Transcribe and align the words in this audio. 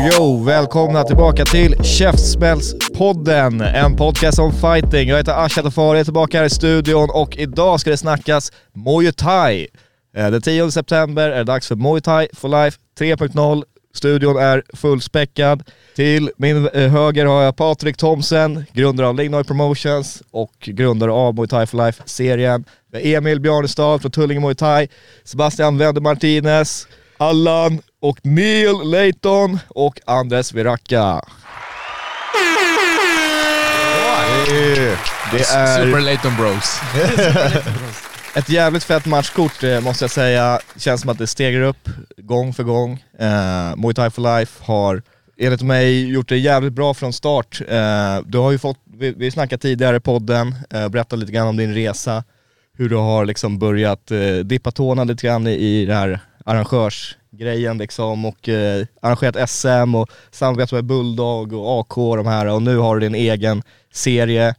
Yo! 0.00 0.44
Välkomna 0.44 1.04
tillbaka 1.04 1.44
till 1.44 1.84
Käftsmällspodden, 1.84 3.60
en 3.60 3.96
podcast 3.96 4.38
om 4.38 4.52
fighting. 4.52 5.08
Jag 5.08 5.16
heter 5.16 5.44
Asha 5.44 5.62
Tafari, 5.62 5.96
jag 5.96 6.00
är 6.00 6.04
tillbaka 6.04 6.38
här 6.38 6.44
i 6.44 6.50
studion 6.50 7.10
och 7.10 7.36
idag 7.36 7.80
ska 7.80 7.90
det 7.90 7.96
snackas 7.96 8.52
Muay 8.72 9.12
Thai. 9.12 9.66
Eh, 10.16 10.30
den 10.30 10.42
10 10.42 10.70
september 10.70 11.30
är 11.30 11.36
det 11.36 11.44
dags 11.44 11.68
för 11.68 11.76
Muay 11.76 12.00
Thai 12.00 12.28
for 12.32 12.48
Life 12.48 12.78
3.0. 12.98 13.62
Studion 13.94 14.36
är 14.36 14.62
fullspäckad. 14.76 15.62
Till 15.96 16.30
min 16.36 16.68
eh, 16.68 16.90
höger 16.90 17.26
har 17.26 17.42
jag 17.42 17.56
Patrik 17.56 17.96
Thomsen, 17.96 18.64
grundare 18.72 19.06
av 19.06 19.14
Lignoy 19.14 19.44
Promotions 19.44 20.22
och 20.30 20.54
grundare 20.60 21.12
av 21.12 21.34
Muay 21.34 21.48
Thai 21.48 21.66
for 21.66 21.78
Life-serien. 21.78 22.64
Vi 22.92 22.98
har 22.98 23.18
Emil 23.18 23.40
Bjarnestad 23.40 24.02
från 24.02 24.10
Tullinge 24.10 24.40
Muay 24.40 24.54
Thai, 24.54 24.88
Sebastian 25.24 25.78
Wende 25.78 26.00
Martinez, 26.00 26.88
Allan 27.18 27.80
och 28.00 28.18
Neil 28.22 28.74
Layton 28.84 29.58
och 29.68 30.00
Andres 30.06 30.52
Viracka. 30.52 31.24
Det 35.32 35.40
är 35.40 35.84
Super 35.84 36.00
Layton 36.00 36.36
Bros. 36.36 36.80
ett 38.36 38.48
jävligt 38.48 38.84
fett 38.84 39.06
matchkort 39.06 39.62
eh, 39.62 39.80
måste 39.80 40.04
jag 40.04 40.10
säga. 40.10 40.60
Känns 40.76 41.00
som 41.00 41.10
att 41.10 41.18
det 41.18 41.26
stegar 41.26 41.60
upp 41.60 41.88
gång 42.16 42.54
för 42.54 42.62
gång. 42.62 43.04
Eh, 43.18 43.76
Muay 43.76 43.94
Thai 43.94 44.10
for 44.10 44.38
Life 44.38 44.64
har 44.64 45.02
enligt 45.38 45.62
mig 45.62 46.10
gjort 46.10 46.28
det 46.28 46.38
jävligt 46.38 46.72
bra 46.72 46.94
från 46.94 47.12
start. 47.12 47.60
Eh, 47.68 48.18
du 48.26 48.38
har 48.38 48.50
ju 48.50 48.58
fått, 48.58 48.78
vi, 48.84 49.12
vi 49.12 49.30
snackade 49.30 49.62
tidigare 49.62 49.96
i 49.96 50.00
podden, 50.00 50.54
eh, 50.70 50.88
berätta 50.88 51.16
lite 51.16 51.32
grann 51.32 51.48
om 51.48 51.56
din 51.56 51.74
resa. 51.74 52.24
Hur 52.72 52.88
du 52.88 52.96
har 52.96 53.24
liksom 53.24 53.58
börjat 53.58 54.10
eh, 54.10 54.34
dippa 54.34 54.70
tårna 54.70 55.04
lite 55.04 55.26
grann 55.26 55.46
i, 55.46 55.52
i 55.52 55.86
det 55.86 55.94
här 55.94 56.20
arrangörsgrejen 57.40 57.78
liksom 57.78 58.24
och 58.24 58.48
eh, 58.48 58.86
arrangerat 59.00 59.50
SM 59.50 59.94
och 59.94 60.10
samarbetat 60.30 60.72
med 60.72 60.84
Bulldog 60.84 61.52
och 61.52 61.80
AK 61.80 61.98
och 61.98 62.16
de 62.16 62.26
här 62.26 62.46
och 62.46 62.62
nu 62.62 62.76
har 62.76 62.96
du 62.96 63.00
din 63.00 63.14
egen 63.14 63.62
serie. 63.92 64.54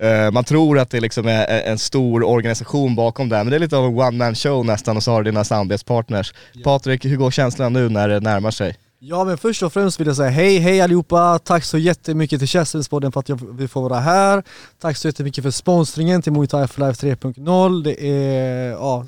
Eh, 0.00 0.30
man 0.32 0.44
tror 0.44 0.78
att 0.78 0.90
det 0.90 1.00
liksom 1.00 1.26
är 1.26 1.62
en 1.62 1.78
stor 1.78 2.22
organisation 2.22 2.94
bakom 2.96 3.28
det, 3.28 3.36
men 3.36 3.50
det 3.50 3.56
är 3.56 3.60
lite 3.60 3.76
av 3.76 3.84
en 3.84 3.98
one 3.98 4.18
man 4.18 4.34
show 4.34 4.64
nästan 4.64 4.96
och 4.96 5.02
så 5.02 5.10
har 5.10 5.22
du 5.22 5.30
dina 5.30 5.44
samarbetspartners. 5.44 6.34
Patrik, 6.64 7.04
hur 7.04 7.16
går 7.16 7.30
känslan 7.30 7.72
nu 7.72 7.88
när 7.88 8.08
det 8.08 8.20
närmar 8.20 8.50
sig? 8.50 8.76
Ja 8.98 9.24
men 9.24 9.38
först 9.38 9.62
och 9.62 9.72
främst 9.72 10.00
vill 10.00 10.06
jag 10.06 10.16
säga 10.16 10.30
hej, 10.30 10.58
hej 10.58 10.80
allihopa! 10.80 11.38
Tack 11.38 11.64
så 11.64 11.78
jättemycket 11.78 12.38
till 12.38 12.48
Käftsmällspodden 12.48 13.12
för 13.12 13.20
att 13.20 13.28
jag, 13.28 13.40
vi 13.58 13.68
får 13.68 13.88
vara 13.88 14.00
här. 14.00 14.42
Tack 14.80 14.96
så 14.96 15.08
jättemycket 15.08 15.44
för 15.44 15.50
sponsringen 15.50 16.22
till 16.22 16.32
Muay 16.32 16.46
Thai 16.46 16.66
for 16.66 16.86
Life 16.86 17.06
3.0. 17.06 17.84
Det 17.84 18.06
är, 18.06 18.70
ja, 18.70 19.04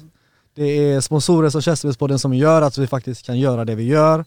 det 0.58 0.92
är 0.92 1.00
sponsorer 1.00 1.50
som 1.50 1.62
Käftsmällspodden 1.62 2.18
som 2.18 2.34
gör 2.34 2.62
att 2.62 2.78
vi 2.78 2.86
faktiskt 2.86 3.26
kan 3.26 3.38
göra 3.38 3.64
det 3.64 3.74
vi 3.74 3.84
gör. 3.84 4.24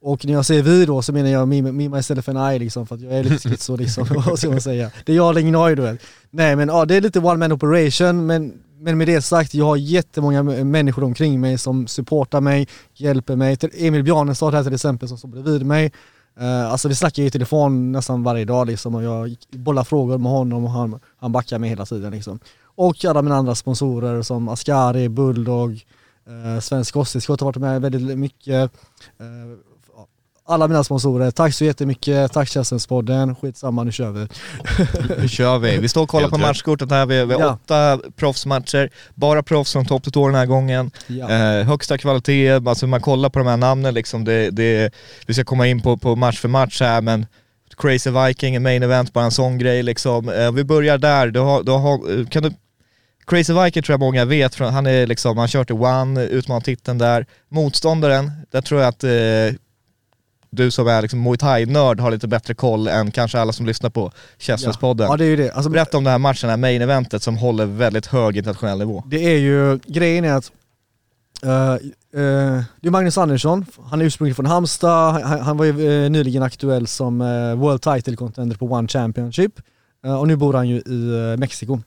Och 0.00 0.26
när 0.26 0.32
jag 0.32 0.46
säger 0.46 0.62
vi 0.62 0.86
då 0.86 1.02
så 1.02 1.12
menar 1.12 1.30
jag 1.30 1.48
me, 1.48 1.62
me 1.62 1.88
myself 1.88 2.28
and 2.28 2.54
I 2.54 2.58
liksom, 2.58 2.86
för 2.86 2.94
att 2.94 3.00
jag 3.00 3.12
är 3.12 3.24
lite 3.24 3.48
schizo 3.48 3.76
liksom, 3.76 4.06
vad 4.26 4.38
ska 4.38 4.50
man 4.50 4.60
säga? 4.60 4.90
Det 5.04 5.12
är 5.12 5.16
jag 5.16 5.28
och 5.28 5.34
Lignoi 5.34 5.74
du 5.74 5.82
vet. 5.82 6.00
Nej 6.30 6.56
men 6.56 6.68
ja, 6.68 6.84
det 6.84 6.94
är 6.94 7.00
lite 7.00 7.18
one 7.18 7.36
man 7.36 7.52
operation, 7.52 8.26
men, 8.26 8.52
men 8.78 8.98
med 8.98 9.08
det 9.08 9.22
sagt, 9.22 9.54
jag 9.54 9.64
har 9.64 9.76
jättemånga 9.76 10.42
människor 10.42 11.04
omkring 11.04 11.40
mig 11.40 11.58
som 11.58 11.86
supportar 11.86 12.40
mig, 12.40 12.68
hjälper 12.94 13.36
mig. 13.36 13.58
Emil 13.78 14.02
Bjarnestad 14.02 14.54
här 14.54 14.64
till 14.64 14.74
exempel 14.74 15.08
som 15.08 15.18
står 15.18 15.28
bredvid 15.28 15.66
mig. 15.66 15.92
Uh, 16.40 16.72
alltså 16.72 16.88
vi 16.88 16.94
snackar 16.94 17.22
ju 17.22 17.28
i 17.28 17.30
telefon 17.30 17.92
nästan 17.92 18.22
varje 18.22 18.44
dag 18.44 18.66
liksom 18.66 18.94
och 18.94 19.02
jag 19.02 19.36
bollar 19.50 19.84
frågor 19.84 20.18
med 20.18 20.32
honom 20.32 20.64
och 20.64 20.70
han, 20.70 21.00
han 21.16 21.32
backar 21.32 21.58
mig 21.58 21.70
hela 21.70 21.86
tiden 21.86 22.12
liksom. 22.12 22.38
Och 22.76 23.04
alla 23.04 23.22
mina 23.22 23.36
andra 23.36 23.54
sponsorer 23.54 24.22
som 24.22 24.48
Ascari, 24.48 25.08
Bulldog, 25.08 25.84
uh, 26.28 26.60
Svensk 26.60 26.94
Kosttillskott 26.94 27.40
har 27.40 27.46
varit 27.46 27.56
med 27.56 27.82
väldigt 27.82 28.18
mycket. 28.18 28.72
Uh, 29.20 29.73
alla 30.46 30.68
mina 30.68 30.84
sponsorer, 30.84 31.30
tack 31.30 31.54
så 31.54 31.64
jättemycket, 31.64 32.32
tack 32.32 32.48
Käftsmällspodden, 32.48 33.36
skitsamma 33.36 33.84
nu 33.84 33.92
kör 33.92 34.10
vi. 34.10 34.26
Nu 35.18 35.28
kör 35.28 35.58
vi. 35.58 35.78
Vi 35.78 35.88
står 35.88 36.02
och 36.02 36.08
kollar 36.08 36.28
på 36.28 36.38
matchkortet 36.38 36.90
här, 36.90 37.06
vi, 37.06 37.20
har 37.20 37.40
Ja. 37.40 37.52
åtta 37.64 38.00
proffsmatcher, 38.16 38.90
bara 39.14 39.42
proffs 39.42 39.72
från 39.72 39.86
topp 39.86 40.02
till 40.02 40.12
den 40.12 40.34
här 40.34 40.46
gången. 40.46 40.90
Ja. 41.06 41.30
Eh, 41.30 41.66
högsta 41.66 41.98
kvalitet, 41.98 42.50
alltså 42.52 42.86
man 42.86 43.00
kollar 43.00 43.28
på 43.28 43.38
de 43.38 43.48
här 43.48 43.56
namnen 43.56 43.94
liksom, 43.94 44.24
det, 44.24 44.50
det, 44.50 44.94
vi 45.26 45.34
ska 45.34 45.44
komma 45.44 45.66
in 45.66 45.82
på, 45.82 45.96
på 45.96 46.16
match 46.16 46.40
för 46.40 46.48
match 46.48 46.80
här 46.80 47.00
men 47.00 47.26
Crazy 47.76 48.10
Viking, 48.10 48.54
en 48.54 48.62
main 48.62 48.82
event, 48.82 49.12
bara 49.12 49.24
en 49.24 49.30
sån 49.30 49.58
grej 49.58 49.82
liksom. 49.82 50.28
Eh, 50.28 50.52
vi 50.52 50.64
börjar 50.64 50.98
där, 50.98 51.26
du 51.26 51.40
har, 51.40 51.62
du 51.62 51.72
har, 51.72 52.20
eh, 52.20 52.26
kan 52.26 52.42
du 52.42 52.52
Crazy 53.26 53.52
Viking 53.52 53.82
tror 53.82 53.92
jag 53.92 54.00
många 54.00 54.24
vet, 54.24 54.58
han 54.58 54.86
är 54.86 55.06
liksom, 55.06 55.38
han 55.38 55.48
kört 55.48 55.70
i 55.70 55.72
One, 55.72 56.22
utmanat 56.24 56.64
titeln 56.64 56.98
där. 56.98 57.26
Motståndaren, 57.48 58.30
där 58.50 58.60
tror 58.60 58.80
jag 58.80 58.88
att 58.88 59.04
eh, 59.04 59.10
du 60.54 60.70
som 60.70 60.88
är 60.88 61.02
liksom 61.02 61.22
Muay 61.22 61.36
Thai-nörd 61.36 62.00
har 62.00 62.10
lite 62.10 62.28
bättre 62.28 62.54
koll 62.54 62.88
än 62.88 63.10
kanske 63.10 63.40
alla 63.40 63.52
som 63.52 63.66
lyssnar 63.66 63.90
på 63.90 64.12
Käftsmällspodden. 64.38 65.06
Ja 65.10 65.16
det 65.16 65.24
är 65.24 65.28
ju 65.28 65.36
det. 65.36 65.50
Alltså, 65.50 65.70
Berätta 65.70 65.98
om 65.98 66.04
den 66.04 66.10
här 66.10 66.18
matchen, 66.18 66.46
det 66.46 66.52
här 66.52 66.56
main 66.56 66.82
eventet 66.82 67.22
som 67.22 67.36
håller 67.36 67.66
väldigt 67.66 68.06
hög 68.06 68.36
internationell 68.36 68.78
nivå. 68.78 69.02
Det 69.06 69.34
är 69.34 69.38
ju, 69.38 69.78
grejen 69.86 70.24
är 70.24 70.32
att 70.32 70.52
eh, 71.42 71.72
eh, 71.72 71.78
det 72.80 72.88
är 72.88 72.90
Magnus 72.90 73.18
Andersson, 73.18 73.66
han 73.84 74.00
är 74.00 74.04
ursprungligen 74.04 74.34
från 74.34 74.46
Halmstad, 74.46 75.22
han, 75.22 75.40
han 75.40 75.56
var 75.56 75.64
ju 75.64 76.04
eh, 76.04 76.10
nyligen 76.10 76.42
aktuell 76.42 76.86
som 76.86 77.18
World 77.58 77.82
Title 77.82 78.16
Contender 78.16 78.56
på 78.56 78.66
One 78.66 78.88
Championship 78.88 79.60
och 80.20 80.28
nu 80.28 80.36
bor 80.36 80.54
han 80.54 80.68
ju 80.68 80.76
i 80.76 81.36
Mexiko. 81.38 81.80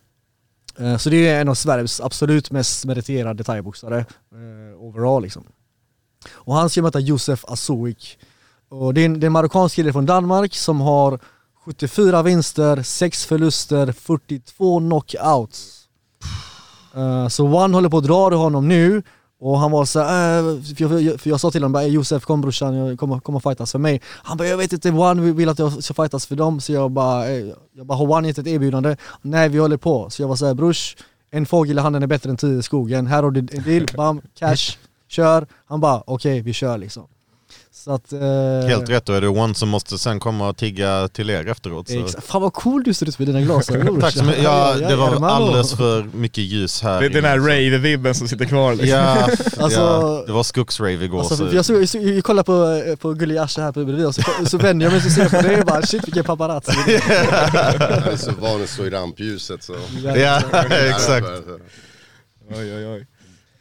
Så 1.00 1.10
det 1.10 1.28
är 1.28 1.42
en 1.42 1.50
av 1.50 1.56
Sveriges 1.56 2.02
absolut 2.02 2.52
mest 2.52 2.86
meriterade 2.86 3.44
thaiboxare 3.44 4.06
overall 4.80 5.24
liksom. 5.24 5.44
Och 6.30 6.54
han 6.54 6.70
ska 6.70 6.82
möta 6.82 7.00
Josef 7.00 7.46
Asoik. 7.46 8.20
Och 8.70 8.94
det 8.94 9.02
är 9.02 9.06
en, 9.06 9.20
det 9.20 9.24
är 9.24 9.28
en 9.28 9.34
marockansk 9.34 9.76
kille 9.76 9.94
från 9.94 10.06
Danmark 10.06 10.56
som 10.56 10.82
har 10.82 11.20
74 11.66 12.24
vinster, 12.24 12.84
6 12.84 13.26
förluster, 13.26 13.92
42 13.92 14.80
knockouts. 14.80 15.88
Uh, 16.98 17.28
så 17.28 17.46
One 17.46 17.74
håller 17.74 17.90
på 17.90 17.98
att 17.98 18.04
dra 18.04 18.34
i 18.34 18.36
honom 18.36 18.68
nu 18.68 19.04
och 19.40 19.60
han 19.60 19.72
var 19.72 19.86
så 19.86 20.00
här, 20.00 20.40
äh, 20.40 20.88
för, 20.88 21.00
jag, 21.00 21.20
för 21.22 21.30
jag 21.30 21.40
sa 21.40 21.52
till 21.52 21.62
honom 21.62 21.72
bara, 21.74 21.84
Josef 21.84 22.26
kom 22.26 22.42
brorsan, 22.42 22.76
jag 22.76 23.00
kommer, 23.00 23.20
kommer 23.20 23.40
fightas 23.40 23.72
för 23.72 23.80
mig. 23.80 24.02
Han 24.06 24.38
bara, 24.38 24.48
jag 24.48 24.58
vet 24.58 24.74
inte, 24.74 24.92
One 24.92 25.32
vill- 25.32 25.50
att 25.50 25.60
jag 25.60 25.84
ska 25.84 25.94
fightas 25.94 26.26
för 26.26 26.36
dem, 26.36 26.60
så 26.60 26.74
jag 26.74 26.92
bara, 26.92 27.30
eh, 27.30 27.46
jag 27.74 27.86
bara 27.86 27.98
har 27.98 28.12
One 28.12 28.28
gett 28.28 28.38
ett 28.38 28.48
erbjudande? 28.48 28.96
Nej 29.22 29.50
vi 29.50 29.58
håller 29.58 29.78
på. 29.78 30.10
Så 30.10 30.22
jag 30.22 30.28
var 30.28 30.36
såhär, 30.36 30.54
brors, 30.54 30.96
en 31.32 31.46
fågel 31.46 31.78
i 31.78 31.82
handen 31.82 32.04
är 32.04 32.08
bättre 32.08 32.30
än 32.30 32.38
tio 32.38 32.60
i 32.60 32.64
skogen, 32.64 33.08
här 33.08 33.24
har 33.24 33.32
du 33.32 33.40
en 33.40 33.64
deal, 33.64 33.88
bam, 33.98 34.22
cash, 34.40 34.78
kör. 35.08 35.48
Han 35.66 35.80
bara, 35.80 36.04
okej 36.06 36.42
vi 36.42 36.54
kör 36.54 36.78
liksom. 36.78 37.08
Så 37.84 37.92
att, 37.92 38.14
eh, 38.14 38.20
Helt 38.68 38.90
rätt, 38.90 39.10
och 39.10 39.16
är 39.16 39.22
det 39.22 39.28
One 39.28 39.56
som 39.56 39.70
måste 39.70 39.98
sen 39.98 40.20
komma 40.20 40.50
och 40.50 40.58
tigga 40.58 41.08
till 41.08 41.30
er 41.30 41.48
efteråt. 41.48 41.90
Så. 41.90 42.00
Exakt. 42.06 42.28
Fan 42.28 42.42
vad 42.42 42.54
cool 42.54 42.84
du 42.84 42.94
ser 42.94 43.10
ut 43.10 43.20
med 43.20 43.28
dina 43.28 43.42
glasögon 43.42 44.02
Tack 44.02 44.14
så 44.14 44.24
mycket. 44.24 44.44
Ja, 44.44 44.74
det 44.74 44.96
var 44.96 45.30
alldeles 45.30 45.74
för 45.74 46.04
mycket 46.14 46.44
ljus 46.44 46.82
här. 46.82 47.00
Det 47.00 47.06
är 47.06 47.10
den 47.10 47.26
här 47.26 47.38
rave-vibben 47.40 48.14
som 48.14 48.28
sitter 48.28 48.46
kvar 48.46 48.72
liksom. 48.76 48.90
Ja, 49.00 49.16
Alltså- 49.60 49.80
ja, 49.80 50.24
det 50.28 50.32
var 50.32 50.44
skogsrave 50.44 51.06
igår. 51.06 51.20
Alltså, 51.20 51.36
så. 51.36 51.56
jag, 51.56 51.66
såg, 51.66 51.82
jag, 51.82 51.90
såg, 51.90 52.04
jag 52.04 52.24
kollade 52.24 52.44
på, 52.46 52.96
på 52.98 53.14
Gullig 53.14 53.38
Asche 53.38 53.62
här 53.62 53.72
på 53.72 53.86
bredvid 53.86 54.06
och 54.06 54.16
så, 54.16 54.22
så 54.46 54.58
vänder 54.58 54.86
jag 54.86 54.94
mig 54.94 55.06
och 55.06 55.12
ser 55.12 55.30
på 55.30 55.48
det 55.48 55.60
och 55.60 55.66
bara 55.66 55.82
shit 55.82 56.08
vilken 56.08 56.24
paparazzi. 56.24 56.72
Jag 56.88 58.08
är 58.14 58.18
så 58.18 58.32
van 58.32 58.64
att 58.64 58.70
stå 58.70 58.86
i 58.86 58.90
rampljuset 58.90 59.64
så... 59.64 59.76
Ja, 60.16 60.42
exakt. 60.90 61.28
Oj, 62.50 62.76
oj, 62.76 62.88
oj. 62.88 63.08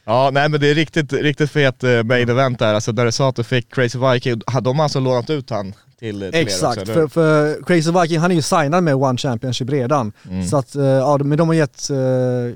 Ja, 0.09 0.31
nej 0.33 0.49
men 0.49 0.61
det 0.61 0.69
är 0.71 0.75
riktigt, 0.75 1.13
riktigt 1.13 1.51
fet 1.51 1.85
eh, 1.85 2.03
main 2.03 2.29
event 2.29 2.59
där, 2.59 2.75
alltså 2.75 2.93
när 2.93 3.05
du 3.05 3.13
sa 3.13 3.29
att 3.29 3.37
du 3.37 3.45
fick 3.45 3.75
Crazy 3.75 3.99
Viking, 3.99 4.41
de 4.63 4.81
alltså 4.81 5.01
lånat 5.01 5.31
ut 5.31 5.51
han 5.51 5.73
till, 5.99 6.21
till 6.21 6.31
Exakt, 6.35 6.77
er 6.77 6.83
också, 6.83 6.93
för, 6.95 7.09
för 7.09 7.63
Crazy 7.65 7.91
Viking 8.01 8.19
han 8.19 8.31
är 8.31 8.35
ju 8.35 8.43
signad 8.43 8.85
med 8.85 8.95
One 8.95 9.19
Championship 9.19 9.71
redan. 9.71 10.13
Mm. 10.31 10.47
Så 10.47 10.57
att, 10.57 10.75
eh, 10.75 10.85
ja, 10.85 11.19
de- 11.19 11.29
men 11.29 11.39
de 11.39 11.49
har 11.49 11.55
gett, 11.55 11.91
eh, 11.91 11.97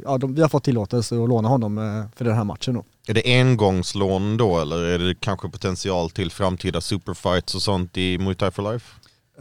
ja, 0.04 0.18
de, 0.20 0.34
vi 0.34 0.42
har 0.42 0.48
fått 0.48 0.64
tillåtelse 0.64 1.14
att 1.22 1.28
låna 1.28 1.48
honom 1.48 1.76
för 2.16 2.24
den 2.24 2.34
här 2.36 2.44
matchen 2.44 2.74
då. 2.74 2.84
Är 3.08 3.14
det 3.14 3.22
engångslån 3.40 4.36
då 4.36 4.60
eller 4.60 4.76
är 4.84 4.98
det 4.98 5.14
kanske 5.20 5.48
potential 5.48 6.10
till 6.10 6.30
framtida 6.30 6.80
superfights 6.80 7.54
och 7.54 7.62
sånt 7.62 7.96
i 7.96 8.18
Muay 8.18 8.34
Thai 8.34 8.50
for 8.50 8.72
Life? 8.72 8.86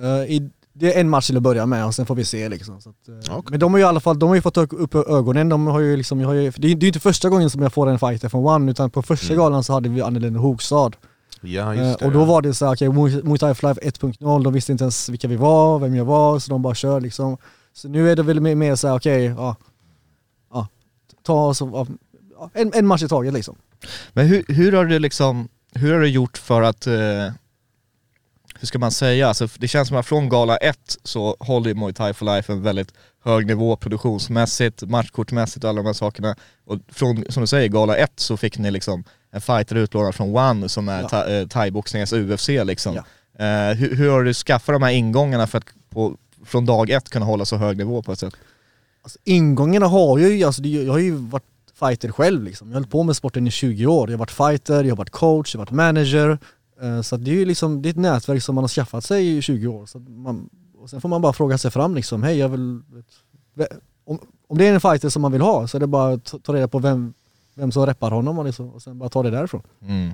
Eh, 0.02 0.08
i, 0.36 0.50
det 0.80 0.94
är 0.96 1.02
en 1.02 1.10
match 1.10 1.28
till 1.28 1.38
att 1.38 1.44
börja 1.44 1.66
med 1.66 1.86
och 1.86 1.96
sen 1.96 2.06
får 2.06 2.16
vi 2.16 2.26
se 2.26 2.50
liksom. 2.50 2.82
Så 2.82 2.90
att, 2.90 3.08
eh, 3.08 3.38
Okej. 3.38 3.52
Men 3.52 3.60
de 3.60 3.72
har 3.74 3.78
ju 3.80 3.84
i 3.86 3.88
alla 3.88 4.00
fall 4.00 4.20
de 4.20 4.30
har 4.30 4.36
ju 4.36 4.42
fått 4.42 4.58
upp 4.58 4.96
ögonen. 4.96 5.50
De 5.50 5.68
har 5.68 5.80
ju 5.80 5.98
liksom, 5.98 6.20
jag 6.20 6.28
har 6.28 6.34
ju, 6.34 6.52
det 6.58 6.68
är 6.68 6.76
ju 6.76 6.88
inte 6.88 7.00
första 7.00 7.30
gången 7.30 7.50
som 7.50 7.62
jag 7.62 7.74
får 7.74 7.88
en 7.90 8.00
fighter 8.00 8.30
från 8.30 8.46
One 8.46 8.72
utan 8.72 8.90
på 8.90 9.02
första 9.02 9.34
Mm. 9.34 9.38
galan 9.38 9.64
så 9.64 9.74
hade 9.74 9.90
vi 9.90 10.02
Annelin 10.02 10.36
Hogstad. 10.36 10.92
Ja, 11.42 11.74
Eh, 11.76 11.88
just 11.88 12.00
det. 12.00 12.06
och 12.06 12.12
då 12.12 12.26
var 12.26 12.42
det 12.42 12.54
så 12.54 12.66
här, 12.66 12.74
okej, 12.76 12.90
Muay 12.90 13.22
Muay 13.24 13.38
Thai 13.38 13.50
Life 13.50 13.82
1.0, 13.82 14.44
de 14.44 14.54
visste 14.54 14.72
inte 14.72 14.84
ens 14.84 15.10
vilka 15.10 15.28
vi 15.28 15.36
var, 15.36 15.80
vem 15.80 15.96
jag 15.96 16.06
var, 16.06 16.40
så 16.40 16.52
de 16.52 16.62
bara 16.62 16.76
kör 16.76 17.02
liksom. 17.02 17.38
Så 17.74 17.88
nu 17.90 18.12
är 18.12 18.16
det 18.16 18.24
väl 18.24 18.40
mer, 18.42 18.76
så 18.76 18.88
här, 18.88 18.96
okej, 18.96 19.24
ja, 19.38 19.56
ja, 20.54 20.68
ta 21.24 21.46
oss, 21.48 21.62
ja, 21.62 21.88
en, 22.54 22.72
en 22.74 22.88
match 22.88 23.04
i 23.04 23.08
taget 23.08 23.34
liksom. 23.34 23.56
Men 24.14 24.28
hur, 24.28 24.46
hur 24.48 24.72
har 24.72 24.86
du 24.86 25.00
liksom, 25.00 25.48
hur 25.74 25.94
har 25.94 26.00
du 26.00 26.08
gjort 26.08 26.38
för 26.38 26.62
att, 26.62 26.88
eh, 26.88 26.94
hur 28.60 28.68
ska 28.68 28.80
man 28.80 28.92
säga, 28.92 29.28
alltså, 29.28 29.48
det 29.58 29.68
känns 29.68 29.88
som 29.88 29.98
att 29.98 30.06
från 30.06 30.30
gala 30.30 30.58
1 30.58 30.98
så 31.04 31.36
håller 31.40 31.74
Muay 31.74 31.94
Thai 31.94 32.14
for 32.14 32.26
Life 32.26 32.54
en 32.54 32.62
väldigt 32.62 32.94
hög 33.24 33.48
nivå 33.48 33.76
produktionsmässigt, 33.76 34.82
matchkortmässigt 34.84 35.64
och 35.64 35.70
alla 35.70 35.78
de 35.82 35.86
här 35.86 35.94
sakerna. 35.94 36.36
Och 36.66 36.78
från, 36.88 37.26
som 37.30 37.42
du 37.42 37.48
säger, 37.48 37.68
gala 37.68 37.96
1 37.96 38.12
så 38.16 38.38
fick 38.38 38.58
ni 38.58 38.72
liksom 38.72 39.04
en 39.32 39.42
fighter 39.42 39.76
utlånad 39.76 40.16
från 40.16 40.36
One 40.36 40.70
som 40.70 40.90
är 40.90 41.08
Ja. 41.12 41.28
eh, 41.28 41.48
thaiboxningens 41.48 42.14
UFC 42.14 42.48
liksom. 42.50 42.96
Ja. 42.96 43.04
Eh, 43.46 43.76
hur, 43.78 43.96
hur 43.96 44.10
har 44.12 44.24
du 44.24 44.34
skaffat 44.34 44.76
de 44.76 44.84
här 44.84 44.92
ingångarna 44.92 45.48
för 45.48 45.58
att 45.58 45.66
på, 45.90 46.16
från 46.46 46.66
dag 46.66 46.90
ett 46.90 47.10
kunna 47.10 47.26
hålla 47.26 47.46
så 47.46 47.56
hög 47.58 47.78
nivå 47.78 48.02
på 48.02 48.12
ett 48.12 48.20
sätt? 48.20 48.34
Alltså, 49.04 49.20
ingångarna 49.24 49.88
har 49.88 50.18
ju, 50.18 50.44
alltså, 50.44 50.62
jag 50.64 50.92
har 50.92 51.00
ju 51.00 51.12
varit 51.12 51.44
fighter 51.80 52.12
själv 52.12 52.44
liksom. 52.44 52.68
Jag 52.68 52.76
har 52.76 52.80
hållit 52.80 52.92
på 52.92 53.04
med 53.04 53.16
sporten 53.16 53.48
i 53.48 53.52
20 53.52 53.86
år. 53.86 54.10
Jag 54.10 54.18
har 54.18 54.20
varit 54.20 54.32
fighter, 54.32 54.84
jag 54.84 54.92
har 54.92 54.98
varit 54.98 55.10
coach, 55.10 55.56
jag 55.56 55.60
har 55.60 55.66
varit 55.66 55.72
manager. 55.76 56.38
Eh, 56.82 57.02
Så 57.02 57.18
det 57.18 57.32
är 57.32 57.36
ju 57.36 57.46
liksom, 57.46 57.82
det 57.82 57.90
är 57.90 57.92
ett 57.92 57.96
nätverk 57.98 58.44
som 58.44 58.56
man 58.56 58.64
har 58.64 58.70
skaffat 58.70 59.04
sig 59.06 59.38
i 59.38 59.42
20 59.42 59.68
år. 59.68 59.86
Så 59.86 60.00
man, 60.00 60.50
och 60.78 60.90
sen 60.90 61.02
får 61.02 61.10
man 61.10 61.22
bara 61.22 61.34
fråga 61.34 61.58
sig 61.58 61.72
fram 61.72 61.96
liksom, 61.96 62.24
hej 62.24 62.38
jag 62.38 62.50
vill, 62.50 62.82
om, 64.06 64.20
om 64.48 64.58
det 64.58 64.68
är 64.68 64.74
en 64.74 64.82
fighter 64.82 65.10
som 65.10 65.22
man 65.22 65.32
vill 65.32 65.42
ha 65.42 65.68
så 65.68 65.78
är 65.78 65.80
det 65.80 65.88
bara 65.88 66.14
att 66.14 66.34
ta 66.44 66.54
reda 66.54 66.68
på 66.68 66.80
vem, 66.80 67.14
vem 67.56 67.72
som 67.72 67.86
reppar 67.86 68.12
honom 68.12 68.40
och, 68.40 68.46
liksom, 68.46 68.70
och 68.70 68.82
sen 68.82 69.00
bara 69.00 69.10
ta 69.10 69.24
det 69.24 69.30
därifrån. 69.30 69.62
Mm. 69.82 70.12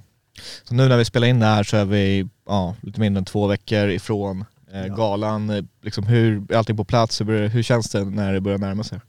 Så 0.64 0.74
nu 0.76 0.88
när 0.90 0.98
vi 0.98 1.06
spelar 1.06 1.28
in 1.28 1.40
det 1.40 1.46
här 1.46 1.64
så 1.64 1.78
är 1.78 1.86
vi 1.86 2.28
ja, 2.48 2.76
lite 2.82 3.00
mindre 3.00 3.20
än 3.20 3.26
två 3.26 3.48
veckor 3.48 3.90
ifrån 3.90 4.46
eh, 4.72 4.86
Ja. 4.88 4.96
galan. 4.96 5.50
Eh, 5.50 5.64
Liksom 5.82 6.04
hur, 6.04 6.52
är 6.52 6.58
allting 6.58 6.78
på 6.78 6.84
plats? 6.84 7.22
Hur, 7.22 7.48
hur 7.48 7.64
känns 7.64 7.90
det 7.90 8.06
när 8.06 8.34
det 8.34 8.42
börjar 8.42 8.58
närma 8.58 8.84
sig? 8.84 9.00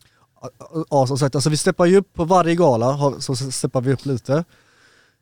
Ja 0.91 1.07
som 1.07 1.19
sagt, 1.19 1.35
alltså 1.35 1.51
vi 1.51 1.57
steppar 1.57 1.87
ju 1.87 1.97
upp 1.97 2.15
på 2.15 2.25
varje 2.25 2.55
gala, 2.55 3.21
så 3.21 3.37
steppar 3.37 3.81
vi 3.81 3.93
upp 3.93 4.07
lite. 4.07 4.45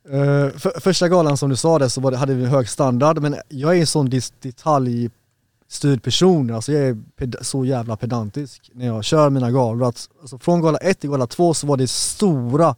Eh, 0.09 0.51
för, 0.59 0.81
första 0.81 1.09
galan 1.09 1.37
som 1.37 1.51
du 1.51 1.57
sa 1.57 1.79
det 1.79 1.91
så 1.91 2.11
det, 2.11 2.17
hade 2.17 2.35
vi 2.35 2.47
hög 2.47 2.69
standard 2.69 3.23
men 3.23 3.37
jag 3.49 3.77
är 3.77 3.81
en 3.81 3.87
sån 3.87 4.11
detaljstyrd 4.41 6.03
person, 6.03 6.51
alltså 6.51 6.73
jag 6.73 6.89
är 6.89 7.43
så 7.43 7.65
jävla 7.65 7.97
pedantisk 7.97 8.71
när 8.75 8.87
jag 8.87 9.05
kör 9.05 9.31
mina 9.31 9.51
galor. 9.51 9.89
Att, 9.89 10.09
alltså 10.21 10.39
från 10.39 10.61
gala 10.61 10.79
1 10.79 11.01
till 11.01 11.11
gala 11.11 11.27
2 11.27 11.55
så 11.55 11.67
var 11.67 11.77
det 11.77 11.91
stora 11.91 12.77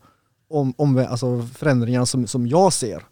om, 0.50 0.74
om, 0.76 1.06
alltså 1.10 1.48
förändringar 1.54 2.04
som, 2.04 2.26
som 2.26 2.46
jag 2.46 2.72
ser. 2.72 3.02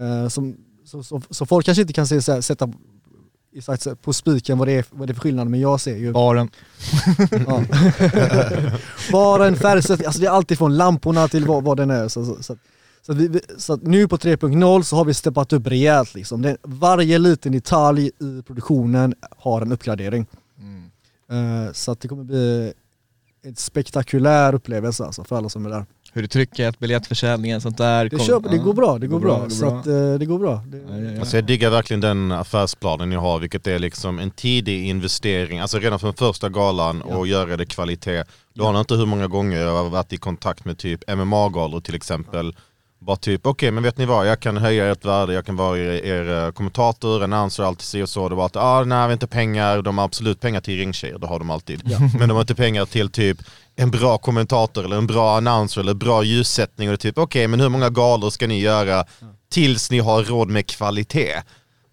Eh, 0.00 0.28
som, 0.28 0.56
så, 0.84 1.02
så, 1.02 1.22
så 1.30 1.46
folk 1.46 1.66
kanske 1.66 1.82
inte 1.82 1.92
kan 1.92 2.06
se, 2.06 2.22
så 2.22 2.32
här, 2.32 2.40
sätta 2.40 2.72
exakt 3.56 4.02
på 4.02 4.12
spiken 4.12 4.58
vad 4.58 4.68
det, 4.68 4.72
är, 4.72 4.84
vad 4.90 5.08
det 5.08 5.12
är 5.12 5.14
för 5.14 5.20
skillnad 5.20 5.48
men 5.48 5.60
jag 5.60 5.80
ser 5.80 5.96
ju 5.96 6.12
Baren. 6.12 6.50
Ja. 7.46 7.62
Bara 9.12 9.46
en 9.46 9.56
färgsättning, 9.56 10.06
alltså 10.06 10.20
det 10.20 10.26
är 10.26 10.30
alltid 10.30 10.58
från 10.58 10.76
lamporna 10.76 11.28
till 11.28 11.44
vad, 11.44 11.64
vad 11.64 11.76
den 11.76 11.90
är. 11.90 12.08
Så, 12.08 12.24
så, 12.24 12.42
så, 12.42 12.56
så, 13.08 13.12
att 13.12 13.18
vi, 13.18 13.40
så 13.58 13.72
att 13.72 13.82
nu 13.82 14.08
på 14.08 14.16
3.0 14.16 14.82
så 14.82 14.96
har 14.96 15.04
vi 15.04 15.14
steppat 15.14 15.52
upp 15.52 15.66
rejält 15.66 16.14
liksom. 16.14 16.42
Det, 16.42 16.56
varje 16.62 17.18
liten 17.18 17.52
detalj 17.52 18.06
i 18.06 18.42
produktionen 18.46 19.14
har 19.38 19.62
en 19.62 19.72
uppgradering. 19.72 20.26
Eh, 21.30 21.72
så 21.72 21.92
att 21.92 22.00
det 22.00 22.08
kommer 22.08 22.24
bli 22.24 22.72
en 23.44 23.56
spektakulär 23.56 24.54
upplevelse 24.54 25.04
alltså 25.04 25.24
för 25.24 25.36
alla 25.36 25.48
som 25.48 25.66
är 25.66 25.70
där. 25.70 25.86
Hur 26.12 26.22
är 26.22 26.26
trycket, 26.26 26.78
biljettförsäljningen, 26.78 27.60
sånt 27.60 27.78
där? 27.78 28.04
Det, 28.04 28.10
Kom- 28.10 28.26
kör, 28.26 28.40
det 28.40 28.58
går 28.58 28.74
bra, 28.74 28.98
det 28.98 29.06
går 29.06 29.20
bra. 29.20 29.44
det 29.44 29.50
Så 29.50 29.70
går 29.70 29.78
att 29.78 29.86
eh, 29.86 30.14
det 30.14 30.26
går 30.26 30.38
bra. 30.38 30.62
Det, 30.66 30.76
Ja, 30.76 30.98
ja, 30.98 31.10
ja. 31.12 31.20
Alltså 31.20 31.36
jag 31.36 31.44
diggar 31.44 31.70
verkligen 31.70 32.00
den 32.00 32.32
affärsplanen 32.32 33.10
ni 33.10 33.16
har, 33.16 33.38
vilket 33.38 33.66
är 33.66 33.78
liksom 33.78 34.18
en 34.18 34.30
tidig 34.30 34.84
investering, 34.86 35.58
alltså 35.58 35.78
redan 35.78 35.98
från 35.98 36.14
första 36.14 36.48
galan 36.48 37.02
och 37.02 37.26
göra 37.26 37.56
det 37.56 37.66
kvalitet. 37.66 38.24
Du 38.54 38.62
har 38.62 38.80
inte 38.80 38.94
hur 38.94 39.06
många 39.06 39.26
gånger 39.26 39.58
jag 39.58 39.82
har 39.82 39.90
varit 39.90 40.12
i 40.12 40.16
kontakt 40.16 40.64
med 40.64 40.78
typ 40.78 41.16
MMA-galor 41.16 41.80
till 41.80 41.94
exempel. 41.94 42.56
Bara 43.00 43.16
typ, 43.16 43.46
okej 43.46 43.70
men 43.70 43.82
vet 43.82 43.98
ni 43.98 44.04
vad, 44.04 44.26
jag 44.26 44.40
kan 44.40 44.56
höja 44.56 44.86
ert 44.92 45.04
värde, 45.04 45.32
jag 45.32 45.46
kan 45.46 45.56
vara 45.56 45.78
er, 45.78 46.04
er 46.04 46.44
eh, 46.46 46.52
kommentator, 46.52 47.22
annonser, 47.22 47.62
alltid 47.62 47.84
si 47.84 48.02
och 48.02 48.08
så. 48.08 48.28
Det 48.28 48.34
var 48.34 48.46
att, 48.46 48.56
ah, 48.56 48.84
nej 48.84 48.98
vi 48.98 49.02
har 49.02 49.12
inte 49.12 49.26
pengar, 49.26 49.82
de 49.82 49.98
har 49.98 50.04
absolut 50.04 50.40
pengar 50.40 50.60
till 50.60 50.78
ringtjejer, 50.78 51.18
det 51.18 51.26
har 51.26 51.38
de 51.38 51.50
alltid. 51.50 51.82
Men 52.18 52.28
de 52.28 52.34
har 52.34 52.40
inte 52.40 52.54
pengar 52.54 52.84
till 52.86 53.10
typ 53.10 53.38
en 53.76 53.90
bra 53.90 54.18
kommentator 54.18 54.84
eller 54.84 54.96
en 54.96 55.06
bra 55.06 55.36
annonser 55.36 55.80
eller 55.80 55.94
bra 55.94 56.22
ljussättning. 56.22 56.88
Och 56.88 56.92
det 56.92 56.96
är 56.96 57.10
typ, 57.10 57.18
okej 57.18 57.48
men 57.48 57.60
hur 57.60 57.68
många 57.68 57.90
galor 57.90 58.30
ska 58.30 58.46
ni 58.46 58.60
göra 58.60 59.04
tills 59.50 59.90
ni 59.90 59.98
har 59.98 60.22
råd 60.22 60.48
med 60.48 60.66
kvalitet? 60.66 61.42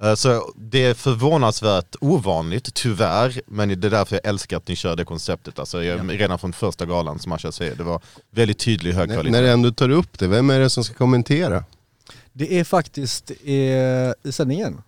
Eh, 0.06 0.16
Så 0.16 0.52
det 0.56 0.86
är 0.86 0.94
förvånansvärt 0.94 1.96
ovanligt, 2.02 2.74
tyvärr, 2.74 3.42
men 3.48 3.70
det 3.70 3.88
är 3.88 3.92
därför 3.92 4.16
jag 4.16 4.26
älskar 4.30 4.58
att 4.58 4.68
ni 4.68 4.76
kör 4.76 4.96
det 4.96 5.06
konceptet. 5.06 5.60
Alltså 5.60 5.84
jag, 5.84 6.12
Redan 6.22 6.40
från 6.40 6.54
första 6.54 6.86
galan 6.86 7.20
som 7.20 7.32
Asha 7.32 7.52
säger, 7.52 7.76
det 7.76 7.84
var 7.84 8.02
väldigt 8.32 8.60
tydlig 8.60 8.94
hög 8.94 9.08
När, 9.10 9.16
kvalitet. 9.16 9.32
när 9.32 9.42
du 9.42 9.50
ändå 9.52 9.72
tar 9.72 9.90
upp 9.90 10.20
det, 10.20 10.28
vem 10.28 10.50
är 10.50 10.60
det 10.60 10.70
som 10.70 10.84
ska 10.84 10.94
kommentera? 10.94 11.64
det 12.34 12.60
är 12.60 12.64
faktiskt 12.64 13.32
eh, 13.32 13.54
i 14.24 14.32
sändningen. 14.32 14.82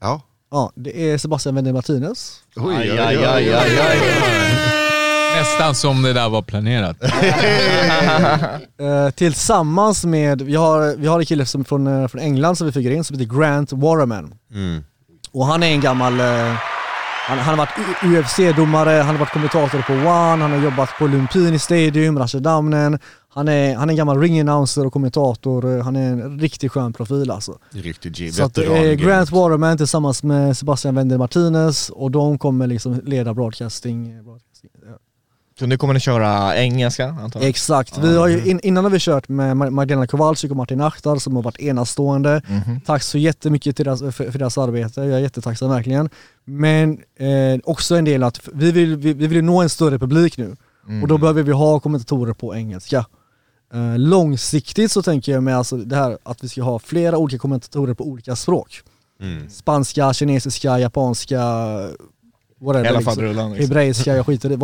Ja. 0.00 0.22
Ja, 0.50 0.72
det 0.74 1.10
är 1.10 1.18
Sebastian 1.18 1.54
Wende 1.54 1.72
Martinez. 1.72 2.40
Oj, 2.56 2.74
Aj, 2.76 2.90
aj, 2.98 3.16
aj, 3.24 3.52
aj, 3.54 3.78
aj. 3.80 4.87
Nästan 5.36 5.74
som 5.74 6.02
det 6.02 6.12
där 6.12 6.28
var 6.28 6.42
planerat. 6.42 6.96
Eh, 8.80 9.10
tillsammans 9.10 10.04
med, 10.04 10.42
vi 10.42 10.54
har, 10.54 10.96
vi 10.96 11.06
har 11.06 11.18
en 11.20 11.26
kille 11.26 11.46
som 11.46 11.64
från, 11.64 11.86
eh, 11.86 12.08
från 12.08 12.20
England 12.20 12.56
som 12.56 12.66
vi 12.66 12.72
fick 12.72 12.86
in 12.86 13.04
som 13.04 13.18
heter 13.18 13.38
Grant 13.38 13.72
Warraman. 13.72 14.34
Mm. 14.54 14.84
Och 15.32 15.46
han 15.46 15.62
är 15.62 15.66
en 15.66 15.80
gammal, 15.80 16.20
eh, 16.20 16.26
han, 17.26 17.38
han 17.38 17.58
har 17.58 17.66
varit 17.66 17.78
UFC-domare, 18.02 18.90
han 18.90 19.06
har 19.06 19.18
varit 19.18 19.32
kommentator 19.32 19.82
på 19.82 19.92
One, 19.92 20.42
han 20.42 20.52
har 20.52 20.58
jobbat 20.58 20.90
på 20.98 21.06
Lumpini 21.06 21.58
Stadium, 21.58 22.18
Rashidamnen. 22.18 22.98
Han 23.34 23.48
är, 23.48 23.76
han 23.76 23.88
är 23.88 23.92
en 23.92 23.96
gammal 23.96 24.20
ring-announcer 24.20 24.86
och 24.86 24.92
kommentator, 24.92 25.76
eh, 25.76 25.84
han 25.84 25.96
är 25.96 26.12
en 26.12 26.40
riktigt 26.40 26.72
skön 26.72 26.92
profil 26.92 27.30
alltså. 27.30 27.58
Riktigt 27.70 28.16
G, 28.16 28.32
Så 28.32 28.44
att 28.44 28.54
gamet. 28.54 28.98
Grant 28.98 29.30
Warraman 29.30 29.76
tillsammans 29.76 30.22
med 30.22 30.56
Sebastian 30.56 30.94
Wende 30.94 31.18
Martinez 31.18 31.90
och 31.90 32.10
de 32.10 32.38
kommer 32.38 32.66
liksom 32.66 33.00
leda 33.04 33.34
broadcasting. 33.34 34.14
Så 35.58 35.66
nu 35.66 35.76
kommer 35.78 35.94
ni 35.94 36.00
köra 36.00 36.56
engelska 36.56 37.06
antar 37.08 37.40
jag? 37.40 37.48
Exakt, 37.48 37.98
vi 37.98 38.16
har 38.16 38.28
ju, 38.28 38.50
in, 38.50 38.60
innan 38.62 38.84
har 38.84 38.90
vi 38.90 38.98
kört 39.00 39.28
med 39.28 39.56
Ma- 39.56 39.70
Magdalena 39.70 40.06
Kowalczyk 40.06 40.50
och 40.50 40.56
Martin 40.56 40.80
Achtar 40.80 41.16
som 41.16 41.36
har 41.36 41.42
varit 41.42 41.60
enastående. 41.60 42.42
Mhm. 42.48 42.80
Tack 42.80 43.02
så 43.02 43.18
jättemycket 43.18 43.76
till 43.76 43.84
deras, 43.84 44.00
för, 44.00 44.10
för 44.30 44.38
deras 44.38 44.58
arbete, 44.58 45.00
jag 45.00 45.10
är 45.10 45.18
jättetacksam 45.18 45.70
verkligen. 45.70 46.10
Men 46.44 46.92
eh, 47.16 47.60
också 47.64 47.96
en 47.96 48.04
del 48.04 48.22
att 48.22 48.40
vi 48.52 48.72
vill, 48.72 48.96
vi, 48.96 49.12
vi 49.12 49.26
vill 49.26 49.44
nå 49.44 49.62
en 49.62 49.68
större 49.68 49.98
publik 49.98 50.36
nu 50.38 50.56
Mm. 50.88 51.02
och 51.02 51.08
då 51.08 51.18
behöver 51.18 51.42
vi 51.42 51.52
ha 51.52 51.80
kommentatorer 51.80 52.32
på 52.32 52.54
engelska. 52.56 53.06
Eh, 53.74 53.98
långsiktigt 53.98 54.92
så 54.92 55.02
tänker 55.02 55.32
jag 55.32 55.42
med 55.42 55.56
alltså 55.58 55.76
det 55.76 55.96
här 55.96 56.18
att 56.22 56.44
vi 56.44 56.48
ska 56.48 56.62
ha 56.62 56.78
flera 56.78 57.18
olika 57.18 57.38
kommentatorer 57.38 57.94
på 57.94 58.04
olika 58.04 58.36
språk. 58.36 58.80
Mm. 59.22 59.50
Spanska, 59.50 60.12
kinesiska, 60.12 60.78
japanska, 60.78 61.42
whatever. 62.60 62.84
Hela 62.84 62.98
liksom. 62.98 63.14
faderullan 63.14 63.52
liksom. 63.52 63.68
Hebreiska, 63.68 64.16
jag 64.16 64.26
skiter 64.26 64.52
i 64.52 64.56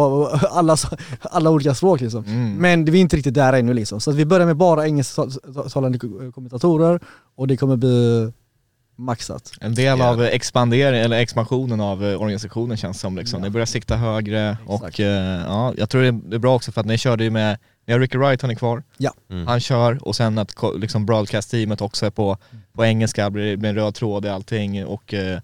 alla, 0.51 0.77
alla 1.21 1.51
olika 1.51 1.75
språk 1.75 2.01
liksom. 2.01 2.25
Mm. 2.25 2.55
Men 2.57 2.85
vi 2.85 2.99
är 2.99 3.01
inte 3.01 3.17
riktigt 3.17 3.35
där 3.35 3.53
ännu 3.53 3.75
liksom. 3.75 4.01
Så 4.01 4.11
att 4.11 4.17
vi 4.17 4.25
börjar 4.25 4.47
med 4.47 4.57
bara 4.57 4.87
engelsktalande 4.87 5.99
ko- 5.99 6.33
kommentatorer 6.35 7.01
och 7.37 7.49
det 7.49 7.57
kommer 7.57 7.77
bli 7.77 8.33
maxat. 8.97 9.53
En 9.61 9.75
del 9.75 10.01
av 10.01 10.23
expandering, 10.23 11.01
eller 11.01 11.19
expansionen 11.19 11.81
av 11.81 12.05
eh, 12.05 12.21
organisationen 12.23 12.77
känns 12.77 13.01
som 13.01 13.17
liksom. 13.17 13.43
Ni 13.43 13.51
börjar 13.51 13.67
sikta 13.67 13.97
högre 13.97 14.57
och 14.67 14.75
Exakt. 14.75 15.01
eh, 15.01 15.07
ja, 15.07 15.75
jag 15.77 15.91
tror 15.91 16.03
det 16.03 16.09
är- 16.09 16.39
bra 16.39 16.55
också 16.55 16.73
för 16.73 16.81
att 16.81 16.87
ni 16.87 16.99
körde 16.99 17.25
ju 17.25 17.31
med, 17.31 17.59
ni 17.87 17.93
har 17.93 18.01
Ricky 18.01 18.19
Wright, 18.19 18.43
han 18.43 18.51
är 18.51 18.55
kvar. 18.55 18.83
Ja. 18.99 19.13
Mm. 19.31 19.47
Han 19.47 19.61
kör 19.61 19.99
och 20.09 20.17
sen 20.17 20.39
att 20.39 20.55
liksom 20.77 21.07
broadcast-teamet 21.07 21.81
också 21.81 22.07
är 22.07 22.11
på, 22.11 22.37
på 22.73 22.85
engelska, 22.85 23.31
blir, 23.31 23.57
blir 23.57 23.71
en 23.71 23.77
röd 23.77 23.95
tråd 23.95 24.25
i 24.25 24.29
allting 24.29 24.85
och 24.87 25.15
eh, 25.15 25.39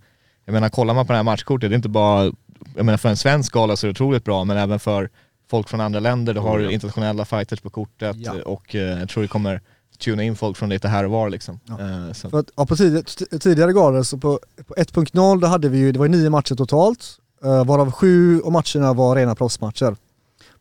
jag 0.45 0.53
menar 0.53 0.69
kollar 0.69 0.95
man 0.95 1.07
på 1.07 1.13
det 1.13 1.17
här 1.17 1.23
matchkortet, 1.25 1.71
det 1.71 1.75
är 1.75 1.77
inte 1.77 1.89
bara, 1.89 2.33
jag 2.77 2.87
menar 2.87 2.97
för 2.99 3.09
en 3.09 3.17
svensk 3.17 3.53
gala 3.53 3.77
så 3.77 3.87
är 3.87 3.89
det 3.89 3.93
otroligt 3.93 4.25
bra 4.25 4.45
men 4.45 4.57
även 4.57 4.81
för 4.81 5.09
folk 5.51 5.69
från 5.69 5.81
andra 5.81 6.01
länder, 6.01 6.35
du 6.35 6.41
har 6.41 6.59
Oh, 6.67 6.75
internationella 6.75 7.25
fighters 7.25 7.61
på 7.61 7.71
kortet 7.71 8.17
Ja. 8.19 8.35
och 8.45 8.75
eh, 8.75 8.99
jag 9.01 9.09
tror 9.09 9.23
det 9.23 9.29
kommer 9.29 9.61
tuna 9.99 10.23
in 10.23 10.37
folk 10.37 10.57
från 10.57 10.69
lite 10.69 10.89
här 10.89 11.05
och 11.05 11.11
var 11.11 11.31
liksom. 11.31 11.61
Ja. 11.65 11.79
Så. 12.15 12.31
För 12.31 12.39
att, 12.39 12.51
ja, 12.57 12.67
på 12.67 12.77
tid, 12.77 13.07
t- 13.07 13.39
tidigare 13.39 13.73
galor, 13.73 14.03
så 14.03 14.19
på, 14.19 14.41
på 14.67 14.75
1.0 14.75 15.41
då 15.41 15.47
hade 15.47 15.69
vi 15.69 15.79
ju, 15.79 15.93
det 15.93 15.99
var 15.99 16.07
ju 16.07 16.13
nio 16.13 16.31
matcher 16.31 16.55
totalt, 16.55 17.05
uh, 17.45 17.65
varav 17.65 17.93
sju 17.93 18.43
av 18.43 18.53
matcherna 18.53 18.93
var 18.93 19.17
rena 19.17 19.35
proffsmatcher. 19.35 19.97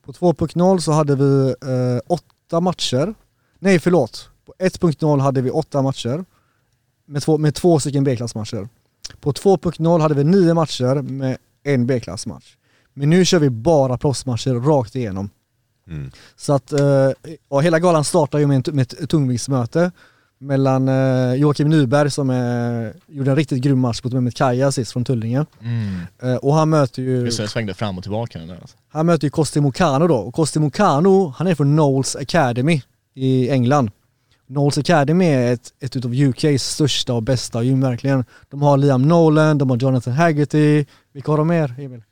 På 0.06 0.12
2.0 0.12 0.78
så 0.80 0.92
hade 0.92 1.16
vi 1.16 1.48
eh, 1.50 2.00
åtta 2.08 2.60
matcher, 2.60 3.14
nej 3.60 3.80
förlåt, 3.80 4.30
på 4.46 4.54
1.0 4.60 5.20
hade 5.20 5.42
vi 5.42 5.50
åtta 5.50 5.82
matcher 5.82 6.26
med 7.06 7.22
två, 7.24 7.38
med 7.38 7.56
två 7.56 7.80
stycken 7.80 8.04
B-klassmatcher. 8.04 8.68
På 9.20 9.32
2.0 9.34 10.02
hade 10.02 10.14
vi 10.16 10.24
nio 10.24 10.54
matcher 10.54 11.02
med 11.02 11.38
en 11.64 11.88
B-klassmatch. 11.88 12.56
Men 12.94 13.10
nu 13.10 13.26
kör 13.26 13.40
vi 13.40 13.50
bara 13.50 13.98
proffsmatcher 13.98 14.54
rakt 14.54 14.96
igenom. 14.96 15.30
Mm. 15.88 16.12
Så 16.36 16.54
att, 16.54 16.72
eh, 16.72 17.12
och 17.48 17.64
hela 17.64 17.80
galan 17.80 18.04
startar 18.04 18.40
ju 18.40 18.48
med, 18.48 18.68
en, 18.68 18.76
med 18.76 18.94
ett 18.94 19.10
tungviktsmöte 19.10 19.92
mellan 20.40 20.88
eh, 20.88 21.34
Joakim 21.34 21.70
Nyberg 21.70 22.12
som 22.12 22.30
eh, 22.30 23.16
gjorde 23.16 23.32
en 23.32 23.36
riktigt 23.36 23.62
grym 23.62 23.80
match 23.80 24.04
mot 24.04 24.14
Mehmet 24.14 24.36
Kaja 24.36 24.72
sist 24.72 24.92
från 24.92 25.06
Tullinge. 25.06 25.46
Mm. 25.62 26.00
Eh, 26.22 26.36
och 26.36 26.54
han 26.54 26.70
möter 26.70 27.02
ju 27.02 27.26
Just 27.26 27.38
det, 27.38 27.44
jag 27.44 27.50
svängde 27.50 27.74
fram 27.74 27.98
och 27.98 28.04
tillbaka 28.04 28.40
den 28.40 28.48
där 28.48 28.56
alltså. 28.56 28.78
han 28.90 29.06
möter 29.06 29.26
ju 29.26 29.30
Costi 29.30 29.62
Mokano 29.62 30.08
då, 30.08 30.16
och 30.16 30.34
Costi 30.34 30.60
Mokano, 30.60 31.34
han 31.38 31.48
är 31.48 31.56
från 31.56 31.76
Knowles 31.76 32.16
Academy 32.16 32.82
i 33.14 33.50
England. 33.50 33.92
Knowles 34.50 34.78
Academy 34.78 35.26
är 35.26 35.54
ett, 35.54 35.74
ett 35.80 35.96
utav 35.96 36.14
UKs 36.14 36.64
största 36.64 37.14
och 37.14 37.24
bästa 37.24 37.64
gym 37.64 37.82
verkligen. 37.82 38.26
De 38.50 38.62
har 38.62 38.78
Liam 38.78 39.02
Nolan, 39.02 39.58
de 39.58 39.70
har 39.70 39.78
Jonathan 39.78 40.14
Haggerty, 40.14 40.86
vilka 41.12 41.32
har 41.32 41.38
de 41.38 41.48
mer 41.48 41.76
Emil? 41.78 42.04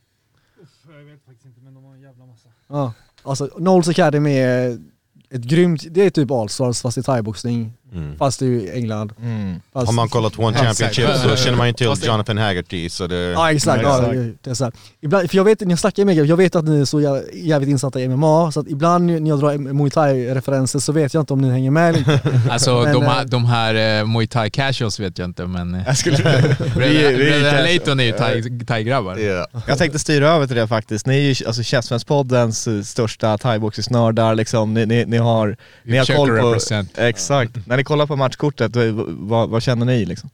Jag 0.88 1.06
vet 1.06 1.26
faktiskt 1.26 1.46
inte 1.46 1.62
men 1.62 1.74
de 1.74 1.84
har 1.84 1.94
en 1.94 2.02
jävla 2.02 2.26
massa. 2.26 2.50
Ja, 2.68 2.94
alltså 3.24 3.48
Knowles 3.48 3.88
Academy 3.88 4.34
är 4.34 4.80
ett 5.30 5.44
grymt, 5.44 5.84
det 5.90 6.02
är 6.02 6.10
typ 6.10 6.32
Allstars 6.32 6.82
fast 6.82 6.98
i 6.98 7.04
thaiboxning, 7.04 7.74
Mm. 7.94 8.18
fast 8.18 8.40
det 8.40 8.46
är 8.46 8.50
ju 8.50 8.72
England. 8.74 9.14
Mm. 9.22 9.60
Fast, 9.74 9.86
Har 9.86 9.94
man 9.94 10.10
kollat 10.10 10.40
One 10.40 10.58
Championship 10.58 11.10
så 11.16 11.36
känner 11.36 11.58
man 11.58 11.68
ju 11.68 11.74
till 11.74 11.88
Jonathan 12.04 12.38
Haggerty 12.38 12.90
så 12.90 13.08
det... 13.08 13.16
Ja 13.16 13.52
exakt, 13.52 13.84
Ja, 13.84 14.02
det 14.44 14.50
är 14.50 14.54
så. 14.54 14.72
Ibland, 15.02 15.30
för 15.30 15.38
jag 15.38 15.44
vet, 15.44 15.60
när 15.62 15.70
jag 15.70 15.80
snackar 15.80 16.06
med 16.06 16.18
er, 16.18 16.24
jag 16.24 16.38
vet 16.38 16.56
att 16.56 16.66
ni 16.66 16.80
är 16.82 16.86
så 16.86 17.00
jä- 17.02 17.24
jävligt 17.34 17.70
insatta 17.70 18.00
i 18.02 18.08
MMA, 18.08 18.52
så 18.52 18.60
att 18.60 18.68
ibland 18.68 19.06
när 19.06 19.30
jag 19.30 19.40
drar 19.40 19.58
muay 19.58 19.90
thai-referenser 19.90 20.80
så 20.80 20.92
vet 20.92 21.14
jag 21.14 21.22
inte 21.22 21.34
om 21.34 21.42
ni 21.42 21.50
hänger 21.52 21.72
med. 21.72 22.20
Alltså 22.50 22.82
Men, 22.84 22.94
de, 22.94 23.04
eh, 23.04 23.10
här, 23.10 23.26
de 23.26 23.46
här 23.46 24.02
uh, 24.02 24.08
Muay 24.08 24.28
Thai 24.28 24.50
casuals 24.50 25.00
vet 25.00 25.18
jag 25.18 25.26
inte 25.26 25.46
men... 25.48 25.76
eh, 25.76 25.82
Jag, 25.88 25.98
skulle, 25.98 26.18
Bröderna 26.76 27.62
Leighton 27.62 28.00
är 28.00 28.04
ju 28.04 28.12
thai- 28.12 28.66
thai-grabbar. 28.66 29.18
Ja. 29.18 29.48
jag 29.68 29.78
tänkte 29.78 30.00
styra 30.00 30.30
över 30.30 30.48
till 30.48 30.56
det 30.56 30.68
faktiskt. 30.68 31.06
Ni 31.06 31.16
är 31.16 31.22
ju 31.34 31.48
alltså 31.48 31.64
Käftsmällspoddens 31.64 32.68
eh, 32.68 32.82
största 32.82 33.38
thaiboxningsnördar 33.38 34.36
liksom. 34.36 34.74
Ni, 34.74 34.86
ni, 34.86 35.06
ni 35.06 35.18
har, 35.18 35.58
Vi 35.84 35.92
ni 35.92 35.98
har 35.98 36.06
koll 36.06 36.40
på... 36.40 36.56
Exakt. 36.98 37.52
När 37.78 37.82
ni 37.82 37.86
kollar 37.86 38.08
på 38.08 38.16
matchkortet, 38.16 38.76
eh, 38.76 38.92
vad, 39.08 39.50
vad 39.50 39.64
känner 39.64 39.86
ni 39.86 40.06
liksom? 40.06 40.30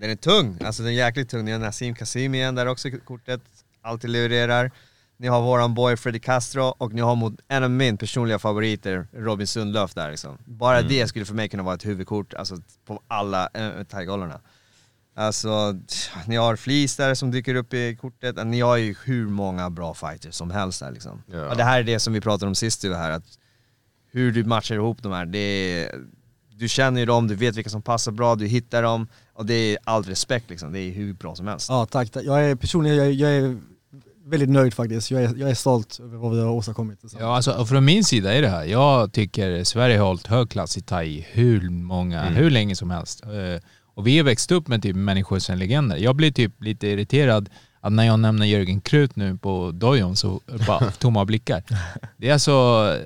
Den 0.00 0.10
är 0.10 0.16
tung, 0.16 0.58
alltså 0.64 0.82
den 0.82 0.92
är 0.92 0.96
jäkligt 0.96 1.30
tung. 1.30 1.44
Ni 1.44 1.52
har 1.52 1.58
Nassim 1.58 1.94
Kasim 1.94 2.34
igen 2.34 2.54
där 2.54 2.66
också 2.66 2.88
kortet, 3.04 3.40
alltid 3.82 4.10
levererar. 4.10 4.70
Ni 5.16 5.28
har 5.28 5.42
våran 5.42 5.74
boy 5.74 5.96
Freddy 5.96 6.18
Castro 6.18 6.62
och 6.62 6.92
ni 6.92 7.00
har 7.00 7.14
mot 7.14 7.34
en 7.48 7.64
av 7.64 7.70
min 7.70 7.96
personliga 7.96 8.38
favoriter, 8.38 9.06
Robin 9.12 9.46
Sundlöf 9.46 9.94
där 9.94 10.10
liksom. 10.10 10.38
Bara 10.44 10.78
Mm. 10.78 10.88
det 10.88 11.06
skulle 11.06 11.24
för 11.24 11.34
mig 11.34 11.48
kunna 11.48 11.62
vara 11.62 11.74
ett 11.74 11.86
huvudkort, 11.86 12.34
alltså 12.34 12.56
på 12.86 13.00
alla 13.08 13.48
äh, 13.54 13.82
thaigalorna. 13.84 14.40
Alltså, 15.16 15.78
ni 16.26 16.36
har 16.36 16.56
Fleece 16.56 17.02
där 17.02 17.14
som 17.14 17.30
dyker 17.30 17.54
upp 17.54 17.74
i 17.74 17.96
kortet, 17.96 18.46
ni 18.46 18.60
har 18.60 18.76
ju 18.76 18.94
hur 19.04 19.26
många 19.28 19.70
bra 19.70 19.94
fighters 19.94 20.34
som 20.34 20.50
helst 20.50 20.80
där 20.80 20.90
liksom. 20.92 21.22
Ja. 21.26 21.50
Och 21.50 21.56
det 21.56 21.64
här 21.64 21.80
är 21.80 21.84
det 21.84 21.98
som 21.98 22.12
vi 22.12 22.20
pratade 22.20 22.48
om 22.48 22.54
sist 22.54 22.82
du 22.82 22.94
här, 22.94 23.10
att 23.10 23.38
hur 24.10 24.32
du 24.32 24.44
matchar 24.44 24.74
ihop 24.74 25.02
de 25.02 25.12
här, 25.12 25.26
det 25.26 25.38
är, 25.38 26.00
du 26.62 26.68
känner 26.68 27.00
ju 27.00 27.06
dem, 27.06 27.28
du 27.28 27.34
vet 27.34 27.56
vilka 27.56 27.70
som 27.70 27.82
passar 27.82 28.12
bra, 28.12 28.34
du 28.34 28.46
hittar 28.46 28.82
dem 28.82 29.06
och 29.34 29.46
det 29.46 29.54
är 29.54 29.78
all 29.84 30.02
respekt 30.02 30.50
liksom, 30.50 30.72
det 30.72 30.80
är 30.80 30.90
hur 30.92 31.12
bra 31.14 31.34
som 31.34 31.46
helst. 31.46 31.68
Ja 31.68 31.86
tack, 31.86 32.10
tack. 32.10 32.24
jag 32.24 32.44
är 32.44 32.54
personligen 32.54 32.96
jag, 32.96 33.06
är- 33.06 33.10
jag 33.10 33.30
är 33.32 33.56
väldigt 34.24 34.48
nöjd 34.50 34.74
faktiskt. 34.74 35.10
Jag 35.10 35.22
är, 35.22 35.34
jag 35.36 35.50
är 35.50 35.54
stolt 35.54 36.00
över 36.02 36.16
vad 36.16 36.34
vi 36.34 36.40
har 36.40 36.50
åstadkommit. 36.50 36.98
Ja, 37.20 37.36
alltså, 37.36 37.52
och 37.52 37.68
från 37.68 37.84
min 37.84 38.04
sida 38.04 38.34
är 38.34 38.42
det 38.42 38.48
här. 38.48 38.64
Jag 38.64 39.12
tycker 39.12 39.64
Sverige 39.64 39.98
har 39.98 40.06
hållit 40.06 40.26
hög 40.26 40.50
klass 40.50 40.76
i 40.76 40.80
thai 40.80 41.26
hur 41.32 41.70
många, 41.70 42.20
Mm. 42.22 42.34
hur 42.34 42.50
länge 42.50 42.76
som 42.76 42.90
helst. 42.90 43.24
Eh, 43.24 43.62
Och 43.94 44.06
vi 44.06 44.18
har 44.18 44.24
växt 44.24 44.52
upp 44.52 44.68
med 44.68 44.82
typ 44.82 44.96
människor 44.96 45.38
som 45.38 45.58
legender. 45.58 45.96
Jag 45.96 46.16
blir 46.16 46.32
typ 46.32 46.62
lite 46.62 46.86
irriterad 46.86 47.48
att 47.80 47.92
när 47.92 48.04
jag 48.04 48.18
nämner 48.20 48.46
Jörgen 48.46 48.80
Krut 48.80 49.16
nu 49.16 49.36
på 49.36 49.70
dojon 49.70 50.16
så 50.16 50.40
bara 50.66 50.90
tomma 50.98 51.24
blickar. 51.24 51.62
Det 52.16 52.28
är 52.28 52.32
alltså, 52.32 52.54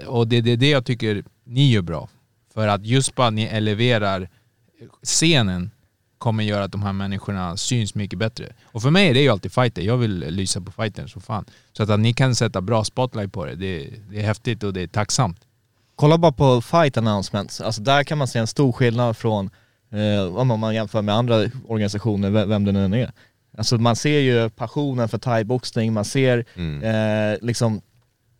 och 0.06 0.28
det 0.28 0.36
är 0.36 0.42
det, 0.42 0.56
det 0.56 0.70
jag 0.70 0.84
tycker 0.84 1.24
ni 1.46 1.70
gör 1.72 1.82
bra. 1.82 2.08
För 2.56 2.68
att 2.68 2.86
just 2.86 3.14
bara 3.14 3.26
att 3.26 3.34
ni 3.34 3.42
eleverar 3.42 4.28
scenen 5.02 5.70
kommer 6.18 6.44
göra 6.44 6.64
att 6.64 6.72
de 6.72 6.82
här 6.82 6.92
människorna 6.92 7.56
syns 7.56 7.94
mycket 7.94 8.18
bättre. 8.18 8.52
Och 8.64 8.82
för 8.82 8.90
mig 8.90 9.08
är 9.08 9.14
det 9.14 9.20
ju 9.20 9.28
alltid 9.28 9.52
fighter. 9.52 9.82
Jag 9.82 9.96
vill 9.96 10.18
lysa 10.18 10.60
på 10.60 10.72
fightern 10.72 11.08
så 11.08 11.20
fan. 11.20 11.44
Så 11.72 11.82
att, 11.82 11.90
att 11.90 12.00
ni 12.00 12.12
kan 12.12 12.34
sätta 12.34 12.60
bra 12.60 12.84
spotlight 12.84 13.32
på 13.32 13.44
det, 13.44 13.54
det, 13.54 13.90
det 14.10 14.20
är 14.20 14.26
häftigt 14.26 14.62
och 14.62 14.72
det 14.72 14.80
är 14.82 14.86
tacksamt. 14.86 15.40
Kolla 15.96 16.18
bara 16.18 16.32
på 16.32 16.60
fight 16.62 16.96
announcements, 16.96 17.60
alltså 17.60 17.82
där 17.82 18.04
kan 18.04 18.18
man 18.18 18.28
se 18.28 18.38
en 18.38 18.46
stor 18.46 18.72
skillnad 18.72 19.16
från, 19.16 19.50
eh, 19.92 20.36
om 20.36 20.60
man 20.60 20.74
jämför 20.74 21.02
med 21.02 21.14
andra 21.14 21.44
organisationer, 21.68 22.30
ve- 22.30 22.44
vem 22.44 22.64
det 22.64 22.72
nu 22.72 22.84
än 22.84 22.94
är. 22.94 23.12
Alltså 23.58 23.78
man 23.78 23.96
ser 23.96 24.18
ju 24.18 24.50
passionen 24.50 25.08
för 25.08 25.18
thaiboxning, 25.18 25.92
man 25.92 26.04
ser 26.04 26.44
Mm. 26.56 26.82
eh, 27.32 27.38
liksom 27.42 27.80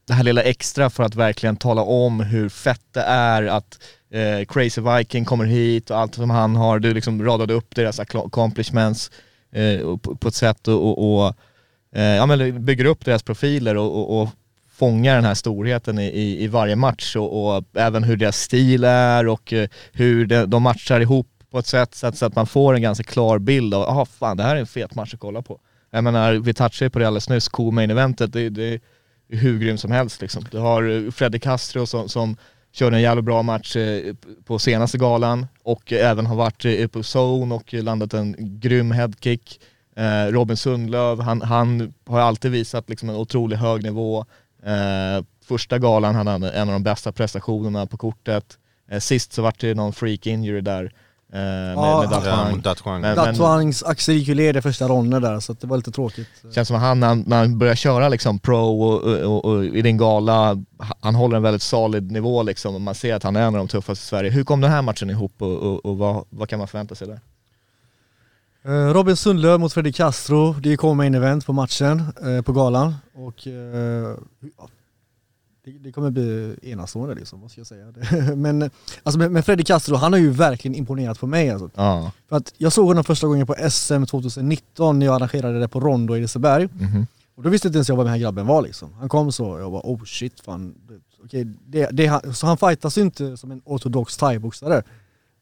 det 0.07 0.13
här 0.15 0.23
lilla 0.25 0.43
extra 0.43 0.91
för 0.91 1.03
att 1.03 1.15
verkligen 1.15 1.57
tala 1.57 1.83
om 1.83 2.21
hur 2.21 2.49
fett 2.49 2.83
det 2.93 3.01
är 3.03 3.43
att 3.43 3.79
eh, 4.11 4.45
Crazy 4.45 4.81
Viking 4.81 5.25
kommer 5.25 5.45
hit 5.45 5.91
och 5.91 5.99
allt 5.99 6.15
som 6.15 6.31
han 6.31 6.57
har, 6.57 6.79
du 6.79 6.95
liksom 6.95 7.25
radade 7.25 7.55
upp 7.55 7.75
deras 7.75 8.01
accomplishments 8.01 9.11
eh, 9.53 9.97
på, 9.97 10.17
på 10.17 10.29
ett 10.29 10.35
sätt 10.35 10.69
och, 10.69 10.89
och, 10.89 11.27
och 11.27 11.35
eh, 11.95 12.17
ja, 12.17 12.27
men 12.27 12.65
bygger 12.65 12.85
upp 12.85 13.05
deras 13.05 13.23
profiler 13.23 13.77
och, 13.77 13.99
och, 13.99 14.23
och 14.23 14.29
fångar 14.71 15.15
den 15.15 15.25
här 15.25 15.35
storheten 15.35 15.99
i, 15.99 16.07
i, 16.07 16.45
i 16.45 16.47
varje 16.47 16.77
match 16.77 17.17
och, 17.17 17.57
och 17.57 17.65
även 17.75 18.05
hur 18.05 18.17
deras 18.17 18.41
stil 18.41 18.85
är 18.85 19.29
och 19.29 19.53
eh, 19.53 19.69
hur 19.93 20.27
de, 20.27 20.47
de 20.47 20.63
matchar 20.63 21.01
ihop 21.01 21.29
på 21.51 21.59
ett 21.59 21.67
sätt 21.67 21.95
så 21.95 22.07
att, 22.07 22.19
så 22.19 22.27
att 22.27 22.35
man 22.35 22.47
får 22.47 22.75
en 22.75 22.83
ganska 22.83 23.05
klar 23.05 23.39
bild 23.39 23.75
av, 23.75 23.83
jaha 23.83 24.05
fan 24.05 24.37
det 24.37 24.43
här 24.43 24.57
är 24.57 24.61
en 24.61 24.67
fet 24.67 24.95
match 24.95 25.15
att 25.15 25.21
kolla 25.21 25.43
på. 25.43 25.61
Jag 25.91 26.05
menar, 26.05 26.33
vi 26.33 26.55
touchade 26.55 26.91
på 26.91 26.99
det 26.99 27.07
alldeles 27.07 27.29
nyss, 27.29 27.49
co-main 27.49 27.91
eventet, 27.91 28.33
det, 28.33 28.49
det 28.49 28.65
är 28.65 28.81
hur 29.29 29.59
grym 29.59 29.79
som 29.79 29.91
helst 29.91 30.21
liksom. 30.21 30.45
Du 30.51 30.59
har 30.59 30.91
eh, 30.91 31.11
Freddy 31.11 31.39
Castro 31.39 31.87
som, 31.87 32.09
som 32.09 32.37
körde 32.77 32.97
en 32.97 33.03
jävla 33.03 33.23
bra 33.23 33.43
match 33.43 33.77
eh, 33.77 34.15
på 34.45 34.59
senaste 34.59 34.99
galan 34.99 35.47
och 35.63 35.93
eh, 35.93 36.11
även 36.11 36.27
har 36.27 36.37
varit 36.37 36.65
eh, 36.65 36.73
i 36.73 36.89
på 36.89 36.99
zone 36.99 37.55
och 37.55 37.75
landat 37.75 38.15
en 38.15 38.37
grym 38.39 38.91
headkick. 38.91 39.61
Robin 40.31 40.57
Sundlöv, 40.57 41.21
han, 41.21 41.43
han 41.43 41.95
har 42.07 42.21
alltid 42.21 42.51
visat 42.51 42.91
liksom 42.91 43.09
en 43.09 43.17
otroligt 43.17 43.59
hög 43.59 43.83
nivå. 43.83 44.25
Första 45.45 45.79
galan 45.79 46.15
hade 46.15 46.31
han 46.31 46.43
en 46.43 46.69
av 46.69 46.73
de 46.73 46.83
bästa 46.83 47.13
prestationerna 47.13 47.87
på 47.87 47.97
kortet. 47.97 48.59
Sist 48.99 49.33
så 49.33 49.43
vart 49.43 49.61
det 49.61 49.75
någon 49.75 49.93
freak 49.93 50.27
injury 50.27 50.61
där 50.61 50.93
eh, 51.33 51.39
med, 51.39 51.75
Ja, 51.77 52.01
med 52.01 52.11
Dat 52.63 52.83
Ja. 52.85 52.99
Men- 52.99 53.17
Datwangs 53.17 53.83
axel 53.83 54.15
gick 54.15 54.29
ju 54.29 54.35
led 54.35 54.57
i 54.57 54.63
första 54.63 54.89
ronden 54.89 55.23
där 55.23 55.41
så 55.41 55.53
att 55.53 55.61
det 55.61 55.67
var 55.67 55.77
lite 55.77 55.91
tråkigt. 55.91 56.29
Känns 56.55 56.69
som 56.69 56.77
att 56.77 56.83
han 56.83 57.01
när, 57.01 57.07
han 57.07 57.25
när 57.27 57.37
han 57.39 57.59
börjar 57.59 57.75
köra 57.75 58.09
liksom 58.09 58.39
pro 58.39 58.83
och, 58.83 59.03
och, 59.03 59.19
och, 59.19 59.45
och 59.45 59.65
i 59.65 59.83
din 59.83 59.97
gala, 59.97 60.57
han 61.01 61.15
håller 61.15 61.37
en 61.37 61.43
väldigt 61.43 61.63
solid 61.63 62.11
nivå 62.11 62.43
liksom 62.43 62.75
och 62.75 62.81
man 62.81 62.95
ser 62.95 63.15
att 63.15 63.23
han 63.23 63.37
är 63.37 63.41
en 63.41 63.47
av 63.47 63.59
de 63.59 63.69
tuffaste 63.69 64.03
i 64.03 64.07
Sverige. 64.07 64.31
Hur 64.31 64.45
kom 64.45 64.61
den 64.61 64.71
här 64.71 64.83
matchen 64.83 65.11
ihop 65.11 65.33
och, 65.39 65.57
och, 65.57 65.87
och 65.87 65.99
vad, 65.99 66.25
vad 66.31 66.49
kan 66.49 66.59
man 66.59 66.69
förvänta 66.69 66.95
sig 66.95 67.09
där? 67.09 67.21
Eh, 68.65 68.93
Robin 68.95 69.17
Sundlöv 69.17 69.61
mot 69.61 69.73
Fredrik 69.73 69.97
Castro, 69.97 70.53
det 70.53 70.77
kom 70.77 70.97
main 70.97 71.15
event 71.15 71.47
på 71.47 71.53
matchen 71.53 72.03
eh, 72.27 72.43
på 72.43 72.53
galan 72.53 72.95
och 73.15 73.47
eh, 73.47 74.17
det, 75.67 75.79
det 75.79 75.93
kommer 75.93 76.11
bli 76.11 76.57
enastående 76.63 77.15
liksom, 77.15 77.49
ska 77.49 77.61
jag 77.61 77.67
säga. 77.67 77.93
Men 78.37 78.71
alltså 79.03 79.19
med 79.19 79.45
Fredrik 79.45 79.67
Castro, 79.67 79.97
han 79.97 80.13
har 80.13 80.21
ju 80.21 80.31
verkligen 80.31 80.75
imponerat 80.75 81.21
på 81.21 81.27
mig 81.27 81.51
alltså. 81.51 81.71
Ja. 81.75 82.13
För 82.29 82.37
att 82.37 82.55
jag 82.57 82.73
såg 82.73 82.87
honom 82.87 83.05
första 83.05 83.27
gången 83.27 83.47
på 83.47 83.57
SM 83.71 84.05
2019 84.05 84.99
när 84.99 85.07
jag 85.07 85.15
arrangerade 85.15 85.61
det 85.61 85.69
på 85.69 85.81
Rondo 85.81 86.17
i 86.17 86.21
Liseberg. 86.21 86.69
Mhm. 86.73 87.07
Och 87.37 87.43
då 87.43 87.51
visste 87.51 87.69
inte 87.69 87.77
ens 87.77 87.89
jag 87.89 87.97
vad 87.97 88.07
den 88.07 88.13
här 88.13 88.21
grabben 88.21 88.47
var 88.47 88.63
liksom. 88.63 88.93
Han 88.95 89.09
kom 89.09 89.33
så 89.33 89.47
och 89.47 89.61
jag 89.61 89.73
bara 89.73 89.83
oh 89.85 90.05
shit 90.05 90.41
fan. 90.41 90.75
Okej, 91.25 91.45
det, 91.67 91.91
det, 91.91 92.37
så 92.37 92.47
han 92.47 92.57
fightas 92.57 92.99
ju 92.99 93.03
inte 93.03 93.37
som 93.37 93.51
en 93.51 93.63
ortodox 93.65 94.17
thaiboxare. 94.17 94.83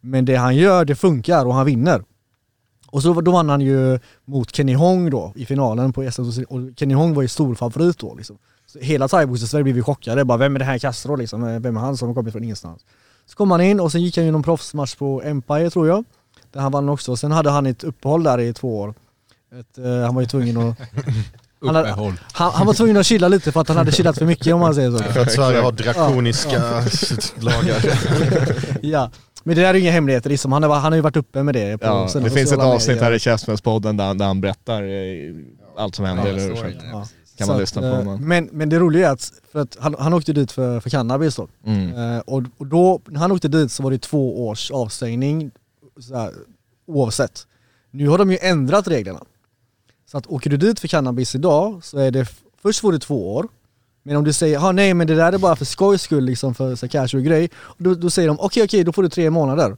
Men 0.00 0.24
det 0.24 0.36
han 0.36 0.56
gör 0.56 0.84
det 0.84 0.94
funkar 0.94 1.46
och 1.46 1.54
han 1.54 1.66
vinner. 1.66 2.04
Och 2.86 3.02
så 3.02 3.20
då 3.20 3.32
vann 3.32 3.48
han 3.48 3.60
ju 3.60 3.98
mot 4.24 4.56
Kenny 4.56 4.74
Hong 4.74 5.10
då 5.10 5.32
i 5.36 5.46
finalen 5.46 5.92
på 5.92 6.10
SM 6.10 6.22
och 6.48 6.60
Kenny 6.76 6.94
Hong 6.94 7.14
var 7.14 7.22
ju 7.22 7.28
stor 7.28 7.54
favorit 7.54 7.98
då 7.98 8.14
liksom. 8.14 8.38
Så 8.74 8.80
hela 8.80 9.08
thaiboxning-Sverige 9.08 9.62
blev 9.64 9.76
ju 9.76 9.82
chockade, 9.82 10.24
bara 10.24 10.38
vem 10.38 10.54
är 10.54 10.58
det 10.58 10.64
här 10.64 10.78
Castro 10.78 11.16
liksom? 11.16 11.62
Vem 11.62 11.76
är 11.76 11.80
han 11.80 11.96
som 11.96 12.14
kommer 12.14 12.30
från 12.30 12.44
ingenstans? 12.44 12.84
Så 13.26 13.36
kom 13.36 13.50
han 13.50 13.60
in 13.60 13.80
och 13.80 13.92
sen 13.92 14.02
gick 14.02 14.16
han 14.16 14.26
ju 14.26 14.32
någon 14.32 14.42
proffsmatch 14.42 14.94
på 14.94 15.22
Empire 15.24 15.70
tror 15.70 15.88
jag. 15.88 16.04
Där 16.52 16.60
han 16.60 16.72
vann 16.72 16.88
också. 16.88 17.16
Sen 17.16 17.32
hade 17.32 17.50
han 17.50 17.66
ett 17.66 17.84
uppehåll 17.84 18.22
där 18.22 18.40
i 18.40 18.52
två 18.52 18.80
år. 18.80 18.94
Ett, 19.60 19.78
eh, 19.78 20.00
han 20.00 20.14
var 20.14 20.22
ju 20.22 20.28
tvungen 20.28 20.56
att... 20.56 20.76
Han, 21.66 21.74
hade, 21.74 21.88
han, 22.32 22.52
han 22.52 22.66
var 22.66 22.74
tvungen 22.74 22.96
att 22.96 23.06
chilla 23.06 23.28
lite 23.28 23.52
för 23.52 23.60
att 23.60 23.68
han 23.68 23.76
hade 23.76 23.92
chillat 23.92 24.18
för 24.18 24.26
mycket 24.26 24.54
om 24.54 24.60
man 24.60 24.74
säger 24.74 24.90
så. 24.90 24.98
För 25.04 25.20
att 25.20 25.32
Sverige 25.32 25.60
har 25.60 25.72
drakoniska 25.72 26.58
lagar. 27.40 27.84
Ja. 28.82 29.10
Men 29.44 29.56
det 29.56 29.62
där 29.62 29.74
är 29.74 29.78
inga 29.78 29.90
hemligheter 29.90 30.30
liksom. 30.30 30.52
Han 30.52 30.62
har, 30.62 30.74
han 30.74 30.92
har 30.92 30.96
ju 30.96 31.00
varit 31.00 31.16
uppe 31.16 31.42
med 31.42 31.54
det 31.54 31.78
på 31.78 31.86
Ja, 31.86 32.20
det 32.20 32.30
finns 32.30 32.52
ett 32.52 32.58
avsnitt 32.58 33.00
här 33.00 33.12
i 33.12 33.18
Käftsmällspodden 33.18 33.96
där, 33.96 34.14
där 34.14 34.26
han 34.26 34.40
berättar 34.40 34.82
eh, 34.82 35.34
allt 35.76 35.94
som 35.94 36.04
händer. 36.04 36.38
Ja, 36.92 37.06
storyn, 37.34 37.46
så. 37.46 37.46
Kan 37.46 37.48
man 37.48 37.60
lyssna 37.60 37.82
att, 37.82 37.92
på 37.92 38.00
eh, 38.00 38.04
honom. 38.04 38.28
Men, 38.28 38.48
men 38.52 38.68
det 38.68 38.78
roliga 38.78 39.08
är 39.08 39.12
att, 39.12 39.32
för 39.52 39.60
att 39.60 39.76
han, 39.80 39.94
han 39.98 40.14
åkte 40.14 40.32
dit 40.32 40.52
för, 40.52 40.80
för 40.80 40.90
cannabis 40.90 41.36
då. 41.36 41.48
Mm. 41.64 42.16
Eh, 42.16 42.18
och, 42.18 42.42
och 42.58 42.66
då, 42.66 43.00
när 43.06 43.20
han 43.20 43.32
åkte 43.32 43.48
dit 43.48 43.72
så 43.72 43.82
var 43.82 43.90
det 43.90 43.98
två 43.98 44.46
års 44.48 44.70
avstängning 44.70 45.50
så 46.00 46.16
här, 46.16 46.32
oavsett. 46.86 47.46
Nu 47.90 48.08
har 48.08 48.18
de 48.18 48.30
ju 48.30 48.38
ändrat 48.40 48.88
reglerna. 48.88 49.20
Så 50.06 50.18
att 50.18 50.26
åker 50.26 50.50
du 50.50 50.56
dit 50.56 50.80
för 50.80 50.88
cannabis 50.88 51.34
idag 51.34 51.84
så 51.84 51.98
är 51.98 52.10
det, 52.10 52.26
först 52.62 52.80
får 52.80 52.92
du 52.92 52.98
två 52.98 53.34
år, 53.34 53.48
men 54.02 54.16
om 54.16 54.24
du 54.24 54.32
säger 54.32 54.58
ah, 54.58 54.72
nej 54.72 54.94
men 54.94 55.06
det 55.06 55.14
där 55.14 55.32
är 55.32 55.38
bara 55.38 55.56
för 55.56 55.64
skojs 55.64 56.02
skull 56.02 56.24
liksom 56.24 56.54
för 56.54 56.76
så 56.76 56.86
här 56.86 56.90
casual 56.90 57.22
grej, 57.22 57.50
då, 57.78 57.94
då 57.94 58.10
säger 58.10 58.28
de 58.28 58.40
okej 58.40 58.64
okej 58.64 58.84
då 58.84 58.92
får 58.92 59.02
du 59.02 59.08
tre 59.08 59.30
månader. 59.30 59.76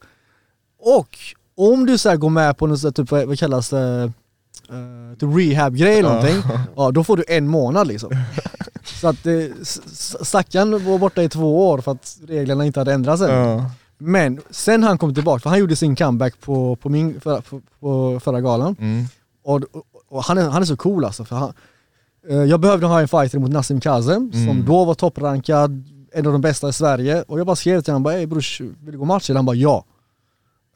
Och 0.78 1.18
om 1.56 1.86
du 1.86 1.98
så 1.98 2.16
går 2.16 2.30
med 2.30 2.58
på 2.58 2.66
något 2.66 2.96
typ, 2.96 3.10
vad 3.10 3.26
vad 3.26 3.38
kallas 3.38 3.70
det, 3.70 4.12
uh, 4.70 5.16
typ 5.18 5.28
rehab-grej 5.38 5.98
eller 5.98 6.08
någonting, 6.08 6.42
ja 6.76 6.90
då 6.90 7.04
får 7.04 7.16
du 7.16 7.24
en 7.28 7.48
månad 7.48 7.86
liksom. 7.86 8.10
Så 9.00 9.08
att 9.08 9.26
eh, 9.26 9.32
stackaren 10.22 10.84
var 10.84 10.98
borta 10.98 11.22
i 11.22 11.28
två 11.28 11.68
år 11.68 11.78
för 11.80 11.92
att 11.92 12.16
reglerna 12.28 12.66
inte 12.66 12.80
hade 12.80 12.92
ändrats 12.92 13.22
än. 13.22 13.28
Men 13.98 14.40
sen 14.50 14.82
han 14.82 14.98
kom 14.98 15.14
tillbaka, 15.14 15.40
för 15.40 15.50
han 15.50 15.58
gjorde 15.58 15.76
sin 15.76 15.96
comeback 15.96 16.40
på, 16.40 16.76
på, 16.76 16.88
min, 16.88 17.20
för, 17.20 17.40
på, 17.40 17.60
på 17.80 18.20
förra 18.20 18.40
galan, 18.40 18.76
Mm. 18.80 19.04
och, 19.44 19.60
och, 20.08 20.24
han, 20.24 20.38
är, 20.38 20.48
han 20.48 20.62
är 20.62 20.66
så 20.66 20.76
cool 20.76 21.04
alltså. 21.04 21.24
För 21.24 21.36
han, 21.36 21.52
eh, 22.28 22.36
jag 22.36 22.60
behövde 22.60 22.86
ha 22.86 23.00
en 23.00 23.08
fighter 23.08 23.38
mot 23.38 23.50
Nassim 23.50 23.80
Kazem, 23.80 24.32
som 24.32 24.40
Mm. 24.48 24.64
då 24.64 24.84
var 24.84 24.94
topprankad, 24.94 25.84
en 26.12 26.26
av 26.26 26.32
de 26.32 26.40
bästa 26.40 26.68
i 26.68 26.72
Sverige. 26.72 27.22
Och 27.22 27.38
jag 27.40 27.46
bara 27.46 27.56
skrev 27.56 27.80
till 27.80 27.92
honom, 27.92 28.02
bara, 28.02 28.14
"Ey 28.14 28.26
brors, 28.26 28.60
vill 28.60 28.92
du 28.92 28.98
gå 28.98 29.04
match? 29.04 29.30
Eller 29.30 29.38
han 29.38 29.46
bara 29.46 29.56
ja. 29.56 29.84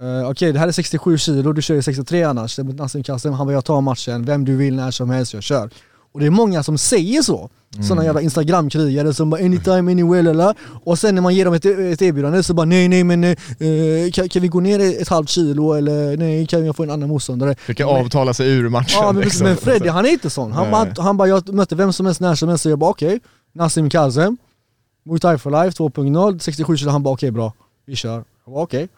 Uh, 0.03 0.31
Okej 0.31 0.53
det 0.53 0.59
här 0.59 0.69
är 0.69 0.73
67 0.73 1.19
kilo, 1.19 1.53
du 1.53 1.63
kör 1.63 1.75
ju 1.75 1.83
63 1.83 2.23
annars, 2.23 2.59
Nassim 2.59 3.03
Kazem. 3.03 3.33
Han 3.33 3.47
bara 3.47 3.53
jag 3.53 3.65
tar 3.65 3.81
matchen, 3.81 4.25
vem 4.25 4.45
du 4.45 4.57
vill 4.57 4.77
när 4.77 4.91
som 4.91 5.11
helst, 5.11 5.35
jag 5.35 5.43
kör. 5.43 5.71
Och 6.13 6.21
det 6.21 6.27
är 6.27 6.31
många 6.31 6.63
som 6.63 6.79
säger 6.79 7.23
så. 7.23 7.51
Sådana 7.89 8.05
jävla 8.05 8.21
instagramkrigare 8.21 9.15
som 9.15 9.31
bara 9.31 9.45
anytime, 9.45 9.93
anywhere 9.93 10.31
eller 10.31 10.55
Och 10.85 10.99
sen 10.99 11.15
när 11.15 11.23
man 11.23 11.35
ger 11.35 11.45
dem 11.45 11.55
ett, 11.55 11.65
ett 11.65 12.03
erbjudande 12.03 12.43
så 12.43 12.55
bara 12.55 12.67
nej 12.67 12.89
nej 12.89 13.05
men 13.05 13.25
eh, 13.25 13.37
kan, 14.13 14.29
kan 14.29 14.43
vi 14.43 14.49
gå 14.49 14.61
ner 14.61 15.03
ett 15.03 15.09
halvt 15.09 15.29
kilo 15.29 15.73
eller 15.73 16.17
nej 16.17 16.47
kan 16.47 16.67
jag 16.67 16.77
få 16.77 16.83
en 16.83 16.91
annan 16.91 17.09
motståndare? 17.09 17.55
Försöker 17.55 17.85
avtala 17.85 18.35
sig 18.35 18.51
ur 18.51 18.69
matchen. 18.69 18.99
Ja 19.03 19.13
men, 19.13 19.23
liksom. 19.25 19.47
men 19.47 19.57
Freddy 19.57 19.89
han 19.89 20.07
är 20.07 20.11
inte 20.11 20.31
sån. 20.31 20.53
Han, 20.53 20.71
Nej. 20.71 20.73
bara, 20.73 21.03
han 21.03 21.17
bara, 21.17 21.29
jag 21.29 21.55
mötte 21.55 21.75
vem 21.75 21.93
som 21.93 22.07
helst 22.07 22.21
när 22.21 22.35
som 22.35 22.49
helst 22.49 22.67
och 22.67 22.73
jag 22.73 22.79
bara 22.79 22.91
okej, 22.91 23.21
Nassim 23.53 23.91
Kazem, 23.91 24.37
Muay 25.05 25.21
Thai 25.21 25.39
for 25.39 25.65
Life 25.65 25.83
2.0, 25.83 26.39
67 26.39 26.77
kilo, 26.77 26.91
han 26.91 27.03
bara 27.03 27.15
okej 27.15 27.31
bra, 27.31 27.53
vi 27.87 27.97
kör. 27.97 28.25
Jag 28.45 28.55
bara 28.55 28.63
okej. 28.63 28.83
Eh, 28.83 28.89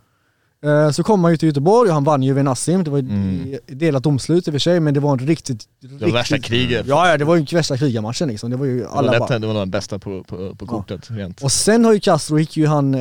Så 0.93 1.03
kom 1.03 1.25
han 1.25 1.33
ju 1.33 1.37
till 1.37 1.47
Göteborg 1.49 1.89
och 1.89 1.95
han 1.95 2.05
vann 2.05 2.23
ju 2.23 2.43
Nassim, 2.43 2.85
det 2.85 2.91
var 2.91 2.99
Mm. 2.99 3.59
delat 3.67 4.03
domslut 4.03 4.47
i 4.49 4.51
och 4.51 4.55
för 4.55 4.59
sig 4.59 4.81
men 4.81 4.95
det 4.95 5.01
var 5.01 5.13
en 5.13 5.19
riktigt... 5.19 5.69
Det 5.81 6.05
var 6.07 6.13
värsta 6.13 6.39
kriget. 6.39 6.87
Ja, 6.87 7.09
ja 7.11 7.19
det 7.19 7.25
var 7.25 7.37
ju 7.37 7.45
värsta 7.57 7.77
krigarmatchen 7.77 8.29
liksom. 8.29 8.51
Det 8.51 8.57
var 8.57 8.67
ju 8.67 8.79
Det 8.79 8.85
var, 8.89 8.97
alla 8.99 9.11
lätt, 9.13 9.19
bara... 9.21 9.39
det 9.39 9.47
var 9.47 9.55
den 9.55 9.71
bästa 9.71 9.99
på, 9.99 10.23
på, 10.25 10.55
på 10.55 10.67
kortet. 10.67 11.11
Rent. 11.11 11.43
Och 11.43 11.53
sen 11.53 11.85
har 11.85 11.93
ju 11.93 12.01
Castro, 12.01 12.39
gick 12.39 12.57
ju 12.57 12.67
han 12.67 12.95
eh, 12.95 13.01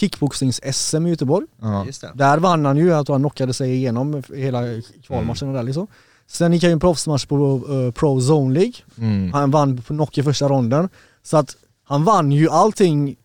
kickboxnings-SM 0.00 1.06
i 1.06 1.10
Göteborg. 1.10 1.46
Ja. 1.60 1.86
Just 1.86 2.00
det. 2.00 2.10
Där 2.14 2.38
vann 2.38 2.64
han 2.64 2.76
ju, 2.76 2.86
jag 2.86 3.06
tror 3.06 3.14
han 3.14 3.22
knockade 3.22 3.52
sig 3.52 3.74
igenom 3.74 4.22
hela 4.34 4.60
kvalmatchen 5.06 5.52
där 5.52 5.62
liksom. 5.62 5.86
Sen 6.26 6.52
gick 6.52 6.62
han 6.62 6.70
ju 6.70 6.72
en 6.72 6.80
proffsmatch 6.80 7.24
på 7.26 7.62
eh, 7.68 7.92
Pro 7.92 8.20
Zone 8.20 8.54
League. 8.54 8.74
Mm. 8.98 9.32
Han 9.32 9.50
vann 9.50 9.76
på 9.76 9.82
knock 9.94 10.18
i 10.18 10.22
första 10.22 10.48
ronden. 10.48 10.88
Så 11.22 11.36
att 11.36 11.56
han 11.84 12.04
vann 12.04 12.32
ju 12.32 12.50
allting 12.50 13.16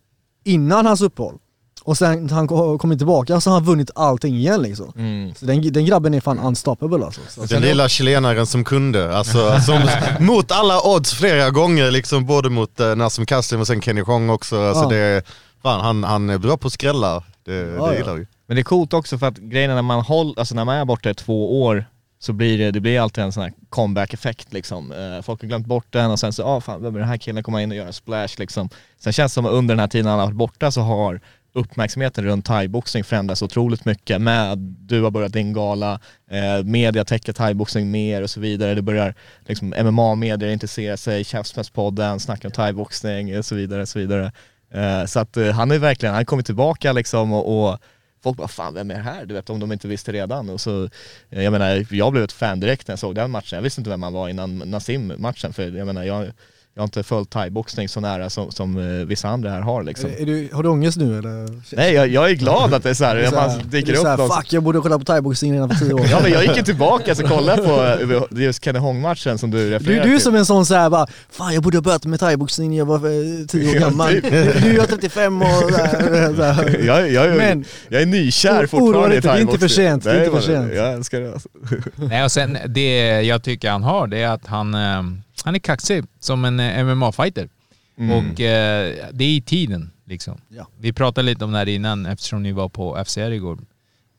innan 0.43 0.85
hans 0.85 1.01
uppehåll. 1.01 1.37
Och 1.83 1.97
sen 1.97 2.29
han 2.29 2.47
ko- 2.47 2.77
kommer 2.77 2.95
tillbaka 2.95 3.41
så 3.41 3.49
har 3.49 3.55
han 3.57 3.65
vunnit 3.65 3.91
allting 3.95 4.35
igen 4.35 4.61
liksom. 4.61 4.93
Mm. 4.95 5.33
Så 5.35 5.45
den, 5.45 5.73
den 5.73 5.85
grabben 5.85 6.13
är 6.13 6.19
fan 6.21 6.39
unstoppable 6.39 7.05
alltså. 7.05 7.21
Så, 7.29 7.41
Den 7.43 7.61
lilla 7.61 7.89
chilenaren 7.89 8.45
som 8.45 8.63
kunde, 8.63 9.17
alltså 9.17 9.59
som, 9.59 9.89
mot 10.25 10.51
alla 10.51 10.81
odds 10.87 11.13
flera 11.13 11.49
gånger 11.49 11.91
liksom, 11.91 12.25
både 12.25 12.49
mot 12.49 12.79
uh, 12.79 12.95
Nassim 12.95 13.25
Kassim 13.25 13.59
och 13.59 13.67
sen 13.67 13.81
Kenny 13.81 14.03
Chong 14.03 14.29
också. 14.29 14.61
Alltså 14.61 14.83
Ja. 14.83 14.89
det, 14.89 15.23
fan, 15.63 15.81
han, 15.81 16.03
han 16.03 16.29
är 16.29 16.37
bra 16.37 16.57
på 16.57 16.69
skrällar, 16.69 17.23
det, 17.45 17.53
Ja, 17.55 17.65
det 17.65 17.75
ja. 17.77 17.93
gillar 17.97 18.13
vi. 18.13 18.27
Men 18.47 18.55
det 18.55 18.61
är 18.61 18.63
coolt 18.63 18.93
också 18.93 19.17
för 19.17 19.27
att 19.27 19.37
grejen 19.37 19.71
är 19.71 19.75
när 19.75 19.81
man 19.81 20.01
håller, 20.01 20.39
alltså 20.39 20.55
när 20.55 20.65
man 20.65 20.75
är 20.75 20.85
borta 20.85 21.09
i 21.09 21.13
två 21.13 21.61
år 21.63 21.85
så 22.21 22.33
blir 22.33 22.57
det, 22.57 22.71
det 22.71 22.79
blir 22.79 22.99
alltid 22.99 23.23
en 23.23 23.31
sån 23.31 23.43
här 23.43 23.53
comeback-effekt 23.69 24.53
liksom. 24.53 24.91
Eh, 24.91 25.21
folk 25.23 25.41
har 25.41 25.47
glömt 25.47 25.67
bort 25.67 25.85
den 25.89 26.11
och 26.11 26.19
sen 26.19 26.33
så, 26.33 26.43
ah 26.43 26.61
fan, 26.61 26.83
den 26.83 27.03
här 27.03 27.17
killen 27.17 27.43
komma 27.43 27.61
in 27.61 27.71
och 27.71 27.77
göra 27.77 27.93
splash 27.93 28.29
liksom. 28.37 28.69
Sen 28.99 29.13
känns 29.13 29.31
det 29.31 29.33
som 29.33 29.45
att 29.45 29.51
under 29.51 29.75
den 29.75 29.79
här 29.79 29.87
tiden 29.87 30.07
han 30.07 30.19
har 30.19 30.25
varit 30.25 30.35
borta 30.37 30.71
så 30.71 30.81
har 30.81 31.21
uppmärksamheten 31.53 32.25
runt 32.25 32.45
thaiboxning 32.45 33.03
förändras 33.03 33.41
otroligt 33.41 33.85
mycket 33.85 34.21
med 34.21 34.57
du 34.57 35.01
har 35.01 35.11
börjat 35.11 35.33
din 35.33 35.53
gala, 35.53 35.99
eh, 36.31 36.63
media 36.63 37.05
täcker 37.05 37.33
thaiboxning 37.33 37.91
mer 37.91 38.21
och 38.21 38.29
så 38.29 38.39
vidare. 38.39 38.75
Det 38.75 38.81
börjar 38.81 39.15
liksom 39.45 39.69
MMA-medier 39.69 40.49
intressera 40.49 40.97
sig, 40.97 41.23
Käftsmällspodden, 41.23 42.19
snackar 42.19 42.49
om 42.49 42.53
thaiboxning 42.53 43.37
och 43.37 43.45
så 43.45 43.55
vidare. 43.55 43.81
Och 43.81 43.89
så 43.89 43.99
vidare. 43.99 44.31
Eh, 44.71 45.05
så 45.05 45.19
att 45.19 45.37
eh, 45.37 45.51
han 45.51 45.71
är 45.71 45.79
verkligen, 45.79 46.15
han 46.15 46.25
kommer 46.25 46.43
tillbaka 46.43 46.93
liksom 46.93 47.33
och, 47.33 47.71
och 47.71 47.79
folk 48.23 48.37
bara 48.37 48.47
fan 48.47 48.73
vem 48.73 48.91
är 48.91 48.95
det 48.95 49.01
här? 49.01 49.25
Du 49.25 49.33
vet 49.33 49.49
om 49.49 49.59
de 49.59 49.71
inte 49.71 49.87
visste 49.87 50.11
redan. 50.11 50.49
Och 50.49 50.61
så, 50.61 50.89
eh, 51.29 51.43
jag 51.43 51.51
menar 51.51 51.93
jag 51.93 52.11
blev 52.11 52.23
ett 52.23 52.31
fan 52.31 52.59
direkt 52.59 52.87
när 52.87 52.93
jag 52.93 52.99
såg 52.99 53.15
den 53.15 53.31
matchen. 53.31 53.55
Jag 53.57 53.63
visste 53.63 53.81
inte 53.81 53.89
vem 53.89 54.03
han 54.03 54.13
var 54.13 54.29
innan 54.29 54.57
Nassim-matchen 54.57 55.53
för 55.53 55.77
jag 55.77 55.85
menar 55.85 56.03
jag, 56.03 56.31
jag 56.79 56.81
har 56.83 56.87
inte 56.87 57.03
följt 57.03 57.29
thaiboxning 57.29 57.89
så 57.89 57.99
nära 57.99 58.29
som, 58.29 58.51
som 58.51 58.77
eh, 58.77 59.05
vissa 59.05 59.27
andra 59.29 59.49
här 59.49 59.61
har 59.61 59.83
liksom. 59.83 60.09
är, 60.09 60.21
är 60.21 60.25
du, 60.25 60.49
har 60.53 60.63
du 60.63 60.69
ångest 60.69 60.97
nu 60.97 61.17
eller? 61.19 61.61
Nej 61.75 61.93
jag, 61.93 62.07
jag 62.07 62.29
är 62.29 62.33
glad 62.35 62.73
att 62.73 62.83
det 62.83 62.89
är 62.89 62.93
så 62.93 63.05
här, 63.05 63.15
Är 63.15 63.21
det 63.21 63.29
så 63.29 63.39
här- 63.39 63.47
man 63.47 63.69
dyker 63.69 63.93
är 63.93 63.95
upp 63.95 64.01
så 64.01 64.07
här, 64.07 64.17
någon 64.17 64.29
Fuck 64.29 64.53
jag 64.53 64.63
borde 64.63 64.79
kolla 64.79 64.99
på 64.99 65.05
thaiboxning 65.05 65.53
redan 65.53 65.69
för 65.69 65.75
tio 65.85 65.93
år 65.93 66.01
Ja 66.11 66.19
men 66.23 66.31
jag 66.31 66.43
gick 66.45 66.57
ju 66.57 66.63
tillbaka 66.63 67.15
så 67.15 67.27
kollade 67.27 67.63
jag 67.63 68.07
på 68.07 68.25
eh, 68.35 68.43
just 68.43 68.63
Kenny 68.63 68.79
Hong-matchen 68.79 69.37
som 69.37 69.51
du 69.51 69.57
Du, 69.57 69.69
refererar 69.71 70.03
du 70.03 70.09
är 70.09 70.13
till. 70.13 70.21
som 70.21 70.35
en 70.35 70.45
sån 70.45 70.65
såhär 70.65 70.89
bara, 70.89 71.07
fan 71.31 71.53
jag 71.53 71.63
borde 71.63 71.77
ha 71.77 71.81
börjat 71.81 72.05
med 72.05 72.19
thaiboxning 72.19 72.69
när 72.69 72.77
jag 72.77 72.85
var 72.85 72.95
eh, 72.95 73.45
tio 73.47 73.69
år 73.75 73.79
gammal. 73.79 74.09
typ. 74.09 74.23
Nu 74.31 74.69
är 74.71 74.73
jag 74.75 74.89
35 74.89 75.41
och 75.41 75.47
sådär. 75.47 76.25
sådär. 76.27 76.79
jag, 76.85 77.11
jag, 77.11 77.37
Men- 77.37 77.65
jag 77.89 78.01
är 78.01 78.05
nykär 78.05 78.67
fortfarande 78.67 79.13
i 79.15 79.17
inte, 79.17 79.27
det 79.27 79.37
är 79.37 79.41
inte 79.41 79.51
för 79.59 79.67
thaiboxning. 79.67 79.85
sent, 79.87 80.03
det 80.03 80.11
är 80.11 80.25
inte 80.25 80.31
för 80.31 80.47
sent. 80.47 80.73
Jag 80.75 80.93
älskar 80.93 81.19
det 81.21 81.33
alltså. 81.33 81.49
Nej, 81.95 82.23
och 82.23 82.31
sen 82.31 82.57
det 82.67 83.21
jag 83.21 83.43
tycker 83.43 83.69
han 83.71 83.83
har, 83.83 84.07
det 84.07 84.17
är 84.21 84.27
att 84.29 84.47
han, 84.47 84.73
eh, 84.73 85.03
han 85.45 85.55
är 85.55 85.59
kaxig 85.59 86.05
som 86.19 86.45
en 86.45 86.59
eh, 86.59 86.85
MMA-fighter. 86.85 87.49
Mm. 87.97 88.17
Och 88.17 88.41
eh, 88.41 89.09
det 89.11 89.23
är 89.23 89.29
i 89.29 89.41
tiden 89.41 89.91
liksom. 90.05 90.41
Ja. 90.49 90.67
Vi 90.77 90.93
pratade 90.93 91.25
lite 91.25 91.45
om 91.45 91.51
det 91.51 91.57
här 91.57 91.69
innan 91.69 92.05
eftersom 92.05 92.43
ni 92.43 92.51
var 92.51 92.69
på 92.69 93.03
FCR 93.05 93.31
igår. 93.31 93.59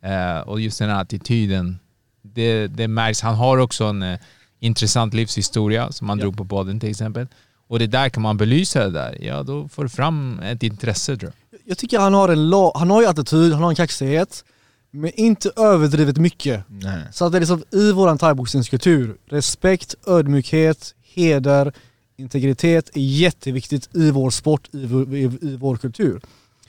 Eh, 0.02 0.40
och 0.40 0.60
just 0.60 0.78
den 0.78 0.90
här 0.90 1.00
attityden, 1.00 1.78
det, 2.22 2.66
det 2.66 2.88
märks. 2.88 3.20
Han 3.20 3.34
har 3.34 3.58
också 3.58 3.84
en 3.84 4.02
eh, 4.02 4.18
intressant 4.60 5.14
livshistoria 5.14 5.92
som 5.92 6.08
han 6.08 6.18
drog 6.18 6.36
på 6.36 6.44
podden 6.44 6.80
till 6.80 6.90
exempel. 6.90 7.26
Och 7.68 7.78
det 7.78 7.86
där 7.86 8.08
kan 8.08 8.22
man 8.22 8.36
belysa 8.36 8.84
det 8.84 8.90
där, 8.90 9.18
ja 9.20 9.42
då 9.42 9.68
får 9.68 9.82
du 9.82 9.88
fram 9.88 10.40
ett 10.40 10.62
intresse 10.62 11.16
tror 11.16 11.32
jag. 11.50 11.60
Jag 11.64 11.78
tycker 11.78 11.98
han 11.98 12.14
har 12.14 12.28
en 12.28 12.52
han 12.74 12.90
har 12.90 13.02
ju 13.02 13.08
attityd, 13.08 13.52
han 13.52 13.62
har 13.62 13.70
en 13.70 13.76
kaxighet. 13.76 14.44
Men 14.90 15.10
inte 15.14 15.50
överdrivet 15.56 16.16
mycket. 16.16 16.64
Nej. 16.68 17.02
Så 17.12 17.24
att 17.24 17.32
det 17.32 17.38
är 17.38 17.40
liksom 17.40 17.64
i 17.70 17.92
våran 17.92 18.18
thaiboxningskultur, 18.18 19.16
respekt, 19.28 19.94
ödmjukhet, 20.06 20.94
heder, 21.14 21.72
integritet 22.16 22.96
är 22.96 23.00
jätteviktigt 23.00 23.96
i 23.96 24.10
vår 24.10 24.30
sport, 24.30 24.68
i 24.72 24.86
vår, 24.86 25.14
i, 25.14 25.22
i 25.22 25.56
vår 25.60 25.76
kultur. 25.76 26.20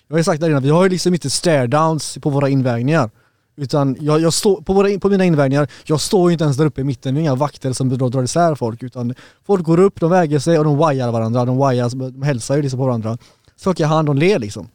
Jag 0.08 0.14
har 0.14 0.18
ju 0.20 0.24
sagt 0.24 0.42
det 0.42 0.48
innan, 0.48 0.64
vi 0.64 0.70
har 0.70 0.84
ju 0.84 0.90
liksom 0.90 1.14
inte 1.14 1.30
stare-downs 1.30 2.20
på 2.20 2.30
våra 2.30 2.50
invägningar. 2.50 3.10
Utan 3.56 3.98
jag, 4.00 4.22
jag 4.22 4.34
står, 4.34 4.62
på, 4.62 4.74
våra, 4.74 5.00
på 5.00 5.10
mina 5.10 5.26
invägningar, 5.26 5.68
jag 5.86 6.02
står 6.02 6.30
ju 6.30 6.34
inte 6.34 6.44
ens 6.44 6.58
där 6.58 6.66
uppe 6.66 6.82
i 6.82 6.84
mitten, 6.84 7.14
det 7.14 7.20
är 7.20 7.22
inga 7.22 7.36
vakter 7.36 7.74
som 7.74 7.90
drar, 7.90 8.10
drar 8.10 8.24
isär 8.24 8.56
folk. 8.56 8.84
Utan 8.84 9.16
folk 9.46 9.66
går 9.66 9.80
upp, 9.80 10.00
de 10.00 10.12
väger 10.12 10.40
sig 10.40 10.58
och 10.60 10.66
de 10.66 10.78
wajar 10.78 11.12
varandra, 11.12 11.46
de, 11.46 11.58
wajar, 11.58 12.12
de 12.12 12.22
hälsar 12.22 12.56
ju 12.56 12.62
liksom 12.62 12.80
på 12.80 12.86
varandra. 12.86 13.18
Skakar 13.56 13.88
hand, 13.88 14.08
de 14.08 14.18
ler 14.18 14.40
liksom. 14.40 14.70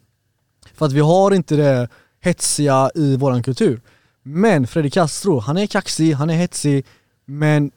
För 0.75 0.87
att 0.87 0.93
vi 0.93 1.01
har 1.01 1.35
inte 1.35 1.57
det 1.57 1.89
hetsiga 2.21 2.91
i 2.95 3.17
våran 3.17 3.43
kultur. 3.43 3.81
Men 4.23 4.67
Fredrik 4.67 4.95
Castro, 4.95 5.39
han 5.39 5.57
är 5.57 5.67
kaxig, 5.67 6.13
han 6.13 6.31
är 6.31 6.35
hetsig, 6.35 6.87
men 7.25 7.71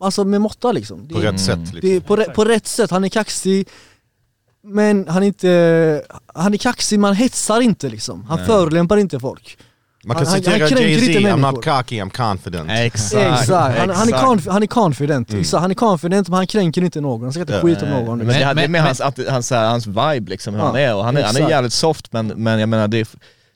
alltså 0.00 0.24
med 0.24 0.40
måtta 0.40 0.72
liksom. 0.72 1.08
På 1.08 1.18
Det- 1.20 1.32
rätt 1.32 1.40
sätt 1.40 1.58
det 1.72 1.78
är 1.78 1.82
liksom. 1.94 2.00
på, 2.06 2.16
rä- 2.16 2.32
på 2.34 2.44
rätt 2.44 2.66
sätt, 2.66 2.90
han 2.90 3.04
är 3.04 3.08
kaxig 3.08 3.68
men 4.66 5.08
han 5.08 5.22
är 5.22 5.26
inte, 5.26 6.02
han 6.34 6.54
är 6.54 6.58
kaxig 6.58 6.98
men 7.00 7.08
han 7.08 7.16
hetsar 7.16 7.60
inte 7.60 7.88
liksom. 7.88 8.24
Han 8.24 8.38
Nej. 8.38 8.46
förolämpar 8.46 8.96
inte 8.96 9.20
folk. 9.20 9.58
Man 10.06 10.16
kan 10.16 10.26
Han- 10.26 10.36
citera 10.36 10.58
Jay-Z, 10.58 11.12
I'm 11.12 11.22
människor. 11.22 11.52
not 11.52 11.64
cocky, 11.64 12.00
I'm 12.02 12.10
confident. 12.10 12.70
Exakt. 12.70 13.40
Exakt, 13.40 13.78
han, 13.78 13.90
han, 13.90 14.08
är 14.08 14.12
conf, 14.24 14.46
han 14.46 14.62
är 14.62 14.66
confident. 14.66 15.28
Mm. 15.30 15.40
Exakt, 15.40 15.60
han 15.60 15.70
är 15.70 15.74
confident 15.74 16.28
men 16.28 16.36
han 16.36 16.46
kränker 16.46 16.82
inte 16.84 17.00
någon, 17.00 17.22
han 17.22 17.32
ska 17.32 17.40
inte 17.40 17.60
skit 17.60 17.82
om 17.82 17.88
någon. 17.88 18.18
Men, 18.18 18.26
liksom. 18.26 18.40
det 18.40 18.46
hade 18.46 18.54
Men- 18.60 18.72
med 18.72 18.78
men- 18.80 18.86
hans, 18.86 19.00
att, 19.00 19.50
hans, 19.52 19.86
vibe 19.86 20.30
liksom, 20.30 20.54
hur 20.54 20.60
Ja, 20.60 20.66
han 20.66 20.76
är. 20.76 20.94
Och 20.94 21.04
han, 21.04 21.16
är 21.16 21.22
han 21.22 21.36
är 21.36 21.48
jävligt 21.50 21.72
soft 21.72 22.12
men, 22.12 22.26
men 22.26 22.58
jag 22.60 22.68
menar 22.68 22.88
det 22.88 23.00
är, 23.00 23.06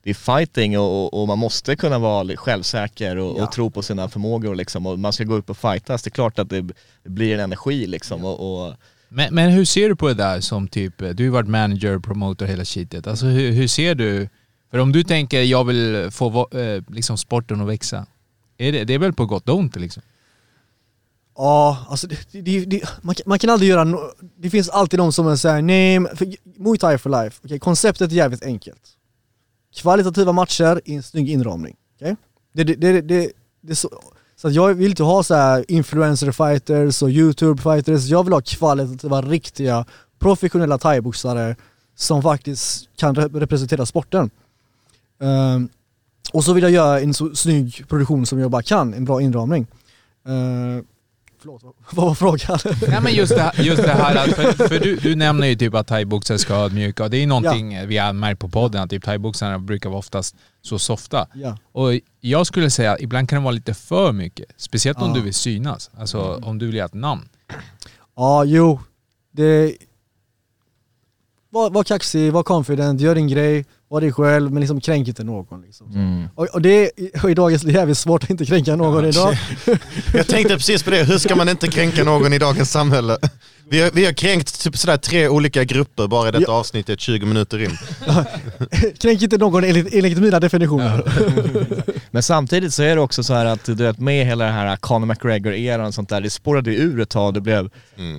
det 0.09 0.13
är 0.13 0.39
fighting 0.39 0.79
och, 0.79 1.21
och, 1.21 1.29
man 1.29 1.39
måste 1.39 1.77
kunna 1.77 1.99
vara 1.99 2.37
självsäker 2.37 3.17
och, 3.17 3.39
Ja. 3.39 3.45
och 3.45 3.53
tro 3.53 3.71
på 3.71 3.83
sina 3.83 4.09
förmågor 4.09 4.55
liksom. 4.55 4.87
Och 4.87 4.99
man 4.99 5.13
ska 5.13 5.25
gå 5.25 5.35
upp 5.35 5.51
och 5.51 5.57
fightas, 5.57 6.03
det 6.03 6.09
är 6.09 6.11
klart 6.11 6.39
att 6.39 6.51
det, 6.51 6.67
blir 7.05 7.35
en 7.35 7.41
energi 7.41 7.87
liksom. 7.87 8.25
Och, 8.25 8.67
och, 8.67 8.75
Men, 9.09 9.35
men 9.35 9.51
hur 9.51 9.65
ser 9.65 9.89
du 9.89 9.97
på 9.97 10.09
det 10.09 10.15
där 10.15 10.41
som 10.41 10.69
typ, 10.69 10.95
du 11.15 11.25
har 11.25 11.33
varit 11.33 11.49
manager, 11.49 11.99
promoter, 11.99 12.47
hela 12.47 12.65
shitet. 12.65 13.07
Alltså 13.07 13.27
hur, 13.27 13.53
hur 13.53 13.69
ser 13.69 13.95
du, 13.95 14.29
för 14.71 14.79
om 14.79 14.93
du 14.93 15.05
tänker 15.05 15.43
jag 15.43 15.65
vill 15.65 16.11
få 16.11 16.49
eh, 16.53 16.83
liksom 16.89 17.19
sporten 17.19 17.61
att 17.61 17.69
växa, 17.69 18.07
är 18.59 18.73
det, 18.73 18.85
det 18.85 18.95
är 18.95 18.99
väl 18.99 19.13
på 19.13 19.27
gott 19.27 19.49
och 19.49 19.57
ont 19.59 19.77
liksom? 19.77 20.03
Ja, 21.37 21.87
alltså 21.89 22.07
det, 22.07 22.43
det, 22.43 22.65
det, 22.65 22.83
man, 23.03 23.15
kan, 23.15 23.23
man 23.27 23.39
kan 23.39 23.51
aldrig 23.51 23.71
göra 23.71 23.85
no, 23.85 23.99
Det 24.37 24.51
finns 24.51 24.69
alltid 24.69 25.01
de 25.01 25.13
som 25.13 25.39
såhär, 25.39 25.63
nej 25.63 26.17
för 26.17 26.35
Muay 26.63 26.79
Thai 26.79 26.99
for 26.99 27.25
life, 27.25 27.41
Okej, 27.45 27.59
konceptet 27.59 28.13
är 28.13 28.17
jävligt 28.17 28.43
enkelt. 28.43 28.98
Kvalitativa 29.83 30.33
matcher 30.33 30.81
i 30.85 30.95
en 30.95 31.03
snygg 31.03 31.31
inramning. 31.31 31.77
Okay? 31.97 32.17
Det, 32.53 32.65
det, 32.65 32.75
det, 32.75 33.01
det, 33.01 33.33
det 33.61 33.73
är 33.73 33.77
så, 33.77 33.89
så 34.37 34.49
att 34.49 34.55
jag 34.55 34.75
vill 34.75 34.91
inte 34.91 35.03
ha 35.03 35.23
så 35.23 35.35
här 35.35 35.65
influencer 35.69 36.33
fighters 36.33 37.03
och 37.03 37.11
youtube 37.11 37.63
fighters, 37.63 38.07
jag 38.07 38.25
vill 38.25 38.33
ha 38.33 38.41
kvalitativa, 38.41 39.23
riktiga, 39.23 39.85
professionella 40.19 40.79
thaiboxare 40.79 41.57
som 41.97 42.23
faktiskt 42.23 42.89
kan 42.97 43.15
representera 43.15 43.87
sporten. 43.87 44.31
Um, 45.19 45.69
och 46.33 46.45
så 46.45 46.53
vill 46.53 46.63
jag 46.63 46.73
göra 46.73 47.01
en 47.01 47.15
så 47.15 47.35
snygg 47.35 47.85
produktion 47.89 48.27
som 48.27 48.39
jag 48.39 48.51
bara 48.51 48.63
kan, 48.63 48.95
en 48.95 49.05
bra 49.05 49.23
inramning. 49.23 49.67
Uh, 50.29 50.83
förlåt, 51.41 51.63
vad 51.91 52.07
var 52.07 52.15
frågan? 52.15 52.59
Nej 52.89 53.01
men 53.03 53.15
just 53.15 53.35
det, 53.37 53.43
här- 53.43 53.63
just 53.63 53.83
det 53.83 53.93
här 53.93 54.17
att, 54.17 54.35
för, 54.35 54.69
för 54.69 54.79
du, 54.81 54.97
du 54.97 55.15
nämner 55.17 55.47
ju 55.47 55.55
typ 55.57 55.75
att 55.75 55.87
thaiboxare 55.87 56.39
ska 56.39 56.55
ödmjuka 56.55 57.05
och 57.05 57.11
det 57.11 57.17
är 57.23 57.27
någonting 57.27 57.87
vi 57.87 57.97
har 57.99 58.13
märkt 58.13 58.41
på 58.41 58.49
podden 58.49 58.83
att 58.83 58.91
typ 58.91 59.05
thaiboxarna 59.05 59.59
brukar 59.59 59.89
vara 59.91 59.99
oftast 59.99 60.37
så 60.63 60.79
softa. 60.79 61.27
Ja. 61.35 61.59
Och 61.73 61.89
jag 62.21 62.47
skulle 62.47 62.71
säga 62.71 62.93
att 62.93 63.01
ibland 63.01 63.29
kan 63.29 63.39
det 63.39 63.45
vara 63.45 63.53
lite 63.55 63.75
för 63.75 64.13
mycket. 64.13 64.47
Speciellt 64.57 64.99
om 64.99 65.09
Ja. 65.09 65.15
du 65.15 65.21
vill 65.21 65.35
synas. 65.35 65.91
Alltså 65.99 66.41
om 66.43 66.59
du 66.59 66.67
vill 66.67 66.75
göra 66.75 66.87
ett 66.87 66.95
namn. 66.95 67.29
Ja, 68.17 68.45
jo. 68.45 68.81
Det... 69.33 69.77
Var, 71.59 71.71
var 71.71 71.85
kaxig, 71.85 72.33
var 72.33 72.43
confident, 72.43 73.01
gör 73.01 73.15
din 73.15 73.29
grej, 73.29 73.65
var 73.89 74.01
dig 74.01 74.13
själv, 74.13 74.53
men 74.53 74.61
liksom 74.61 74.81
kränk 74.81 75.09
inte 75.09 75.25
någon. 75.25 75.63
Liksom. 75.63 75.87
Mm. 75.95 76.29
Och, 76.35 76.47
och 76.47 76.63
det 76.63 76.85
är 76.85 77.25
och 77.25 77.31
idag 77.31 77.53
är 77.53 77.67
det 77.67 77.73
jävligt 77.73 77.99
svårt 77.99 78.25
att 78.25 78.31
inte 78.31 78.47
kränka 78.47 78.77
någon 78.77 79.05
idag. 79.05 79.37
Jag 80.15 80.27
tänkte 80.27 80.55
precis 80.55 80.83
på 80.83 80.91
det, 80.91 81.05
hur 81.05 81.19
ska 81.19 81.37
man 81.37 81.49
inte 81.49 81.69
kränka 81.69 82.05
någon 82.05 82.33
i 82.33 82.39
dagens 82.39 82.71
samhälle? 82.71 83.19
Vi 83.71 83.81
har, 83.83 83.91
vi 83.91 84.05
har 84.05 84.13
kränkt 84.13 84.61
typ 84.63 84.77
sådär 84.77 84.97
tre 84.97 85.29
olika 85.29 85.65
grupper 85.65 86.07
bara 86.07 86.29
i 86.29 86.33
detta 86.33 86.53
avsnittet 86.53 87.01
20 87.01 87.27
minuter 87.27 87.63
in. 87.63 87.79
Kränk 88.99 89.23
inte 89.23 89.39
någon 89.39 89.65
enligt, 89.65 89.95
enligt 89.95 90.19
mina 90.19 90.41
definitioner. 90.41 91.03
Men 92.11 92.23
samtidigt 92.23 92.75
så 92.75 92.83
är 92.83 92.97
det 92.97 93.03
också 93.03 93.23
så 93.23 93.35
här 93.35 93.47
att 93.47 93.65
du 93.65 93.75
vet 93.75 93.99
med 93.99 94.27
hela 94.27 94.45
den 94.45 94.55
här 94.55 94.77
Conor 94.77 95.07
McGregor-eran 95.07 95.87
och 95.87 95.95
sånt 95.95 96.09
där, 96.09 96.21
det 96.21 96.31
spårade 96.31 96.75
ur 96.75 97.01
ett 97.01 97.11
tag, 97.11 97.35
det 97.35 97.41
blev 97.41 97.71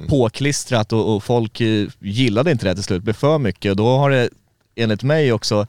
påklistrat 0.08 0.94
och, 0.94 1.16
och 1.16 1.24
folk 1.24 1.62
eh, 1.62 1.88
gillade 2.00 2.52
inte 2.52 2.66
det 2.66 2.76
till 2.76 2.84
slut, 2.84 3.00
det 3.00 3.04
blev 3.04 3.14
för 3.14 3.38
mycket 3.38 3.70
och 3.70 3.78
då 3.78 3.98
har 3.98 4.10
det 4.10 4.30
enligt 4.76 5.04
mig 5.04 5.34
också 5.34 5.68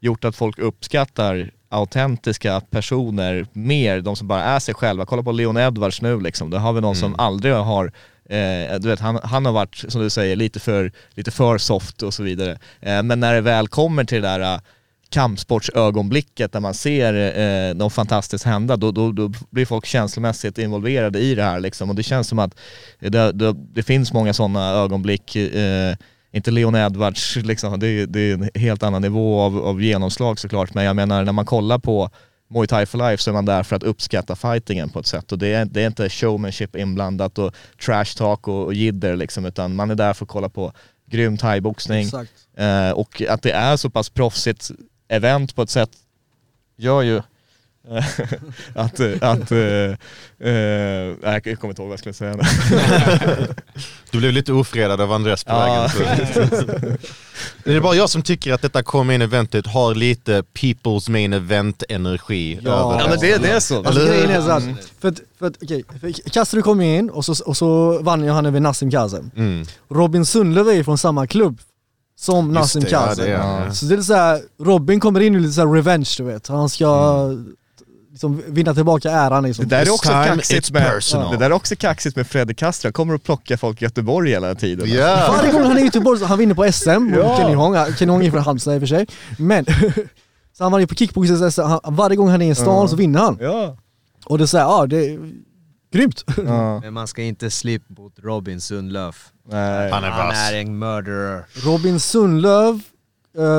gjort 0.00 0.24
att 0.24 0.36
folk 0.36 0.58
uppskattar 0.58 1.50
autentiska 1.68 2.60
personer 2.60 3.46
mer, 3.52 4.00
de 4.00 4.16
som 4.16 4.28
bara 4.28 4.42
är 4.42 4.58
sig 4.58 4.74
själva. 4.74 5.06
Kolla 5.06 5.22
på 5.22 5.32
Leon 5.32 5.56
Edwards 5.56 6.02
nu 6.02 6.20
liksom, 6.20 6.50
där 6.50 6.58
har 6.58 6.72
vi 6.72 6.80
någon 6.80 6.96
som 6.96 7.14
aldrig 7.18 7.54
har 7.54 7.92
Eh, 8.30 8.78
du 8.80 8.88
vet, 8.88 9.00
han, 9.00 9.20
han 9.22 9.44
har 9.44 9.52
varit, 9.52 9.84
som 9.88 10.02
du 10.02 10.10
säger, 10.10 10.36
lite 10.36 10.60
för, 10.60 10.92
lite 11.14 11.30
för 11.30 11.58
soft 11.58 12.02
och 12.02 12.14
så 12.14 12.22
vidare. 12.22 12.58
Eh, 12.80 13.02
men 13.02 13.20
när 13.20 13.34
det 13.34 13.40
väl 13.40 13.68
kommer 13.68 14.04
till 14.04 14.22
det 14.22 14.28
där 14.28 14.54
eh, 14.54 14.60
kampsportsögonblicket 15.10 16.52
där 16.52 16.60
man 16.60 16.74
ser 16.74 17.14
eh, 17.38 17.74
något 17.74 17.92
fantastiskt 17.92 18.44
hända, 18.44 18.76
då, 18.76 18.92
då, 18.92 19.12
då 19.12 19.32
blir 19.50 19.66
folk 19.66 19.86
känslomässigt 19.86 20.58
involverade 20.58 21.18
i 21.18 21.34
det 21.34 21.42
här 21.42 21.60
liksom. 21.60 21.90
Och 21.90 21.96
det 21.96 22.02
känns 22.02 22.28
som 22.28 22.38
att 22.38 22.54
det, 23.00 23.32
det, 23.32 23.52
det 23.52 23.82
finns 23.82 24.12
många 24.12 24.32
sådana 24.32 24.70
ögonblick, 24.70 25.36
eh, 25.36 25.96
inte 26.32 26.50
Leon 26.50 26.74
Edwards 26.74 27.36
liksom, 27.36 27.80
det, 27.80 28.06
det 28.06 28.20
är 28.20 28.34
en 28.34 28.50
helt 28.54 28.82
annan 28.82 29.02
nivå 29.02 29.40
av, 29.40 29.58
av 29.58 29.82
genomslag 29.82 30.38
såklart, 30.38 30.74
men 30.74 30.84
jag 30.84 30.96
menar 30.96 31.24
när 31.24 31.32
man 31.32 31.46
kollar 31.46 31.78
på 31.78 32.10
Muay 32.50 32.66
Thai 32.66 32.86
for 32.86 32.98
Life 32.98 33.22
så 33.22 33.30
är 33.30 33.34
man 33.34 33.44
där 33.44 33.62
för 33.62 33.76
att 33.76 33.82
uppskatta 33.82 34.36
fightingen 34.36 34.88
på 34.88 34.98
ett 35.00 35.06
sätt. 35.06 35.32
Och 35.32 35.38
det 35.38 35.54
är, 35.54 35.64
det 35.64 35.82
är 35.82 35.86
inte 35.86 36.08
showmanship 36.08 36.76
inblandat 36.76 37.38
och 37.38 37.54
trash 37.84 38.16
talk 38.16 38.48
och, 38.48 38.64
och 38.64 38.74
jidder 38.74 39.16
liksom 39.16 39.44
utan 39.44 39.74
man 39.74 39.90
är 39.90 39.94
där 39.94 40.12
för 40.12 40.24
att 40.24 40.28
kolla 40.28 40.48
på 40.48 40.72
grym 41.06 41.36
thaiboxning. 41.36 42.10
Eh, 42.56 42.90
och 42.90 43.22
att 43.28 43.42
det 43.42 43.52
är 43.52 43.76
så 43.76 43.90
pass 43.90 44.10
proffsigt 44.10 44.70
event 45.08 45.56
på 45.56 45.62
ett 45.62 45.70
sätt 45.70 45.90
gör 46.76 47.02
ju 47.02 47.22
att, 48.74 49.00
eh, 49.00 49.10
att, 49.20 49.52
eh, 49.52 49.58
eh, 49.58 51.14
nej, 51.22 51.40
jag 51.44 51.58
kommer 51.60 51.70
inte 51.72 51.82
ihåg 51.82 51.88
vad 51.88 51.92
jag 51.92 51.98
skulle 51.98 52.12
säga. 52.12 52.36
Du 54.10 54.18
blev 54.18 54.32
lite 54.32 54.52
ofredad 54.52 55.00
av 55.00 55.12
Andreas 55.12 55.44
på 55.44 55.52
Ja. 55.52 55.88
vägen. 55.98 56.48
Så. 56.50 56.66
Det 57.64 57.74
är 57.74 57.80
bara 57.80 57.94
jag 57.94 58.10
som 58.10 58.22
tycker 58.22 58.52
att 58.52 58.62
detta 58.62 59.04
main 59.04 59.22
eventet 59.22 59.66
har 59.66 59.94
lite 59.94 60.42
people's 60.42 61.10
main 61.10 61.32
event 61.32 61.82
energi 61.88 62.58
Ja. 62.62 62.70
över 62.70 63.00
Ja 63.00 63.06
men 63.08 63.18
det, 63.18 63.36
det 63.42 63.48
är 63.50 63.60
så. 63.60 63.76
Alltså 63.84 64.06
grejen 64.06 64.30
är 64.30 64.40
så 64.42 64.50
att, 64.50 64.62
för 65.00 65.08
att, 65.08 65.20
för 65.38 65.46
att 65.46 65.56
för 66.00 66.30
Castro 66.30 66.62
kom 66.62 66.80
in 66.80 67.10
och 67.10 67.24
så, 67.24 67.44
och 67.44 67.56
så 67.56 67.98
vann 68.02 68.28
han 68.28 68.46
över 68.46 68.60
Nassim 68.60 68.90
Kazem. 68.90 69.30
Mm. 69.36 69.66
Robin 69.90 70.26
Sundlöv 70.26 70.68
är 70.68 70.82
från 70.84 70.98
samma 70.98 71.26
klubb 71.26 71.60
som 72.18 72.52
Nassim 72.52 72.82
det, 72.82 72.90
ja, 72.90 73.06
Kazem. 73.06 73.26
är 73.32 73.36
han, 73.36 73.62
ja. 73.66 73.72
Så 73.74 73.84
det 73.86 73.94
är 73.94 74.00
så 74.02 74.14
här, 74.14 74.40
Robin 74.60 75.00
kommer 75.00 75.20
in 75.20 75.34
i 75.34 75.40
lite 75.40 75.52
så 75.52 75.60
här 75.60 75.74
revenge 75.74 76.14
du 76.18 76.24
vet. 76.24 76.46
Han 76.48 76.68
ska 76.68 76.86
Mm. 77.24 77.46
Liksom 78.22 78.42
vinna 78.54 78.74
tillbaka 78.74 79.10
äran 79.10 79.44
liksom. 79.44 79.68
Det 79.68 79.76
där 79.76 79.86
är 79.86 79.90
också 79.90 80.08
kaxigt 80.08 80.70
med, 80.70 80.86
personal. 80.86 81.30
det 81.32 81.36
där 81.38 81.46
är 81.46 81.52
också 81.52 81.76
kaxigt 81.76 82.16
med 82.16 82.26
Fredrik 82.26 82.58
Castro, 82.58 82.86
han 82.86 82.92
kommer 82.92 83.14
att 83.14 83.22
plocka 83.24 83.58
folk 83.58 83.82
i 83.82 83.84
Göteborg 83.84 84.30
hela 84.30 84.54
tiden. 84.54 84.88
Ja. 84.92 85.34
Varje 85.36 85.52
gång 85.52 85.62
han 85.62 85.76
är 85.76 85.80
i 85.80 85.84
Göteborg 85.84 86.24
han 86.24 86.38
vinner 86.38 86.54
på 86.54 86.72
SM, 86.72 86.88
Ja. 86.90 87.32
och 87.32 87.36
Kenny 87.38 87.54
Hong, 87.54 87.94
Kenny 87.96 88.12
Hong 88.12 88.24
är 88.26 88.30
från 88.30 88.40
Halmstad 88.42 88.74
i 88.74 88.76
och 88.76 88.80
för 88.80 88.86
sig. 88.86 89.06
Men, 89.38 89.64
så 90.56 90.64
han 90.64 90.72
vann 90.72 90.80
ju 90.80 90.86
på 90.86 90.94
kickboxing 90.94 91.50
SM, 91.50 91.60
varje 91.84 92.16
gång 92.16 92.28
han 92.28 92.42
är 92.42 92.50
i 92.50 92.54
stan 92.54 92.66
Ja. 92.82 92.88
så 92.88 92.96
vinner 92.96 93.20
han. 93.20 93.38
Ja. 93.40 93.76
Och 94.26 94.38
det 94.38 94.44
är 94.44 94.46
såhär, 94.46 94.64
ja 94.64 94.86
det 94.86 94.96
är 95.06 95.18
grymt. 95.92 96.24
Ja. 96.46 96.80
Men 96.80 96.92
man 96.94 97.08
ska 97.08 97.22
inte 97.22 97.50
slip 97.50 97.82
mot 97.98 98.12
Robin 98.18 98.60
Sundlöf. 98.60 99.28
Nej. 99.50 99.90
Han 99.90 100.04
är 100.04 100.08
Han 100.10 100.26
vass. 100.28 100.50
är 100.50 100.56
en 100.60 100.78
murderer. 100.78 101.44
Robin 101.64 102.00
Sundlöv 102.00 102.74
eh, 102.74 102.80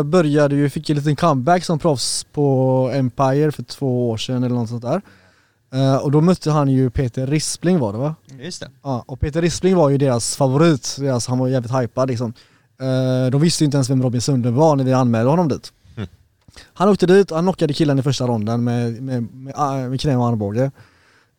började 0.05 0.55
ju, 0.55 0.69
fick 0.69 0.89
en 0.89 0.95
liten 0.95 1.15
comeback 1.15 1.65
som 1.65 1.79
proffs 1.79 2.23
på 2.23 2.89
Empire 2.93 3.51
för 3.51 3.63
två 3.63 4.09
år 4.09 4.17
sedan 4.17 4.43
eller 4.43 4.55
något 4.55 4.69
sånt 4.69 4.81
där. 4.81 5.01
Eh, 5.73 5.95
och 5.95 6.11
då 6.11 6.21
mötte 6.21 6.51
han 6.51 6.69
ju 6.69 6.89
Peter 6.89 7.27
Rispling 7.27 7.79
var 7.79 7.93
det 7.93 7.99
va? 7.99 8.15
Just 8.39 8.61
det. 8.61 8.69
Ja, 8.83 9.03
och 9.07 9.19
Peter 9.19 9.41
Rispling 9.41 9.75
var 9.75 9.89
ju 9.89 9.97
deras 9.97 10.35
favorit, 10.35 10.95
deras, 10.99 11.27
han 11.27 11.39
var 11.39 11.47
jävligt 11.47 11.71
hypad 11.75 12.09
liksom. 12.09 12.33
Eh, 12.81 13.31
de 13.31 13.41
visste 13.41 13.63
ju 13.63 13.65
inte 13.65 13.77
ens 13.77 13.89
vem 13.89 14.03
Robin 14.03 14.21
Sundlöv 14.21 14.53
var 14.53 14.75
när 14.75 14.83
vi 14.83 14.93
anmälde 14.93 15.29
honom 15.29 15.47
dit. 15.47 15.73
Mm. 15.97 16.09
Han 16.73 16.89
åkte 16.89 17.05
dit, 17.05 17.31
han 17.31 17.43
knockade 17.43 17.73
killen 17.73 17.99
i 17.99 18.03
första 18.03 18.27
ronden 18.27 18.63
med, 18.63 19.01
med, 19.03 19.23
med, 19.23 19.53
med, 19.55 19.89
med 19.89 20.01
knä 20.01 20.17
och 20.17 20.27
armbåge. 20.27 20.71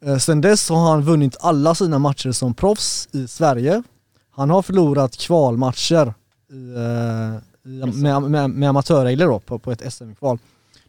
Eh, 0.05 0.18
sen 0.18 0.40
dess 0.40 0.68
har 0.68 0.90
han 0.90 1.03
vunnit 1.03 1.37
alla 1.40 1.75
sina 1.75 1.99
matcher 1.99 2.33
som 2.33 2.55
proffs 2.55 3.09
i 3.12 3.29
Sverige. 3.29 3.83
Han 4.31 4.51
har 4.51 4.62
förlorat 4.62 5.16
kvalmatcher 5.16 6.14
eh, 6.51 7.37
i, 7.37 7.40
med, 7.64 8.22
med, 8.22 8.51
med 8.51 8.68
amatörregler 8.68 9.27
då, 9.27 9.38
på, 9.40 9.59
på 9.59 9.72
ett 9.72 9.92
SM-kval. 9.92 10.38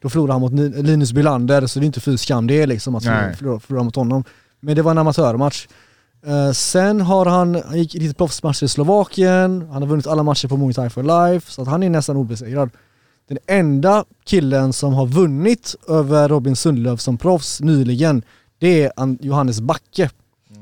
Då 0.02 0.10
förlorade 0.10 0.34
han 0.34 0.42
mot 0.42 0.54
Linus 0.86 1.14
Bylander, 1.14 1.68
så 1.68 1.80
det 1.80 1.84
är 1.84 1.88
inte 1.88 2.00
fy 2.00 2.18
skam 2.18 2.48
det 2.48 2.66
liksom 2.66 2.96
att 2.96 3.04
förlora, 3.04 3.22
Nej. 3.26 3.36
förlora, 3.36 3.60
förlora 3.60 3.84
mot 3.84 3.96
honom. 3.96 4.24
Men 4.60 4.76
det 4.76 4.82
var 4.82 4.92
en 4.92 4.98
amatörmatch. 4.98 5.68
Eh, 6.26 6.52
sen 6.52 7.02
har 7.02 7.26
han, 7.26 7.62
han 7.68 7.78
gick 7.78 7.94
lite 7.94 8.16
proffsmatcher 8.16 8.64
i 8.64 8.68
Slovakien, 8.68 9.68
han 9.72 9.82
har 9.82 9.90
vunnit 9.90 10.08
alla 10.08 10.24
matcher 10.24 10.48
på 10.48 10.58
Muay 10.58 10.74
Thai 10.74 10.90
for 10.90 11.04
Life, 11.32 11.52
så 11.52 11.62
att 11.62 11.68
han 11.68 11.84
är 11.84 11.90
nästan 11.90 12.18
obesegrad. 12.18 12.70
Den 13.28 13.38
enda 13.48 14.06
killen 14.26 14.74
som 14.74 14.94
har 14.94 15.06
vunnit 15.06 15.76
över 15.88 16.30
Robin 16.30 16.56
Sundlöv 16.56 16.98
som 16.98 17.18
proffs 17.18 17.62
nyligen, 17.62 18.24
det 18.60 18.84
är 18.84 18.92
An- 18.96 19.18
Johannes 19.22 19.62
Backe, 19.62 20.10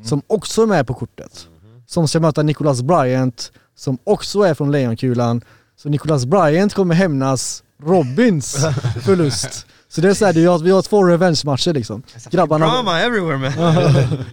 som 0.04 0.22
också 0.28 0.62
är 0.62 0.66
med 0.68 0.88
på 0.88 0.94
kortet. 0.94 1.48
Som 1.88 2.08
ska 2.08 2.20
möta 2.20 2.44
Nicholas 2.44 2.82
Bryant, 2.82 3.52
som 3.76 3.98
också 4.04 4.42
är 4.42 4.54
från 4.54 4.72
Lejonkulan. 4.72 5.42
Så 5.84 5.90
Nicholas 5.90 6.26
Bryant 6.26 6.74
kommer 6.74 6.96
hämnas 6.96 7.64
Robins 7.84 8.56
förlust. 9.06 9.66
Så 9.88 10.02
det 10.02 10.10
är 10.10 10.14
såhär, 10.14 10.34
vi 10.34 10.46
har, 10.46 10.60
vi 10.60 10.72
har 10.72 10.82
två 10.82 11.04
revenge-matcher 11.04 11.74
liksom. 11.74 12.04
Grabbarna... 12.32 12.66
Drama 12.68 13.00
everywhere 13.02 13.38
man. 13.38 13.52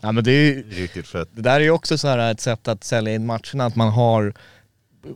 Ja 0.00 0.12
men 0.12 0.24
det 0.24 0.32
är 0.32 0.44
ju, 0.44 0.62
Riktigt 0.70 1.06
fett. 1.08 1.28
det 1.32 1.42
där 1.42 1.54
är 1.54 1.60
ju 1.60 1.70
också 1.70 1.98
så 1.98 2.08
här 2.08 2.30
ett 2.30 2.40
sätt 2.40 2.68
att 2.68 2.84
sälja 2.84 3.14
in 3.14 3.26
matcherna, 3.26 3.64
att 3.66 3.76
man 3.76 3.88
har, 3.88 4.34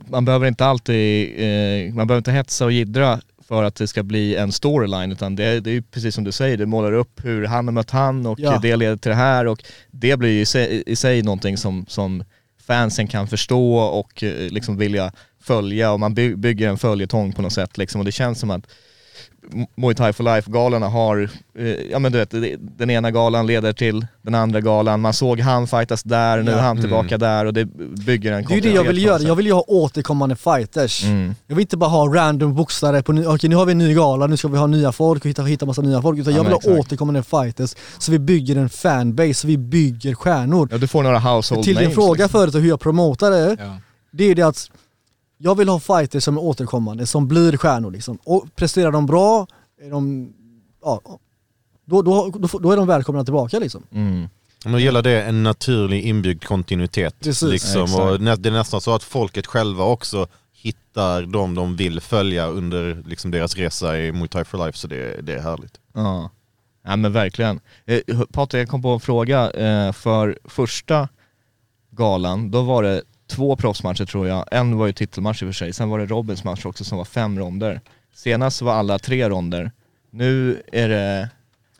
man 0.09 0.25
behöver 0.25 0.47
inte 0.47 0.65
alltid, 0.65 1.33
eh, 1.37 1.93
man 1.93 2.07
behöver 2.07 2.17
inte 2.17 2.31
hetsa 2.31 2.65
och 2.65 2.71
jiddra 2.71 3.19
för 3.47 3.63
att 3.63 3.75
det 3.75 3.87
ska 3.87 4.03
bli 4.03 4.35
en 4.35 4.51
storyline 4.51 5.11
utan 5.11 5.35
det, 5.35 5.59
det 5.59 5.69
är 5.69 5.73
ju 5.73 5.81
precis 5.81 6.15
som 6.15 6.23
du 6.23 6.31
säger, 6.31 6.57
det 6.57 6.65
målar 6.65 6.91
upp 6.91 7.25
hur 7.25 7.45
han 7.45 7.67
har 7.67 7.71
mött 7.71 7.91
han 7.91 8.25
och 8.25 8.39
Ja. 8.39 8.59
det 8.61 8.75
leder 8.75 8.97
till 8.97 9.09
det 9.09 9.15
här 9.15 9.47
och 9.47 9.63
det 9.91 10.17
blir 10.17 10.29
ju 10.29 10.41
i 10.41 10.45
sig, 10.45 10.83
i 10.85 10.95
sig 10.95 11.21
någonting 11.21 11.57
som, 11.57 11.85
som 11.87 12.23
fansen 12.65 13.07
kan 13.07 13.27
förstå 13.27 13.75
och 13.77 14.23
eh, 14.23 14.51
liksom 14.51 14.77
vilja 14.77 15.11
följa 15.39 15.91
och 15.91 15.99
man 15.99 16.13
bygger 16.13 16.69
en 16.69 16.77
följetong 16.77 17.33
på 17.33 17.41
något 17.41 17.53
sätt 17.53 17.77
liksom. 17.77 18.01
Och 18.01 18.05
det 18.05 18.11
känns 18.11 18.39
som 18.39 18.51
att 18.51 18.67
Muay 19.77 19.95
Thai 19.95 20.13
for 20.13 20.23
Life-galorna 20.23 20.87
har, 20.87 21.29
eh, 21.59 21.65
ja 21.91 21.99
men 21.99 22.11
du 22.11 22.17
vet, 22.17 22.33
den 22.77 22.89
ena 22.89 23.11
galan 23.11 23.47
leder 23.47 23.73
till 23.73 24.07
den 24.21 24.35
andra 24.35 24.61
galan, 24.61 25.01
man 25.01 25.13
såg 25.13 25.39
han 25.39 25.67
fightas 25.67 26.03
där, 26.03 26.43
nu 26.43 26.51
är 26.51 26.55
Ja. 26.55 26.61
han 26.61 26.81
tillbaka 26.81 27.17
där 27.17 27.45
och 27.45 27.53
det 27.53 27.65
bygger 28.05 28.31
en 28.31 28.45
Det 28.45 28.57
är 28.57 28.61
det 28.61 28.67
jag 28.69 28.73
vill 28.73 28.75
kontinuitet 28.75 29.03
göra, 29.03 29.21
jag 29.21 29.35
vill 29.35 29.45
ju 29.45 29.53
ha 29.53 29.63
återkommande 29.67 30.35
fighters. 30.35 31.03
Mm. 31.03 31.35
Jag 31.47 31.55
vill 31.55 31.61
inte 31.63 31.77
bara 31.77 31.89
ha 31.89 32.13
random 32.15 32.55
boxare 32.55 33.01
på 33.03 33.11
okej 33.27 33.49
nu 33.49 33.55
har 33.55 33.65
vi 33.65 33.71
en 33.71 33.77
ny 33.77 33.93
gala, 33.93 34.27
nu 34.27 34.37
ska 34.37 34.47
vi 34.47 34.57
ha 34.57 34.67
nya 34.67 34.91
folk 34.91 35.23
och 35.25 35.29
hitta, 35.29 35.43
hitta 35.43 35.65
massa 35.65 35.81
nya 35.81 36.01
folk. 36.01 36.19
Utan 36.19 36.33
Ja, 36.33 36.39
jag 36.39 36.43
vill 36.43 36.53
ha 36.53 36.59
exakt. 36.59 36.79
återkommande 36.79 37.23
fighters, 37.23 37.75
så 37.97 38.11
vi 38.11 38.19
bygger 38.19 38.55
en 38.55 38.69
fanbase, 38.69 39.33
så 39.33 39.47
vi 39.47 39.57
bygger 39.57 40.13
stjärnor. 40.15 40.67
Ja 40.71 40.77
du 40.77 40.87
får 40.87 41.03
några 41.03 41.19
household 41.19 41.63
Till 41.65 41.75
din 41.75 41.83
names, 41.83 41.95
fråga 41.95 42.23
liksom. 42.23 42.29
förut 42.39 42.55
och 42.55 42.61
hur 42.61 42.69
jag 42.69 42.79
promotar 42.79 43.31
det, 43.31 43.55
Ja. 43.59 43.77
det 44.11 44.23
är 44.23 44.35
det 44.35 44.41
att 44.41 44.69
jag 45.37 45.57
vill 45.57 45.69
ha 45.69 45.79
fighters 45.79 46.23
som 46.23 46.37
är 46.37 46.41
återkommande, 46.41 47.05
som 47.05 47.27
blir 47.27 47.57
stjärnor 47.57 47.91
liksom. 47.91 48.17
Och 48.23 48.45
presterar 48.55 48.91
de 48.91 49.05
bra, 49.05 49.47
är 49.81 49.89
de 49.89 50.33
ja, 50.83 51.01
då, 51.85 52.01
då, 52.01 52.31
då, 52.35 52.59
då 52.59 52.71
är 52.71 52.77
de 52.77 52.87
välkomna 52.87 53.23
tillbaka 53.23 53.59
liksom. 53.59 53.83
Mm. 53.91 54.29
Men 54.63 54.73
då 54.73 54.79
gäller 54.79 55.01
det 55.01 55.23
en 55.23 55.43
naturlig 55.43 56.03
inbyggd 56.03 56.43
kontinuitet. 56.43 57.15
Precis. 57.19 57.51
Liksom, 57.51 57.95
och 57.95 58.19
det 58.19 58.49
är 58.49 58.51
nästan 58.51 58.81
så 58.81 58.95
att 58.95 59.03
folket 59.03 59.47
själva 59.47 59.83
också 59.83 60.27
hittar 60.53 61.21
de 61.21 61.55
de 61.55 61.75
vill 61.75 62.01
följa 62.01 62.47
under 62.47 63.03
liksom, 63.07 63.31
deras 63.31 63.55
resa 63.55 63.99
i 63.99 64.11
Muay 64.11 64.27
Thai 64.27 64.45
for 64.45 64.65
Life, 64.65 64.77
så 64.77 64.87
det, 64.87 65.21
det 65.21 65.33
är 65.33 65.39
härligt. 65.39 65.79
Ja. 65.93 66.29
ja 66.83 66.95
men 66.95 67.13
verkligen. 67.13 67.59
Eh, 67.85 67.99
Patrik, 68.31 68.61
jag 68.61 68.69
kom 68.69 68.81
på 68.81 68.89
en 68.89 68.99
fråga. 68.99 69.51
Eh, 69.51 69.91
för 69.91 70.39
första 70.43 71.09
galan, 71.91 72.51
då 72.51 72.61
var 72.61 72.83
det 72.83 73.01
två 73.27 73.55
proffsmatcher 73.55 74.05
tror 74.05 74.27
jag. 74.27 74.45
En 74.51 74.77
var 74.77 74.87
ju 74.87 74.93
titelmatch 74.93 75.41
i 75.43 75.45
och 75.45 75.49
för 75.49 75.53
sig, 75.53 75.73
sen 75.73 75.89
var 75.89 75.99
det 75.99 76.05
Robins 76.05 76.43
match 76.43 76.65
också 76.65 76.83
som 76.83 76.97
var 76.97 77.05
fem 77.05 77.39
ronder. 77.39 77.81
Senast 78.15 78.61
var 78.61 78.73
alla 78.73 78.99
tre 78.99 79.29
ronder. 79.29 79.71
Nu 80.11 80.61
är 80.71 80.89
det, 80.89 81.29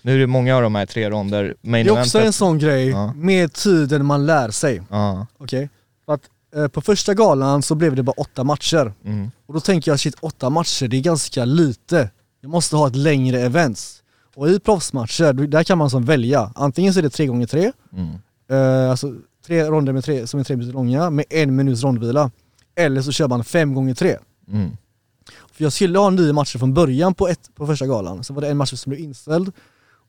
nu 0.01 0.15
är 0.15 0.19
det 0.19 0.27
många 0.27 0.55
av 0.55 0.61
de 0.61 0.75
här 0.75 0.85
tre 0.85 1.09
ronder. 1.09 1.55
Main 1.61 1.85
Det 1.85 1.91
är 1.91 1.99
också 2.01 2.17
eventet- 2.17 2.25
en 2.27 2.33
sån 2.33 2.59
grej, 2.59 2.89
Ja. 2.89 3.13
med 3.15 3.53
tiden 3.53 4.05
man 4.05 4.25
lär 4.25 4.49
sig. 4.51 4.81
Ja. 4.89 5.27
Okej? 5.37 5.69
För 6.05 6.13
att 6.13 6.21
eh, 6.55 6.67
på 6.67 6.81
första 6.81 7.13
galan 7.13 7.61
så 7.61 7.75
blev 7.75 7.95
det 7.95 8.03
bara 8.03 8.11
åtta 8.17 8.43
matcher. 8.43 8.93
Mm. 9.05 9.31
Och 9.45 9.53
då 9.53 9.59
tänker 9.59 9.91
jag 9.91 9.99
shit, 9.99 10.15
åtta 10.21 10.49
matcher, 10.49 10.87
det 10.87 10.97
är 10.97 11.01
ganska 11.01 11.45
lite. 11.45 12.09
Jag 12.41 12.51
måste 12.51 12.75
ha 12.75 12.87
ett 12.87 12.95
längre 12.95 13.41
events. 13.41 14.01
Och 14.35 14.49
i 14.49 14.59
proffsmatcher, 14.59 15.33
där 15.33 15.63
kan 15.63 15.77
man 15.77 15.89
som 15.89 16.05
välja. 16.05 16.51
Antingen 16.55 16.93
så 16.93 16.99
är 16.99 17.03
det 17.03 17.09
tre 17.09 17.25
gånger 17.25 17.47
tre 17.47 17.71
Mm. 17.93 18.09
eh, 18.51 18.91
alltså 18.91 19.13
tre 19.45 19.63
ronder 19.69 19.93
med 19.93 20.03
tre, 20.03 20.27
som 20.27 20.39
är 20.39 20.43
tre 20.43 20.55
minuter 20.55 20.73
långa 20.73 21.09
med 21.09 21.25
en 21.29 21.55
minuts 21.55 21.83
rondvila. 21.83 22.31
Eller 22.75 23.01
så 23.01 23.11
kör 23.11 23.27
man 23.27 23.43
fem 23.43 23.73
gånger 23.73 23.93
tre. 23.93 24.17
Mm. 24.51 24.69
För 25.51 25.63
jag 25.63 25.73
skulle 25.73 25.99
ha 25.99 26.09
nio 26.09 26.33
matcher 26.33 26.57
från 26.59 26.73
början 26.73 27.13
på, 27.13 27.27
ett, 27.27 27.55
på 27.55 27.67
första 27.67 27.87
galan, 27.87 28.23
så 28.23 28.33
var 28.33 28.41
det 28.41 28.47
en 28.49 28.57
match 28.57 28.73
som 28.73 28.89
blev 28.89 28.99
inställd. 29.01 29.51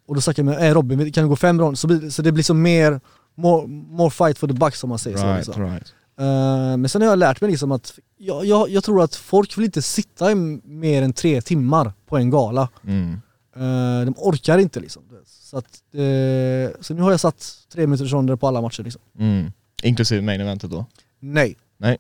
Och 0.09 0.15
då 0.15 0.21
snackade 0.21 0.51
jag 0.53 0.59
med 0.61 0.71
eh, 0.71 0.75
Robin, 0.75 1.13
kan 1.13 1.25
det 1.25 1.29
gå 1.29 1.37
fem 1.37 1.61
ronder? 1.61 1.77
Så, 1.77 1.87
blir- 1.87 2.11
så 2.11 2.23
det 2.23 2.33
blir 2.33 2.45
så 2.45 2.55
mer, 2.55 3.01
more, 3.35 3.67
more 3.69 4.11
fight 4.11 4.39
for 4.39 4.47
the 4.49 4.55
buck 4.55 4.75
som 4.75 4.89
man 4.89 4.99
säger. 4.99 5.17
så, 5.17 5.25
Right, 5.27 5.47
liksom. 5.47 5.63
right. 5.65 5.95
Eh, 6.19 6.77
men 6.77 6.89
sen 6.89 7.03
har 7.03 7.09
jag 7.09 7.19
lärt 7.19 7.41
mig 7.41 7.51
liksom 7.51 7.73
att 7.73 7.99
jag, 8.19 8.45
jag, 8.47 8.71
jag 8.71 8.85
tror 8.85 9.03
att 9.03 9.15
folk 9.15 9.59
vill 9.59 9.65
inte 9.65 9.83
sitta 9.83 10.33
i 10.33 10.35
mer 10.65 11.03
än 11.03 11.13
tre 11.13 11.41
timmar 11.43 11.93
på 12.09 12.17
en 12.17 12.31
gala. 12.31 12.69
Mm. 12.87 13.13
Eh, 13.57 14.05
de 14.07 14.15
orkar 14.17 14.59
inte 14.59 14.81
liksom. 14.81 15.03
Så, 15.47 15.59
att, 15.59 15.83
eh, 15.93 16.81
så 16.81 16.95
nu 16.95 17.03
har 17.03 17.11
jag 17.11 17.21
satt 17.21 17.67
tre 17.73 17.87
minuters 17.87 18.13
ronder 18.13 18.37
på 18.37 18.49
alla 18.49 18.61
matcher 18.61 18.83
liksom. 18.83 19.03
Mm. 19.19 19.53
Inklusive 19.83 20.23
main 20.23 20.41
eventet 20.41 20.71
då? 20.71 20.87
Nej. 21.21 21.57
Nej. 21.77 21.99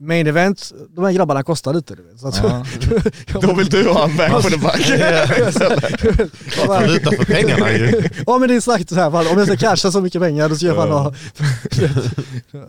Main 0.00 0.26
event, 0.26 0.72
de 0.96 1.04
här 1.04 1.12
grabbarna 1.12 1.42
kostar 1.42 1.74
lite 1.74 1.94
du 1.94 2.02
vet. 2.02 2.20
Så 2.20 2.28
att, 2.28 2.40
Ja. 2.42 2.64
Då 3.40 3.54
vill 3.54 3.68
du 3.68 3.88
ha 3.88 4.04
en 4.04 4.16
back 4.16 4.42
for 4.42 4.50
the 4.50 4.56
buck. 4.56 4.88
Valuta 6.68 7.10
för 7.10 7.24
pengarna 7.24 7.72
ju. 7.72 8.02
ja 8.26 8.38
men 8.38 8.48
det 8.48 8.54
är 8.54 8.60
sagt 8.60 8.88
så 8.88 8.94
här, 8.94 9.10
fan, 9.10 9.26
om 9.26 9.38
jag 9.38 9.46
ska 9.46 9.56
casha 9.56 9.90
så 9.90 10.00
mycket 10.00 10.22
pengar 10.22 10.48
då 10.48 10.54
ska 10.54 10.66
jag 10.66 10.76
fan 10.76 10.90
ha... 10.90 11.14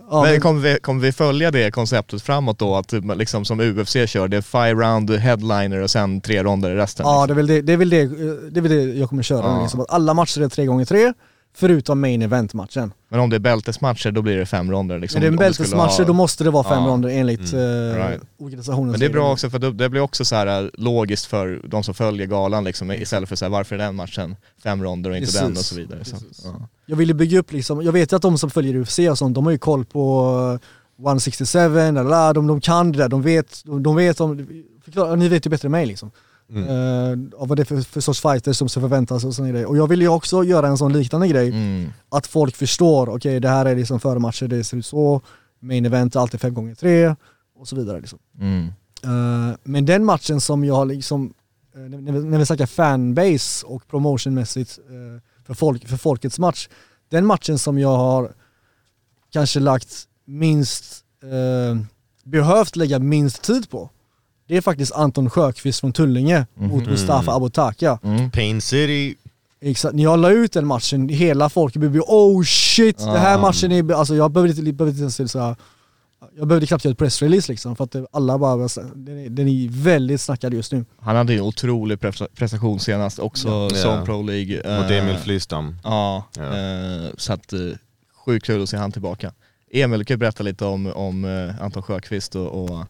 ja, 0.10 0.22
men 0.24 0.32
men, 0.32 0.42
kommer 0.42 0.62
vi, 0.62 0.80
kommer 0.80 1.02
vi 1.02 1.12
följa 1.12 1.52
det 1.52 1.72
konceptet 1.72 2.22
framåt 2.22 2.60
då? 2.60 2.76
Att 2.76 2.92
man 2.92 3.18
liksom 3.18 3.46
som 3.46 3.60
UFC 3.60 3.94
kör, 3.94 4.28
det 4.28 4.38
är 4.38 4.42
five 4.42 4.86
round 4.86 5.12
headliner 5.12 5.80
och 5.80 5.90
sen 5.90 6.22
tre 6.22 6.44
ronder 6.44 6.72
i 6.72 6.76
resten? 6.76 7.06
ja 7.06 7.26
liksom. 7.26 7.28
det 7.28 7.34
är, 7.34 7.36
väl 7.36 7.48
det, 7.48 7.62
det, 7.62 7.74
är 7.74 7.78
väl 7.78 7.90
det, 7.90 8.02
eh, 8.02 8.10
det 8.52 8.60
är 8.60 8.62
väl 8.62 8.72
det 8.72 9.00
jag 9.00 9.10
kommer 9.10 9.24
köra. 9.24 9.46
Ja. 9.46 9.62
Liksom, 9.62 9.86
alla 9.90 10.14
matcher 10.14 10.42
är 10.42 10.50
tre 10.50 10.66
gånger 10.66 10.86
tre 10.86 11.14
förutom 11.56 12.02
main 12.02 12.22
event-matchen. 12.22 12.94
Men 13.10 13.20
om 13.20 13.30
det 13.30 13.36
är 13.36 13.40
bältesmatcher 13.40 14.12
då 14.12 14.22
blir 14.22 14.38
det 14.38 14.46
fem 14.46 14.72
ronder 14.72 15.00
liksom? 15.00 15.18
Men 15.18 15.22
det 15.22 15.28
är 15.28 15.32
en 15.32 15.36
bältesmatcher, 15.38 15.98
ha- 15.98 16.06
då 16.08 16.14
måste 16.14 16.44
det 16.44 16.50
vara 16.52 16.64
fem 16.64 16.84
Ja. 16.84 16.90
ronder 16.90 17.10
enligt 17.10 17.54
Mm. 17.54 17.92
eh, 17.92 17.96
Right. 18.08 18.22
organisationen. 18.40 18.92
Men 18.92 19.00
det 19.00 19.06
är 19.06 19.10
bra 19.10 19.32
också 19.32 19.50
för 19.50 19.60
det, 19.60 19.90
blir 19.90 20.02
också 20.02 20.26
så 20.26 20.36
här 20.36 20.64
äh, 20.64 20.70
logiskt 20.74 21.26
för 21.26 21.62
de 21.68 21.84
som 21.84 21.94
följer 21.94 22.28
galan 22.28 22.64
liksom, 22.64 22.92
istället 22.92 23.30
för 23.30 23.36
så 23.36 23.46
här, 23.46 23.50
varför 23.50 23.76
är 23.76 23.80
den 23.80 23.96
matchen 23.96 24.36
fem 24.64 24.84
ronder 24.84 25.10
och 25.10 25.16
inte 25.18 25.26
Precis. 25.26 25.42
den 25.42 25.52
och 25.52 25.58
så 25.58 25.76
vidare. 25.76 26.06
Så, 26.06 26.16
ja. 26.44 26.68
Jag 26.86 26.96
vill 26.96 27.08
ju 27.08 27.14
bygga 27.14 27.40
upp 27.40 27.52
liksom, 27.52 27.82
jag 27.82 27.92
vet 27.92 28.12
ju 28.12 28.16
att 28.16 28.22
de 28.22 28.38
som 28.38 28.50
följer 28.50 28.76
UFC 28.76 29.00
och 29.00 29.18
sånt, 29.18 29.36
de 29.36 29.46
har 29.46 29.52
ju 29.52 29.58
koll 29.58 29.86
på 29.86 30.60
eh, 31.00 31.06
167, 31.06 31.60
eller, 31.60 32.34
de, 32.34 32.48
de 32.48 32.62
kan 32.62 32.92
det 32.92 32.98
där, 32.98 33.10
de 33.10 33.22
vet, 33.22 33.62
de, 33.66 33.84
de 33.84 33.96
vet 33.96 34.22
om, 34.22 34.48
förklara, 34.84 35.16
ni 35.16 35.28
vet 35.28 35.46
ju 35.46 35.50
bättre 35.50 35.66
än 35.68 35.72
mig 35.72 35.86
liksom. 35.86 36.12
Mm. 36.54 37.32
Av 37.38 37.48
vad 37.48 37.58
det 37.58 37.64
är 37.64 37.66
för, 37.66 37.82
för 37.82 38.02
sorts 38.02 38.22
fighters 38.22 38.58
som 38.58 38.70
ska 38.70 38.80
förväntas 38.82 39.24
och 39.24 39.36
sådana 39.36 39.52
grejer. 39.52 39.66
Och 39.66 39.78
jag 39.78 39.88
vill 39.88 40.02
ju 40.02 40.08
också 40.08 40.44
göra 40.44 40.68
en 40.68 40.78
sån 40.78 40.94
liknande 40.94 41.28
grej, 41.28 41.50
Mm. 41.50 41.90
att 42.10 42.28
folk 42.28 42.56
förstår, 42.56 43.10
okej 43.10 43.40
det 43.40 43.50
här 43.50 43.66
är 43.66 43.76
liksom 43.76 44.00
före 44.00 44.20
matcher, 44.20 44.48
det 44.48 44.64
ser 44.64 44.78
ut 44.78 44.86
så, 44.86 45.22
main 45.60 45.86
event 45.86 46.16
är 46.16 46.20
alltid 46.20 46.42
fem 46.42 46.54
gånger 46.54 46.76
tre 46.76 47.16
och 47.60 47.68
så 47.68 47.76
vidare. 47.76 48.00
Liksom. 48.00 48.20
Mm. 48.40 48.68
Eh, 49.04 49.56
men 49.64 49.86
den 49.86 50.06
matchen 50.06 50.42
som 50.42 50.64
jag 50.66 50.76
har 50.76 50.86
liksom, 50.86 51.34
eh, 51.76 51.82
när, 51.82 52.12
vi- 52.12 52.24
när 52.26 52.38
vi 52.38 52.46
snackar 52.46 52.66
fanbase 52.66 53.66
och 53.66 53.88
promotionmässigt 53.88 54.80
eh, 54.90 55.22
för, 55.46 55.54
folk, 55.54 55.88
för 55.88 55.98
folkets 55.98 56.40
match, 56.40 56.68
den 57.10 57.26
matchen 57.26 57.60
som 57.60 57.80
jag 57.80 57.98
har 57.98 58.32
kanske 59.32 59.60
lagt 59.60 60.04
minst, 60.26 61.04
eh, 61.24 61.82
behövt 62.24 62.76
lägga 62.76 63.00
minst 63.00 63.42
tid 63.42 63.70
på, 63.70 63.90
det 64.50 64.58
är 64.58 64.62
faktiskt 64.62 64.92
Anton 64.92 65.30
Sjöqvist 65.30 65.80
från 65.80 65.94
Tullinge 65.94 66.46
mot 66.56 66.82
Mhm. 66.84 66.92
Mustafa 66.92 67.32
Abotaka. 67.36 68.00
Mm. 68.04 68.32
Pain 68.32 68.62
City. 68.62 69.16
Exakt, 69.62 69.96
när 69.96 70.04
jag 70.04 70.20
la 70.20 70.30
ut 70.32 70.54
den 70.54 70.68
matchen, 70.68 71.10
hela 71.10 71.50
folket 71.50 71.80
blev 71.80 72.02
oh 72.02 72.44
shit, 72.44 72.98
det 72.98 73.20
här 73.20 73.38
Ah. 73.38 73.42
matchen 73.42 73.72
är, 73.72 73.94
alltså 73.94 74.16
jag 74.16 74.32
behövde 74.32 74.50
inte, 74.60 74.74
behövde 74.74 75.04
inte 75.04 75.22
ens 75.22 75.32
så 75.32 75.40
här, 75.40 75.56
jag 76.38 76.48
behövde 76.48 76.68
knappt 76.68 76.86
göra 76.86 76.92
ett 76.92 76.98
pressrelease 76.98 77.52
liksom 77.52 77.76
för 77.76 77.84
att 77.84 77.96
alla 78.12 78.38
bara, 78.38 78.58
här, 78.62 78.96
den 78.96 79.20
är, 79.26 79.30
den 79.30 79.48
är 79.48 79.70
väldigt 79.84 80.22
snackad 80.22 80.54
just 80.54 80.72
nu. 80.72 80.86
Han 81.00 81.16
hade 81.16 81.34
ju 81.34 81.40
en 81.40 81.46
otrolig 81.46 82.00
pre- 82.00 82.28
prestation 82.36 82.80
senast 82.80 83.20
också 83.20 83.48
Ja. 83.48 83.70
som 83.70 83.92
Ja. 83.92 84.06
Pro 84.06 84.22
League. 84.24 84.56
Mot 84.58 84.92
Eh, 84.92 84.98
Emil 84.98 85.18
Flystam. 85.18 85.76
Ja, 85.84 86.24
Ja. 86.38 86.44
eh, 86.44 87.10
så 87.18 87.34
att 87.34 87.54
eh, 87.54 87.60
sjukt 88.26 88.46
kul 88.46 88.64
att 88.64 88.70
se 88.70 88.78
han 88.78 88.92
tillbaka. 88.92 89.34
Emil 89.72 90.06
kan 90.06 90.14
ju 90.14 90.18
berätta 90.18 90.44
lite 90.44 90.66
om, 90.66 90.88
om 90.96 91.26
eh, 91.26 91.64
Anton 91.64 91.84
Sjöqvist 91.84 92.36
och, 92.36 92.64
och 92.64 92.86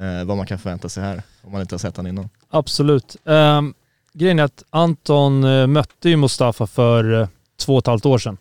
eh, 0.00 0.24
vad 0.24 0.36
man 0.36 0.46
kan 0.46 0.58
förvänta 0.58 0.88
sig 0.88 1.02
här 1.02 1.22
om 1.42 1.52
man 1.52 1.60
inte 1.60 1.74
har 1.74 1.78
sett 1.78 1.96
honom 1.96 2.10
innan. 2.10 2.28
Absolut. 2.50 3.16
Um, 3.24 3.74
grejen 4.12 4.38
är 4.38 4.44
att 4.44 4.64
Anton 4.70 5.44
eh, 5.44 5.66
mötte 5.66 6.08
ju 6.08 6.16
Mustafa 6.16 6.66
för 6.66 7.20
eh, 7.20 7.28
två 7.56 7.72
och 7.72 7.78
ett 7.78 7.86
halvt 7.86 8.06
år 8.06 8.18
sedan. 8.18 8.38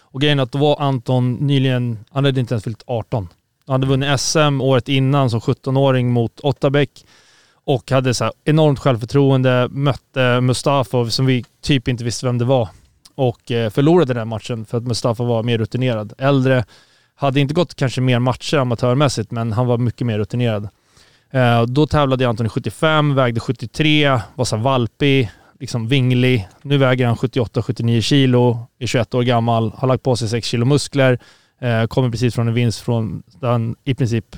Och 0.00 0.20
grejen 0.20 0.38
är 0.38 0.42
att 0.42 0.52
då 0.52 0.58
var 0.58 0.80
Anton 0.80 1.34
nyligen, 1.34 1.98
han 2.10 2.24
hade 2.24 2.40
inte 2.40 2.54
ens 2.54 2.64
fyllt 2.64 2.82
18. 2.86 3.28
Han 3.66 3.72
hade 3.74 3.86
vunnit 3.86 4.20
SM 4.20 4.60
året 4.60 4.88
innan 4.88 5.30
som 5.30 5.40
17-åring 5.40 6.12
mot 6.12 6.40
Ottabäck 6.42 7.04
och 7.64 7.90
hade 7.90 8.14
så 8.14 8.24
här 8.24 8.32
enormt 8.44 8.78
självförtroende, 8.78 9.68
mötte 9.70 10.40
Mustafa 10.40 11.10
som 11.10 11.26
vi 11.26 11.44
typ 11.62 11.88
inte 11.88 12.04
visste 12.04 12.26
vem 12.26 12.38
det 12.38 12.44
var 12.44 12.68
och 13.14 13.50
eh, 13.50 13.70
förlorade 13.70 14.14
den 14.14 14.28
matchen 14.28 14.64
för 14.64 14.78
att 14.78 14.84
Mustafa 14.84 15.24
var 15.24 15.42
mer 15.42 15.58
rutinerad. 15.58 16.12
Äldre, 16.18 16.64
hade 17.14 17.40
inte 17.40 17.54
gått 17.54 17.74
kanske 17.74 18.00
mer 18.00 18.18
matcher 18.18 18.56
amatörmässigt 18.56 19.30
men 19.30 19.52
han 19.52 19.66
var 19.66 19.78
mycket 19.78 20.06
mer 20.06 20.18
rutinerad. 20.18 20.68
Eh, 21.34 21.62
då 21.62 21.86
tävlade 21.86 22.28
Anton 22.28 22.46
i 22.46 22.48
75, 22.48 23.14
vägde 23.14 23.40
73, 23.40 24.20
var 24.34 24.44
så 24.44 24.56
valpig, 24.56 25.30
liksom 25.60 25.88
vinglig. 25.88 26.48
Nu 26.62 26.78
väger 26.78 27.06
han 27.06 27.16
78-79 27.16 28.00
kilo, 28.00 28.66
är 28.78 28.86
21 28.86 29.14
år 29.14 29.22
gammal, 29.22 29.72
har 29.76 29.88
lagt 29.88 30.02
på 30.02 30.16
sig 30.16 30.28
6 30.28 30.46
kilo 30.48 30.64
muskler, 30.64 31.18
eh, 31.60 31.86
kommer 31.86 32.10
precis 32.10 32.34
från 32.34 32.48
en 32.48 32.54
vinst 32.54 32.80
från 32.80 33.22
där 33.40 33.48
han 33.48 33.76
i 33.84 33.94
princip, 33.94 34.36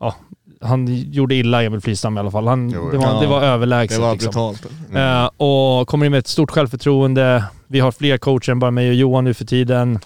ja, 0.00 0.14
han 0.60 0.86
gjorde 1.12 1.34
illa 1.34 1.62
Emil 1.62 1.80
Flystam 1.80 2.16
i 2.16 2.20
alla 2.20 2.30
fall. 2.30 2.46
Han, 2.46 2.70
det, 2.70 2.78
var, 2.78 2.92
ja. 2.92 3.20
det 3.20 3.26
var 3.26 3.42
överlägset. 3.42 3.98
Det 3.98 4.02
var 4.02 4.12
liksom. 4.12 4.30
brutalt. 4.30 4.66
Mm. 4.90 5.22
Eh, 5.24 5.30
och 5.36 5.88
kommer 5.88 6.06
in 6.06 6.12
med 6.12 6.18
ett 6.18 6.26
stort 6.26 6.50
självförtroende. 6.50 7.44
Vi 7.66 7.80
har 7.80 7.92
fler 7.92 8.18
coacher 8.18 8.50
än 8.52 8.58
bara 8.58 8.70
mig 8.70 8.88
och 8.88 8.94
Johan 8.94 9.24
nu 9.24 9.34
för 9.34 9.44
tiden. 9.44 9.98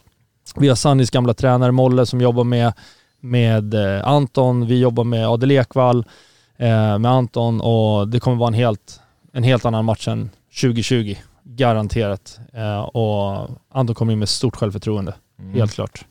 Vi 0.56 0.68
har 0.68 0.76
Sannys 0.76 1.10
gamla 1.10 1.34
tränare 1.34 1.72
Molle 1.72 2.06
som 2.06 2.20
jobbar 2.20 2.44
med, 2.44 2.72
med 3.20 3.74
eh, 3.74 4.08
Anton. 4.08 4.66
Vi 4.66 4.80
jobbar 4.80 5.04
med 5.04 5.28
Adel 5.28 5.50
Ekvall 5.50 6.04
med 6.68 7.06
Anton 7.06 7.60
och 7.60 8.08
det 8.08 8.20
kommer 8.20 8.36
vara 8.36 8.48
en 8.48 8.54
helt, 8.54 9.00
en 9.32 9.42
helt 9.42 9.64
annan 9.64 9.84
match 9.84 10.08
än 10.08 10.30
2020. 10.60 11.14
Garanterat. 11.44 12.38
Eh, 12.52 12.80
och 12.80 13.48
Anton 13.72 13.94
kommer 13.94 14.12
in 14.12 14.18
med 14.18 14.28
stort 14.28 14.56
självförtroende. 14.56 15.14
Mm. 15.40 15.54
Helt 15.54 15.72
klart. 15.74 16.04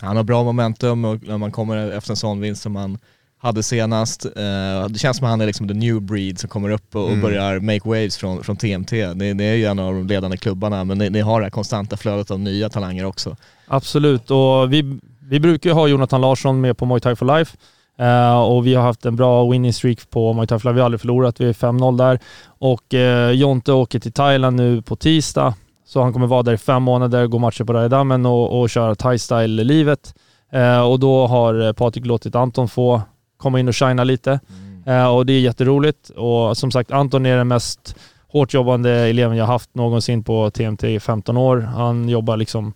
Han 0.00 0.16
har 0.16 0.24
bra 0.24 0.44
momentum 0.44 1.04
och 1.04 1.22
när 1.22 1.38
man 1.38 1.52
kommer 1.52 1.90
efter 1.90 2.10
en 2.12 2.16
sån 2.16 2.40
vinst 2.40 2.62
som 2.62 2.76
han 2.76 2.98
hade 3.40 3.62
senast. 3.62 4.24
Eh, 4.24 4.88
det 4.88 4.98
känns 4.98 5.16
som 5.16 5.26
att 5.26 5.30
han 5.30 5.40
är 5.40 5.46
liksom 5.46 5.68
the 5.68 5.74
new 5.74 6.00
breed 6.02 6.38
som 6.38 6.48
kommer 6.50 6.70
upp 6.70 6.96
och, 6.96 7.08
Mm. 7.08 7.20
börjar 7.20 7.60
make 7.60 7.88
waves 7.88 8.16
från, 8.16 8.42
från 8.44 8.56
TMT. 8.56 8.90
Det, 9.14 9.32
det 9.34 9.44
är 9.44 9.54
ju 9.54 9.64
en 9.64 9.78
av 9.78 9.94
de 9.94 10.06
ledande 10.06 10.36
klubbarna 10.36 10.84
men 10.84 10.98
ni, 10.98 11.10
ni 11.10 11.20
har 11.20 11.40
det 11.40 11.44
här 11.44 11.50
konstanta 11.50 11.96
flödet 11.96 12.30
av 12.30 12.40
nya 12.40 12.68
talanger 12.68 13.04
också. 13.04 13.36
Absolut, 13.66 14.30
och 14.30 14.72
vi, 14.72 14.98
vi 15.20 15.40
brukar 15.40 15.70
ju 15.70 15.74
ha 15.74 15.88
Jonathan 15.88 16.20
Larsson 16.20 16.60
med 16.60 16.78
på 16.78 16.86
Muay 16.86 17.00
Thai 17.00 17.16
for 17.16 17.26
Life. 17.38 17.56
Eh, 17.98 18.40
och 18.40 18.66
vi 18.66 18.74
har 18.74 18.82
haft 18.82 19.06
en 19.06 19.16
bra 19.16 19.50
winning 19.50 19.72
streak 19.72 20.10
på 20.10 20.46
Life. 20.50 20.72
Vi 20.72 20.78
har 20.80 20.84
aldrig 20.84 21.00
förlorat, 21.00 21.40
vi 21.40 21.48
är 21.48 21.52
5-0 21.52 21.98
där. 21.98 22.18
Och 22.46 22.94
eh, 22.94 23.30
Jonte 23.30 23.72
åker 23.72 24.00
till 24.00 24.12
Thailand 24.12 24.56
nu 24.56 24.82
på 24.82 24.96
tisdag. 24.96 25.54
Så 25.86 26.02
han 26.02 26.12
kommer 26.12 26.26
vara 26.26 26.42
där 26.42 26.52
i 26.52 26.58
fem 26.58 26.82
månader, 26.82 27.26
gå 27.26 27.38
matcher 27.38 27.64
på 27.64 27.72
Raidammen 27.72 28.26
och, 28.26 28.60
och 28.60 28.70
köra 28.70 28.94
Thai-style-livet. 28.94 30.14
Eh, 30.52 30.80
och 30.80 31.00
då 31.00 31.26
har 31.26 31.72
Patrik 31.72 32.06
låtit 32.06 32.34
Anton 32.34 32.68
få 32.68 33.02
komma 33.36 33.60
in 33.60 33.68
och 33.68 33.76
shina 33.76 34.04
lite. 34.04 34.40
Eh, 34.86 35.14
och 35.14 35.26
det 35.26 35.32
är 35.32 35.40
jätteroligt. 35.40 36.10
Och 36.10 36.56
som 36.56 36.70
sagt, 36.70 36.90
Anton 36.90 37.26
är 37.26 37.36
den 37.36 37.48
mest 37.48 37.96
hårt 38.28 38.54
jobbande 38.54 38.90
eleven 38.90 39.36
jag 39.36 39.46
haft 39.46 39.74
någonsin 39.74 40.24
på 40.24 40.50
TMT 40.50 40.84
i 40.84 41.00
15 41.00 41.36
år. 41.36 41.60
Han 41.60 42.08
jobbar 42.08 42.36
liksom 42.36 42.74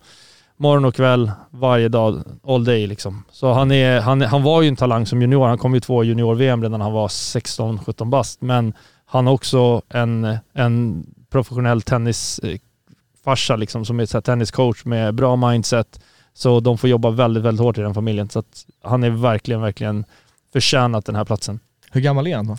morgon 0.63 0.85
och 0.85 0.95
kväll, 0.95 1.31
varje 1.49 1.89
dag, 1.89 2.23
all 2.47 2.63
day 2.65 2.87
liksom. 2.87 3.23
Så 3.31 3.53
han, 3.53 3.71
är, 3.71 3.99
han, 4.01 4.21
han 4.21 4.43
var 4.43 4.61
ju 4.61 4.67
en 4.67 4.75
talang 4.75 5.05
som 5.05 5.21
junior. 5.21 5.47
Han 5.47 5.57
kom 5.57 5.73
ju 5.73 5.79
två 5.79 6.03
junior-VM 6.03 6.61
redan 6.63 6.79
när 6.79 6.85
han 6.85 6.93
var 6.93 7.07
16-17 7.07 8.09
bast. 8.09 8.41
Men 8.41 8.73
han 9.05 9.27
har 9.27 9.33
också 9.33 9.81
en, 9.89 10.37
en 10.53 11.05
professionell 11.31 11.81
tennisfarsa 11.81 13.55
liksom, 13.55 13.85
som 13.85 13.99
är 13.99 14.21
tenniscoach 14.21 14.85
med 14.85 15.13
bra 15.13 15.35
mindset. 15.35 15.99
Så 16.33 16.59
de 16.59 16.77
får 16.77 16.89
jobba 16.89 17.09
väldigt, 17.09 17.43
väldigt 17.43 17.61
hårt 17.61 17.77
i 17.77 17.81
den 17.81 17.93
familjen. 17.93 18.29
Så 18.29 18.39
att 18.39 18.65
han 18.83 19.03
är 19.03 19.09
verkligen, 19.09 19.61
verkligen 19.61 20.05
förtjänat 20.53 21.05
den 21.05 21.15
här 21.15 21.25
platsen. 21.25 21.59
Hur 21.91 22.01
gammal 22.01 22.27
är 22.27 22.35
han 22.35 22.47
då? 22.47 22.53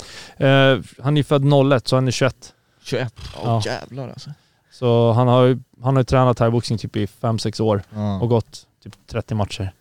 Eh, 0.47 0.79
han 1.03 1.17
är 1.17 1.23
född 1.23 1.73
01, 1.73 1.89
så 1.89 1.97
han 1.97 2.07
är 2.07 2.11
21. 2.13 2.53
21? 2.85 3.15
Åh 3.37 3.43
Ja. 3.45 3.63
jävlar 3.65 4.09
alltså. 4.09 4.31
Så 4.79 5.13
han 5.13 5.29
har 5.29 5.43
ju 5.45 5.59
han 5.83 5.95
har 5.97 6.01
ju 6.01 6.05
tränat 6.05 6.37
thaiboxning 6.37 6.79
typ 6.79 6.97
i 6.97 7.07
5-6 7.21 7.61
år 7.63 7.83
Ja. 7.95 8.21
och 8.21 8.29
gått 8.29 8.67
typ 8.85 8.93
30 9.11 9.35
matcher. 9.35 9.73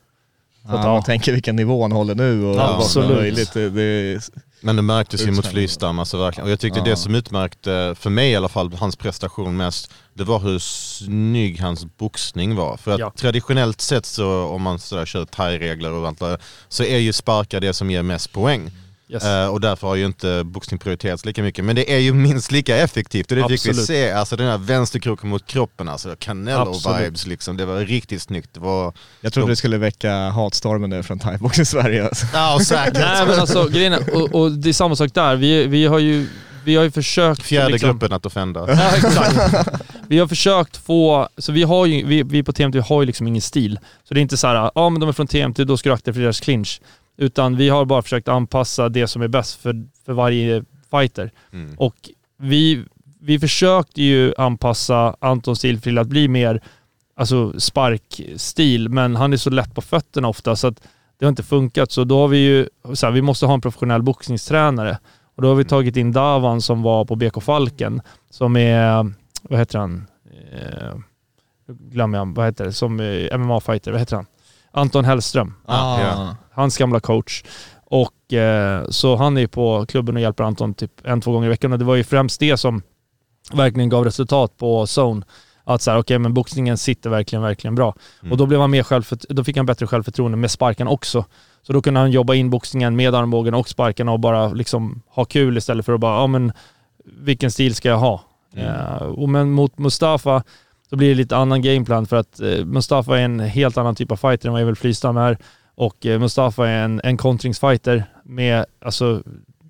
Så 0.66 0.70
Ja, 0.72 0.78
att, 0.80 0.86
man 0.86 1.04
tänker 1.04 1.34
vilken 1.34 1.56
nivå 1.56 1.82
han 1.82 1.92
håller 1.92 2.16
nu 2.16 2.46
och 2.46 2.56
Ja, 2.56 2.76
vad 2.78 2.88
som 2.88 3.04
är 3.04 3.08
möjligt. 3.16 3.54
Det, 3.54 3.70
det, 3.70 4.22
Men 4.62 4.76
det 4.76 4.82
märktes 4.82 5.28
ju 5.28 5.32
mot. 5.32 5.46
Flygstam, 5.48 6.00
alltså 6.00 6.18
verkligen. 6.18 6.46
Och 6.46 6.52
jag 6.52 6.60
tyckte 6.60 6.80
Ja. 6.80 6.86
det 6.86 6.96
som 6.96 7.16
utmärkte, 7.16 7.96
för 8.00 8.10
mig 8.10 8.32
i 8.32 8.36
alla 8.36 8.50
fall, 8.50 8.74
hans 8.74 8.96
prestation 8.96 9.58
mest, 9.58 9.92
det 10.14 10.24
var 10.24 10.40
hur 10.40 10.60
snygg 10.60 11.60
hans 11.62 11.86
boxning 11.98 12.56
var. 12.56 12.78
För 12.78 12.92
att 12.92 13.00
Ja. 13.00 13.12
traditionellt 13.16 13.82
sett 13.82 14.06
så, 14.06 14.44
om 14.48 14.62
man 14.62 14.80
sådär 14.80 15.06
kör 15.06 15.26
thai-regler 15.26 15.92
och 15.92 16.08
allt 16.08 16.42
så 16.70 16.84
är 16.84 16.98
ju 16.98 17.14
sparkar 17.14 17.60
det 17.62 17.74
som 17.74 17.92
ger 17.92 18.04
mest 18.04 18.32
poäng. 18.32 18.72
Yes. 19.14 19.26
Eh, 19.26 19.48
och 19.48 19.62
därför 19.62 19.88
har 19.88 19.96
ju 19.96 20.06
inte 20.06 20.44
boxning 20.44 20.80
prioriterats 20.80 21.26
lika 21.26 21.44
mycket. 21.44 21.66
Men 21.66 21.76
det 21.76 21.94
är 21.94 22.00
ju 22.00 22.14
minst 22.28 22.52
lika 22.52 22.78
effektivt 22.78 23.32
och 23.32 23.38
det 23.38 23.42
fick 23.42 23.66
vi 23.66 23.70
Absolut. 23.70 23.88
se. 23.88 24.12
Alltså 24.12 24.36
den 24.36 24.48
här 24.48 24.58
vänsterkroken 24.58 25.30
mot 25.30 25.46
kroppen, 25.46 25.90
alltså 25.90 26.10
Absolut. 26.10 26.48
Canelo-vibes 26.48 27.28
liksom. 27.28 27.58
Det 27.58 27.66
var 27.66 27.80
riktigt 27.80 28.22
snyggt. 28.22 28.54
Det 28.54 28.60
var... 28.60 28.94
jag 29.22 29.34
trodde 29.34 29.52
det 29.52 29.56
skulle 29.56 29.78
väcka 29.78 30.14
hatstormen 30.14 30.90
nu 30.90 31.04
från 31.04 31.20
thaibox 31.20 31.60
i 31.60 31.66
Sverige. 31.66 32.06
Alltså. 32.06 32.26
Ja, 32.34 32.60
säkert. 32.66 32.94
Nej 32.94 33.26
men 33.28 33.40
alltså 33.40 33.68
grejen 33.68 33.94
är, 33.94 34.16
och, 34.16 34.42
och 34.42 34.52
det 34.52 34.70
är 34.70 34.74
samma 34.74 34.96
sak 34.96 35.14
där. 35.14 35.36
Vi, 35.36 35.68
vi 35.68 35.86
har 35.86 36.00
ju 36.00 36.28
vi 36.64 36.76
har 36.76 36.84
ju 36.84 36.92
försökt... 36.92 37.44
Fjärde 37.44 37.70
liksom- 37.70 37.90
gruppen 37.90 38.14
att 38.14 38.26
offenda. 38.26 38.66
Ja 38.68 38.96
exakt. 38.96 39.70
Vi 40.08 40.20
har 40.20 40.28
försökt 40.28 40.78
få, 40.78 41.30
så 41.38 41.52
vi 41.52 41.64
har 41.64 41.86
ju, 41.86 42.06
vi, 42.06 42.24
vi 42.24 42.44
på 42.44 42.54
TMT 42.54 42.76
har 42.76 43.02
ju 43.02 43.06
liksom 43.06 43.28
ingen 43.28 43.42
stil. 43.42 43.80
Så 44.04 44.14
det 44.14 44.20
är 44.20 44.22
inte 44.22 44.38
så 44.38 44.48
här, 44.48 44.72
ja 44.76 44.90
men 44.90 45.00
de 45.00 45.10
är 45.10 45.14
från 45.14 45.28
TMT, 45.28 45.64
då 45.64 45.78
ska 45.78 45.90
du 45.90 45.94
akta 45.94 46.06
dig 46.06 46.14
för 46.14 46.22
deras 46.22 46.40
clinch. 46.40 46.82
Utan 47.18 47.56
vi 47.56 47.70
har 47.70 47.86
bara 47.86 48.02
försökt 48.02 48.28
anpassa 48.28 48.90
det 48.90 49.08
som 49.08 49.22
är 49.22 49.28
bäst 49.28 49.62
för, 49.62 49.86
för 50.06 50.14
varje 50.14 50.64
fighter. 50.92 51.32
Mm. 51.54 51.76
Och 51.78 51.96
vi, 52.38 52.86
vi 53.20 53.40
försökte 53.40 54.02
ju 54.02 54.34
anpassa 54.38 55.16
Antons 55.20 55.60
stil 55.60 55.82
till 55.82 55.98
att 55.98 56.08
bli 56.08 56.28
mer 56.28 56.62
alltså 57.16 57.60
sparkstil, 57.60 58.90
men 58.90 59.16
han 59.16 59.34
är 59.34 59.38
så 59.38 59.50
lätt 59.50 59.76
på 59.76 59.82
fötterna 59.82 60.28
ofta 60.28 60.56
så 60.56 60.68
att 60.68 60.82
det 61.18 61.26
har 61.26 61.30
inte 61.30 61.44
funkat. 61.44 61.92
Så 61.92 62.04
då 62.04 62.20
har 62.20 62.28
vi 62.28 62.38
ju, 62.38 62.70
så 62.94 63.06
här, 63.06 63.14
vi 63.14 63.22
måste 63.22 63.46
ha 63.46 63.54
en 63.54 63.62
professionell 63.62 64.02
boxningstränare. 64.02 64.98
Och 65.36 65.42
då 65.42 65.48
har 65.48 65.56
vi 65.56 65.66
tagit 65.66 65.98
in 65.98 66.12
Davan 66.12 66.62
som 66.62 66.82
var 66.82 67.06
på 67.06 67.16
BK 67.16 67.44
Falken, 67.44 68.02
som 68.30 68.58
är, 68.58 69.14
vad 69.42 69.60
heter 69.60 69.80
han? 69.80 70.08
Eh, 70.52 70.96
glömmer 71.68 72.18
jag, 72.18 72.36
vad 72.36 72.46
heter 72.46 72.66
det? 72.66 72.74
Som 72.74 73.02
MMA-fighter, 73.32 73.92
vad 73.92 74.00
heter 74.00 74.16
han? 74.16 74.26
Anton 74.72 75.06
Hellström. 75.06 75.54
Ah. 75.66 76.02
ja. 76.02 76.36
Hans 76.54 76.78
gamla 76.78 77.00
coach. 77.00 77.44
Och 77.86 78.34
eh, 78.34 78.86
så 78.90 79.16
han 79.16 79.38
är 79.38 79.48
på 79.48 79.86
klubben 79.86 80.16
och 80.16 80.22
hjälper 80.22 80.44
Anton 80.44 80.74
typ 80.74 80.92
en, 81.04 81.22
två 81.22 81.32
gånger 81.32 81.48
i 81.48 81.50
veckan. 81.50 81.74
Och 81.74 81.80
det 81.80 81.86
var 81.86 81.96
ju 81.96 82.04
främst 82.04 82.40
det 82.40 82.58
som 82.58 82.82
verkligen 83.54 83.90
gav 83.90 84.06
resultat 84.06 84.58
på 84.58 84.84
zone. 84.84 85.26
Att 85.64 85.82
så 85.82 85.92
här, 85.92 86.00
okej 86.00 86.20
men 86.20 86.34
boxningen 86.34 86.78
sitter 86.78 87.10
verkligen, 87.10 87.44
verkligen 87.44 87.76
bra. 87.76 87.96
Mm. 88.22 88.32
Och 88.32 88.38
då 88.38 88.46
blev 88.46 88.60
han 88.60 88.72
mer 88.72 88.84
självfört- 88.84 89.26
då 89.30 89.44
fick 89.44 89.58
han 89.58 89.66
bättre 89.66 89.88
självförtroende 89.88 90.38
med 90.38 90.52
sparken 90.52 90.88
också. 90.88 91.26
Så 91.62 91.74
då 91.74 91.82
kunde 91.82 92.00
han 92.00 92.12
jobba 92.12 92.34
in 92.34 92.50
boxningen 92.50 92.96
med 92.96 93.16
armbågen 93.16 93.54
och 93.54 93.70
sparkarna 93.70 94.12
och 94.12 94.20
bara 94.20 94.48
liksom 94.48 95.02
ha 95.10 95.26
kul 95.26 95.58
istället 95.58 95.86
för 95.86 95.94
att 95.94 96.00
bara, 96.00 96.22
ja 96.22 96.28
men 96.28 96.52
vilken 97.06 97.52
stil 97.52 97.76
ska 97.76 97.90
jag 97.90 97.98
ha? 97.98 98.22
Eh, 98.56 98.96
och 98.96 99.30
men 99.30 99.52
mot 99.52 99.78
Mustafa 99.78 100.44
så 100.90 100.96
blir 100.96 101.10
det 101.10 101.16
lite 101.16 101.38
annan 101.38 101.62
gameplan 101.62 102.06
för 102.06 102.16
att 102.16 102.40
eh, 102.40 102.66
Mustafa 102.66 103.20
är 103.20 103.26
en 103.26 103.40
helt 103.40 103.78
annan 103.78 103.96
typ 103.96 104.12
av 104.12 104.16
fighter 104.16 104.48
än 104.48 104.54
vad 104.54 104.62
Evel 104.62 104.76
Flystam 104.76 105.18
är. 105.18 105.38
Och 105.76 106.06
eh, 106.06 106.20
Mustafa 106.20 106.70
är 106.70 106.86
en, 106.86 107.02
en 107.04 107.18
kontringsfighter 107.18 108.06
med, 108.24 108.66
alltså 108.82 109.24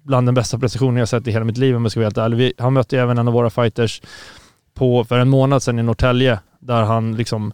bland 0.04 0.28
den 0.28 0.36
bästa 0.36 0.60
prestationen 0.60 0.98
jag 0.98 1.10
sett 1.10 1.28
i 1.28 1.32
hela 1.32 1.46
mitt 1.46 1.58
liv 1.58 1.76
om 1.76 1.86
jag 1.86 1.92
ska 1.92 2.00
vara 2.00 2.06
helt 2.06 2.18
ärlig. 2.18 2.38
Vi, 2.38 2.54
han 2.58 2.74
mötte 2.74 2.96
ju 2.96 3.02
även 3.02 3.18
en 3.18 3.28
av 3.28 3.34
våra 3.34 3.50
fighters 3.50 4.02
på, 4.74 5.04
för 5.04 5.20
en 5.20 5.30
månad 5.30 5.63
sedan 5.63 5.80
i 5.80 5.84
Norrtälje 5.84 6.39
där 6.60 6.84
han 6.84 7.16
liksom 7.16 7.54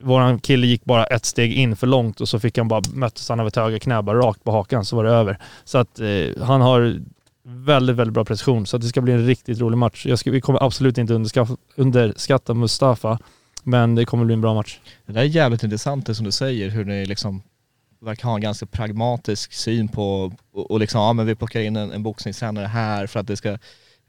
Våran 0.00 0.38
kille 0.38 0.66
gick 0.66 0.84
bara 0.84 1.04
ett 1.04 1.24
steg 1.24 1.52
in 1.52 1.76
för 1.76 1.86
långt 1.86 2.20
och 2.20 2.28
så 2.28 2.40
fick 2.40 2.58
han 2.58 2.68
bara, 2.68 2.82
möttes 2.94 3.28
han 3.28 3.40
av 3.40 3.46
ett 3.46 3.56
höga 3.56 3.78
knä 3.78 4.02
bara 4.02 4.18
rakt 4.18 4.44
på 4.44 4.52
hakan 4.52 4.84
så 4.84 4.96
var 4.96 5.04
det 5.04 5.10
över. 5.10 5.38
Så 5.64 5.78
att 5.78 6.00
eh, 6.00 6.42
han 6.42 6.60
har 6.60 7.00
väldigt, 7.44 7.96
väldigt 7.96 8.14
bra 8.14 8.24
precision 8.24 8.66
så 8.66 8.76
att 8.76 8.82
det 8.82 8.88
ska 8.88 9.00
bli 9.00 9.12
en 9.12 9.26
riktigt 9.26 9.60
rolig 9.60 9.78
match. 9.78 10.06
Jag 10.06 10.18
ska, 10.18 10.30
vi 10.30 10.40
kommer 10.40 10.62
absolut 10.62 10.98
inte 10.98 11.14
underskatta, 11.14 11.56
underskatta 11.76 12.54
Mustafa 12.54 13.18
men 13.62 13.94
det 13.94 14.04
kommer 14.04 14.24
bli 14.24 14.34
en 14.34 14.40
bra 14.40 14.54
match. 14.54 14.78
Det 15.06 15.12
där 15.12 15.20
är 15.20 15.24
jävligt 15.24 15.62
intressant 15.62 16.06
det 16.06 16.14
som 16.14 16.24
du 16.24 16.32
säger, 16.32 16.70
hur 16.70 16.84
ni 16.84 17.06
liksom 17.06 17.42
verkar 18.04 18.28
ha 18.28 18.34
en 18.34 18.40
ganska 18.40 18.66
pragmatisk 18.66 19.52
syn 19.52 19.88
på, 19.88 20.32
och, 20.52 20.70
och 20.70 20.80
liksom, 20.80 21.00
ja 21.00 21.12
men 21.12 21.26
vi 21.26 21.34
plockar 21.34 21.60
in 21.60 21.76
en, 21.76 21.92
en 21.92 22.02
boxningstränare 22.02 22.66
här 22.66 23.06
för 23.06 23.20
att 23.20 23.26
det 23.26 23.36
ska, 23.36 23.58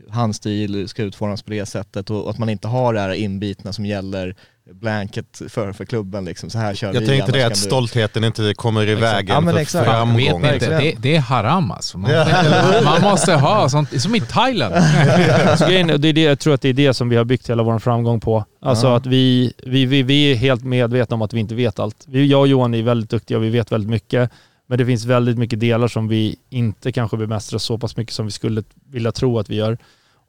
hans 0.10 0.38
stil 0.38 0.88
ska 0.88 1.04
utformas 1.04 1.44
på 1.44 1.52
det 1.52 1.66
sättet 1.66 2.10
och, 2.10 2.24
och 2.24 2.30
att 2.30 2.38
man 2.38 2.50
inte 2.50 2.68
har 2.68 2.94
det 2.94 3.00
här 3.00 3.14
inbitna 3.14 3.74
som 3.74 3.86
gäller 3.86 4.36
blanket 4.72 5.42
för, 5.50 5.74
för 5.74 5.86
klubben 5.86 6.26
liksom, 6.26 6.50
så 6.50 6.58
här 6.58 6.76
kör 6.76 6.94
Jag 6.94 7.02
vi. 7.02 7.08
tänkte 7.08 7.32
det, 7.32 7.38
att 7.38 7.44
kan 7.44 7.50
du- 7.50 7.56
stoltheten 7.56 8.24
inte 8.24 8.54
kommer 8.56 8.82
i 8.88 8.92
Exakt. 8.94 9.14
vägen 9.14 9.34
Ja, 9.36 9.42
men 9.42 9.54
för 9.54 9.62
exakt. 9.62 9.88
Vet 9.88 9.94
framgång. 9.94 10.46
inte, 10.46 10.80
det, 10.80 10.96
det 11.00 11.16
är 11.16 11.20
haram 11.20 11.72
alltså. 11.72 11.98
Man, 11.98 12.12
man 12.84 13.02
måste 13.02 13.34
ha 13.34 13.70
sånt, 13.70 14.02
som 14.02 14.16
i 14.16 14.22
Thailand. 14.22 14.76
Så 15.58 15.66
grejen, 15.66 15.88
det 15.88 16.10
är 16.10 16.14
det, 16.14 16.22
jag 16.22 16.40
tror 16.40 16.54
att 16.54 16.62
det 16.62 16.70
är 16.70 16.74
det 16.74 16.94
som 16.94 17.10
vi 17.10 17.16
har 17.16 17.24
byggt 17.26 17.50
hela 17.50 17.64
vår 17.64 17.80
framgång 17.80 18.20
på. 18.20 18.46
Alltså 18.62 18.88
Ja. 18.88 18.98
att 18.98 19.06
vi, 19.06 19.54
vi, 19.66 19.86
vi, 19.86 20.04
vi 20.04 20.32
är 20.32 20.36
helt 20.36 20.64
medvetna 20.64 21.14
om 21.14 21.22
att 21.22 21.34
vi 21.34 21.40
inte 21.40 21.56
vet 21.56 21.80
allt. 21.80 22.06
Vi, 22.08 22.26
jag 22.28 22.40
och 22.40 22.48
Johan 22.48 22.74
är 22.74 22.84
väldigt 22.84 23.10
duktiga 23.10 23.38
och 23.38 23.44
vi 23.44 23.50
vet 23.50 23.72
väldigt 23.72 23.90
mycket. 23.90 24.32
Men 24.68 24.78
det 24.78 24.86
finns 24.86 25.06
väldigt 25.06 25.38
mycket 25.38 25.60
delar 25.60 25.88
som 25.88 26.08
vi 26.08 26.36
inte 26.50 26.92
kanske 26.92 27.18
bemästrar 27.18 27.60
så 27.60 27.78
pass 27.78 27.98
mycket 27.98 28.14
som 28.14 28.26
vi 28.26 28.32
skulle 28.32 28.64
vilja 28.92 29.12
tro 29.12 29.40
att 29.40 29.50
vi 29.50 29.56
gör. 29.56 29.78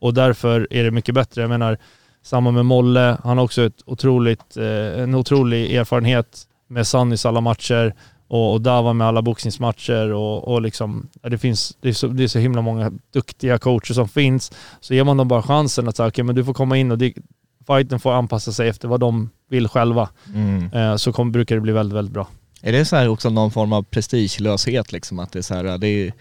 Och 0.00 0.14
därför 0.14 0.68
är 0.70 0.84
det 0.84 0.90
mycket 0.90 1.14
bättre. 1.14 1.40
Jag 1.40 1.48
menar, 1.48 1.78
samma 2.26 2.50
med 2.50 2.66
Molle, 2.66 3.18
han 3.24 3.38
har 3.38 3.44
också 3.44 3.62
ett 3.62 3.82
otroligt, 3.86 4.56
eh, 4.56 5.02
en 5.02 5.14
otrolig 5.14 5.74
erfarenhet 5.74 6.42
med 6.68 6.86
Sannys 6.86 7.26
alla 7.26 7.40
matcher 7.40 7.94
och, 8.28 8.52
och 8.52 8.60
Dava 8.60 8.92
med 8.92 9.06
alla 9.06 9.22
boxningsmatcher 9.22 10.12
och, 10.12 10.48
och 10.48 10.62
liksom, 10.62 11.08
det, 11.22 11.38
finns, 11.38 11.76
det, 11.80 11.88
är 11.88 11.92
så, 11.92 12.06
det 12.06 12.24
är 12.24 12.28
så 12.28 12.38
himla 12.38 12.62
många 12.62 12.92
duktiga 13.12 13.58
coacher 13.58 13.94
som 13.94 14.08
finns. 14.08 14.52
Så 14.80 14.94
ger 14.94 15.04
man 15.04 15.16
dem 15.16 15.28
bara 15.28 15.42
chansen 15.42 15.88
att 15.88 15.96
säga, 15.96 16.08
okej 16.08 16.24
men 16.24 16.34
du 16.34 16.44
får 16.44 16.54
komma 16.54 16.76
in 16.76 16.92
och 16.92 16.98
det, 16.98 17.14
fighten 17.66 18.00
får 18.00 18.12
anpassa 18.12 18.52
sig 18.52 18.68
efter 18.68 18.88
vad 18.88 19.00
de 19.00 19.30
vill 19.50 19.68
själva. 19.68 20.08
Mm. 20.34 20.72
Eh, 20.72 20.96
så 20.96 21.12
kom, 21.12 21.32
brukar 21.32 21.54
det 21.54 21.60
bli 21.60 21.72
väldigt, 21.72 21.96
väldigt 21.96 22.14
bra. 22.14 22.28
Är 22.62 22.72
det 22.72 22.84
så 22.84 22.96
här 22.96 23.08
också 23.08 23.30
någon 23.30 23.50
form 23.50 23.72
av 23.72 23.82
prestigelöshet 23.82 24.92
liksom? 24.92 25.18
Att 25.18 25.32
det 25.32 25.38
är 25.38 25.42
så 25.42 25.54
här, 25.54 25.78
det 25.78 25.88
är, 25.88 26.12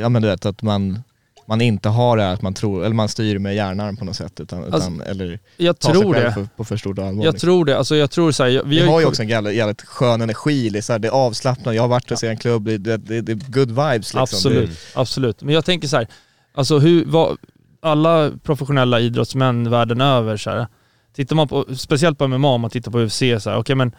ja 0.00 0.08
men 0.08 0.22
du 0.22 0.28
vet 0.28 0.46
att 0.46 0.62
man, 0.62 1.02
man 1.46 1.60
inte 1.60 1.88
har 1.88 2.16
det 2.16 2.32
att 2.32 2.42
man 2.42 2.54
tror, 2.54 2.84
eller 2.84 2.94
man 2.94 3.08
styr 3.08 3.38
med 3.38 3.54
hjärnan 3.54 3.96
på 3.96 4.04
något 4.04 4.16
sätt 4.16 4.40
utan, 4.40 4.64
Alltså, 4.64 4.76
utan 4.76 5.00
eller 5.00 5.38
Jag 5.56 5.78
tar 5.78 5.92
sig 5.92 6.00
tror 6.00 6.14
själv 6.14 6.24
det. 6.24 6.32
För, 6.32 6.48
på 6.56 6.64
för 6.64 6.76
stort 6.76 6.98
allvar. 6.98 7.24
Jag 7.24 7.32
liksom. 7.32 7.48
tror 7.48 7.64
det. 7.64 7.78
Alltså 7.78 7.96
jag 7.96 8.10
tror 8.10 8.32
så 8.32 8.44
här, 8.44 8.50
vi 8.50 8.80
Vi 8.80 8.86
har 8.86 9.00
ju 9.00 9.06
också 9.06 9.22
en 9.22 9.28
jävligt, 9.28 9.54
jävligt 9.54 9.82
skön 9.82 10.20
energi, 10.20 10.68
det 10.68 10.78
är, 10.78 10.82
så 10.82 10.92
här, 10.92 10.98
det 10.98 11.08
är 11.08 11.12
avslappnat, 11.12 11.74
jag 11.74 11.82
har 11.82 11.88
varit 11.88 12.10
och 12.10 12.18
sett 12.18 12.30
en 12.30 12.36
klubb, 12.36 12.64
det, 12.64 12.78
det, 12.78 12.96
det, 12.96 13.20
det 13.20 13.32
är 13.32 13.52
good 13.52 13.68
vibes 13.68 14.14
liksom. 14.14 14.22
Absolut, 14.22 14.78
absolut. 14.94 15.42
Men 15.42 15.54
jag 15.54 15.64
tänker 15.64 15.88
så 15.88 15.96
här, 15.96 16.06
alltså 16.54 16.78
hur, 16.78 17.04
vad, 17.04 17.36
alla 17.82 18.32
professionella 18.42 19.00
idrottsmän 19.00 19.70
världen 19.70 20.00
över 20.00 20.36
så 20.36 20.50
här, 20.50 20.66
tittar 21.14 21.36
man 21.36 21.48
på, 21.48 21.66
speciellt 21.76 22.18
på 22.18 22.28
MMA 22.28 22.48
om 22.48 22.60
man 22.60 22.70
tittar 22.70 22.90
på 22.92 23.00
UFC 23.00 23.18
så 23.18 23.50
här, 23.50 23.56
okej 23.56 23.76
men 23.76 23.92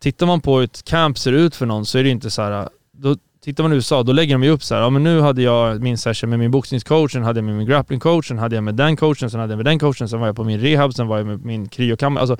tittar 0.00 0.26
man 0.26 0.40
på 0.40 0.56
hur 0.56 0.64
ett 0.64 0.84
camp 0.84 1.18
ser 1.18 1.32
ut 1.32 1.56
för 1.56 1.66
någon 1.66 1.86
så 1.86 1.98
är 1.98 2.04
det 2.04 2.10
inte 2.10 2.30
så 2.30 2.42
här, 2.42 2.68
då 2.92 3.16
tittar 3.48 3.64
man 3.64 3.72
i 3.72 3.76
USA, 3.76 4.02
då 4.02 4.12
lägger 4.12 4.34
de 4.34 4.42
ju 4.42 4.50
upp 4.50 4.62
så 4.62 4.74
här, 4.74 4.82
ja 4.82 4.90
men 4.90 5.02
nu 5.02 5.20
hade 5.20 5.42
jag 5.42 5.82
min 5.82 5.98
session 5.98 6.30
med 6.30 6.38
min 6.38 6.50
boxningscoach, 6.50 7.12
sen 7.12 7.22
hade 7.22 7.38
jag 7.38 7.44
med 7.44 7.54
min 7.54 7.66
grapplingcoach, 7.66 8.28
sen 8.28 8.38
hade 8.38 8.54
jag 8.54 8.64
med 8.64 8.74
den 8.74 8.96
coachen, 8.96 9.30
sen 9.30 9.40
hade 9.40 9.52
jag 9.52 9.56
med 9.56 9.66
den 9.66 9.78
coachen, 9.78 10.08
sen 10.08 10.20
var 10.20 10.26
jag 10.26 10.36
på 10.36 10.44
min 10.44 10.60
rehab, 10.60 10.94
sen 10.94 11.06
var 11.06 11.18
jag 11.18 11.26
med 11.26 11.44
min 11.44 11.68
kryokammare. 11.68 12.20
Alltså, 12.20 12.36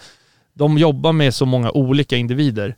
de 0.55 0.79
jobbar 0.79 1.13
med 1.13 1.35
så 1.35 1.47
många 1.47 1.71
olika 1.71 2.17
individer. 2.17 2.77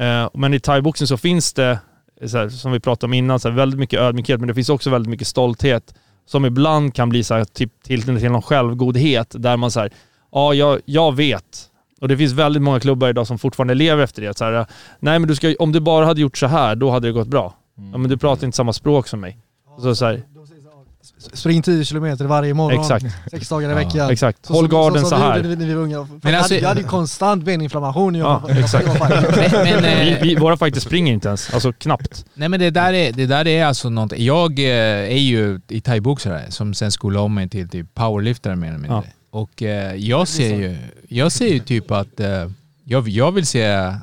Eh, 0.00 0.28
men 0.34 0.54
i 0.54 0.60
thaiboxning 0.60 1.06
så 1.06 1.16
finns 1.16 1.52
det, 1.52 1.78
så 2.26 2.38
här, 2.38 2.48
som 2.48 2.72
vi 2.72 2.80
pratade 2.80 3.06
om 3.06 3.14
innan, 3.14 3.40
så 3.40 3.48
här, 3.48 3.56
väldigt 3.56 3.80
mycket 3.80 4.00
ödmjukhet, 4.00 4.40
men 4.40 4.48
det 4.48 4.54
finns 4.54 4.68
också 4.68 4.90
väldigt 4.90 5.10
mycket 5.10 5.26
stolthet 5.26 5.94
som 6.26 6.44
ibland 6.44 6.94
kan 6.94 7.08
bli 7.08 7.24
så 7.24 7.34
här, 7.34 7.44
typ, 7.44 7.82
till, 7.82 8.02
till 8.02 8.30
någon 8.30 8.42
självgodhet 8.42 9.34
där 9.38 9.56
man 9.56 9.70
säger 9.70 9.92
ja, 10.32 10.54
jag, 10.54 10.80
jag 10.84 11.16
vet. 11.16 11.70
Och 12.00 12.08
det 12.08 12.16
finns 12.16 12.32
väldigt 12.32 12.62
många 12.62 12.80
klubbar 12.80 13.08
idag 13.08 13.26
som 13.26 13.38
fortfarande 13.38 13.74
lever 13.74 14.04
efter 14.04 14.22
det. 14.22 14.38
Så 14.38 14.44
här, 14.44 14.66
Nej 15.00 15.18
men 15.18 15.28
du 15.28 15.34
ska, 15.34 15.54
om 15.58 15.72
du 15.72 15.80
bara 15.80 16.06
hade 16.06 16.20
gjort 16.20 16.38
så 16.38 16.46
här, 16.46 16.76
då 16.76 16.90
hade 16.90 17.08
det 17.08 17.12
gått 17.12 17.28
bra. 17.28 17.54
Ja 17.92 17.98
men 17.98 18.10
du 18.10 18.16
pratar 18.16 18.44
inte 18.46 18.56
samma 18.56 18.72
språk 18.72 19.08
som 19.08 19.20
mig. 19.20 19.38
Så, 19.80 19.94
så 19.96 20.04
här, 20.06 20.22
spring 21.32 21.62
10 21.62 21.84
kilometer 21.84 22.24
varje 22.24 22.54
morgon, 22.54 22.80
Exakt. 22.80 23.06
sex 23.30 23.48
dagar 23.48 23.68
i 23.68 23.72
Ja. 23.72 23.76
veckan. 23.76 24.10
Exakt. 24.10 24.46
Håll 24.48 24.68
garden 24.68 25.02
så 25.02 25.08
som 25.08 25.18
vi 25.20 25.24
här. 25.24 25.36
gjorde 25.36 25.48
när 25.48 25.66
vi 25.66 25.74
var 25.74 25.82
unga. 25.82 25.98
Men 26.02 26.20
Men 26.22 26.34
alltså- 26.34 26.54
jag 26.54 26.68
hade 26.68 26.80
ju 26.80 26.86
konstant 26.86 27.44
beninflammation 27.44 28.14
Ja, 28.14 28.42
jag 28.48 28.58
exakt. 28.58 28.86
jag 28.86 28.98
var 28.98 29.08
fighter. 29.32 30.04
vi, 30.04 30.28
vi, 30.28 30.34
våra 30.34 30.56
fighters 30.56 30.82
springer 30.82 31.12
inte 31.12 31.28
ens, 31.28 31.54
alltså 31.54 31.72
knappt. 31.72 32.24
Nej 32.34 32.48
men 32.48 32.60
det 32.60 32.70
där 32.70 32.92
är, 32.92 33.12
det 33.12 33.26
där 33.26 33.46
är 33.46 33.64
alltså 33.64 33.90
något. 33.90 34.18
Jag 34.18 34.58
eh, 34.58 34.66
är 35.12 35.18
ju 35.18 35.60
i 35.68 35.80
thaiboxare 35.80 36.50
som 36.50 36.74
sen 36.74 36.92
skolade 36.92 37.24
om 37.24 37.34
mig 37.34 37.48
till 37.48 37.68
typ 37.68 37.94
powerliftare 37.94 38.56
mer 38.56 38.68
eller 38.68 38.78
mindre. 38.78 39.02
Och 39.30 39.62
eh, 39.62 39.94
jag 39.94 40.28
ser 40.28 40.56
ju, 40.56 40.76
jag 41.08 41.32
ser 41.32 41.48
ju 41.48 41.58
typ 41.58 41.90
att 41.90 42.20
eh, 42.20 42.50
jag, 42.84 43.08
jag 43.08 43.32
vill 43.32 43.46
se, 43.46 43.62
eh, 43.64 43.94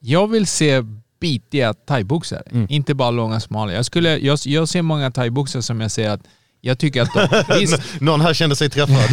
jag 0.00 0.26
vill 0.30 0.46
se 0.46 0.82
bitiga 1.20 1.74
thaiboxare. 1.74 2.42
Inte 2.68 2.94
bara 2.94 3.10
långa 3.10 3.40
smala. 3.40 3.72
Jag, 3.72 3.84
skulle, 3.86 4.18
jag, 4.18 4.38
jag 4.44 4.68
ser 4.68 4.82
många 4.82 5.10
thaiboxare 5.10 5.62
som 5.62 5.80
jag 5.80 5.90
ser 5.90 6.10
att 6.10 6.20
jag 6.60 6.78
tycker 6.78 7.02
att 7.02 7.08
de, 7.14 7.58
visst, 7.60 7.78
Någon 8.00 8.20
här 8.20 8.34
kände 8.34 8.56
sig 8.56 8.70
träffad. 8.70 8.96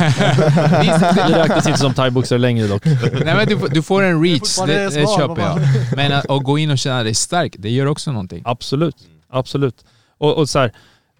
Det 1.30 1.40
räknas 1.40 1.68
inte 1.68 1.80
som 1.80 1.94
thaiboxare 1.94 2.40
längre 2.40 2.68
dock. 2.68 2.86
Nej 2.86 3.36
men 3.36 3.48
du, 3.48 3.58
får- 3.60 3.70
du 3.70 3.82
får 3.82 4.04
en 4.04 4.24
reach, 4.24 4.58
det, 4.66 4.84
det 4.84 4.92
smal, 4.92 5.18
köper 5.20 5.42
jag. 5.42 5.60
Men 5.96 6.12
att, 6.14 6.30
att 6.32 6.44
gå 6.44 6.58
in 6.58 6.72
och 6.72 6.78
känna 6.78 7.04
dig 7.04 7.14
stark, 7.14 7.56
det 7.60 7.70
gör 7.70 7.86
också 7.86 8.12
någonting. 8.12 8.42
Absolut, 8.46 8.96
absolut. 9.30 9.86
Och, 10.18 10.38
och 10.38 10.50
så 10.50 10.60
här, 10.60 10.74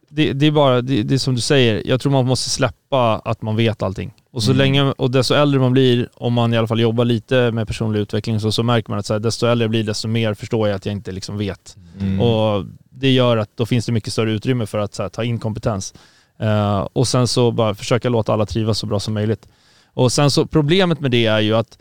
det, 0.10 0.34
det 0.34 0.46
är 0.46 0.52
bara, 0.52 0.82
det, 0.82 1.04
det 1.04 1.14
är 1.14 1.18
som 1.18 1.36
du 1.36 1.42
säger, 1.42 1.82
jag 1.86 2.02
tror 2.02 2.12
man 2.12 2.26
måste 2.26 2.50
släppa 2.50 3.16
att 3.26 3.42
man 3.42 3.56
vet 3.56 3.84
allting. 3.84 4.14
Och 4.32 4.44
så 4.44 4.52
Mm. 4.52 4.58
länge, 4.58 4.82
och 4.98 5.12
desto 5.12 5.34
äldre 5.34 5.60
man 5.60 5.72
blir, 5.72 6.10
om 6.16 6.34
man 6.34 6.54
i 6.54 6.58
alla 6.58 6.68
fall 6.68 6.80
jobbar 6.80 7.06
lite 7.06 7.52
med 7.52 7.68
personlig 7.68 8.00
utveckling, 8.00 8.40
så, 8.40 8.52
så 8.52 8.64
märker 8.64 8.90
man 8.90 9.00
att 9.00 9.06
så 9.06 9.14
här, 9.14 9.20
desto 9.20 9.46
äldre 9.48 9.64
jag 9.64 9.70
blir, 9.70 9.84
desto 9.84 10.08
mer 10.08 10.34
förstår 10.34 10.68
jag 10.68 10.76
att 10.76 10.86
jag 10.86 10.94
inte 10.94 11.12
liksom 11.12 11.38
vet. 11.38 11.78
Mm. 12.00 12.22
Och 12.22 12.66
det 12.90 13.12
gör 13.12 13.38
att 13.38 13.50
då 13.58 13.66
finns 13.66 13.86
det 13.86 13.92
mycket 13.92 14.14
större 14.14 14.32
utrymme 14.32 14.66
för 14.66 14.78
att 14.78 14.98
här, 14.98 15.10
ta 15.10 15.24
in 15.24 15.40
kompetens. 15.40 15.94
Eh, 16.40 16.80
och 16.94 17.08
sen 17.08 17.28
så 17.28 17.52
bara 17.52 17.76
försöka 17.76 18.10
låta 18.10 18.34
alla 18.34 18.46
trivas 18.46 18.78
så 18.80 18.86
bra 18.86 19.00
som 19.00 19.14
möjligt. 19.14 19.48
Och 19.94 20.12
sen 20.12 20.32
så 20.32 20.46
problemet 20.46 21.00
med 21.00 21.12
det 21.12 21.26
är 21.26 21.40
ju 21.40 21.56
att 21.56 21.78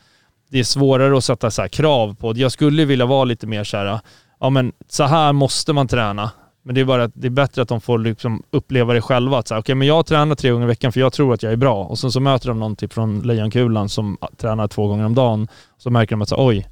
det 0.50 0.58
är 0.58 0.64
svårare 0.64 1.18
att 1.18 1.24
sätta 1.24 1.50
så 1.50 1.68
krav 1.68 2.14
på. 2.14 2.32
Jag 2.36 2.52
skulle 2.52 2.84
vilja 2.84 3.06
vara 3.06 3.24
lite 3.24 3.46
mer 3.46 3.64
så 3.64 3.76
här, 3.76 4.00
ja 4.40 4.50
men 4.50 4.72
så 4.88 5.04
här 5.04 5.32
måste 5.32 5.72
man 5.72 5.88
träna. 5.88 6.30
Men 6.66 6.74
det 6.74 6.80
är 6.80 6.84
bara 6.84 7.04
att 7.04 7.10
det 7.14 7.26
är 7.26 7.30
bättre 7.30 7.62
att 7.62 7.68
de 7.68 7.80
får 7.80 7.98
liksom 7.98 8.42
uppleva 8.50 8.92
det 8.94 9.00
själva. 9.00 9.38
Att 9.38 9.48
så 9.48 9.54
här, 9.54 9.60
okej 9.60 9.74
men 9.74 9.88
jag 9.88 10.06
tränar 10.06 10.34
tre 10.34 10.50
gånger 10.50 10.64
i 10.64 10.68
veckan 10.68 10.92
för 10.92 11.00
jag 11.00 11.12
tror 11.12 11.34
att 11.34 11.42
jag 11.42 11.52
är 11.52 11.56
bra. 11.56 11.84
Och 11.84 11.98
sen 11.98 12.12
så 12.12 12.20
möter 12.20 12.48
de 12.48 12.58
någon 12.60 12.76
typ 12.76 12.92
från 12.92 13.20
Lejonkulan 13.20 13.88
som 13.88 14.16
tränar 14.36 14.68
två 14.68 14.88
gånger 14.88 15.04
om 15.04 15.14
dagen. 15.14 15.48
Så 15.78 15.90
märker 15.90 16.10
de 16.16 16.22
att 16.22 16.28
så, 16.28 16.36
här, 16.36 16.46
oj, 16.46 16.66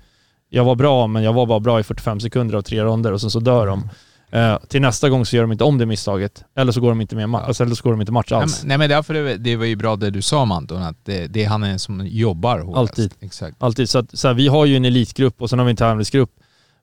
jag 0.49 0.65
var 0.65 0.75
bra 0.75 1.07
men 1.07 1.23
jag 1.23 1.33
var 1.33 1.47
bara 1.47 1.61
bra 1.61 1.81
i 1.81 1.83
45 1.83 2.21
sekunder 2.21 2.55
av 2.57 2.63
tre 2.63 2.85
ronder 2.85 3.13
och 3.13 3.21
sen 3.21 3.31
så 3.31 3.41
dör 3.41 3.67
de. 3.67 3.89
Eh, 4.31 4.59
till 4.69 4.81
nästa 4.83 5.09
gång 5.09 5.27
så 5.27 5.37
gör 5.37 5.43
de 5.43 5.53
inte 5.53 5.65
om 5.65 5.79
det 5.79 5.87
misstaget. 5.87 6.45
Eller 6.57 6.73
så 6.73 6.81
går 6.81 6.89
de 6.89 7.01
inte 7.01 7.17
med 7.17 7.27
ma- 7.29 7.41
alltså, 7.43 7.63
eller 7.65 7.75
så 7.75 7.83
går 7.83 7.91
de 7.91 8.01
inte 8.01 8.13
match 8.13 8.29
Nej, 8.31 8.41
alls. 8.41 8.63
men- 8.63 8.69
Nej 8.69 8.79
men 8.79 8.91
därför 8.91 9.15
det, 9.15 9.37
det 9.37 9.57
var 9.57 9.65
ju 9.65 9.77
bra 9.77 9.97
det 9.97 10.11
du 10.11 10.23
sa 10.23 10.45
Manton, 10.45 10.83
att 10.83 11.05
det, 11.05 11.27
det 11.27 11.45
är 11.45 11.49
han 11.49 11.79
som 11.79 12.07
jobbar 12.07 12.59
hårdast. 12.59 12.79
Alltid. 12.79 13.15
Exakt. 13.21 13.57
Alltid. 13.63 13.89
Så, 13.89 13.99
att, 13.99 14.19
så 14.19 14.29
här, 14.29 14.35
vi 14.35 14.49
har 14.49 14.67
ju 14.67 14.77
en 14.77 14.85
elitgrupp 14.85 15.43
och 15.43 15.51
sen 15.51 15.59
har 15.59 15.67
vi 15.67 15.71
en 15.71 15.77
tävlingsgrupp. 15.77 16.31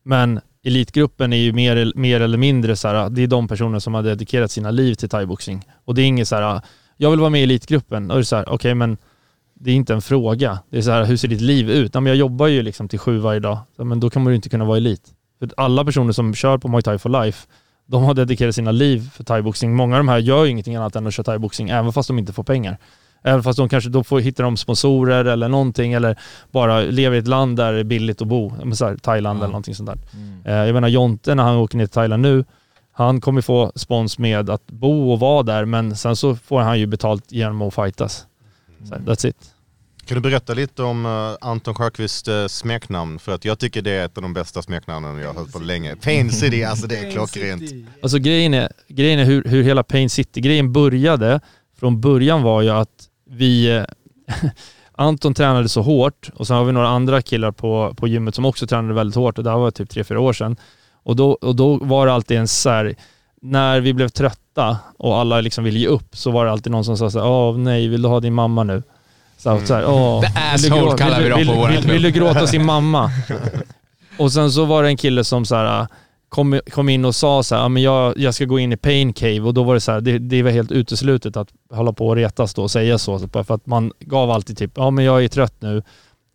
Men 0.03 0.39
elitgruppen 0.63 1.33
är 1.33 1.37
ju 1.37 1.53
mer, 1.53 1.91
mer 1.95 2.21
eller 2.21 2.37
mindre 2.37 2.75
så 2.75 2.87
här, 2.87 2.95
ah, 2.95 3.09
det 3.09 3.23
är 3.23 3.27
de 3.27 3.47
personer 3.47 3.79
som 3.79 3.93
har 3.93 4.03
dedikerat 4.03 4.51
sina 4.51 4.71
liv 4.71 4.93
till 4.93 5.09
thaiboxning. 5.09 5.65
Och 5.85 5.95
det 5.95 6.01
är 6.01 6.05
inget 6.05 6.27
så 6.27 6.35
här, 6.35 6.43
ah, 6.43 6.61
jag 6.97 7.09
vill 7.09 7.19
vara 7.19 7.29
med 7.29 7.41
i 7.41 7.43
elitgruppen. 7.43 8.11
Och 8.11 8.17
det 8.17 8.21
är 8.21 8.23
så 8.23 8.35
här, 8.35 8.49
okej 8.49 8.75
men 8.75 8.97
det 9.53 9.71
är 9.71 9.75
inte 9.75 9.93
en 9.93 10.01
fråga. 10.01 10.59
Det 10.69 10.77
är 10.77 10.81
så 10.81 10.91
här, 10.91 11.05
hur 11.05 11.17
ser 11.17 11.27
ditt 11.27 11.41
liv 11.41 11.69
ut? 11.69 11.95
Ja, 11.95 11.99
men 11.99 12.09
jag 12.09 12.17
jobbar 12.17 12.47
ju 12.47 12.61
liksom 12.61 12.87
till 12.87 12.99
sju 12.99 13.17
varje 13.17 13.39
dag. 13.39 13.57
Ja, 13.77 13.83
men 13.83 13.99
då 13.99 14.09
kan 14.09 14.23
man 14.23 14.33
ju 14.33 14.35
inte 14.35 14.49
kunna 14.49 14.65
vara 14.65 14.77
elit. 14.77 15.01
För 15.39 15.49
alla 15.57 15.85
personer 15.85 16.11
som 16.13 16.33
kör 16.33 16.57
på 16.57 16.67
Muay 16.67 16.81
Thai 16.81 16.97
for 16.97 17.23
Life, 17.23 17.47
de 17.85 18.03
har 18.03 18.13
dedikerat 18.13 18.55
sina 18.55 18.71
liv 18.71 19.09
för 19.13 19.23
thaiboxning. 19.23 19.75
Många 19.75 19.95
av 19.95 19.99
de 19.99 20.07
här 20.07 20.17
gör 20.17 20.45
ju 20.45 20.51
ingenting 20.51 20.75
annat 20.75 20.95
än 20.95 21.07
att 21.07 21.13
köra 21.13 21.23
thaiboxning, 21.23 21.69
även 21.69 21.93
fast 21.93 22.07
de 22.07 22.19
inte 22.19 22.33
får 22.33 22.43
pengar. 22.43 22.77
Även 23.23 23.43
fast 23.43 23.57
de 23.57 23.69
kanske 23.69 23.89
då 23.89 24.03
får 24.03 24.19
hitta 24.19 24.43
de 24.43 24.57
sponsorer 24.57 25.25
eller 25.25 25.49
någonting 25.49 25.93
eller 25.93 26.19
bara 26.51 26.81
lever 26.81 27.15
i 27.15 27.19
ett 27.19 27.27
land 27.27 27.57
där 27.57 27.73
det 27.73 27.79
är 27.79 27.83
billigt 27.83 28.21
att 28.21 28.27
bo. 28.27 28.49
Här, 28.49 28.97
Thailand 28.97 29.39
eller 29.39 29.47
någonting 29.47 29.75
sånt 29.75 29.89
där. 29.89 29.99
Eh, 30.45 30.65
Jag 30.65 30.73
menar 30.73 30.87
Jonte 30.87 31.35
när 31.35 31.43
han 31.43 31.55
åker 31.55 31.77
ner 31.77 31.85
till 31.85 31.93
Thailand 31.93 32.21
nu, 32.21 32.45
han 32.93 33.21
kommer 33.21 33.41
få 33.41 33.71
spons 33.75 34.19
med 34.19 34.49
att 34.49 34.67
bo 34.67 35.11
och 35.11 35.19
vara 35.19 35.43
där 35.43 35.65
men 35.65 35.95
sen 35.95 36.15
så 36.15 36.35
får 36.35 36.59
han 36.61 36.79
ju 36.79 36.85
betalt 36.85 37.31
genom 37.31 37.61
att 37.61 37.75
fightas. 37.75 38.25
Så, 38.89 38.95
här, 38.95 39.01
that's 39.01 39.27
it. 39.27 39.35
Kan 40.05 40.15
du 40.15 40.21
berätta 40.21 40.53
lite 40.53 40.83
om 40.83 41.05
eh, 41.05 41.47
Anton 41.49 41.75
Sjöqvists 41.75 42.27
uh, 42.29 42.47
smeknamn? 42.47 43.19
För 43.19 43.31
att 43.31 43.45
jag 43.45 43.59
tycker 43.59 43.81
det 43.81 43.91
är 43.91 44.05
ett 44.05 44.17
av 44.17 44.23
de 44.23 44.33
bästa 44.33 44.61
smeknamnen 44.61 45.17
jag 45.17 45.27
har 45.27 45.33
hört 45.33 45.51
på 45.51 45.59
länge. 45.59 45.95
Pain 45.95 46.31
City, 46.31 46.63
alltså 46.63 46.87
det 46.87 46.97
är 46.97 47.11
klockrent. 47.11 47.61
Alltså 48.01 48.17
grejen 48.17 48.53
är, 48.53 48.71
grejen 48.87 49.19
är 49.19 49.25
hur, 49.25 49.43
hur 49.43 49.63
hela 49.63 49.83
Pain 49.83 50.09
City-grejen 50.09 50.73
började. 50.73 51.39
Från 51.79 52.01
början 52.01 52.41
var 52.41 52.61
ju 52.61 52.69
att 52.69 53.07
vi... 53.31 53.77
eh, 53.77 53.83
Anton 54.95 55.33
tränade 55.33 55.69
så 55.69 55.81
hårt 55.81 56.29
och 56.35 56.47
sen 56.47 56.55
har 56.57 56.63
vi 56.63 56.71
några 56.71 56.87
andra 56.87 57.21
killar 57.21 57.51
på, 57.51 57.93
på 57.97 58.07
gymmet 58.07 58.35
som 58.35 58.45
också 58.45 58.67
tränade 58.67 58.93
väldigt 58.93 59.15
hårt 59.15 59.37
och 59.37 59.43
det 59.43 59.49
här 59.49 59.57
var 59.57 59.71
typ 59.71 59.89
tre 59.89 60.03
fyra 60.03 60.19
år 60.19 60.33
sedan. 60.33 60.55
Och 61.03 61.15
då, 61.15 61.31
och 61.31 61.55
då 61.55 61.77
var 61.77 62.07
det 62.07 62.13
alltid 62.13 62.37
en 62.37 62.47
så 62.47 62.69
här, 62.69 62.95
när 63.41 63.79
vi 63.79 63.93
blev 63.93 64.09
trötta 64.09 64.77
och 64.97 65.17
alla 65.17 65.41
liksom 65.41 65.63
ville 65.63 65.79
ge 65.79 65.87
upp 65.87 66.15
så 66.17 66.31
var 66.31 66.45
det 66.45 66.51
alltid 66.51 66.71
någon 66.71 66.85
som 66.85 66.97
sa 66.97 67.09
så 67.11 67.19
här, 67.19 67.27
åh 67.27 67.57
nej, 67.57 67.87
vill 67.87 68.01
du 68.01 68.07
ha 68.07 68.19
din 68.19 68.33
mamma 68.33 68.63
nu? 68.63 68.83
Så 69.37 69.49
här, 69.49 69.65
så 69.65 69.73
här, 69.73 69.85
åh, 69.87 70.21
The 70.21 70.27
vill 70.27 70.37
asshole 70.73 70.81
gråta- 70.81 70.97
kallar 70.97 71.21
vi 71.21 71.29
dem 71.29 71.37
vill, 71.39 71.47
på 71.47 71.53
vill, 71.53 71.59
våran 71.61 71.71
vill, 71.73 71.81
klubb. 71.81 71.91
vill 71.93 72.01
du 72.03 72.11
gråta 72.11 72.47
sin 72.47 72.65
mamma? 72.65 73.11
Och 74.17 74.31
sen 74.31 74.51
så 74.51 74.65
var 74.65 74.83
det 74.83 74.89
en 74.89 74.97
kille 74.97 75.23
som 75.23 75.45
så 75.45 75.55
här, 75.55 75.87
kom, 76.31 76.59
kom 76.71 76.89
in 76.89 77.05
och 77.05 77.15
sa 77.15 77.43
så 77.43 77.55
här, 77.55 77.61
ja, 77.61 77.69
men 77.69 77.83
jag, 77.83 78.17
jag 78.17 78.33
ska 78.33 78.45
gå 78.45 78.59
in 78.59 78.73
i 78.73 78.77
pain 78.77 79.13
cave 79.13 79.41
och 79.41 79.53
då 79.53 79.63
var 79.63 79.73
det 79.73 79.79
så 79.79 79.91
här, 79.91 80.01
det, 80.01 80.19
det 80.19 80.43
var 80.43 80.51
helt 80.51 80.71
uteslutet 80.71 81.37
att 81.37 81.49
hålla 81.73 81.93
på 81.93 82.07
och 82.07 82.15
retas 82.15 82.53
då 82.53 82.61
och 82.61 82.71
säga 82.71 82.97
så. 82.97 83.19
För 83.19 83.51
att 83.51 83.65
man 83.65 83.91
gav 83.99 84.31
alltid 84.31 84.57
typ, 84.57 84.71
ja 84.75 84.91
men 84.91 85.05
jag 85.05 85.23
är 85.23 85.27
trött 85.27 85.55
nu. 85.59 85.83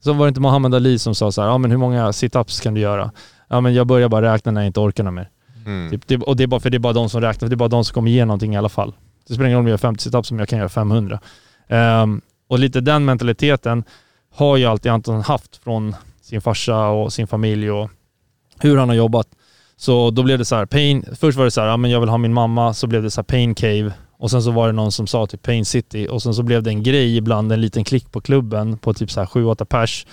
Så 0.04 0.12
var 0.12 0.26
det 0.26 0.28
inte 0.28 0.40
Muhammad 0.40 0.74
Ali 0.74 0.98
som 0.98 1.14
sa 1.14 1.32
så 1.32 1.42
här, 1.42 1.48
ja 1.48 1.58
men 1.58 1.70
hur 1.70 1.78
många 1.78 2.10
sit-ups 2.10 2.62
kan 2.62 2.74
du 2.74 2.80
göra? 2.80 3.10
Ja 3.48 3.60
men 3.60 3.74
jag 3.74 3.86
börjar 3.86 4.08
bara 4.08 4.34
räkna 4.34 4.52
när 4.52 4.60
jag 4.60 4.66
inte 4.66 4.80
orkar 4.80 5.04
något 5.04 5.14
mer. 5.14 5.30
Mm. 5.66 5.90
Typ, 5.90 6.06
det, 6.06 6.16
och 6.16 6.36
det 6.36 6.42
är 6.42 6.46
bara 6.46 6.60
för 6.60 6.70
det 6.70 6.76
är 6.76 6.78
bara 6.78 6.92
de 6.92 7.08
som 7.08 7.20
räknar, 7.20 7.46
för 7.46 7.48
det 7.48 7.54
är 7.54 7.56
bara 7.56 7.68
de 7.68 7.84
som 7.84 7.94
kommer 7.94 8.10
ge 8.10 8.24
någonting 8.24 8.54
i 8.54 8.56
alla 8.56 8.68
fall. 8.68 8.94
Det 9.28 9.34
spelar 9.34 9.46
ingen 9.48 9.56
roll 9.56 9.62
om 9.62 9.66
jag 9.66 9.72
gör 9.72 9.78
50 9.78 10.08
sit-ups 10.08 10.22
som 10.22 10.38
jag 10.38 10.48
kan 10.48 10.58
göra 10.58 10.68
500. 10.68 11.20
Ehm, 11.68 12.20
och 12.48 12.58
lite 12.58 12.80
den 12.80 13.04
mentaliteten 13.04 13.84
har 14.34 14.56
ju 14.56 14.64
alltid 14.64 14.92
Anton 14.92 15.20
haft 15.20 15.56
från 15.56 15.94
sin 16.22 16.40
farsa 16.40 16.88
och 16.88 17.12
sin 17.12 17.26
familj 17.26 17.70
och 17.70 17.90
hur 18.58 18.76
han 18.76 18.88
har 18.88 18.96
jobbat. 18.96 19.28
Så 19.78 20.10
då 20.10 20.22
blev 20.22 20.38
det 20.38 20.44
så 20.44 20.56
här, 20.56 20.66
pain, 20.66 21.04
först 21.20 21.38
var 21.38 21.44
det 21.44 21.50
så 21.50 21.60
här, 21.60 21.68
ja 21.68 21.76
men 21.76 21.90
jag 21.90 22.00
vill 22.00 22.08
ha 22.08 22.18
min 22.18 22.34
mamma, 22.34 22.74
så 22.74 22.86
blev 22.86 23.02
det 23.02 23.10
så 23.10 23.20
här 23.20 23.24
pain 23.24 23.54
cave 23.54 23.92
och 24.18 24.30
sen 24.30 24.42
så 24.42 24.50
var 24.50 24.66
det 24.66 24.72
någon 24.72 24.92
som 24.92 25.06
sa 25.06 25.26
typ 25.26 25.42
pain 25.42 25.64
city 25.64 26.08
och 26.10 26.22
sen 26.22 26.34
så 26.34 26.42
blev 26.42 26.62
det 26.62 26.70
en 26.70 26.82
grej 26.82 27.16
ibland, 27.16 27.52
en 27.52 27.60
liten 27.60 27.84
klick 27.84 28.12
på 28.12 28.20
klubben 28.20 28.78
på 28.78 28.94
typ 28.94 29.10
så 29.10 29.20
här 29.20 29.26
7-8 29.26 29.64
pers. 29.64 30.06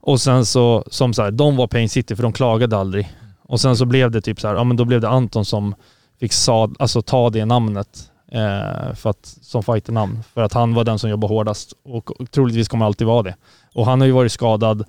Och 0.00 0.20
sen 0.20 0.46
så, 0.46 0.84
som 0.86 1.14
så 1.14 1.22
här, 1.22 1.30
de 1.30 1.56
var 1.56 1.66
pain 1.66 1.88
city 1.88 2.16
för 2.16 2.22
de 2.22 2.32
klagade 2.32 2.76
aldrig. 2.76 3.12
Och 3.42 3.60
sen 3.60 3.76
så 3.76 3.84
blev 3.86 4.10
det 4.10 4.20
typ 4.20 4.40
så 4.40 4.48
här, 4.48 4.54
ja 4.54 4.64
men 4.64 4.76
då 4.76 4.84
blev 4.84 5.00
det 5.00 5.08
Anton 5.08 5.44
som 5.44 5.74
fick 6.20 6.32
sa, 6.32 6.70
alltså 6.78 7.02
ta 7.02 7.30
det 7.30 7.44
namnet 7.44 8.10
eh, 8.32 8.94
för 8.94 9.10
att, 9.10 9.36
som 9.42 9.62
fighternamn. 9.62 10.22
För 10.34 10.42
att 10.42 10.52
han 10.52 10.74
var 10.74 10.84
den 10.84 10.98
som 10.98 11.10
jobbade 11.10 11.34
hårdast 11.34 11.72
och, 11.84 12.20
och 12.20 12.30
troligtvis 12.30 12.68
kommer 12.68 12.86
alltid 12.86 13.06
vara 13.06 13.22
det. 13.22 13.36
Och 13.74 13.86
han 13.86 14.00
har 14.00 14.06
ju 14.06 14.12
varit 14.12 14.32
skadad 14.32 14.84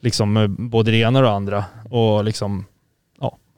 liksom 0.00 0.32
med 0.32 0.50
både 0.50 0.90
det 0.90 0.96
ena 0.96 1.18
och 1.18 1.24
det 1.24 1.30
andra 1.30 1.64
och 1.90 2.24
liksom, 2.24 2.64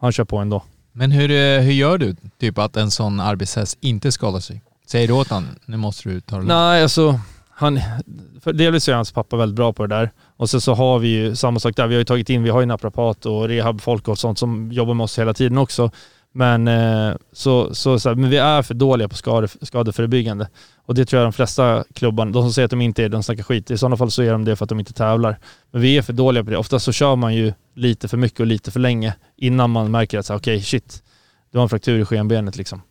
han 0.01 0.12
kör 0.12 0.24
på 0.24 0.38
ändå. 0.38 0.62
Men 0.92 1.12
hur, 1.12 1.30
eh, 1.30 1.61
hur 1.61 1.72
gör 1.72 1.98
du 1.98 2.16
typ 2.38 2.59
att 2.59 2.76
en 2.76 2.90
sån 2.90 3.20
arbetshäst 3.20 3.78
inte 3.80 4.12
skadar 4.12 4.40
sig? 4.40 4.62
Säger 4.86 5.09
du 5.09 5.14
åt 5.14 5.28
han, 5.28 5.48
nu 5.66 5.76
måste 5.76 6.09
du 6.09 6.20
ta 6.20 6.36
det. 6.38 6.44
Nej, 6.44 6.82
alltså 6.82 7.20
han, 7.51 7.80
för 8.40 8.53
delvis 8.53 8.88
är 8.88 8.94
hans 8.94 9.12
pappa 9.12 9.36
väldigt 9.36 9.57
bra 9.57 9.72
på 9.72 9.86
det 9.86 9.96
där. 9.96 10.11
Och 10.36 10.51
så, 10.51 10.61
så 10.61 10.74
har 10.74 10.98
vi 10.98 11.09
ju 11.09 11.36
samma 11.36 11.61
sak 11.61 11.76
där, 11.76 11.86
vi 11.86 11.94
har 11.94 11.98
ju 11.98 12.05
tagit 12.05 12.30
in, 12.30 12.42
vi 12.42 12.51
har 12.51 12.61
ju 12.61 12.66
naprapat 12.66 13.26
och 13.26 13.48
rehabfolk 13.48 14.09
och 14.09 14.18
sånt 14.18 14.38
som 14.38 14.72
jobbar 14.72 14.94
med 14.94 15.05
oss 15.05 15.18
hela 15.18 15.34
tiden 15.34 15.59
också. 15.59 15.90
Men, 16.32 16.68
eh, 16.68 17.14
så, 17.32 17.74
så, 17.74 17.98
så 17.98 18.08
här, 18.08 18.16
men 18.16 18.30
vi 18.30 18.36
är 18.36 18.62
för 18.62 18.74
dåliga 18.74 19.08
på 19.08 19.16
skade, 19.16 19.48
skadeförebyggande. 19.62 20.48
Och 20.76 20.94
det 20.94 21.04
tror 21.04 21.22
jag 21.22 21.26
de 21.26 21.32
flesta 21.32 21.84
klubbarna, 21.94 22.30
de 22.30 22.42
som 22.42 22.52
säger 22.52 22.64
att 22.64 22.70
de 22.70 22.80
inte 22.80 23.04
är 23.04 23.08
de 23.08 23.22
snackar 23.22 23.42
skit. 23.42 23.70
I 23.70 23.78
sådana 23.78 23.96
fall 23.96 24.10
så 24.10 24.22
är 24.22 24.32
de 24.32 24.44
det 24.44 24.56
för 24.56 24.64
att 24.64 24.68
de 24.68 24.80
inte 24.80 24.92
tävlar. 24.92 25.38
Men 25.70 25.82
vi 25.82 25.98
är 25.98 26.02
för 26.02 26.12
dåliga 26.12 26.44
på 26.44 26.50
det. 26.50 26.56
Ofta 26.56 26.78
så 26.78 26.92
kör 26.92 27.16
man 27.16 27.34
ju 27.34 27.52
lite 27.74 28.08
för 28.08 28.16
mycket 28.16 28.40
och 28.40 28.46
lite 28.46 28.70
för 28.70 28.80
länge 28.80 29.14
innan 29.36 29.70
man 29.70 29.90
märker 29.90 30.18
att 30.18 30.26
okej, 30.26 30.36
okay, 30.36 30.54
okej 30.54 30.62
shit, 30.62 31.02
du 31.50 31.58
har 31.58 31.62
en 31.62 31.68
fraktur 31.68 31.98
i 32.00 32.04
skenbenet 32.04 32.56
liksom. 32.56 32.82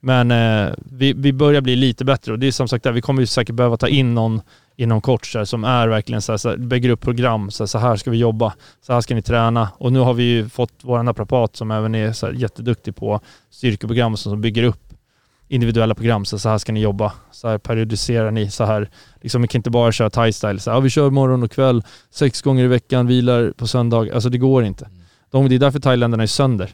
Men 0.00 0.30
eh, 0.30 0.74
vi, 0.76 1.12
vi 1.12 1.32
börjar 1.32 1.60
bli 1.60 1.76
lite 1.76 2.04
bättre 2.04 2.32
och 2.32 2.38
det 2.38 2.46
är 2.46 2.52
som 2.52 2.68
sagt 2.68 2.84
där, 2.84 2.92
vi 2.92 3.00
kommer 3.00 3.20
ju 3.20 3.26
säkert 3.26 3.54
behöva 3.54 3.76
ta 3.76 3.88
in 3.88 4.14
någon 4.14 4.40
inom 4.76 5.00
kort 5.00 5.26
så 5.26 5.38
här, 5.38 5.44
som 5.44 5.64
är 5.64 5.88
verkligen 5.88 6.22
så 6.22 6.32
här, 6.32 6.36
så 6.36 6.48
här 6.48 6.56
bygger 6.56 6.88
upp 6.88 7.00
program, 7.00 7.50
så 7.50 7.62
här, 7.62 7.66
så 7.66 7.78
här 7.78 7.96
ska 7.96 8.10
vi 8.10 8.18
jobba, 8.18 8.54
så 8.86 8.92
här 8.92 9.00
ska 9.00 9.14
ni 9.14 9.22
träna. 9.22 9.68
Och 9.78 9.92
nu 9.92 9.98
har 9.98 10.14
vi 10.14 10.22
ju 10.22 10.48
fått 10.48 10.72
vår 10.82 11.02
naprapat 11.02 11.56
som 11.56 11.70
även 11.70 11.94
är 11.94 12.12
så 12.12 12.26
här, 12.26 12.32
jätteduktig 12.32 12.96
på 12.96 13.20
styrkeprogram 13.50 14.16
så, 14.16 14.30
som 14.30 14.40
bygger 14.40 14.62
upp 14.62 14.86
individuella 15.48 15.94
program, 15.94 16.24
så, 16.24 16.38
så 16.38 16.48
här 16.48 16.58
ska 16.58 16.72
ni 16.72 16.80
jobba, 16.80 17.12
så 17.30 17.48
här 17.48 17.58
periodiserar 17.58 18.30
ni, 18.30 18.50
så 18.50 18.64
här, 18.64 18.90
liksom 19.20 19.42
vi 19.42 19.48
kan 19.48 19.58
inte 19.58 19.70
bara 19.70 19.92
köra 19.92 20.08
thai-style, 20.08 20.58
så 20.58 20.70
här, 20.70 20.76
ja, 20.76 20.80
vi 20.80 20.90
kör 20.90 21.10
morgon 21.10 21.42
och 21.42 21.50
kväll, 21.50 21.82
sex 22.10 22.42
gånger 22.42 22.64
i 22.64 22.68
veckan, 22.68 23.06
vilar 23.06 23.52
på 23.56 23.66
söndag, 23.66 24.14
alltså 24.14 24.28
det 24.28 24.38
går 24.38 24.64
inte. 24.64 24.88
De, 25.30 25.48
det 25.48 25.54
är 25.54 25.58
därför 25.58 25.80
thailändarna 25.80 26.22
är 26.22 26.26
sönder. 26.26 26.70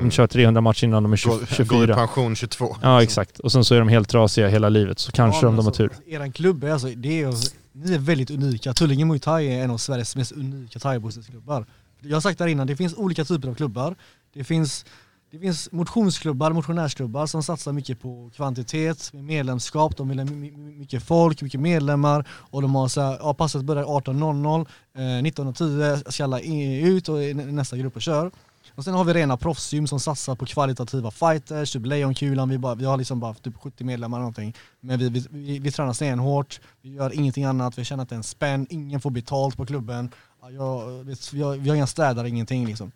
De 0.00 0.10
kör 0.10 0.26
300 0.26 0.60
matcher 0.60 0.84
innan 0.84 1.02
de 1.02 1.12
är 1.12 1.16
20, 1.16 1.28
Går, 1.30 1.36
går 1.36 1.44
i 1.44 1.46
24. 1.54 1.94
pension 1.94 2.36
22. 2.36 2.76
Ja 2.82 3.02
exakt, 3.02 3.38
och 3.38 3.52
sen 3.52 3.64
så 3.64 3.74
är 3.74 3.78
de 3.78 3.88
helt 3.88 4.08
trasiga 4.08 4.48
hela 4.48 4.68
livet, 4.68 4.98
så 4.98 5.12
kanske 5.12 5.46
Ja, 5.46 5.48
om 5.48 5.56
de 5.56 5.64
har 5.64 5.72
tur. 5.72 5.84
alltså, 5.88 6.02
Eran 6.06 6.32
klubb 6.32 6.64
är 6.64 6.70
alltså, 6.72 6.88
det 6.96 7.22
är, 7.22 7.34
ni 7.72 7.94
är 7.94 7.98
väldigt 7.98 8.30
unika. 8.30 8.72
Tullinge 8.74 9.04
Muay 9.04 9.18
Thai 9.20 9.46
är 9.48 9.64
en 9.64 9.70
av 9.70 9.78
Sveriges 9.78 10.16
mest 10.16 10.32
unika 10.32 10.78
thaiboxningsklubbar. 10.78 11.66
Jag 12.00 12.16
har 12.16 12.20
sagt 12.20 12.38
där 12.38 12.46
innan, 12.46 12.66
det 12.66 12.76
finns 12.76 12.94
olika 12.94 13.24
typer 13.24 13.48
av 13.48 13.54
klubbar. 13.54 13.94
Det 14.34 14.44
finns, 14.44 14.84
det 15.30 15.38
finns 15.38 15.68
motionsklubbar, 15.72 16.50
motionärsklubbar 16.52 17.26
som 17.26 17.42
satsar 17.42 17.72
mycket 17.72 18.02
på 18.02 18.30
kvantitet, 18.36 19.10
med 19.12 19.24
medlemskap, 19.24 19.96
de 19.96 20.08
vill 20.08 20.18
ha 20.18 20.24
my- 20.26 20.50
my- 20.50 20.72
mycket 20.78 21.02
folk, 21.02 21.42
mycket 21.42 21.60
medlemmar 21.60 22.24
och 22.30 22.62
de 22.62 22.74
har 22.74 22.88
så 22.88 23.00
här, 23.00 23.18
ja, 23.20 23.34
passet 23.34 23.62
börjar 23.64 23.84
18.00, 23.84 24.66
eh, 24.96 25.00
19.10 25.00 26.10
ska 26.10 26.24
alla 26.24 26.40
ut 26.40 27.08
och 27.08 27.18
nästa 27.36 27.76
grupp 27.76 27.96
och 27.96 28.02
kör. 28.02 28.30
Och 28.74 28.84
sen 28.84 28.94
har 28.94 29.04
vi 29.04 29.12
rena 29.12 29.36
proffsgym 29.36 29.86
som 29.86 30.00
satsar 30.00 30.34
på 30.34 30.46
kvalitativa 30.46 31.10
fighters, 31.10 31.72
typ 31.72 31.86
Lejonkulan, 31.86 32.48
vi, 32.48 32.58
bara, 32.58 32.74
vi 32.74 32.84
har 32.84 32.96
liksom 32.96 33.20
bara 33.20 33.34
typ 33.34 33.54
70 33.60 33.84
medlemmar 33.84 34.18
eller 34.18 34.22
någonting. 34.22 34.54
Men 34.80 34.98
vi, 34.98 35.08
vi, 35.08 35.26
vi, 35.30 35.58
vi 35.58 35.70
tränar 35.70 35.92
stenhårt, 35.92 36.60
vi 36.82 36.94
gör 36.94 37.14
ingenting 37.14 37.44
annat, 37.44 37.78
vi 37.78 37.84
känner 37.84 38.02
att 38.02 38.08
det 38.08 38.14
är 38.14 38.16
en 38.16 38.22
spänn, 38.22 38.66
ingen 38.70 39.00
får 39.00 39.10
betalt 39.10 39.56
på 39.56 39.66
klubben. 39.66 40.10
Jag, 40.50 41.04
vet, 41.04 41.32
vi, 41.32 41.42
har, 41.42 41.56
vi 41.56 41.68
har 41.68 41.76
inga 41.76 41.86
städare, 41.86 42.28
ingenting 42.28 42.66
liksom. 42.66 42.92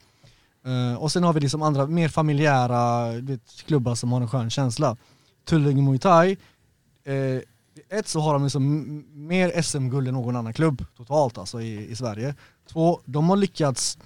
Uh, 0.67 0.95
och 0.95 1.13
sen 1.13 1.25
har 1.25 1.33
vi 1.33 1.41
liksom 1.41 1.63
andra 1.63 1.87
mer 1.87 2.09
familjära 2.09 3.13
vet, 3.13 3.41
klubbar 3.67 3.95
som 3.95 4.13
har 4.13 4.21
en 4.21 4.29
skön 4.29 4.51
känsla. 4.51 4.97
Tullinge 5.45 5.83
Muay 5.83 5.99
Thai, 5.99 6.37
eh, 7.05 7.41
ett 7.89 8.09
så 8.09 8.21
har 8.21 8.33
de 8.33 8.43
liksom 8.43 9.05
mer 9.15 9.63
SM-guld 9.63 10.09
än 10.09 10.15
någon 10.15 10.37
annan 10.37 10.53
klubb 10.53 10.85
totalt 10.97 11.39
alltså 11.39 11.61
i, 11.61 11.91
i 11.91 11.97
Sverige. 11.97 12.35
Två, 12.73 13.01
de 13.05 13.31
har 13.31 13.37
lyckats 13.37 13.99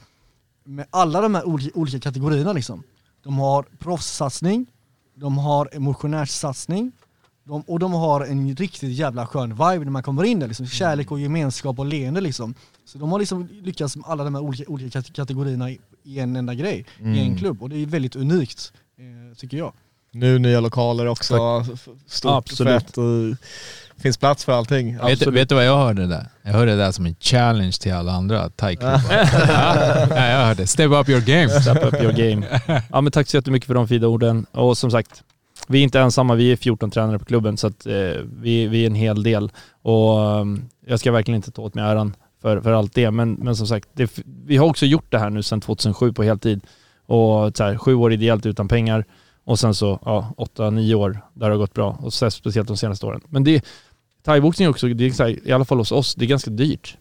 med 0.65 0.87
alla 0.91 1.21
de 1.21 1.35
här 1.35 1.45
olika, 1.49 1.79
olika 1.79 2.01
kategorierna 2.01 2.53
liksom. 2.53 2.83
De 3.23 3.39
har 3.39 3.63
proffssatsning, 3.79 4.67
de 5.15 5.39
har 5.39 5.69
emotionärssatsning 5.73 6.93
de, 7.45 7.61
och 7.63 7.79
de 7.79 7.93
har 7.93 8.21
en 8.27 8.57
riktigt 8.57 8.91
jävla 8.93 9.27
skön 9.27 9.51
vibe 9.51 9.79
när 9.85 9.91
man 9.91 10.03
kommer 10.03 10.25
in 10.25 10.39
där 10.41 10.47
liksom. 10.49 10.67
Kärlek 10.67 11.11
och 11.11 11.21
gemenskap 11.21 11.79
och 11.79 11.87
leende 11.87 12.21
liksom. 12.21 12.55
Så 12.85 12.99
de 12.99 13.13
har 13.13 13.19
liksom 13.19 13.49
lyckats 13.63 13.97
med 13.97 14.05
alla 14.09 14.25
de 14.25 14.35
här 14.35 14.43
olika, 14.43 14.65
olika 14.71 15.01
kat- 15.01 15.13
kategorierna 15.13 15.71
i, 15.71 15.81
i 16.03 16.19
en 16.19 16.37
enda 16.37 16.55
grej, 16.55 16.87
i 16.99 17.03
en 17.03 17.15
Mm. 17.17 17.37
klubb. 17.37 17.63
Och 17.63 17.69
det 17.69 17.77
är 17.83 17.87
väldigt 17.87 18.17
unikt, 18.17 18.73
eh, 18.99 19.37
tycker 19.37 19.57
jag. 19.57 19.73
Nu 20.13 20.39
nya 20.39 20.61
lokaler 20.61 21.07
också, 21.07 21.65
stort, 22.07 22.33
Absolut. 22.33 22.83
fett 22.83 22.99
och 22.99 23.37
finns 24.01 24.17
plats 24.19 24.45
för 24.45 24.53
allting. 24.53 24.99
Vet, 24.99 25.21
du- 25.21 25.31
vet 25.31 25.49
du 25.49 25.55
vad 25.55 25.67
jag 25.67 25.77
hörde 25.77 26.07
där? 26.07 26.27
Jag 26.43 26.53
hörde 26.53 26.71
det 26.71 26.77
där 26.77 26.93
som 26.93 27.07
en 27.07 27.15
challenge 27.21 27.73
till 27.81 27.93
alla 27.93 28.13
andra 28.13 28.49
thaiklubbar. 28.51 29.03
ja, 29.11 30.07
ja, 30.11 30.27
jag 30.27 30.47
hörde 30.47 30.67
Step 30.67 30.91
up 30.91 31.09
your 31.09 31.21
game. 31.21 31.49
Step 31.49 31.85
up 31.85 32.03
your 32.03 32.13
game. 32.13 32.61
Ja 32.93 33.01
men 33.01 33.13
tack 33.13 33.29
så 33.29 33.37
jättemycket 33.37 33.67
för 33.67 33.75
de 33.75 33.89
fina 33.89 34.07
orden. 34.07 34.47
Och 34.53 34.79
som 34.79 34.91
sagt, 34.91 35.23
vi 35.69 35.79
är 35.79 35.83
inte 35.83 36.01
ensamma, 36.01 36.35
vi 36.35 36.53
är 36.53 36.57
14 36.57 36.91
tränare 36.91 37.19
på 37.19 37.25
klubben 37.25 37.57
så 37.57 37.67
att 37.67 37.87
eh, 37.87 37.93
vi, 38.41 38.67
vi 38.67 38.83
är 38.83 38.87
en 38.87 38.95
hel 38.95 39.23
del. 39.23 39.51
Och 39.83 40.19
um, 40.19 40.69
jag 40.87 41.01
ska 41.01 41.13
verkligen 41.13 41.37
inte 41.37 41.51
ta 41.51 41.63
åt 41.63 41.75
mig 41.75 41.85
äran 41.85 42.17
för, 42.43 42.61
för 42.61 42.73
allt 42.73 42.95
det. 42.95 43.11
Men, 43.11 43.33
men 43.33 43.57
som 43.57 43.67
sagt, 43.67 43.89
det, 43.93 44.19
vi 44.47 44.57
har 44.57 44.67
också 44.67 44.87
gjort 44.87 45.07
det 45.09 45.19
här 45.19 45.31
nu 45.31 45.43
sedan 45.43 45.61
2007 45.61 46.13
på 46.13 46.23
heltid. 46.23 46.61
Och 47.07 47.57
så 47.57 47.65
här, 47.65 47.79
sju 47.79 47.95
år 47.95 48.13
ideellt 48.13 48.47
utan 48.47 48.69
pengar. 48.69 49.05
Och 49.45 49.59
sen 49.59 49.75
så, 49.75 49.99
ja, 50.05 50.35
åtta, 50.37 50.71
nio 50.71 50.95
år 50.95 51.21
där 51.35 51.47
det 51.47 51.53
har 51.55 51.59
gått 51.59 51.75
bra. 51.75 51.99
Och 52.03 52.15
speciellt 52.15 52.69
de 52.69 52.77
senaste 52.77 53.07
åren. 53.07 53.21
Men 53.29 53.45
det, 53.45 53.65
thaiboxning 54.23 54.69
också, 54.69 54.89
det 54.89 55.05
är 55.07 55.11
så 55.11 55.23
här, 55.23 55.49
i 55.49 55.53
alla 55.53 55.65
fall 55.65 55.79
hos 55.79 55.93
oss, 55.93 56.15
det 56.15 56.25
är 56.25 56.29
ganska 56.29 56.51
dyrt. 56.51 56.97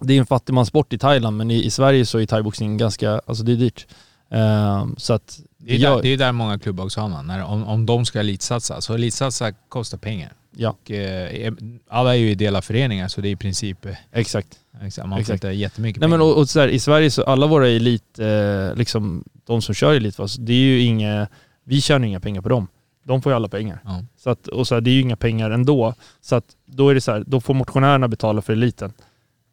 Det 0.00 0.14
är 0.14 0.18
en 0.18 0.26
fattigmanssport 0.26 0.92
i 0.92 0.98
Thailand 0.98 1.36
men 1.36 1.50
i, 1.50 1.64
i 1.64 1.70
Sverige 1.70 2.06
så 2.06 2.18
är 2.18 2.26
thaiboxning 2.26 2.76
ganska, 2.76 3.20
alltså 3.26 3.44
det 3.44 3.52
är 3.52 3.56
dyrt. 3.56 3.86
Ehm, 4.30 4.94
så 4.98 5.12
att 5.12 5.40
Det 5.58 5.74
är, 5.74 5.78
där, 5.78 6.02
det 6.02 6.08
är 6.08 6.16
där 6.16 6.32
många 6.32 6.58
klubbar 6.58 6.84
också 6.84 7.00
hamnar. 7.00 7.44
Om, 7.44 7.64
om 7.64 7.86
de 7.86 8.04
ska 8.04 8.20
elitsatsa. 8.20 8.80
Så 8.80 8.94
elitsatsa 8.94 9.52
kostar 9.52 9.98
pengar. 9.98 10.32
Ja. 10.56 10.70
Och, 10.70 10.90
eh, 10.90 11.52
alla 11.88 12.14
är 12.14 12.18
ju 12.18 12.30
ideella 12.30 12.62
föreningar 12.62 13.08
så 13.08 13.20
det 13.20 13.28
är 13.28 13.30
i 13.30 13.36
princip... 13.36 13.86
eh, 13.86 13.92
Exakt. 14.12 14.48
exakt 14.82 15.06
man 15.08 15.16
får 15.16 15.20
Exakt. 15.20 15.34
inte 15.44 15.48
jättemycket 15.56 16.00
Nej 16.00 16.06
pengar. 16.08 16.18
men 16.18 16.26
och, 16.26 16.38
och 16.38 16.48
så 16.48 16.60
här, 16.60 16.68
i 16.68 16.78
Sverige 16.78 17.10
så 17.10 17.22
alla 17.24 17.46
våra 17.46 17.68
elit, 17.68 18.18
eh, 18.18 18.74
liksom 18.76 19.24
de 19.46 19.62
som 19.62 19.74
kör 19.74 19.94
elitfas, 19.94 20.36
det 20.36 20.52
är 20.52 20.56
ju 20.56 20.80
inga, 20.80 21.28
vi 21.64 21.80
tjänar 21.80 22.06
inga 22.06 22.20
pengar 22.20 22.40
på 22.42 22.48
dem. 22.48 22.68
De 23.06 23.22
får 23.22 23.32
ju 23.32 23.36
alla 23.36 23.48
pengar. 23.48 23.80
Ja. 23.84 24.04
Så 24.16 24.30
att, 24.30 24.48
och 24.48 24.68
så 24.68 24.74
här, 24.74 24.80
det 24.80 24.90
är 24.90 24.92
ju 24.92 25.00
inga 25.00 25.16
pengar 25.16 25.50
ändå. 25.50 25.94
Så 26.20 26.36
att 26.36 26.44
då 26.66 26.88
är 26.88 26.94
det 26.94 27.00
så 27.00 27.12
här, 27.12 27.24
då 27.26 27.40
får 27.40 27.54
motionärerna 27.54 28.08
betala 28.08 28.42
för 28.42 28.52
eliten. 28.52 28.92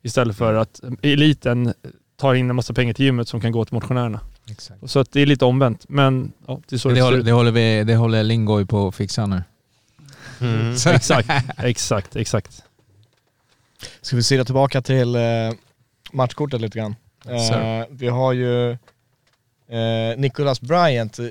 Istället 0.02 0.38
för 0.38 0.54
att 0.54 0.82
eliten 1.02 1.74
tar 2.18 2.34
in 2.34 2.50
en 2.50 2.56
massa 2.56 2.74
pengar 2.74 2.94
till 2.94 3.06
gymmet 3.06 3.28
som 3.28 3.42
kan 3.42 3.52
gå 3.52 3.66
till 3.66 3.74
motionärerna. 3.74 4.20
Exakt. 4.52 4.90
Så 4.90 5.00
att 5.00 5.12
det 5.12 5.22
är 5.22 5.26
lite 5.26 5.46
omvänt. 5.46 5.86
Men 5.90 6.32
ja, 6.48 6.62
det 6.68 6.76
är 6.76 6.78
så 6.78 6.88
Men 6.88 6.96
det, 6.96 7.02
ser 7.02 7.06
håller, 7.06 7.24
det, 7.24 7.32
håller 7.32 7.52
vi, 7.52 7.84
det 7.84 7.96
håller 7.96 8.24
Lingoj 8.24 8.66
på 8.66 8.88
att 8.88 8.96
fixa 8.96 9.26
nu. 9.26 9.44
Mm. 10.42 10.72
Exakt, 10.72 11.10
exakt, 11.58 12.16
exakt. 12.16 12.64
Ska 14.02 14.16
vi 14.16 14.24
se 14.24 14.46
tillbaka 14.46 14.82
till 14.82 15.16
eh, 15.16 15.22
matchkortet 16.14 16.62
lite 16.62 16.78
grann. 16.80 16.96
Eh, 17.26 17.86
vi 17.90 18.08
har 18.08 18.34
ju 18.34 18.72
eh, 18.72 20.18
Nicholas 20.18 20.62
Bryant, 20.62 21.20
eh, 21.20 21.26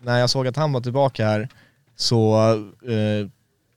när 0.00 0.18
jag 0.18 0.30
såg 0.30 0.46
att 0.46 0.56
han 0.56 0.72
var 0.72 0.80
tillbaka 0.80 1.26
här 1.26 1.48
så 1.96 2.36
eh, 2.82 3.28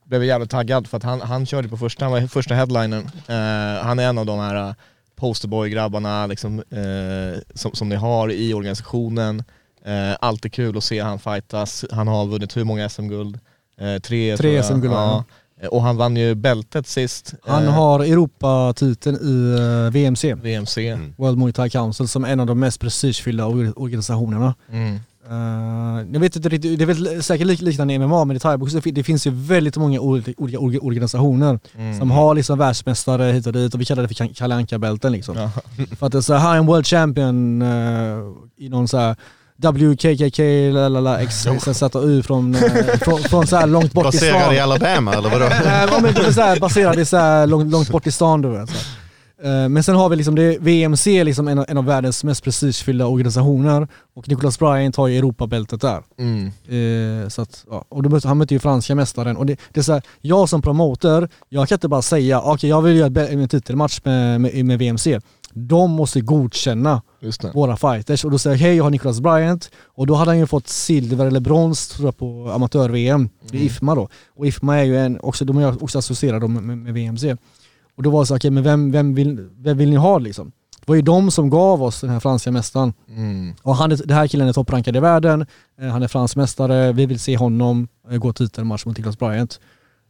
blev 0.06 0.22
jag 0.22 0.26
jävligt 0.26 0.50
taggad 0.50 0.88
för 0.88 0.98
att 0.98 1.04
han, 1.04 1.22
han 1.22 1.46
körde 1.46 1.68
på 1.70 1.78
första, 1.78 2.06
han 2.06 2.12
var 2.12 2.28
första 2.28 2.54
headlinern. 2.56 3.04
Eh, 3.28 3.84
han 3.86 4.00
är 4.00 4.10
en 4.10 4.18
av 4.18 4.26
de 4.26 4.40
här 4.40 4.56
eh, 4.70 4.74
posterboy-grabbarna 5.16 6.28
liksom, 6.28 6.60
eh, 6.60 7.42
som, 7.54 7.72
som 7.74 7.90
ni 7.90 7.96
har 7.96 8.32
i 8.32 8.54
organisationen. 8.54 9.44
Eh, 9.86 10.16
alltid 10.20 10.54
kul 10.54 10.78
att 10.78 10.84
se 10.84 11.00
han 11.00 11.20
fightas. 11.20 11.86
Han 11.92 12.08
har 12.08 12.26
vunnit 12.26 12.58
hur 12.58 12.64
många 12.64 12.90
SM-guld? 12.90 13.40
Eh, 13.78 14.00
tre, 14.02 14.28
jag. 14.28 14.66
SM-guld, 14.66 14.94
ja. 14.94 15.24
Och 15.72 15.82
han 15.82 15.98
vann 15.98 16.16
ju 16.18 16.36
bältet 16.36 16.88
sist. 16.88 17.34
Han 17.44 17.64
eh, 17.66 17.72
har 17.72 18.00
Europatiteln 18.00 19.16
i 19.18 19.90
VMC, 19.92 20.34
VMC. 20.34 20.98
World 21.18 21.38
Muay 21.38 21.54
Thai 21.54 21.70
Council, 21.70 22.08
som 22.08 22.26
en 22.26 22.40
av 22.40 22.46
de 22.46 22.60
mest 22.60 22.80
prestigefyllda 22.82 23.44
or- 23.46 23.74
organisationerna. 23.80 24.56
Mm. 24.72 25.00
Eh, 25.32 26.06
jag 26.14 26.20
vet 26.20 26.36
inte 26.36 26.50
riktigt, 26.50 26.78
det 26.80 26.84
är 26.84 26.86
väl 26.86 27.24
säkert 27.24 27.48
lik- 27.48 27.62
liknande 27.62 27.94
i 27.94 28.00
MMA 28.00 28.26
men 28.26 28.36
i 28.38 28.40
thaiboxning 28.40 28.78
det 28.80 28.82
fin- 28.84 28.94
det 28.94 29.04
finns 29.04 29.28
ju 29.28 29.32
väldigt 29.32 29.78
många 29.78 30.00
olika, 30.00 30.32
olika 30.38 30.58
orga- 30.58 30.80
organisationer 30.80 31.60
Mm. 31.78 32.00
som 32.00 32.12
har 32.12 32.36
liksom 32.36 32.60
världsmästare 32.60 33.24
hit 33.32 33.48
och 33.48 33.54
dit 33.54 33.74
och 33.74 33.82
vi 33.82 33.86
kallar 33.86 34.02
det 34.04 34.08
för 34.08 34.16
Ka- 34.16 34.34
Kalle 34.34 34.56
Anka-bälten 34.56 35.12
liksom. 35.12 35.38
Ja. 35.38 35.50
För 36.00 36.06
att 36.06 36.12
det 36.12 36.18
är 36.18 36.22
så 36.22 36.34
här, 36.34 36.40
här 36.40 36.54
är 36.54 36.58
en 36.58 36.66
world 36.66 36.86
champion 36.88 37.62
eh, 37.62 37.68
i 38.58 38.70
någon 38.70 38.88
så 38.88 38.98
här 38.98 39.16
WKKK, 39.58 40.72
lalala, 40.74 41.26
XZU 41.26 42.24
från, 42.24 42.56
eh, 42.56 42.62
från, 43.02 43.20
från 43.20 43.48
så 43.48 43.56
här 43.56 43.68
långt 43.68 43.94
bort 43.94 44.14
i 44.14 44.18
stan. 44.18 44.30
Baserad 44.32 44.54
i 44.56 44.60
Alabama 44.60 45.14
eller 45.14 45.30
vadå? 45.30 45.46
Nej, 45.66 45.88
men 46.02 46.14
de 46.14 46.20
är 46.22 46.54
så 46.56 46.60
baserade 46.62 47.06
så 47.06 47.46
långt, 47.46 47.72
långt 47.72 47.90
bort 47.90 48.08
i 48.08 48.12
stan 48.12 48.42
du 48.42 48.50
vet. 48.50 48.70
Så. 48.70 48.76
Eh, 49.44 49.70
Men 49.70 49.84
sen 49.84 49.96
har 49.96 50.10
vi 50.10 50.16
liksom 50.16 50.36
det, 50.36 50.58
VMC, 50.60 51.24
liksom 51.24 51.48
en, 51.48 51.60
av- 51.60 51.66
en 51.68 51.78
av 51.78 51.86
världens 51.86 52.24
mest 52.24 52.44
prestigefyllda 52.44 53.06
organisationer 53.06 53.88
och 54.16 54.28
Nicholas 54.30 54.60
Bryant 54.60 54.96
har 54.96 55.08
ju 55.08 55.18
Europabältet 55.18 55.82
där. 55.82 56.02
Mm. 56.20 56.46
Eh, 57.24 57.30
så 57.30 57.42
att, 57.42 57.66
ja. 57.70 57.86
och 57.90 58.04
då 58.04 58.20
han 58.24 58.38
mötte 58.38 58.54
ju 58.54 58.60
franska 58.60 58.96
mästaren 58.96 59.38
och 59.38 59.46
det, 59.46 59.60
det 59.72 59.80
är 59.80 59.84
så 59.84 59.94
här, 59.94 60.02
jag 60.22 60.50
som 60.50 60.62
promoter, 60.62 61.30
jag 61.50 61.68
kan 61.68 61.76
inte 61.76 61.88
bara 61.88 62.02
säga 62.02 62.42
okej 62.42 62.70
jag 62.70 62.82
vill 62.82 62.98
göra 62.98 63.28
en 63.28 63.48
titelmatch 63.48 64.00
med, 64.04 64.42
med, 64.42 64.66
med 64.66 64.80
VMC. 64.80 65.20
De 65.54 65.92
måste 65.92 66.22
godkänna 66.22 67.02
våra 67.54 67.78
fighters 67.78 68.26
och 68.26 68.32
då 68.32 68.38
säger 68.38 68.56
jag 68.58 68.62
hej 68.68 68.76
jag 68.78 68.84
har 68.84 68.90
Nicholas 68.92 69.20
Bryant 69.20 69.72
och 69.96 70.08
då 70.08 70.14
hade 70.16 70.32
han 70.32 70.40
ju 70.40 70.48
fått 70.48 70.68
silver 70.68 71.26
eller 71.26 71.40
brons 71.40 71.88
tror 71.88 72.08
jag 72.08 72.18
på 72.18 72.52
amatör-VM 72.56 73.30
i 73.52 73.66
IFMA 73.66 73.96
då. 73.96 74.10
Och 74.36 74.48
IFMA 74.48 74.78
är 74.80 74.84
ju 74.84 74.98
en, 74.98 75.20
också, 75.20 75.46
de 75.46 75.58
är 75.58 75.84
också 75.84 75.98
associerade 76.00 76.48
med, 76.48 76.64
med, 76.64 76.78
med 76.78 76.94
VMC. 76.94 77.36
Och 78.02 78.04
då 78.04 78.10
var 78.10 78.20
det 78.20 78.26
så 78.26 78.36
okej 78.36 78.52
men 78.52 78.64
vem, 78.64 78.92
vem, 78.92 79.16
vill, 79.16 79.50
vem 79.58 79.78
vill 79.78 79.90
ni 79.90 79.96
ha 79.96 80.18
liksom? 80.20 80.52
Det 80.80 80.88
var 80.88 80.96
ju 80.96 81.02
de 81.02 81.32
som 81.32 81.50
gav 81.50 81.84
oss 81.84 82.02
den 82.02 82.10
här 82.10 82.20
franska 82.20 82.52
mästaren. 82.52 82.94
Mm. 83.10 83.54
Och 83.64 83.76
han 83.76 83.90
det 83.90 84.14
här 84.14 84.28
killen 84.28 84.48
är 84.48 84.54
topprankad 84.54 84.96
i 84.96 85.00
världen, 85.00 85.46
eh, 85.82 85.88
han 85.88 86.04
är 86.04 86.08
fransk 86.08 86.36
mästare, 86.36 86.92
vi 86.92 87.06
vill 87.06 87.20
se 87.20 87.38
honom 87.38 87.88
eh, 88.12 88.18
gå 88.18 88.34
titelmatch 88.34 88.86
mot 88.86 88.98
Nicholas 88.98 89.20
Bryant. 89.20 89.60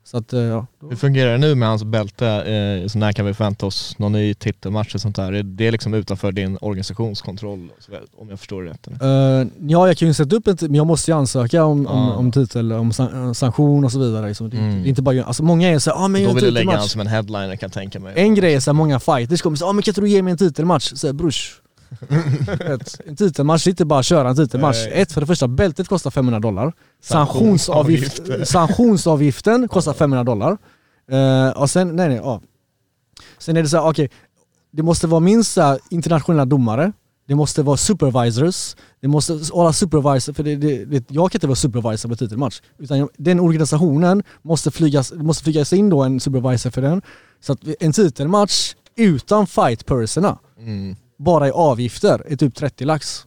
Så 0.03 0.17
att, 0.17 0.33
eh, 0.33 0.39
ja. 0.39 0.65
Hur 0.89 0.95
fungerar 0.95 1.31
det 1.31 1.37
nu 1.37 1.55
med 1.55 1.69
hans 1.69 1.83
bälte? 1.83 2.27
Eh, 2.27 2.87
så 2.87 2.97
när 2.97 3.11
kan 3.11 3.25
vi 3.25 3.33
förvänta 3.33 3.65
oss 3.65 3.95
någon 3.99 4.11
ny 4.11 4.33
titelmatch 4.33 4.95
och 4.95 5.01
sånt 5.01 5.15
där? 5.15 5.33
Är 5.33 5.43
det 5.43 5.71
liksom 5.71 5.93
utanför 5.93 6.31
din 6.31 6.57
organisationskontroll? 6.61 7.69
Om 8.17 8.29
jag 8.29 8.39
förstår 8.39 8.63
det 8.63 8.69
rätt? 8.69 8.87
Eh, 8.87 9.51
ja, 9.69 9.87
jag 9.87 9.97
kan 9.97 10.07
ju 10.07 10.13
sätta 10.13 10.35
upp 10.35 10.47
en, 10.47 10.55
ti- 10.57 10.67
men 10.67 10.75
jag 10.75 10.87
måste 10.87 11.11
ju 11.11 11.17
ansöka 11.17 11.63
om, 11.65 11.87
om, 11.87 12.07
Ja. 12.07 12.13
om 12.15 12.31
titel, 12.31 12.73
om 12.73 12.91
san- 12.91 13.33
sanktion 13.33 13.83
och 13.85 13.91
så 13.91 13.99
vidare. 13.99 14.27
Liksom. 14.27 14.49
Det, 14.49 14.57
Mm. 14.57 14.81
det 14.81 14.87
är 14.87 14.89
inte 14.89 15.01
bara, 15.01 15.23
alltså 15.23 15.43
många 15.43 15.69
är 15.69 15.79
såhär, 15.79 15.97
ah, 16.05 16.07
men 16.07 16.21
Då 16.23 16.29
jag 16.29 16.33
vill 16.35 16.43
du 16.43 16.51
lägga 16.51 16.65
titelmatch. 16.71 16.91
som 16.91 17.01
en 17.01 17.07
headliner 17.07 17.55
kan 17.55 17.67
jag 17.67 17.73
tänka 17.73 17.99
mig. 17.99 18.13
En 18.15 18.35
grej 18.35 18.53
är 18.53 18.59
såhär, 18.59 18.73
många 18.75 18.99
fighters 18.99 19.41
kommer 19.41 19.57
säga, 19.57 19.67
ah, 19.69 19.73
men 19.73 19.83
kan 19.83 19.91
inte 19.91 20.01
du 20.01 20.09
ge 20.09 20.21
mig 20.21 20.31
en 20.31 20.37
titelmatch? 20.37 20.91
Så 20.95 21.07
här, 21.07 21.13
brors. 21.13 21.61
En 23.05 23.15
titelmatch, 23.15 23.67
inte 23.67 23.85
bara 23.85 24.03
köra 24.03 24.29
en 24.29 24.35
titelmatch. 24.35 24.77
Nej. 24.89 25.01
Ett, 25.01 25.11
för 25.11 25.21
det 25.21 25.27
första, 25.27 25.47
bältet 25.47 25.87
kostar 25.87 26.11
500 26.11 26.39
dollar. 26.39 26.73
Sanktionsavgift, 27.01 28.21
sanktionsavgiften 28.47 29.67
kostar 29.67 29.93
500 29.93 30.23
dollar. 30.23 30.57
Eh, 31.11 31.49
och 31.49 31.69
sen, 31.69 31.95
nej 31.95 32.09
nej, 32.09 32.17
ja. 32.17 32.41
Sen 33.37 33.57
är 33.57 33.63
det 33.63 33.69
så 33.69 33.77
här, 33.77 33.89
okej, 33.89 34.09
det 34.71 34.83
måste 34.83 35.07
vara 35.07 35.19
minst 35.19 35.51
så 35.51 35.61
här, 35.61 35.79
internationella 35.89 36.45
domare. 36.45 36.91
Det 37.27 37.35
måste 37.35 37.63
vara 37.63 37.77
supervisors, 37.77 38.75
det 39.01 39.07
måste 39.07 39.33
vara 39.53 39.73
supervisor, 39.73 40.33
för 40.33 40.43
det, 40.43 40.55
det, 40.55 40.85
det, 40.85 41.05
jag 41.09 41.31
kan 41.31 41.37
inte 41.37 41.47
vara 41.47 41.55
supervisor 41.55 42.09
på 42.09 42.15
titelmatch. 42.15 42.61
Utan 42.77 43.09
den 43.17 43.39
organisationen 43.39 44.23
måste 44.41 44.71
flygas, 44.71 45.13
måste 45.13 45.43
flygas 45.43 45.73
in 45.73 45.89
då 45.89 46.03
en 46.03 46.19
supervisor 46.19 46.69
för 46.69 46.81
den. 46.81 47.01
Så 47.41 47.53
att 47.53 47.59
en 47.79 47.93
titelmatch 47.93 48.73
utan 48.95 49.47
fight 49.47 49.85
personerna, 49.85 50.37
Mm. 50.59 50.95
Bara 51.23 51.47
i 51.47 51.51
avgifter, 51.51 52.23
är 52.27 52.35
typ 52.35 52.55
30 52.55 52.85
lax. 52.85 53.25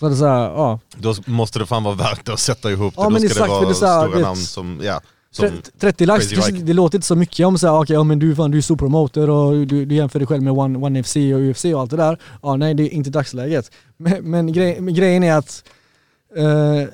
Så 0.00 0.08
det 0.08 0.14
är 0.14 0.16
så 0.16 0.26
här, 0.26 0.40
ja. 0.40 0.80
Då 0.96 1.14
måste 1.26 1.58
det 1.58 1.66
fan 1.66 1.84
vara 1.84 1.94
värt 1.94 2.26
det 2.26 2.32
att 2.32 2.40
sätta 2.40 2.70
ihop 2.70 2.94
Ja, 2.96 3.02
det. 3.02 3.06
Då 3.06 3.10
men 3.10 3.20
ska 3.20 3.28
exakt, 3.28 3.48
det 3.48 3.54
vara 3.54 3.68
det 3.68 3.74
så 3.74 3.86
här, 3.86 4.02
stora 4.02 4.16
vet- 4.16 4.26
namn 4.26 4.36
som, 4.36 4.80
ja, 4.82 5.00
som 5.30 5.48
30, 5.48 5.70
30 5.78 6.06
lax, 6.06 6.28
det, 6.28 6.50
det 6.50 6.72
låter 6.72 6.98
inte 6.98 7.06
så 7.06 7.16
mycket 7.16 7.46
om 7.46 7.58
såhär, 7.58 7.80
okej, 7.82 7.94
ja, 7.94 8.04
men 8.04 8.18
du, 8.18 8.34
fan, 8.36 8.50
du 8.50 8.58
är 8.58 8.62
superpromoter 8.62 9.30
och 9.30 9.66
du, 9.66 9.84
du 9.84 9.94
jämför 9.94 10.18
dig 10.18 10.28
själv 10.28 10.42
med 10.42 10.52
One, 10.52 10.78
One 10.78 11.02
FC 11.02 11.16
och 11.16 11.40
UFC 11.50 11.64
och 11.64 11.80
allt 11.80 11.90
det 11.90 11.96
där. 11.96 12.18
Ja, 12.42 12.56
nej 12.56 12.74
det 12.74 12.82
är 12.82 12.88
inte 12.88 13.10
dagsläget. 13.10 13.70
Men, 13.96 14.30
men, 14.30 14.52
grej, 14.52 14.80
men 14.80 14.94
grejen 14.94 15.22
är 15.24 15.34
att 15.34 15.64
eh, 16.36 16.88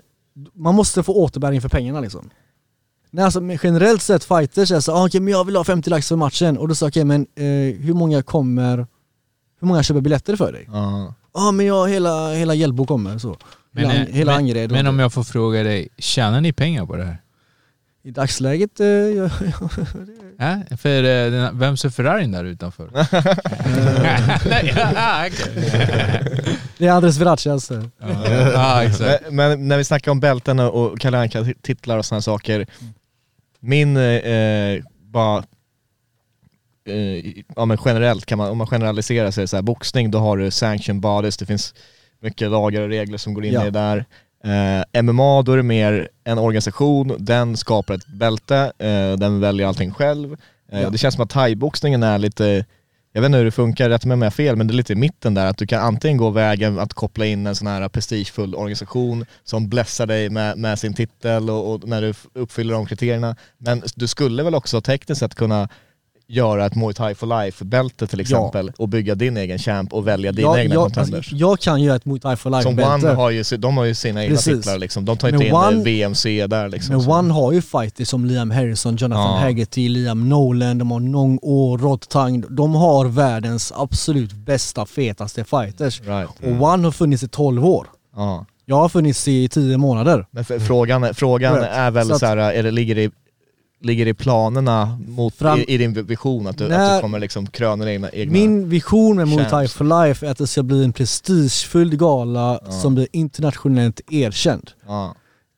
man 0.55 0.75
måste 0.75 1.03
få 1.03 1.15
återbäring 1.15 1.61
för 1.61 1.69
pengarna 1.69 2.01
liksom. 2.01 2.31
Nej, 3.11 3.25
alltså, 3.25 3.41
generellt 3.63 4.03
sett 4.03 4.25
fighters 4.25 4.71
är 4.73 4.81
så 4.81 4.93
ah, 4.93 5.07
okej 5.07 5.21
men 5.21 5.33
jag 5.33 5.45
vill 5.45 5.57
ha 5.57 5.65
50 5.65 5.91
lax 5.91 6.09
för 6.09 6.17
matchen 6.17 6.59
och 6.59 6.69
då 6.69 6.75
sa 6.75 6.87
jag 6.87 6.91
okej 6.91 7.05
men 7.05 7.27
eh, 7.35 7.45
hur 7.85 7.95
många 7.95 8.23
kommer, 8.23 8.87
hur 9.61 9.69
många 9.69 9.83
köper 9.83 10.01
biljetter 10.01 10.37
för 10.37 10.53
dig? 10.53 10.65
Ja 10.73 11.15
Ja. 11.35 11.51
men 11.53 11.67
jag, 11.67 11.89
hela, 11.89 12.33
hela 12.33 12.55
Hjällbo 12.55 12.87
kommer 12.87 13.19
så. 13.19 13.37
Hela, 13.77 13.89
Men, 13.89 13.97
eh, 14.07 14.15
hela 14.15 14.33
men, 14.33 14.39
Angered. 14.41 14.71
men 14.71 14.87
om 14.87 14.99
jag 14.99 15.13
får 15.13 15.23
fråga 15.23 15.63
dig, 15.63 15.89
tjänar 15.99 16.41
ni 16.41 16.53
pengar 16.53 16.87
på 16.87 16.97
det 16.97 17.05
här? 17.05 17.17
I 18.03 18.11
dagsläget, 18.11 18.81
eh, 18.81 18.87
jag, 18.87 19.31
Äh? 20.41 20.77
För 20.77 21.03
eh, 21.05 21.31
den, 21.31 21.59
vem 21.59 21.77
ser 21.77 21.91
Ferrarin 21.91 22.33
där 22.33 22.45
utanför? 22.45 22.91
Nej, 24.49 24.73
ja, 24.77 25.27
okej. 25.27 25.71
det 26.79 26.87
är 26.87 26.93
Andres 26.93 27.17
Virachi 27.19 27.51
alltså. 27.51 27.75
Ja, 28.01 28.29
ja, 28.53 28.83
exakt. 28.83 29.25
Men, 29.31 29.35
men 29.35 29.69
när 29.69 29.77
vi 29.79 29.85
snackar 29.85 30.11
om 30.13 30.21
bälten 30.21 30.59
och- 30.61 31.01
Kalle 31.01 31.19
Anka 31.19 31.47
titlar 31.63 31.99
och 31.99 32.05
sådana 32.05 32.23
saker. 32.23 32.67
Min, 33.61 33.97
eh, 33.97 34.83
bara, 35.03 35.39
eh, 35.39 35.45
ja 37.57 37.65
men 37.65 37.79
generellt 37.85 38.27
kan 38.27 38.39
man, 38.39 38.51
om 38.51 38.59
man 38.59 38.67
generaliserar 38.67 39.31
så 39.31 39.41
är 39.41 39.43
det 39.43 39.49
så 39.49 39.57
här, 39.57 39.63
boxning 39.63 40.11
då 40.11 40.19
har 40.19 40.37
du 40.37 40.51
sanction 40.51 41.01
bodies, 41.01 41.37
det 41.37 41.47
finns 41.47 41.75
mycket 42.23 42.51
lagar 42.51 42.83
och 42.83 42.89
regler 42.89 43.19
som 43.19 43.35
går 43.35 43.45
in 43.45 43.53
Ja. 43.53 43.63
i 43.63 43.71
det 43.71 43.71
där. 43.71 44.05
Eh, 44.45 45.03
MMA 45.03 45.43
då 45.43 45.53
är 45.53 45.57
det 45.57 45.63
mer 45.63 46.09
en 46.25 46.39
organisation, 46.39 47.17
den 47.19 47.57
skapar 47.57 47.95
ett 47.95 48.07
bälte, 48.07 48.73
eh, 48.79 49.13
den 49.19 49.41
väljer 49.41 49.67
allting 49.67 49.91
själv. 49.93 50.37
Eh, 50.73 50.81
Ja. 50.83 50.91
Det 50.91 50.99
känns 50.99 51.15
som 51.15 51.25
att 51.25 51.31
thaiboxningen 51.31 52.03
är 52.03 52.19
lite, 52.19 52.65
jag 53.13 53.21
vet 53.21 53.27
inte 53.27 53.39
hur 53.39 53.45
det 53.45 53.51
funkar, 53.51 53.89
rätt 53.89 54.05
mig 54.05 54.15
om 54.15 54.23
jag 54.23 54.27
har 54.27 54.31
fel, 54.31 54.57
men 54.57 54.67
det 54.67 54.73
är 54.73 54.77
lite 54.77 54.93
i 54.93 54.97
mitten 54.97 55.35
där, 55.35 55.47
att 55.47 55.59
du 55.59 55.67
kan 55.67 55.81
antingen 55.83 56.17
gå 56.17 56.31
vägen 56.31 56.79
att 56.79 56.95
koppla 56.95 57.27
in 57.27 57.47
en 57.47 57.55
sån 57.55 57.67
här 57.67 57.89
prestigefull 57.89 58.55
organisation 58.55 59.27
som 59.45 59.69
blessar 59.69 60.07
dig 60.07 60.31
med, 60.31 60.59
med 60.59 60.79
sin 60.79 60.95
titel 60.95 61.51
och, 61.51 61.73
och 61.73 61.89
när 61.89 62.03
du 62.03 62.15
uppfyller 62.35 62.75
de 62.75 62.87
kriterierna. 62.87 63.37
Men 63.59 63.83
du 63.97 64.07
skulle 64.07 64.43
väl 64.43 64.55
också 64.55 64.81
tekniskt 64.81 65.19
sett 65.21 65.35
kunna 65.35 65.69
göra 66.31 66.67
ett 66.67 66.75
Muay 66.75 66.95
Thai 66.95 67.15
for 67.15 67.27
Life-bälte 67.45 68.07
till 68.07 68.21
exempel 68.21 68.73
och 68.79 68.89
bygga 68.89 69.15
din 69.15 69.37
egen 69.37 69.59
champ 69.59 69.93
och 69.93 70.07
välja 70.09 70.33
dina 70.33 70.49
jag, 70.49 70.61
egna 70.61 70.75
jag, 70.75 70.83
contenders. 70.83 71.15
alltså, 71.15 71.37
jag 71.37 71.61
kan 71.61 71.83
göra 71.83 71.97
ett 71.97 72.05
Muay 72.05 72.21
Thai 72.21 72.37
for 72.37 72.51
Som 72.63 72.77
Life-bälte. 72.77 73.07
One 73.09 73.17
har 73.17 73.31
ju, 73.31 73.43
de 73.59 73.77
har 73.77 73.85
ju 73.85 73.95
sina 73.95 74.25
egna 74.25 74.37
Precis. 74.37 74.57
titlar 74.57 74.79
liksom. 74.79 75.05
De 75.05 75.17
tar 75.17 75.29
Men 75.31 75.35
inte 75.35 75.47
in 75.47 75.55
One- 75.55 75.85
VMC 75.85 76.47
där 76.47 76.69
liksom. 76.69 76.93
Men 76.95 77.03
Så- 77.05 77.11
One 77.13 77.33
har 77.33 77.53
ju 77.53 77.63
fighters 77.63 78.09
som 78.09 78.25
Liam 78.25 78.51
Harrison, 78.51 78.97
Jonathan 78.97 79.25
Ja. 79.35 79.39
Haggerty, 79.41 79.89
Liam 79.89 80.29
Nolan, 80.29 80.79
de 80.79 80.91
har 80.91 81.01
Nong 81.01 81.39
O, 81.43 81.77
Rod 81.81 82.09
Tang. 82.09 82.45
De 82.51 82.75
har 82.75 83.05
världens 83.07 83.73
absolut 83.77 84.33
bästa, 84.33 84.87
fetaste 84.87 85.45
fighters. 85.45 86.01
Right. 86.01 86.29
Och 86.43 86.63
One 86.73 86.85
har 86.85 86.91
funnits 86.93 87.23
i 87.23 87.29
12 87.29 87.67
år. 87.67 87.87
Ja. 88.17 88.47
Jag 88.71 88.77
har 88.77 88.89
funnits 88.89 89.29
i 89.29 89.49
10 89.49 89.77
månader. 89.79 90.27
Men 90.31 90.45
frågan, 90.45 91.15
frågan 91.15 91.55
är 91.63 91.91
väl 91.91 92.07
Så 92.09 92.19
så, 92.19 92.27
att- 92.27 92.31
här, 92.31 92.37
är 92.37 92.63
det, 92.63 92.71
ligger, 92.71 92.95
det, 92.95 93.11
ligger 93.81 94.07
i 94.07 94.15
planerna 94.15 94.99
mot, 95.09 95.35
Fram- 95.35 95.59
i, 95.59 95.65
i 95.75 95.79
din 95.79 95.93
vision 96.07 96.47
att 96.47 96.59
du, 96.59 96.65
att 96.65 96.71
När- 96.71 96.95
du 96.97 97.01
kommer 97.01 97.19
liksom 97.19 97.47
kröna 97.47 97.85
dina 97.85 98.11
egna... 98.11 98.33
Min 98.33 98.69
vision 98.69 99.17
med 99.17 99.29
Muay 99.29 99.45
Thai 99.51 99.69
for 99.69 100.07
Life 100.07 100.27
är 100.27 100.31
att 100.31 100.39
det 100.39 100.47
ska 100.47 100.63
bli 100.63 100.85
en 100.85 100.93
prestigefylld 100.93 101.99
gala 101.99 102.61
Ja. 102.65 102.73
som 102.73 102.95
blir 102.95 103.07
internationellt 103.13 104.01
erkänd. 104.11 104.71
Ja. 104.87 105.15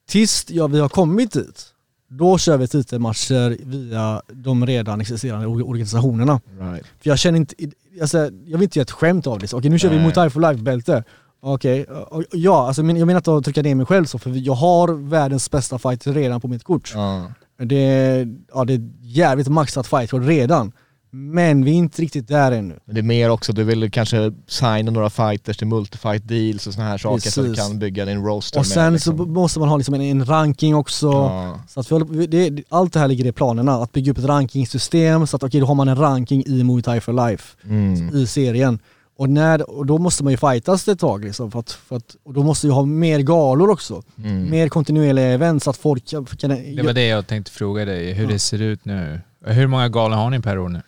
Tills 0.08 0.46
ja, 0.48 0.66
vi 0.66 0.80
har 0.80 0.88
kommit 0.88 1.32
dit, 1.32 1.64
då 2.08 2.38
kör 2.38 2.56
vi 2.56 2.68
titelmatcher 2.68 3.56
via 3.64 4.22
de 4.32 4.66
redan 4.66 5.00
existerande 5.00 5.46
or- 5.46 5.68
organisationerna. 5.68 6.40
Right. 6.60 6.86
För 7.02 7.10
jag 7.10 7.18
känner 7.18 7.38
inte, 7.38 7.54
alltså, 8.00 8.18
jag 8.18 8.58
vill 8.58 8.62
inte 8.62 8.78
göra 8.78 8.82
ett 8.84 8.90
skämt 8.90 9.26
av 9.26 9.38
det. 9.38 9.52
Okej 9.52 9.70
nu 9.70 9.78
kör 9.78 9.88
vi 9.88 9.94
Nej. 9.94 10.02
Muay 10.04 10.14
Thai 10.14 10.30
for 10.30 10.40
Life-bälte. 10.40 11.04
Okej, 11.42 11.84
och- 11.84 12.24
ja 12.32 12.66
alltså 12.66 12.82
jag 12.82 13.06
menar 13.06 13.16
inte 13.16 13.34
att 13.36 13.44
trycka 13.44 13.62
ner 13.62 13.74
mig 13.74 13.86
själv 13.86 14.04
så, 14.04 14.18
för 14.18 14.30
jag 14.46 14.52
har 14.54 15.08
världens 15.08 15.50
bästa 15.50 15.78
fight 15.78 16.06
redan 16.06 16.40
på 16.40 16.48
mitt 16.48 16.64
kort. 16.64 16.92
Ja. 16.94 17.24
Det, 17.64 17.76
är- 17.76 18.28
ja, 18.54 18.64
det 18.64 18.74
är 18.74 18.80
jävligt 19.02 19.48
maxat 19.48 19.86
fightcard 19.86 20.24
redan. 20.24 20.72
Men 21.12 21.64
vi 21.64 21.70
är 21.70 21.74
inte 21.74 22.02
riktigt 22.02 22.28
där 22.28 22.52
ännu. 22.52 22.78
Det 22.84 22.98
är 22.98 23.02
mer 23.02 23.30
också, 23.30 23.52
du 23.52 23.64
vill 23.64 23.90
kanske 23.90 24.32
signa 24.46 24.90
några 24.90 25.10
fighters 25.10 25.56
till 25.56 25.66
multifight 25.66 26.28
deals 26.28 26.66
och 26.66 26.74
såna 26.74 26.86
här 26.86 26.98
saker 26.98 27.30
så 27.30 27.40
att 27.40 27.46
du 27.46 27.50
Precis. 27.52 27.68
kan 27.68 27.78
bygga 27.78 28.04
din 28.04 28.24
roster 28.24 28.58
Och 28.58 28.66
med, 28.66 28.66
sen 28.66 28.92
liksom. 28.92 29.18
så 29.18 29.24
måste 29.26 29.58
man 29.60 29.68
ha 29.68 29.76
liksom 29.76 29.94
en, 29.94 30.00
en 30.00 30.24
ranking 30.24 30.74
också. 30.74 31.06
Ja. 31.06 31.60
Så 31.68 31.80
att 31.96 32.10
vi 32.10 32.26
det, 32.26 32.62
allt 32.68 32.92
det 32.92 32.98
här 33.00 33.08
ligger 33.08 33.26
i 33.26 33.32
planerna, 33.32 33.72
att 33.74 33.92
bygga 33.92 34.12
upp 34.12 34.18
ett 34.18 34.24
rankingsystem 34.24 35.26
så 35.26 35.36
att 35.36 35.42
okej 35.42 35.60
då 35.60 35.66
har 35.66 35.74
man 35.74 35.88
en 35.88 35.96
ranking 35.96 36.42
i 36.46 36.64
Muay 36.64 36.82
Thai 36.82 37.00
for 37.00 37.28
Life 37.28 37.56
Mm. 37.64 38.16
i 38.16 38.26
serien. 38.26 38.78
Och, 39.20 39.30
när, 39.30 39.70
och 39.70 39.86
då 39.86 39.98
måste 39.98 40.24
man 40.24 40.30
ju 40.32 40.36
fightas 40.36 40.88
ett 40.88 40.98
tag 40.98 41.24
liksom, 41.24 41.50
för 41.50 41.58
att, 41.58 41.70
för 41.72 41.96
att, 41.96 42.16
och 42.22 42.32
då 42.32 42.42
måste 42.42 42.66
vi 42.66 42.72
ha 42.72 42.84
mer 42.84 43.18
galor 43.20 43.70
också. 43.70 44.02
Mm. 44.24 44.50
Mer 44.50 44.68
kontinuerliga 44.68 45.26
event 45.26 45.62
så 45.62 45.70
att 45.70 45.76
folk 45.76 46.06
kan... 46.08 46.26
kan 46.26 46.50
Det 46.50 46.82
var 46.82 46.92
det 46.92 47.06
jag 47.06 47.26
tänkte 47.26 47.52
fråga 47.52 47.84
dig, 47.84 48.12
hur 48.12 48.26
det 48.26 48.38
ser 48.38 48.62
ut 48.62 48.84
nu. 48.84 49.20
Hur 49.46 49.66
många 49.66 49.88
galor 49.88 50.16
har 50.16 50.30
ni 50.30 50.40
per 50.40 50.58
år 50.58 50.68
nu? 50.68 50.82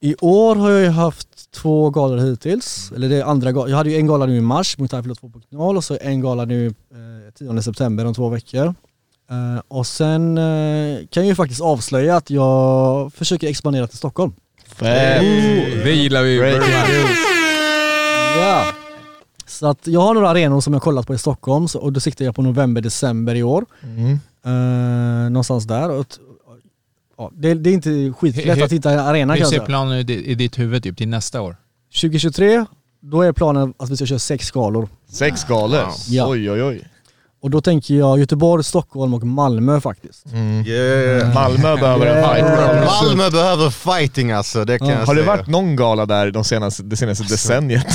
I 0.00 0.14
år 0.20 0.56
har 0.56 0.70
jag 0.70 0.80
ju 0.80 0.88
haft 0.88 1.50
två 1.50 1.90
galor 1.90 2.18
hittills, 2.18 2.92
eller 2.96 3.08
det 3.08 3.16
är 3.16 3.24
andra 3.24 3.52
gal- 3.52 3.70
Jag 3.70 3.76
hade 3.76 3.90
ju 3.90 3.96
en 3.96 4.06
gala 4.06 4.26
nu 4.26 4.36
i 4.36 4.40
mars, 4.40 4.78
Muay 4.78 4.88
Thai 4.88 5.02
for 5.02 5.08
Life 5.08 5.26
2.0 5.26 5.76
och 5.76 5.84
så 5.84 5.98
en 6.00 6.20
gala 6.20 6.44
nu 6.44 6.66
eh, 6.66 7.32
10 7.38 7.62
september 7.62 8.04
om 8.04 8.14
två 8.14 8.28
veckor. 8.28 8.66
Eh, 9.30 9.62
och 9.68 9.86
sen 9.86 10.38
eh, 10.38 10.98
kan 11.10 11.22
jag 11.22 11.26
ju 11.26 11.34
faktiskt 11.34 11.60
avslöja 11.60 12.16
att 12.16 12.30
jag 12.30 13.12
försöker 13.14 13.48
expandera 13.48 13.86
till 13.86 13.98
Stockholm. 13.98 14.32
Fett. 14.66 15.20
Det 15.84 15.92
gillar 15.92 16.22
vi. 16.22 17.45
Ja. 18.40 18.72
Så 19.46 19.66
att 19.66 19.86
jag 19.86 20.00
har 20.00 20.14
några 20.14 20.28
arenor 20.28 20.60
som 20.60 20.72
jag 20.72 20.82
kollat 20.82 21.06
på 21.06 21.14
i 21.14 21.18
Stockholm 21.18 21.68
så, 21.68 21.78
och 21.78 21.92
då 21.92 22.00
siktar 22.00 22.24
jag 22.24 22.34
på 22.34 22.42
november, 22.42 22.80
december 22.80 23.34
i 23.34 23.42
år. 23.42 23.66
Mm. 23.82 24.18
Eh, 24.44 25.30
någonstans 25.30 25.64
där. 25.64 25.90
Och, 25.90 26.06
ja, 27.18 27.30
det, 27.34 27.54
det 27.54 27.70
är 27.70 27.74
inte 27.74 28.12
skitlätt 28.18 28.56
Hur- 28.58 28.64
att 28.64 28.72
hitta 28.72 28.90
en 28.90 28.98
arena 28.98 29.32
Hur 29.32 29.40
kan 29.40 29.50
jag 29.50 29.60
ser 29.60 29.66
planen 29.66 29.98
ut 29.98 30.10
i 30.10 30.30
i 30.30 30.34
ditt 30.34 30.58
huvud 30.58 30.82
typ 30.82 30.96
till 30.96 31.08
nästa 31.08 31.40
år? 31.40 31.56
2023, 32.00 32.64
då 33.00 33.22
är 33.22 33.32
planen 33.32 33.74
att 33.76 33.90
vi 33.90 33.96
ska 33.96 34.06
köra 34.06 34.18
sex 34.18 34.50
galor. 34.50 34.88
Sex 35.08 35.44
galor? 35.44 35.88
Ja. 36.08 36.28
Oj 36.28 36.50
oj 36.50 36.62
oj. 36.62 36.88
Och 37.46 37.50
då 37.50 37.60
tänker 37.60 37.94
jag 37.94 38.18
Göteborg, 38.18 38.64
Stockholm 38.64 39.14
och 39.14 39.22
Malmö 39.26 39.80
faktiskt. 39.80 40.26
Mm. 40.32 40.66
Yeah. 40.66 41.34
Malmö 41.34 41.76
behöver 41.76 42.06
en 42.06 42.24
fight. 42.24 42.86
Malmö 42.86 43.30
behöver 43.30 43.70
fighting 43.70 44.32
alltså, 44.32 44.64
det 44.64 44.78
kan 44.78 44.88
jag 44.88 45.06
Har 45.06 45.14
det 45.14 45.22
säga. 45.22 45.36
varit 45.36 45.46
någon 45.46 45.76
gala 45.76 46.06
där 46.06 46.30
de 46.30 46.44
senaste, 46.44 46.82
det 46.82 46.96
senaste 46.96 47.24
decenniet? 47.24 47.92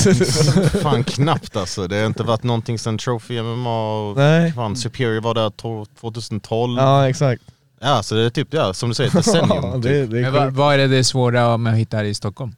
Fan 0.82 1.04
knappt 1.04 1.56
alltså, 1.56 1.86
det 1.88 1.96
har 1.96 2.06
inte 2.06 2.22
varit 2.22 2.42
någonting 2.42 2.78
sen 2.78 2.98
Trophy 2.98 3.42
MMA 3.42 3.98
och 4.08 4.16
Nej. 4.16 4.52
fan, 4.52 4.76
Superior 4.76 5.20
var 5.20 5.34
där 5.34 5.50
to- 5.50 5.86
2012. 6.00 6.78
Ja 6.78 7.08
exakt. 7.08 7.42
Ja 7.80 8.02
så 8.02 8.14
det 8.14 8.22
är 8.24 8.30
typ, 8.30 8.48
ja, 8.54 8.74
som 8.74 8.88
du 8.88 8.94
säger, 8.94 9.10
decennium. 9.10 9.48
Ja, 9.64 9.72
typ. 9.72 9.82
det, 9.82 10.06
det 10.06 10.18
är 10.18 10.22
Men 10.22 10.32
vad, 10.32 10.52
vad 10.52 10.74
är 10.74 10.78
det, 10.78 10.86
det 10.86 11.04
svåra 11.04 11.56
med 11.56 11.72
att 11.72 11.78
hitta 11.78 11.96
här 11.96 12.04
i 12.04 12.14
Stockholm? 12.14 12.52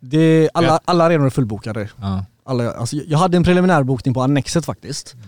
Det, 0.00 0.50
alla, 0.54 0.66
Ja. 0.68 0.80
alla 0.84 1.04
arenor 1.04 1.26
är 1.26 1.30
fullbokade. 1.30 1.88
Ja. 2.00 2.24
Alla, 2.44 2.72
alltså, 2.72 2.96
jag 2.96 3.18
hade 3.18 3.36
en 3.36 3.44
preliminärbokning 3.44 4.14
på 4.14 4.22
Annexet 4.22 4.64
faktiskt. 4.64 5.14
Eh, 5.14 5.20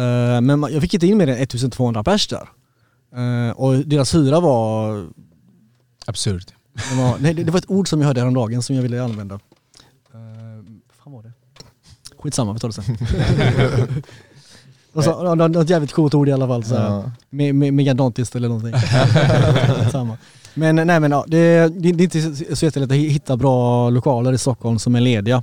men 0.00 0.64
ma- 0.64 0.70
jag 0.70 0.82
fick 0.82 0.94
inte 0.94 1.06
in 1.06 1.18
mer 1.18 1.26
än 1.28 1.38
1200 1.38 2.04
pers 2.04 2.28
där. 2.28 2.48
Eh, 3.16 3.50
och 3.50 3.74
deras 3.76 4.14
hyra 4.14 4.40
var, 4.40 5.06
Absurt. 6.06 6.46
det 6.90 6.96
var 7.02 7.16
nej, 7.20 7.34
det, 7.34 7.44
det 7.44 7.50
var 7.50 7.58
ett 7.58 7.70
ord 7.70 7.88
som 7.88 8.00
jag 8.00 8.06
hörde 8.06 8.20
häromdagen 8.20 8.62
som 8.62 8.76
jag 8.76 8.82
ville 8.82 9.02
använda. 9.04 9.34
Uh, 9.34 9.40
fan 11.04 11.12
var 11.12 11.22
det? 11.22 11.32
Skitsamma, 12.18 12.52
vi 12.52 12.58
tar 12.58 12.68
det 12.68 12.74
sen. 12.74 12.96
Och 14.92 15.04
så, 15.04 15.22
nå- 15.22 15.34
nå- 15.34 15.48
något 15.48 15.70
jävligt 15.70 15.92
coolt 15.92 16.14
ord 16.14 16.28
i 16.28 16.32
alla 16.32 16.46
fall. 16.46 16.64
Så 16.64 16.74
här. 16.76 16.84
Ja. 16.84 17.10
Me- 17.30 17.52
eller 18.36 18.48
någonting. 18.48 18.72
Samma. 19.90 20.18
Men 20.54 20.76
nej 20.76 21.00
men 21.00 21.10
ja, 21.10 21.24
det, 21.28 21.68
det, 21.68 21.92
det 21.92 22.16
är 22.16 22.22
inte 22.26 22.56
så 22.56 22.64
jättelätt 22.64 22.90
att 22.90 22.96
hitta 22.96 23.36
bra 23.36 23.90
lokaler 23.90 24.32
i 24.32 24.38
Stockholm 24.38 24.78
som 24.78 24.94
är 24.94 25.00
lediga. 25.00 25.42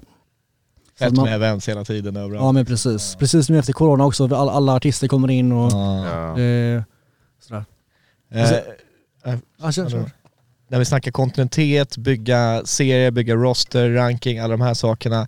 Fett 0.99 1.13
man- 1.15 1.25
med 1.25 1.35
events 1.35 1.69
hela 1.69 1.83
tiden 1.85 2.15
överallt. 2.17 2.43
Ja 2.43 2.51
men 2.51 2.65
precis. 2.65 3.15
Precis 3.15 3.49
nu 3.49 3.59
efter 3.59 3.73
corona 3.73 4.05
också, 4.05 4.23
alla, 4.35 4.51
alla 4.51 4.75
artister 4.75 5.07
kommer 5.07 5.31
in 5.31 5.51
och 5.51 5.71
Ja. 5.71 6.05
Ja. 6.37 6.41
eh, 6.41 6.83
sådär. 7.47 7.65
Eh, 8.31 8.51
eh, 8.51 9.39
Ja, 9.61 9.71
kör, 9.71 9.89
kör. 9.89 10.11
när 10.67 10.79
vi 10.79 10.85
snackar 10.85 11.11
kontinuitet, 11.11 11.97
bygga 11.97 12.61
serier, 12.65 13.11
bygga 13.11 13.35
roster, 13.35 13.89
ranking, 13.89 14.39
alla 14.39 14.51
de 14.51 14.61
här 14.61 14.73
sakerna. 14.73 15.27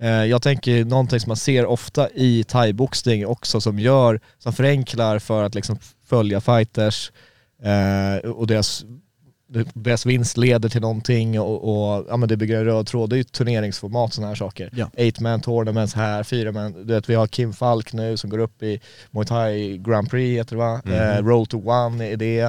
Eh, 0.00 0.08
jag 0.10 0.42
tänker 0.42 0.84
någonting 0.84 1.20
som 1.20 1.30
man 1.30 1.36
ser 1.36 1.66
ofta 1.66 2.08
i 2.10 2.44
thaiboxning 2.44 3.26
också 3.26 3.60
som 3.60 3.78
gör, 3.78 4.20
som 4.38 4.52
förenklar 4.52 5.18
för 5.18 5.42
att 5.44 5.54
liksom 5.54 5.78
följa 6.04 6.40
fighters 6.40 7.12
eh, 7.62 8.30
och 8.30 8.46
deras, 8.46 8.84
deras 9.74 10.06
vinst 10.06 10.36
leder 10.36 10.68
till 10.68 10.80
någonting 10.80 11.40
och, 11.40 11.68
och 11.68 12.06
ja, 12.08 12.16
men 12.16 12.28
det 12.28 12.36
bygger 12.36 12.58
en 12.58 12.64
röd 12.64 12.86
tråd. 12.86 13.10
Det 13.10 13.16
är 13.16 13.18
ju 13.18 13.24
turneringsformat 13.24 14.12
sådana 14.12 14.28
här 14.28 14.34
saker. 14.34 14.70
Ja. 14.76 14.90
Eight 14.96 15.20
man 15.20 15.40
tournaments 15.40 15.94
här, 15.94 16.22
fyra 16.22 16.52
man, 16.52 16.72
du 16.72 16.94
vet 16.94 17.08
vi 17.08 17.14
har 17.14 17.26
Kim 17.26 17.52
Falk 17.52 17.92
nu 17.92 18.16
som 18.16 18.30
går 18.30 18.38
upp 18.38 18.62
i 18.62 18.80
Muay 19.10 19.26
Thai 19.26 19.78
Grand 19.78 20.10
Prix 20.10 20.38
heter 20.38 20.56
det 20.56 20.62
va? 20.62 20.80
Mhm. 20.84 20.94
Eh, 20.94 21.24
Road 21.24 21.48
to 21.48 21.70
One 21.70 22.06
är 22.08 22.16
det. 22.16 22.40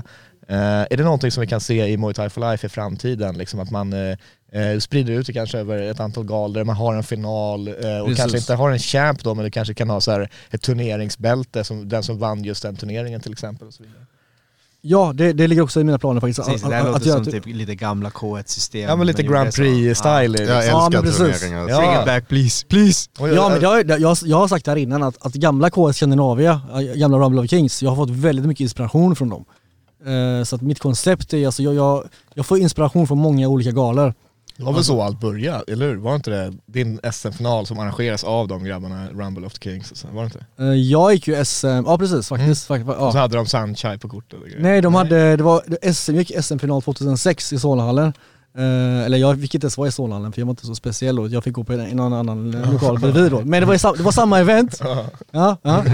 Eh, 0.48 0.82
är 0.90 0.98
det 0.98 1.04
någonting 1.04 1.32
som 1.32 1.42
vi 1.42 1.48
kan 1.48 1.62
se 1.62 1.88
i 1.88 1.98
Muay 1.98 2.14
Thai 2.14 2.30
for 2.30 2.52
Life 2.52 2.68
i 2.68 2.70
framtiden? 2.70 3.38
Liksom 3.38 3.60
att 3.60 3.72
man 3.72 3.94
eh, 3.94 4.18
eh, 4.52 4.80
sprider 4.80 5.14
ut 5.14 5.28
det 5.28 5.34
kanske 5.34 5.60
över 5.60 5.82
ett 5.82 6.00
antal 6.00 6.24
galor, 6.24 6.64
man 6.64 6.76
har 6.76 6.96
en 6.96 7.04
final 7.04 7.68
eh, 7.68 7.74
och 7.74 8.08
Precis. 8.08 8.18
kanske 8.18 8.38
inte 8.38 8.54
har 8.54 8.72
en 8.72 8.80
champ 8.80 9.24
då 9.24 9.36
men 9.36 9.46
du 9.46 9.52
kanske 9.52 9.74
kan 9.74 9.90
ha 9.90 10.02
så 10.02 10.12
här 10.12 10.30
ett 10.52 10.62
turneringsbälte, 10.62 11.64
som, 11.64 11.90
den 11.90 12.04
som 12.04 12.20
vann 12.20 12.44
just 12.44 12.64
den 12.64 12.76
turneringen 12.76 13.22
till 13.22 13.32
exempel. 13.32 13.68
Och 13.68 13.74
så 13.74 13.84
vidare. 13.84 14.03
Ja, 14.86 15.12
det, 15.16 15.34
det 15.34 15.48
ligger 15.48 15.62
också 15.62 15.80
i 15.82 15.84
mina 15.84 16.00
planer 16.00 16.22
faktiskt. 16.22 16.46
Precis, 16.48 16.62
det 16.62 16.68
att- 16.68 16.74
att- 16.74 16.86
låter 16.86 16.98
att 17.00 17.06
göra 17.06 17.16
som 17.24 17.26
typ- 17.34 17.44
typ 17.44 17.56
lite 17.56 17.76
gamla 17.76 18.10
K1-system. 18.10 18.82
Ja 18.82 18.96
men 18.96 19.08
lite 19.08 19.24
Grand. 19.24 19.50
Prix-style. 19.54 20.28
liksom. 20.28 20.48
Jag 20.48 20.66
Ja, 20.66 20.86
älskar 20.86 20.90
men 20.90 21.02
precis. 21.02 21.40
turneringar. 21.42 21.70
Ja. 21.70 21.78
Bring 21.80 22.00
it 22.00 22.06
back 22.06 22.28
please, 22.28 22.66
please! 22.68 23.10
Ja 23.20 23.50
men 23.50 23.60
det 23.62 23.68
har, 23.68 23.84
jag, 23.88 24.00
jag, 24.00 24.18
jag 24.26 24.38
har 24.38 24.48
sagt 24.48 24.68
här 24.68 24.76
innan 24.76 25.04
att, 25.04 25.26
att 25.26 25.34
gamla 25.34 25.70
KS 25.70 25.96
Skandinavia, 25.98 26.62
äh, 26.74 26.80
gamla 27.00 27.18
Rumble 27.18 27.42
of 27.42 27.50
Kings, 27.50 27.84
jag 27.84 27.90
har 27.90 27.96
fått 27.96 28.10
väldigt 28.10 28.46
mycket 28.46 28.62
inspiration 28.62 29.16
från 29.16 29.30
dem. 29.30 29.46
Eh, 30.06 30.44
så 30.44 30.56
att 30.56 30.62
mitt 30.62 30.80
koncept 30.80 31.34
är, 31.34 31.46
alltså 31.46 31.64
jag, 31.64 31.74
jag, 31.74 32.04
jag 32.34 32.46
får 32.46 32.58
inspiration 32.58 33.08
från 33.08 33.18
många 33.18 33.48
olika 33.48 33.72
galor. 33.72 34.14
Det 34.64 34.68
var 34.68 34.74
väl 34.74 34.84
så 34.84 35.02
allt 35.02 35.20
började, 35.20 35.64
eller 35.74 35.86
hur? 35.88 35.96
Var 35.96 36.16
inte 36.16 36.30
det 36.32 36.54
din 36.66 37.00
SM-final 37.12 37.66
som 37.68 37.80
arrangeras 37.80 38.24
av 38.24 38.48
de 38.48 38.64
grabbarna, 38.64 39.08
Rumble 39.14 39.46
of 39.46 39.54
the 39.54 39.70
Kings? 39.70 40.06
Var 40.14 40.22
det 40.22 40.26
inte? 40.26 40.46
Eh, 40.60 40.66
jag 40.66 41.14
gick 41.14 41.28
ju 41.28 41.46
SM, 41.46 41.68
ja 41.68 41.98
precis 41.98 42.28
faktiskt. 42.30 42.68
Fakt- 42.68 42.88
Och 42.90 43.12
så 43.12 43.18
ja. 43.18 43.22
hade 43.22 43.36
de 43.38 43.46
Sunshine 43.46 44.00
på 44.00 44.10
kortet 44.10 44.40
och 44.40 44.46
grejer. 44.48 44.60
Nej 44.62 44.82
de 44.82 44.96
hade, 44.96 45.38
det 45.38 45.44
var 45.44 45.64
SM, 45.94 46.12
jag 46.16 46.20
gick 46.30 46.44
SM-final 46.46 46.82
2006 46.82 47.54
i 47.54 47.60
Solnahallen. 47.60 48.14
Eh, 48.58 49.06
eller 49.06 49.18
jag 49.18 49.42
fick 49.42 49.56
inte 49.56 49.66
ens 49.66 49.78
vara 49.78 49.88
i 49.88 49.92
Solnahallen 49.92 50.32
för 50.32 50.42
jag 50.42 50.46
var 50.46 50.52
inte 50.52 50.66
så 50.66 50.76
speciell 50.76 51.16
då, 51.16 51.28
jag 51.28 51.44
fick 51.44 51.54
gå 51.54 51.64
på 51.64 51.74
en, 51.74 51.80
en 51.80 52.00
annan, 52.00 52.30
annan 52.30 52.52
lokal 52.72 53.00
bredvid 53.00 53.32
då. 53.32 53.42
Men 53.42 53.60
det 53.62 53.66
var, 53.66 53.98
det 53.98 54.04
var 54.04 54.12
samma 54.12 54.40
event. 54.40 54.80
Ja, 55.32 55.58
ja. 55.62 55.84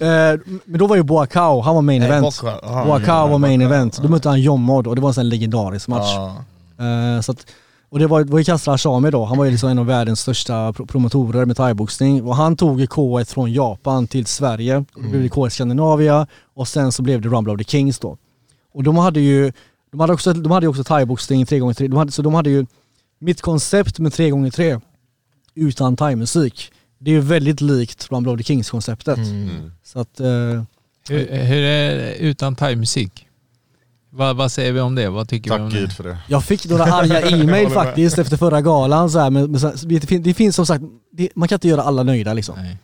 Eh, 0.00 0.38
men 0.64 0.78
då 0.78 0.86
var 0.86 0.96
ju 0.96 1.02
Boakao, 1.02 1.60
han 1.60 1.74
var 1.74 1.82
main 1.82 2.00
Nej, 2.02 2.08
event. 2.10 2.40
Boakao 2.86 3.28
var 3.28 3.38
main 3.38 3.60
event. 3.62 3.98
Då 4.02 4.08
mötte 4.08 4.28
han 4.28 4.40
Jommod 4.40 4.86
och 4.86 4.94
det 4.96 5.02
var 5.02 5.08
en 5.10 5.14
sån 5.14 5.28
legendarisk 5.28 5.88
match. 5.88 6.14
Ja. 6.14 6.36
Eh, 6.84 7.20
så 7.20 7.32
att, 7.32 7.46
och 7.96 8.00
det 8.00 8.06
var, 8.06 8.24
det 8.24 8.32
var 8.32 8.38
ju 8.38 8.44
Kasra 8.44 8.74
Ashami 8.74 9.10
då, 9.10 9.24
han 9.24 9.38
var 9.38 9.44
ju 9.44 9.50
liksom 9.50 9.68
en 9.68 9.78
av 9.78 9.86
världens 9.86 10.20
största 10.20 10.72
pro- 10.72 10.86
promotorer 10.86 11.44
med 11.44 11.56
thaiboxning. 11.56 12.24
Och 12.24 12.36
han 12.36 12.56
tog 12.56 12.80
ju 12.80 12.86
K1 12.86 13.24
från 13.32 13.52
Japan 13.52 14.06
till 14.06 14.26
Sverige. 14.26 14.76
Och 14.76 15.02
då 15.02 15.08
blev 15.08 15.22
det 15.22 15.28
K1 15.28 15.48
Skandinavia 15.48 16.26
och 16.54 16.68
sen 16.68 16.92
så 16.92 17.02
blev 17.02 17.20
det 17.20 17.28
Rumble 17.28 17.52
of 17.52 17.58
the 17.58 17.64
Kings 17.64 17.98
då. 17.98 18.16
Och 18.74 18.82
de 18.82 18.96
hade 18.96 19.20
ju 19.20 19.52
de 19.90 20.00
hade 20.00 20.12
också, 20.12 20.32
de 20.32 20.52
hade 20.52 20.64
ju 20.66 20.70
också 20.70 20.84
thaiboxning 20.84 21.44
3x3, 21.44 21.88
de 21.88 21.96
hade, 21.96 22.12
så 22.12 22.22
de 22.22 22.34
hade 22.34 22.50
ju 22.50 22.66
mitt 23.18 23.40
koncept 23.40 23.98
med 23.98 24.12
3x3 24.12 24.80
utan 25.54 25.96
thaimusik. 25.96 26.72
Det 26.98 27.10
är 27.10 27.14
ju 27.14 27.20
väldigt 27.20 27.60
likt 27.60 28.10
Rumble 28.10 28.32
of 28.32 28.38
the 28.38 28.44
Kings 28.44 28.70
konceptet. 28.70 29.16
Mm. 29.18 29.72
Så 29.84 29.98
att, 30.00 30.20
eh, 30.20 30.26
Hur, 31.08 31.36
hur 31.44 31.62
är 31.62 31.96
det 31.96 32.14
utan 32.16 32.56
thaimusik? 32.56 33.25
Vad, 34.16 34.36
vad 34.36 34.52
säger 34.52 34.72
vi 34.72 34.80
om 34.80 34.94
det? 34.94 35.08
Vad 35.10 35.28
tycker 35.28 35.50
vi 35.50 35.56
om 35.56 35.70
Tack 35.70 35.74
det? 35.74 35.80
gud 35.80 35.92
för 35.92 36.04
det. 36.04 36.18
Jag 36.28 36.44
fick 36.44 36.66
några 36.68 36.84
arga 36.84 37.20
e-mail 37.30 37.70
faktiskt 37.70 38.18
efter 38.18 38.36
förra 38.36 38.60
galan. 38.60 39.10
Så 39.10 39.18
här, 39.18 39.30
men, 39.30 39.50
men, 39.50 39.60
så 39.60 39.86
det, 39.86 40.00
fin- 40.00 40.22
det 40.22 40.34
finns 40.34 40.56
som 40.56 40.66
sagt, 40.66 40.84
det, 41.12 41.28
man 41.34 41.48
kan 41.48 41.56
inte 41.56 41.68
göra 41.68 41.82
alla 41.82 42.02
nöjda 42.02 42.32
liksom. 42.32 42.54
Nej. 42.58 42.78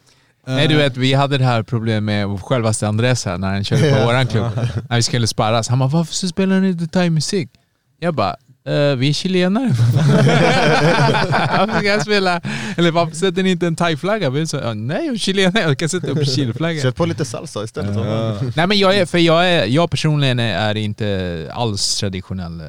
Nej 0.47 0.69
du 0.69 0.77
vet, 0.77 0.97
vi 0.97 1.15
hade 1.15 1.39
det 1.39 1.45
här 1.45 1.63
problemet 1.63 2.29
med 2.29 2.41
självaste 2.43 2.89
Andres 2.89 3.25
här 3.25 3.39
när 3.39 3.49
han 3.53 3.65
körde 3.65 3.95
på 3.99 4.07
våran 4.07 4.27
klubb. 4.27 4.51
När 4.89 4.97
vi 4.97 5.03
skulle 5.03 5.27
sparras. 5.27 5.69
Han 5.69 5.79
bara, 5.79 5.89
varför 5.89 6.15
så 6.15 6.29
spelar 6.29 6.61
ni 6.61 6.69
inte 6.69 6.87
thaimusik? 6.87 7.51
Jag 8.01 8.15
bara, 8.15 8.37
"Eh, 8.65 8.97
vi 8.97 9.09
är 9.09 9.13
chilenare. 9.13 9.69
varför 11.59 11.79
ska 11.79 11.87
jag 11.89 12.03
spela? 12.03 12.41
Eller 12.77 12.91
varför 12.91 13.17
sätter 13.17 13.43
ni 13.43 13.51
inte 13.51 13.67
en 13.67 13.77
thaiflagga? 13.77 14.47
"Ja, 14.53 14.75
Nej, 14.75 15.07
jag 15.07 15.15
är 15.15 15.19
chilenare, 15.19 15.65
jag 15.65 15.79
kan 15.79 15.89
sätta 15.89 16.07
upp 16.07 16.27
Chileflagga. 16.27 16.83
Sätt 16.83 16.97
på 16.97 17.07
lite 17.07 17.25
salsa 17.25 17.65
istället. 17.65 17.97
Nej 18.57 18.67
men 18.67 18.79
jag 18.79 18.97
är, 18.97 19.07
för 19.07 19.19
jag, 19.19 19.51
är, 19.51 19.65
jag 19.67 19.91
personligen 19.91 20.39
är, 20.39 20.77
inte 20.77 21.51
alls 21.55 21.99
traditionell 21.99 22.61
eh, 22.61 22.67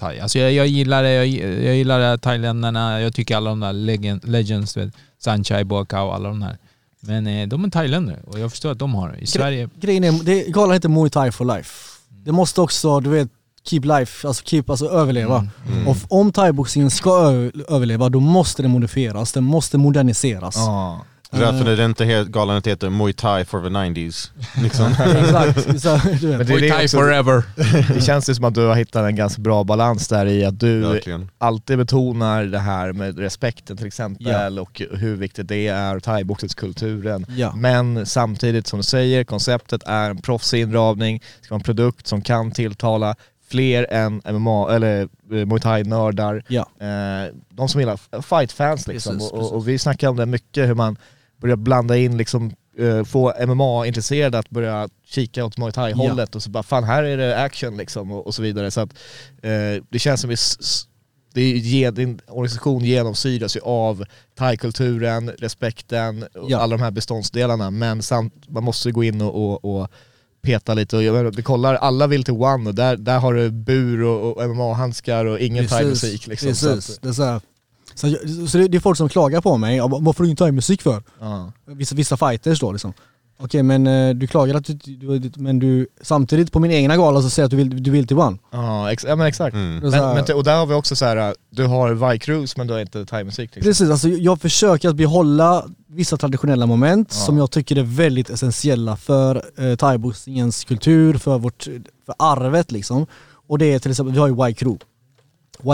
thai. 0.00 0.20
Alltså 0.20 0.38
jag, 0.38 0.52
jag 0.52 0.66
gillar 0.66 1.02
det, 1.02 1.12
jag, 1.12 1.26
jag 1.64 1.76
gillar 1.76 2.16
thailändarna, 2.16 3.00
jag 3.00 3.14
tycker 3.14 3.36
alla 3.36 3.50
de 3.50 3.60
där 3.60 3.72
legend, 3.72 4.28
legends, 4.28 4.76
vet, 4.76 4.94
Sanchai, 5.24 5.64
Boakao, 5.64 6.10
alla 6.10 6.28
de 6.28 6.42
här. 6.42 6.56
Men 7.00 7.26
eh, 7.26 7.48
de 7.48 7.64
är 7.64 7.70
thailändare 7.70 8.18
och 8.26 8.38
jag 8.38 8.50
förstår 8.50 8.72
att 8.72 8.78
de 8.78 8.94
har 8.94 9.08
det. 9.12 9.18
I 9.18 9.26
Sverige, 9.26 9.68
Grejen 9.80 10.04
är, 10.04 10.24
det, 10.24 10.44
galan 10.48 10.72
heter 10.72 10.88
Muay 10.88 11.10
Thai 11.10 11.32
for 11.32 11.56
life. 11.56 11.90
Det 12.08 12.32
måste 12.32 12.60
också, 12.60 13.00
du 13.00 13.10
vet, 13.10 13.28
keep 13.66 13.80
life, 13.84 14.28
alltså 14.28 14.44
keep, 14.44 14.64
alltså 14.66 14.86
överleva. 14.88 15.46
Mm. 15.72 15.88
Och 15.88 15.96
f- 15.96 16.04
om 16.08 16.32
thaiboxningen 16.32 16.90
ska 16.90 17.10
överleva, 17.68 18.08
då 18.08 18.20
måste 18.20 18.62
den 18.62 18.70
modifieras, 18.70 19.32
den 19.32 19.44
måste 19.44 19.78
moderniseras. 19.78 20.54
Ja. 20.56 21.00
Därför 21.30 21.70
är 21.70 21.76
det 21.76 21.84
inte 21.84 22.04
helt, 22.04 22.28
galan 22.28 22.56
att 22.56 22.66
heter 22.66 22.90
Muay 22.90 23.12
Thai 23.12 23.44
for 23.44 23.60
the 23.62 23.68
90s. 23.68 24.30
Liksom. 24.62 24.86
Exakt. 25.16 25.66
Det, 26.20 26.48
Muay 26.48 26.60
det, 26.60 26.68
Thai 26.70 26.88
forever. 26.88 27.42
det 27.94 28.00
känns 28.00 28.30
ju 28.30 28.34
som 28.34 28.44
att 28.44 28.54
du 28.54 28.66
har 28.66 28.74
hittat 28.74 29.04
en 29.04 29.16
ganska 29.16 29.42
bra 29.42 29.64
balans 29.64 30.08
där 30.08 30.26
i 30.26 30.44
att 30.44 30.60
du 30.60 30.80
Verkligen. 30.80 31.30
alltid 31.38 31.78
betonar 31.78 32.44
det 32.44 32.58
här 32.58 32.92
med 32.92 33.18
respekten 33.18 33.76
till 33.76 33.86
exempel 33.86 34.58
och 34.58 34.82
hur 34.92 35.16
viktigt 35.16 35.48
det 35.48 35.66
är, 35.68 36.00
thaiboxningskulturen. 36.00 37.26
Ja. 37.36 37.52
Men 37.56 38.06
samtidigt 38.06 38.66
som 38.66 38.78
du 38.78 38.82
säger, 38.82 39.24
konceptet 39.24 39.82
är 39.86 40.10
en 40.10 40.22
proffsig 40.22 40.60
inramning, 40.60 41.18
det 41.40 41.44
ska 41.46 41.54
vara 41.54 41.60
en 41.60 41.64
produkt 41.64 42.06
som 42.06 42.22
kan 42.22 42.50
tilltala 42.52 43.14
fler 43.54 43.86
än 43.90 44.22
MMA, 44.24 44.74
eller 44.74 45.00
eh, 45.02 45.46
Muay 45.46 45.60
Thai-nördar. 45.60 46.44
Ja. 46.48 46.68
Eh, 46.80 47.34
de 47.48 47.68
som 47.68 47.80
gillar 47.80 48.22
fight-fans 48.22 48.86
liksom. 48.88 49.14
Precis, 49.14 49.32
och, 49.32 49.38
och, 49.38 49.52
och 49.52 49.68
vi 49.68 49.78
snackar 49.78 50.08
om 50.08 50.16
det 50.16 50.26
mycket, 50.26 50.68
hur 50.68 50.74
man 50.74 50.96
börjar 51.40 51.56
blanda 51.56 51.96
in 51.96 52.16
liksom 52.16 52.52
eh, 52.78 53.04
få 53.04 53.32
MMA-intresserade 53.46 54.38
att 54.38 54.50
börja 54.50 54.88
kika 55.06 55.44
åt 55.44 55.58
Muay 55.58 55.72
Thai-hållet 55.72 56.34
och 56.34 56.42
så 56.42 56.50
bara 56.50 56.62
fan 56.62 56.84
här 56.84 57.02
är 57.02 57.16
det 57.16 57.42
action 57.42 57.76
liksom 57.76 58.12
och, 58.12 58.26
och 58.26 58.34
så 58.34 58.42
vidare. 58.42 58.70
Så 58.70 58.80
att 58.80 58.90
eh, 59.42 59.82
det 59.90 59.98
känns 59.98 60.20
som 60.20 60.30
vi 60.30 60.36
det 61.34 61.84
är, 61.84 61.90
din 61.92 62.20
organisation 62.28 62.84
genomsyras 62.84 63.56
ju 63.56 63.60
av 63.60 64.04
thai-kulturen, 64.38 65.30
respekten 65.38 66.22
och 66.22 66.50
Ja. 66.50 66.58
alla 66.58 66.76
de 66.76 66.82
här 66.82 66.90
beståndsdelarna 66.90 67.70
men 67.70 68.02
samt, 68.02 68.48
man 68.48 68.64
måste 68.64 68.90
gå 68.90 69.04
in 69.04 69.22
och, 69.22 69.34
och, 69.34 69.64
och 69.64 69.88
peta 70.44 70.74
lite 70.74 70.96
och 70.96 71.38
vi 71.38 71.42
kollar, 71.42 71.74
alla 71.74 72.06
vill 72.06 72.24
till 72.24 72.34
One 72.34 72.68
och 72.68 72.74
där, 72.74 72.96
där 72.96 73.18
har 73.18 73.34
du 73.34 73.50
bur 73.50 74.02
och, 74.02 74.36
och 74.36 74.50
MMA-handskar 74.50 75.24
och 75.24 75.38
ingen 75.38 75.66
thai-musik 75.66 76.26
liksom. 76.26 76.54
Så 76.54 76.74
Precis. 76.74 76.96
att, 76.96 77.02
Det 77.02 77.08
är 77.08 77.12
så, 77.12 77.24
här. 77.24 77.40
så, 77.94 78.48
så 78.48 78.58
det, 78.58 78.68
det 78.68 78.76
är 78.76 78.80
folk 78.80 78.96
som 78.98 79.08
klagar 79.08 79.40
på 79.40 79.56
mig, 79.56 79.80
vad 79.80 80.16
får 80.16 80.24
du 80.24 80.30
inte 80.30 80.44
thai-musik 80.44 80.82
för? 80.82 81.02
ja. 81.20 81.52
Vissa, 81.66 81.94
vissa 81.94 82.16
fighters 82.16 82.60
då 82.60 82.72
liksom. 82.72 82.92
Okej 83.38 83.62
men 83.62 83.86
eh, 83.86 84.14
du 84.14 84.26
klagar 84.26 84.54
att 84.54 84.64
du, 84.64 84.74
du, 85.18 85.30
men 85.36 85.58
du, 85.58 85.86
samtidigt 86.02 86.52
på 86.52 86.60
min 86.60 86.70
egna 86.70 86.96
gala 86.96 87.22
så 87.22 87.30
säger 87.30 87.44
du 87.44 87.46
att 87.46 87.50
du 87.50 87.56
vill, 87.74 87.82
du 87.82 87.90
vill 87.90 88.06
till 88.06 88.18
One. 88.18 88.38
Ja, 88.52 88.92
ex- 88.92 89.04
ja 89.08 89.16
men 89.16 89.26
exakt. 89.26 89.54
Mm. 89.54 89.78
Men, 89.78 89.90
men, 89.90 90.36
och 90.36 90.44
där 90.44 90.56
har 90.56 90.66
vi 90.66 90.74
också 90.74 90.96
så 90.96 91.04
här, 91.04 91.34
du 91.50 91.64
har 91.66 91.94
Vi-Cruise 91.94 92.54
men 92.56 92.66
du 92.66 92.72
har 92.72 92.80
inte 92.80 93.06
thai-musik 93.06 93.50
liksom. 93.54 93.70
Precis, 93.70 93.90
alltså 93.90 94.08
jag 94.08 94.40
försöker 94.40 94.88
att 94.88 94.96
behålla 94.96 95.64
vissa 95.88 96.16
traditionella 96.16 96.66
moment 96.66 97.08
Ja. 97.10 97.16
som 97.26 97.38
jag 97.38 97.50
tycker 97.50 97.76
är 97.76 97.82
väldigt 97.82 98.30
essentiella 98.30 98.96
för 98.96 99.42
eh, 99.58 99.76
thaiboxningens 99.76 100.64
kultur, 100.64 101.14
för 101.14 101.38
vårt 101.38 101.62
för 102.06 102.14
arvet 102.18 102.72
liksom. 102.72 103.06
Och 103.48 103.58
det 103.58 103.72
är 103.72 103.78
till 103.78 103.90
exempel, 103.90 104.12
vi 104.14 104.18
har 104.20 104.28
ju 104.28 104.34
Y-Crew. 104.50 104.78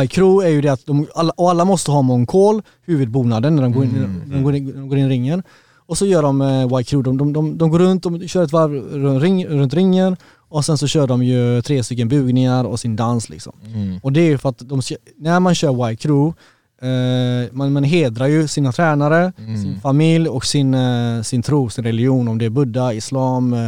Y-Crew 0.03 0.47
är 0.47 0.51
ju 0.51 0.61
det 0.61 0.69
att 0.69 0.87
de, 0.87 1.07
alla, 1.15 1.33
och 1.37 1.51
alla 1.51 1.65
måste 1.65 1.91
ha 1.91 2.03
Moncol, 2.03 2.63
huvudbonaden, 2.87 3.57
när 3.57 3.63
de 3.63 3.73
går 3.73 3.85
in, 3.85 3.91
Mm, 3.97 4.23
när 4.27 4.35
de 4.35 4.43
går 4.45 4.55
in, 4.57 4.67
när 4.67 4.73
de 4.73 4.89
går 4.89 4.99
in 4.99 5.05
i 5.05 5.09
ringen. 5.09 5.43
Och 5.91 5.99
så 5.99 6.07
gör 6.07 6.23
de 6.23 6.41
eh, 6.41 6.81
Y-Crew, 6.81 7.03
de, 7.03 7.17
de, 7.19 7.33
de, 7.33 7.59
de 7.59 7.71
går 7.71 7.79
runt, 7.79 8.03
de 8.03 8.29
kör 8.29 8.43
ett 8.45 8.53
varv 8.53 8.73
runt, 8.75 9.23
ring, 9.23 9.47
runt 9.47 9.75
ringen 9.75 10.17
och 10.49 10.65
sen 10.65 10.79
så 10.79 10.87
kör 10.87 11.07
de 11.07 11.23
ju 11.23 11.63
tre 11.63 11.83
stycken 11.83 12.09
bugningar 12.09 12.65
och 12.65 12.81
sin 12.81 12.97
dans 12.97 13.29
liksom. 13.29 13.53
Mm. 13.75 13.99
Och 14.03 14.13
det 14.13 14.21
är 14.21 14.29
ju 14.29 14.39
för 14.39 14.49
att 14.49 14.59
de, 14.59 14.81
när 15.19 15.41
man 15.41 15.55
kör 15.55 15.91
Y-Crew, 15.91 16.35
eh, 16.83 17.49
man, 17.53 17.73
man 17.73 17.85
hedrar 17.85 18.27
ju 18.27 18.49
sina 18.49 18.73
tränare, 18.73 19.33
Mm. 19.39 19.63
sin 19.63 19.81
familj 19.81 20.29
och 20.29 20.45
sin, 20.45 20.75
eh, 20.75 21.23
sin 21.23 21.43
tro, 21.43 21.71
sin 21.71 21.85
religion, 21.85 22.29
om 22.29 22.39
det 22.39 22.45
är 22.45 22.51
buddha, 22.51 22.93
islam, 22.93 23.53
eh, 23.53 23.59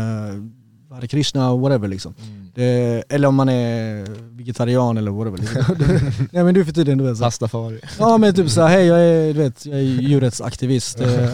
Hare 0.94 1.06
Krishna, 1.08 1.54
whatever 1.56 1.88
liksom. 1.88 2.14
Mm. 2.22 2.50
Det, 2.54 3.02
eller 3.08 3.28
om 3.28 3.34
man 3.34 3.48
är 3.48 4.06
vegetarian 4.36 4.96
eller 4.96 5.10
whatever. 5.10 5.38
Liksom. 5.38 5.62
Nej 6.32 6.44
men 6.44 6.54
du 6.54 6.64
för 6.64 6.72
tiden, 6.72 6.98
du 6.98 7.04
vet. 7.04 7.20
Rastafari. 7.20 7.80
Ja 7.98 8.18
men 8.18 8.34
typ 8.34 8.50
såhär, 8.50 8.68
hej 8.68 8.86
jag 8.86 9.00
är, 9.00 9.26
du 9.34 9.38
vet, 9.40 9.66
jag 9.66 9.78
är 9.78 9.82
djurrättsaktivist. 9.82 11.00
Eh, 11.00 11.30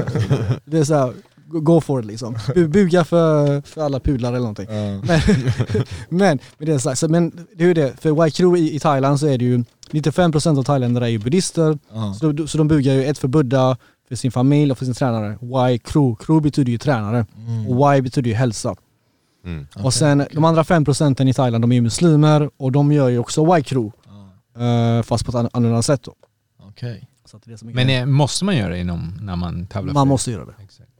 det 0.64 0.78
är 0.78 0.84
så 0.84 0.94
här, 0.94 1.12
go- 1.46 1.80
for 1.80 2.00
it 2.00 2.06
liksom. 2.06 2.36
Bu- 2.36 2.68
Buga 2.68 3.04
för, 3.04 3.60
för 3.60 3.80
alla 3.80 4.00
pudlar 4.00 4.28
eller 4.28 4.38
någonting. 4.40 4.66
Men, 5.06 5.20
men, 6.08 6.38
med 6.58 6.68
det 6.68 6.78
sagt, 6.80 6.98
så, 6.98 7.08
men 7.08 7.46
det 7.56 7.64
är 7.64 7.74
det, 7.74 7.92
för 8.00 8.30
Crew 8.30 8.58
i, 8.60 8.74
i 8.76 8.78
Thailand 8.80 9.20
så 9.20 9.26
är 9.26 9.38
det 9.38 9.44
ju 9.44 9.64
95% 9.90 10.58
av 10.58 10.62
thailändare 10.62 11.04
är 11.06 11.08
ju 11.08 11.18
buddister, 11.18 11.78
Ja. 11.94 12.14
så, 12.20 12.32
de- 12.32 12.48
så 12.48 12.58
de 12.58 12.68
bugar 12.68 12.94
ju 12.94 13.04
ett 13.04 13.18
för 13.18 13.28
Buddha, 13.28 13.76
för 14.08 14.16
sin 14.16 14.32
familj 14.32 14.72
och 14.72 14.78
för 14.78 14.84
sin 14.84 14.94
tränare. 14.94 15.38
Crew, 15.84 16.16
Crew 16.24 16.42
betyder 16.42 16.72
ju 16.72 16.78
tränare 16.78 17.26
och 17.68 17.96
Y 17.96 18.00
betyder 18.02 18.28
ju 18.30 18.34
hälsa. 18.36 18.74
Mm. 19.48 19.66
Och 19.84 19.94
sen 19.94 20.26
de 20.32 20.44
andra 20.44 20.62
5% 20.62 21.28
i 21.28 21.32
Thailand 21.34 21.64
de 21.64 21.72
är 21.72 21.76
ju 21.76 21.80
muslimer 21.82 22.50
och 22.56 22.72
de 22.72 22.92
gör 22.92 23.08
ju 23.08 23.18
också 23.18 23.58
Y 23.58 23.62
Crew. 23.62 23.92
eh, 24.58 25.02
fast 25.02 25.24
på 25.24 25.30
ett 25.30 25.34
an- 25.34 25.48
annorlunda 25.52 25.82
sätt 25.82 26.02
då. 26.02 26.14
Att 27.32 27.42
det 27.44 27.52
är 27.52 27.64
Men 27.64 27.88
eh, 27.90 28.06
måste 28.06 28.44
man 28.44 28.56
göra 28.56 28.68
det 28.68 28.78
inom, 28.78 29.18
när 29.20 29.36
man 29.36 29.66
tävlar? 29.66 29.94
Man 29.94 30.08
måste 30.08 30.30
göra 30.30 30.44
det. 30.44 30.54
Exakt. 30.62 30.90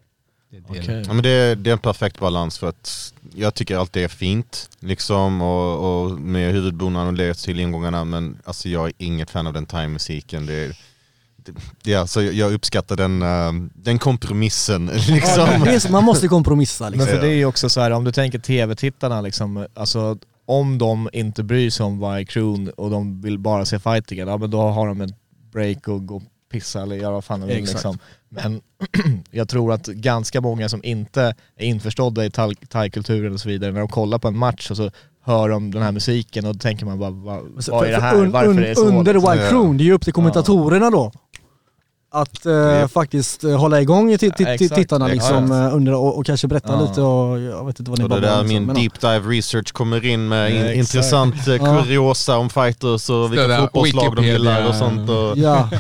Det. 0.51 0.63
Okej. 0.69 1.05
Ja, 1.07 1.13
men 1.13 1.23
det, 1.23 1.55
det 1.55 1.71
är 1.71 1.73
en 1.73 1.79
perfekt 1.79 2.21
balans 2.21 2.59
för 2.59 2.69
att 2.69 3.15
jag 3.35 3.55
tycker 3.55 3.77
allt 3.77 3.93
det 3.93 4.05
är 4.05 4.09
fint 4.09 4.71
liksom 4.81 5.43
och, 5.43 6.03
och 6.03 6.11
med 6.21 6.53
huvudbonaden 6.53 7.09
och 7.09 7.15
det 7.15 7.35
till 7.35 7.61
ingångarna 7.61 8.05
men 8.05 8.39
alltså 8.45 8.69
jag 8.69 8.87
är 8.87 8.93
inget 8.99 9.31
fan 9.31 9.47
av 9.47 9.53
den 9.53 9.67
thai-musiken. 9.67 10.47
Det 10.47 10.55
är, 10.55 10.77
är 11.87 11.97
alltså, 11.99 12.23
jag 12.23 12.53
uppskattar 12.53 12.97
den, 12.97 13.23
eh, 13.23 13.53
den 13.75 13.99
kompromissen 13.99 14.87
liksom. 15.09 15.47
Ja, 15.47 15.65
det 15.65 15.75
är, 15.75 15.79
så- 15.79 15.93
man 15.93 16.05
måste 16.05 16.29
kompromissa 16.29 16.89
liksom. 16.89 17.07
Men 17.07 17.15
för 17.15 17.27
det 17.27 17.33
är 17.33 17.37
ju 17.37 17.45
också 17.45 17.69
så 17.69 17.81
här, 17.81 17.91
om 17.91 18.05
du 18.05 18.13
tänker 18.13 18.39
tv-tittarna 18.39 19.21
liksom, 19.21 19.67
alltså 19.75 20.19
om 20.47 20.79
de 20.79 21.09
inte 21.13 21.43
bryr 21.43 21.71
sig 21.71 21.87
om 21.87 21.99
varje 21.99 22.25
crew 22.25 22.73
och 22.77 22.91
de 22.91 23.21
vill 23.21 23.39
bara 23.39 23.65
se 23.65 23.79
fightingen, 23.79 24.29
ja 24.29 24.37
men 24.37 24.51
då 24.51 24.61
har 24.61 24.87
de 24.89 25.01
en 25.01 25.15
break 25.53 25.89
och 25.89 26.07
gå 26.07 26.17
och 26.17 26.23
pissa 26.53 26.83
eller 26.83 26.97
göra 26.97 27.11
vad 27.13 27.25
fan 27.25 27.41
de 27.41 27.47
vill 27.47 27.57
Exakt. 27.57 27.75
liksom. 27.75 27.99
Men 28.29 28.61
jag 29.31 29.49
tror 29.49 29.73
att 29.73 29.87
ganska 29.87 30.41
många 30.41 30.69
som 30.69 30.81
inte 30.85 31.23
är 31.57 31.65
införstådda 31.65 32.25
i 32.25 32.29
thai- 32.29 32.67
thai-kulturen 32.69 33.33
och 33.33 33.41
så 33.41 33.49
vidare, 33.49 33.73
när 33.73 33.81
de 33.81 33.89
kollar 33.89 34.19
på 34.19 34.29
en 34.29 34.39
match 34.39 34.71
och 34.71 34.77
så 34.77 34.91
hör 35.25 35.49
de 35.49 35.71
den 35.71 35.83
här 35.83 35.93
musiken 35.93 36.45
och 36.47 36.53
då 36.55 36.59
tänker 36.59 36.87
man 36.87 36.99
bara, 36.99 37.11
vad, 37.11 37.65
Så 37.65 37.73
vad 37.73 37.87
är 37.87 37.93
det 37.93 38.01
här? 38.01 38.27
Varför 38.27 38.51
är 38.63 38.69
det 38.69 38.75
så? 38.75 38.87
Under 38.89 39.15
liksom? 39.15 39.33
White 39.33 39.49
Crown, 39.49 39.77
det 39.77 39.83
är 39.83 39.87
ju 39.87 39.93
upp 39.93 40.05
till 40.05 40.13
kommentatorerna 40.13 40.91
då. 40.91 41.13
Att 42.11 42.47
eh, 42.47 42.87
faktiskt 42.89 43.45
eh, 43.45 43.57
hålla 43.59 43.81
igång 43.81 44.11
ti- 44.17 44.33
Ja, 44.39 44.47
exakt. 44.49 44.75
tittarna 44.75 45.07
liksom 45.07 45.45
Exakt. 45.45 45.51
eh, 45.71 45.77
under 45.77 45.95
och, 45.95 46.19
och 46.19 46.27
kanske 46.27 46.47
berätta 46.49 46.73
Ja. 46.73 46.81
lite 46.89 47.01
och 47.01 47.41
jag 47.41 47.67
vet 47.67 47.79
inte 47.81 47.91
vad 47.91 47.99
ni 47.99 48.05
Och 48.05 48.09
det 48.09 48.21
där 48.21 48.41
om, 48.41 48.49
min 48.49 48.67
deep 48.67 49.01
dive 49.01 49.19
research 49.37 49.73
kommer 49.73 50.05
in 50.05 50.29
med 50.29 50.51
in, 50.51 50.57
Ja, 50.67 50.73
intressant 50.73 51.49
eh, 51.49 51.55
Ja. 51.55 51.83
kuriosa 51.83 52.37
om 52.39 52.51
fighters 52.51 53.11
och 53.11 53.33
vilka 53.33 53.59
fotbollslag 53.59 54.17
de 54.17 54.25
gillar 54.27 54.69
och 54.69 54.75
sånt. 54.75 55.11
Och, 55.11 55.39
Ja, 55.39 55.71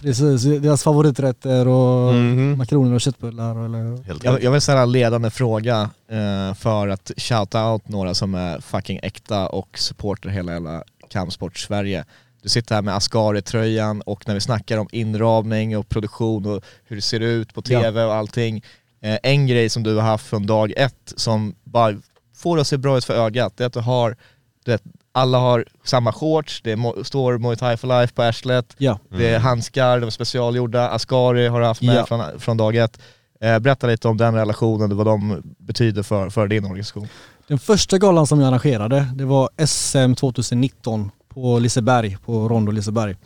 precis. 0.00 0.42
Deras 0.42 0.82
favoriträtter 0.82 1.68
och 1.68 2.14
Mhm. 2.14 2.58
makaroner 2.58 2.94
och 2.94 3.00
köttbullar 3.00 3.64
eller... 3.64 3.98
Jag, 4.22 4.42
jag 4.42 4.50
vill 4.50 4.60
ställa 4.60 4.82
en 4.82 4.92
ledande 4.92 5.30
fråga 5.30 5.90
eh, 6.10 6.54
för 6.54 6.88
att 6.88 7.10
shouta 7.16 7.70
out 7.72 7.88
några 7.88 8.14
som 8.14 8.34
är 8.34 8.60
fucking 8.60 9.00
äkta 9.02 9.46
och 9.48 9.78
supporter 9.78 10.28
hela 10.28 10.52
jävla 10.52 10.82
kampsport-Sverige. 11.10 12.04
Du 12.44 12.50
sitter 12.50 12.74
här 12.74 12.82
med 12.82 12.94
Ascari-tröjan 12.96 14.00
och 14.00 14.28
när 14.28 14.34
vi 14.34 14.40
snackar 14.40 14.78
om 14.78 14.88
inramning 14.92 15.78
och 15.78 15.88
produktion 15.88 16.46
och 16.46 16.64
hur 16.84 16.96
det 16.96 17.02
ser 17.02 17.20
ut 17.20 17.54
på 17.54 17.62
tv 17.62 18.04
och 18.04 18.14
allting. 18.14 18.64
Eh, 19.02 19.18
en 19.22 19.46
grej 19.46 19.68
som 19.68 19.82
du 19.82 19.94
har 19.94 20.02
haft 20.02 20.26
från 20.26 20.46
dag 20.46 20.72
ett 20.76 21.12
som 21.16 21.54
bara 21.64 21.94
får 22.36 22.56
det 22.56 22.60
att 22.60 22.66
se 22.68 22.76
bra 22.76 22.98
ut 22.98 23.04
för 23.04 23.14
ögat, 23.14 23.52
det 23.56 23.64
är 23.64 23.66
att 23.66 23.72
du 23.72 23.80
har, 23.80 24.16
du 24.64 24.70
vet, 24.70 24.82
alla 25.12 25.38
har 25.38 25.64
samma 25.84 26.12
shorts, 26.12 26.60
det 26.64 26.74
mo- 26.76 27.02
står 27.02 27.38
Muay 27.38 27.56
Thai 27.56 27.76
for 27.76 27.88
Life 28.00 28.14
på 28.14 28.22
arslet, 28.22 28.74
Ja. 28.78 28.98
det 29.08 29.28
är 29.28 29.38
handskar, 29.38 30.00
de 30.00 30.06
är 30.06 30.10
specialgjorda, 30.10 30.88
Ascari 30.88 31.46
har 31.48 31.60
du 31.60 31.66
haft 31.66 31.82
med 31.82 31.96
Ja. 31.96 32.06
från, 32.06 32.40
från 32.40 32.56
dag 32.56 32.76
ett. 32.76 32.98
Eh, 33.40 33.58
berätta 33.58 33.86
lite 33.86 34.08
om 34.08 34.16
den 34.16 34.34
relationen 34.34 34.90
och 34.92 34.96
vad 34.96 35.06
de 35.06 35.42
betyder 35.58 36.02
för, 36.02 36.30
för 36.30 36.48
din 36.48 36.64
organisation. 36.64 37.08
Den 37.48 37.58
första 37.58 37.98
galan 37.98 38.26
som 38.26 38.40
jag 38.40 38.48
arrangerade, 38.48 39.06
det 39.14 39.24
var 39.24 39.48
SM 39.66 40.14
2019 40.14 41.10
på 41.34 41.58
Liseberg, 41.58 42.16
på 42.26 42.48
Rondo 42.48 42.72
Liseberg. 42.72 43.16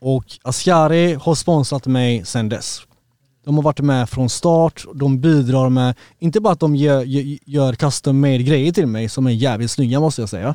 Och 0.00 0.24
Ascari 0.42 1.14
har 1.14 1.34
sponsrat 1.34 1.86
mig 1.86 2.24
sedan 2.24 2.48
dess. 2.48 2.80
De 3.44 3.54
har 3.56 3.62
varit 3.62 3.80
med 3.80 4.08
från 4.10 4.28
start, 4.28 4.84
de 4.94 5.20
bidrar 5.20 5.68
med, 5.68 5.94
inte 6.18 6.40
bara 6.40 6.52
att 6.52 6.60
de 6.60 6.76
gör, 6.76 7.02
gör- 7.46 7.72
custom 7.74 8.20
made 8.20 8.38
grejer 8.38 8.72
till 8.72 8.86
mig 8.86 9.08
som 9.08 9.26
är 9.26 9.30
jävligt 9.30 9.70
snygga 9.70 10.00
måste 10.00 10.22
jag 10.22 10.28
säga. 10.28 10.48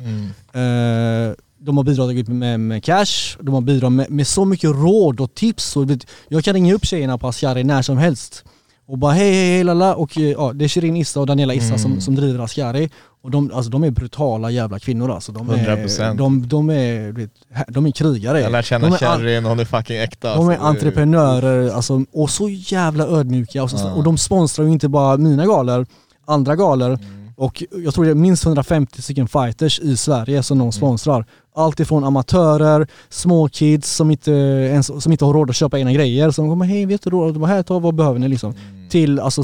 Eh, 0.52 1.34
de 1.58 1.76
har 1.76 1.84
bidragit 1.84 2.28
med, 2.28 2.60
med 2.60 2.84
cash, 2.84 3.36
de 3.40 3.54
har 3.54 3.60
bidragit 3.60 3.96
med, 3.96 4.10
med 4.10 4.26
så 4.26 4.44
mycket 4.44 4.70
råd 4.70 5.20
och 5.20 5.34
tips. 5.34 5.76
Och, 5.76 5.90
vet, 5.90 6.06
jag 6.28 6.44
kan 6.44 6.54
ringa 6.54 6.74
upp 6.74 6.84
tjejerna 6.84 7.18
på 7.18 7.28
Ascari 7.28 7.64
när 7.64 7.82
som 7.82 7.98
helst 7.98 8.44
och 8.88 8.98
bara 8.98 9.12
hej 9.12 9.32
hej 9.32 9.54
hej 9.54 9.64
lalla 9.64 9.94
och 9.94 10.18
eh, 10.18 10.22
ja, 10.30 10.52
det 10.52 10.64
är 10.64 10.68
Shirin 10.68 10.96
Issa 10.96 11.20
och 11.20 11.26
Daniela 11.26 11.54
Issa 11.54 11.78
som, 11.78 12.00
som 12.00 12.14
driver 12.14 12.44
Ascari. 12.44 12.90
Och 13.26 13.32
de, 13.32 13.50
alltså, 13.54 13.70
de 13.70 13.84
är 13.84 13.90
brutala 13.90 14.50
jävla 14.50 14.78
kvinnor 14.78 15.10
alltså. 15.10 15.32
De 15.32 15.50
är, 15.50 15.76
100%. 15.76 16.16
de, 16.16 16.48
de 16.48 16.70
är, 16.70 17.12
vet, 17.12 17.30
de 17.68 17.86
är 17.86 17.90
krigare. 17.90 18.40
Jag 18.40 18.52
lär 18.52 18.62
känna 18.62 18.86
de 18.86 18.94
är, 18.94 18.98
Sherryn, 18.98 19.44
hon 19.44 19.60
är 19.60 19.64
fucking 19.64 19.96
äkta. 19.96 20.34
de 20.36 20.48
är 20.48 20.52
alltså. 20.52 20.66
entreprenörer 20.66 21.70
alltså, 21.70 22.04
och 22.12 22.30
så 22.30 22.48
jävla 22.48 23.06
ödmjuka. 23.06 23.62
Och, 23.62 23.70
så, 23.70 23.76
Ja. 23.76 23.92
och 23.92 24.04
de 24.04 24.18
sponsrar 24.18 24.64
ju 24.64 24.72
inte 24.72 24.88
bara 24.88 25.16
mina 25.16 25.46
galor, 25.46 25.86
andra 26.26 26.56
galor. 26.56 26.88
Mm. 26.90 27.30
Och 27.36 27.62
jag 27.84 27.94
tror 27.94 28.04
det 28.04 28.10
är 28.10 28.14
minst 28.14 28.44
150 28.46 29.02
stycken 29.02 29.28
fighters 29.28 29.80
i 29.80 29.96
Sverige 29.96 30.42
som 30.42 30.56
Mm. 30.56 30.66
de 30.66 30.72
sponsrar. 30.72 31.24
Allt 31.56 31.80
ifrån 31.80 32.04
amatörer, 32.04 32.86
små 33.08 33.48
kids 33.48 33.96
som 33.96 34.10
inte, 34.10 34.32
ens, 34.32 35.02
som 35.02 35.12
inte 35.12 35.24
har 35.24 35.32
råd 35.32 35.50
att 35.50 35.56
köpa 35.56 35.78
egna 35.78 35.92
grejer. 35.92 36.30
Som 36.30 36.48
kommer, 36.48 36.64
hej 36.66 36.86
vet 36.86 37.02
du 37.02 37.10
då, 37.10 37.30
de 37.30 37.42
här, 37.42 37.62
ta 37.62 37.78
vad 37.78 37.94
behöver 37.94 38.18
ni 38.18 38.28
liksom. 38.28 38.50
Mm. 38.70 38.88
Till 38.88 39.20
alltså 39.20 39.42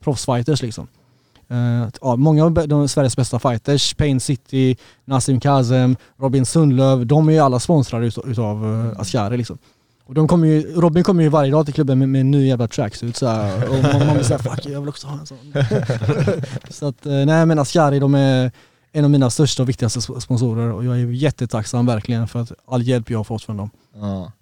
proffsfighters 0.00 0.62
liksom. 0.62 0.86
Eh, 1.48 1.88
ja, 2.00 2.16
många 2.16 2.44
av 2.44 2.52
de 2.68 2.88
Sveriges 2.88 3.16
bästa 3.16 3.38
fighters, 3.38 3.94
Pain 3.94 4.20
City, 4.20 4.76
Nassim 5.04 5.40
Kazem, 5.40 5.96
Robin 6.16 6.46
Sundlöv, 6.46 7.06
de 7.06 7.28
är 7.28 7.32
ju 7.32 7.38
alla 7.38 7.60
sponsrade 7.60 8.06
utav, 8.06 8.30
utav 8.30 8.64
uh, 8.64 9.00
Ascari 9.00 9.36
liksom. 9.36 9.58
Och 10.06 10.14
de 10.14 10.28
kommer 10.28 10.46
ju, 10.46 10.74
Robin 10.74 11.04
kommer 11.04 11.22
ju 11.22 11.28
varje 11.28 11.50
dag 11.50 11.64
till 11.64 11.74
klubben 11.74 11.98
med, 11.98 12.08
med 12.08 12.20
en 12.20 12.30
ny 12.30 12.46
jävla 12.46 12.68
tracksuit 12.68 13.16
så 13.16 13.26
här, 13.26 13.68
och 13.68 13.82
man, 13.82 14.06
man 14.06 14.14
blir 14.14 14.24
såhär 14.24 14.38
fuck 14.38 14.66
jag 14.66 14.80
vill 14.80 14.88
också 14.88 15.06
ha 15.06 15.18
en 15.20 15.26
sån. 15.26 15.38
så 16.70 16.86
att, 16.86 17.06
eh, 17.06 17.12
nej 17.12 17.46
men 17.46 17.58
Ascari 17.58 17.98
de 17.98 18.14
är 18.14 18.52
en 18.92 19.04
av 19.04 19.10
mina 19.10 19.30
största 19.30 19.62
och 19.62 19.68
viktigaste 19.68 20.00
sp- 20.00 20.20
sponsorer 20.20 20.72
och 20.72 20.84
jag 20.84 21.00
är 21.00 21.06
jättetacksam 21.06 21.86
verkligen 21.86 22.28
för 22.28 22.40
att 22.40 22.52
all 22.66 22.82
hjälp 22.82 23.10
jag 23.10 23.18
har 23.18 23.24
fått 23.24 23.42
från 23.42 23.56
dem. 23.56 23.70
Ja. 23.94 24.32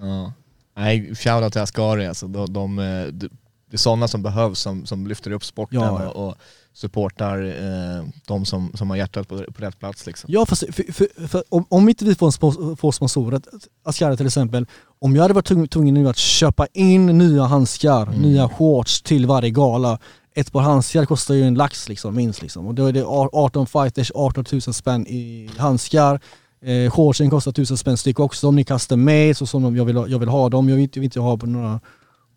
ja. 0.00 0.32
Nej, 0.76 1.14
shoutout 1.14 1.52
till 1.52 1.62
Ascari 1.62 2.06
alltså. 2.06 2.26
De, 2.26 2.52
de, 2.52 2.78
eh, 2.78 3.28
det 3.74 3.76
är 3.76 3.78
sådana 3.78 4.08
som 4.08 4.22
behövs 4.22 4.58
som, 4.60 4.86
som 4.86 5.06
lyfter 5.06 5.30
upp 5.30 5.44
sporten 5.44 5.80
Ja, 5.80 6.08
och, 6.08 6.28
och 6.28 6.34
supportar 6.72 7.42
eh, 7.44 8.04
de 8.26 8.44
som, 8.44 8.72
som 8.74 8.90
har 8.90 8.96
hjärtat 8.96 9.28
på, 9.28 9.36
på 9.36 9.62
rätt 9.62 9.78
plats 9.78 10.06
liksom. 10.06 10.30
Ja 10.32 10.46
fast 10.46 10.64
för, 10.74 10.92
för, 10.92 11.26
för, 11.28 11.44
om, 11.48 11.64
om 11.68 11.88
inte 11.88 12.04
vi 12.04 12.14
får, 12.14 12.26
en 12.26 12.32
spons, 12.32 12.80
får 12.80 12.92
sponsorer, 12.92 13.40
Ascari 13.84 14.16
till 14.16 14.26
exempel, 14.26 14.66
om 14.98 15.16
jag 15.16 15.22
hade 15.22 15.34
varit 15.34 15.70
tvungen, 15.70 15.94
nu 15.94 16.08
att 16.08 16.16
köpa 16.16 16.66
in 16.72 17.06
nya 17.06 17.44
handskar, 17.44 18.02
Mm. 18.06 18.20
nya 18.22 18.48
shorts 18.48 19.02
till 19.02 19.26
varje 19.26 19.50
gala. 19.50 19.98
Ett 20.34 20.52
par 20.52 20.60
handskar 20.60 21.04
kostar 21.06 21.34
ju 21.34 21.42
en 21.42 21.54
lax 21.54 21.88
liksom, 21.88 22.14
minst 22.14 22.42
liksom. 22.42 22.66
Och 22.66 22.74
då 22.74 22.86
är 22.86 22.92
det 22.92 23.04
18 23.04 23.66
fighters, 23.66 24.12
18 24.14 24.44
000 24.52 24.60
spänn 24.60 25.06
i 25.06 25.50
handskar. 25.58 26.20
Eh, 26.64 26.90
shortsen 26.90 27.30
kostar 27.30 27.50
1000 27.50 27.76
spänn 27.76 27.96
styck 27.96 28.20
också 28.20 28.48
om 28.48 28.56
ni 28.56 28.64
kastar 28.64 28.96
med 28.96 29.36
så 29.36 29.46
som 29.46 29.76
jag 29.76 29.84
vill, 29.84 29.96
jag 30.08 30.18
vill 30.18 30.28
ha 30.28 30.48
dem. 30.48 30.68
Jag 30.68 30.76
vill 30.76 30.82
inte, 30.82 30.98
jag 30.98 31.00
vill 31.00 31.06
inte 31.06 31.20
ha 31.20 31.36
på 31.36 31.46
några, 31.46 31.80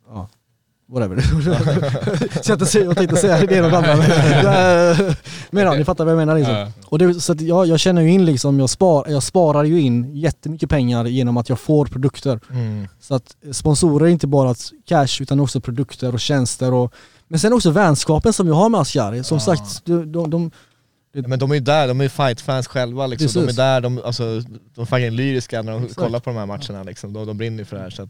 ja, 0.09 0.29
whatever. 0.89 1.21
så 2.43 2.51
jag, 2.51 2.67
säga- 2.67 2.85
jag 2.85 2.97
tänkte 2.97 3.15
säga 3.17 3.45
det 3.45 3.55
ena 3.55 3.65
och 3.65 3.71
det 3.71 3.77
andra. 3.77 3.95
Men, 5.51 5.63
ja, 5.63 5.73
ni 5.73 5.85
fattar 5.85 6.05
vad 6.05 6.11
jag 6.13 6.17
menar 6.17 6.35
liksom. 6.37 6.55
Ja. 6.55 6.71
Och 6.85 6.99
det, 6.99 7.13
så 7.13 7.35
jag, 7.39 7.67
jag 7.67 7.79
känner 7.79 8.01
ju 8.01 8.11
in 8.11 8.25
liksom, 8.25 8.59
jag, 8.59 8.69
spar, 8.69 9.05
jag 9.09 9.23
sparar 9.23 9.63
ju 9.63 9.81
in 9.81 10.15
jättemycket 10.15 10.69
pengar 10.69 11.05
genom 11.05 11.37
att 11.37 11.49
jag 11.49 11.59
får 11.59 11.85
produkter. 11.85 12.39
Mm. 12.51 12.87
Så 12.99 13.15
att 13.15 13.35
sponsorer 13.51 14.05
är 14.05 14.09
inte 14.09 14.27
bara 14.27 14.55
cash 14.85 15.21
utan 15.21 15.39
också 15.39 15.61
produkter 15.61 16.13
och 16.13 16.19
tjänster 16.19 16.73
och 16.73 16.93
men 17.27 17.39
sen 17.39 17.53
också 17.53 17.71
vänskapen 17.71 18.33
som 18.33 18.47
jag 18.47 18.55
har 18.55 18.69
med 18.69 18.79
Ascari. 18.81 19.23
Som 19.23 19.35
Ja. 19.37 19.41
sagt, 19.41 19.85
de, 19.85 20.11
de, 20.11 20.29
de, 20.29 20.51
Ja, 21.13 21.27
men 21.27 21.39
de 21.39 21.51
är 21.51 21.55
ju 21.55 21.61
där, 21.61 21.87
de 21.87 21.99
är 21.99 22.03
ju 22.05 22.09
fightfans 22.09 22.67
själva 22.67 23.07
liksom. 23.07 23.43
De 23.45 23.49
är 23.49 23.53
där, 23.55 23.81
de, 23.81 24.01
alltså, 24.05 24.41
de 24.75 24.81
är 24.81 24.85
fucking 24.85 25.11
lyriska 25.11 25.61
när 25.61 25.71
de 25.71 25.81
Exakt. 25.83 25.99
kollar 25.99 26.19
på 26.19 26.29
de 26.29 26.35
här 26.39 26.45
matcherna 26.45 26.83
liksom. 26.83 27.13
De, 27.13 27.27
de 27.27 27.37
brinner 27.37 27.57
ju 27.59 27.65
för 27.65 27.75
det 27.75 27.81
här 27.81 27.89
så 27.89 28.03
att 28.03 28.09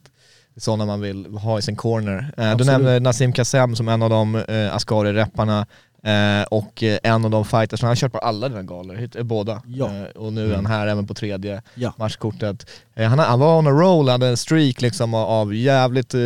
sådana 0.58 0.86
man 0.86 1.02
vill 1.02 1.26
ha 1.26 1.60
i 1.60 1.62
sin 1.62 1.76
corner. 1.76 2.18
Eh, 2.38 2.44
du 2.44 2.52
Absolut. 2.52 2.68
nämnde 2.68 3.00
Nassim 3.00 3.34
Kassem 3.34 3.76
som 3.76 3.88
en 3.88 4.02
av 4.04 4.10
de 4.10 4.36
eh, 4.36 4.76
Ascari-repparna 4.76 5.66
eh, 6.04 6.48
och 6.48 6.84
eh, 6.84 7.00
en 7.04 7.26
av 7.26 7.32
de 7.32 7.46
fighters, 7.46 7.82
han 7.82 7.88
har 7.88 7.96
kört 7.96 8.12
på 8.12 8.18
alla 8.18 8.50
dina 8.50 8.64
galor, 8.64 9.24
båda. 9.24 9.62
Ja. 9.68 9.90
Och 10.16 10.34
nu 10.34 10.52
är 10.52 10.56
han 10.56 10.66
här 10.66 10.88
även 10.88 11.08
på 11.08 11.14
tredje 11.14 11.62
Ja. 11.76 11.94
matchkortet. 11.98 12.70
Han, 12.96 13.20
han 13.20 13.40
var 13.40 13.58
on 13.58 13.68
a 13.68 13.72
roll, 13.72 14.10
hade 14.10 14.28
en 14.28 14.38
streak 14.38 14.82
liksom 14.82 15.14
av, 15.14 15.54
jävligt 15.56 16.14
eh, 16.14 16.20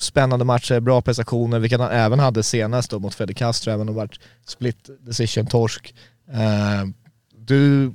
spännande 0.00 0.44
matcher, 0.44 0.80
bra 0.80 1.02
prestationer, 1.02 1.58
vilket 1.58 1.80
han 1.80 1.90
även 1.90 2.18
hade 2.18 2.42
senast 2.42 2.90
då 2.90 2.98
mot 2.98 3.14
Fede 3.14 3.34
Castro, 3.34 3.70
även 3.72 3.80
om 3.80 3.86
det 3.94 4.00
varit 4.00 4.20
split 4.46 4.90
decision 5.00 5.46
torsk. 5.46 5.94
Eh, 6.32 6.88
du 7.46 7.92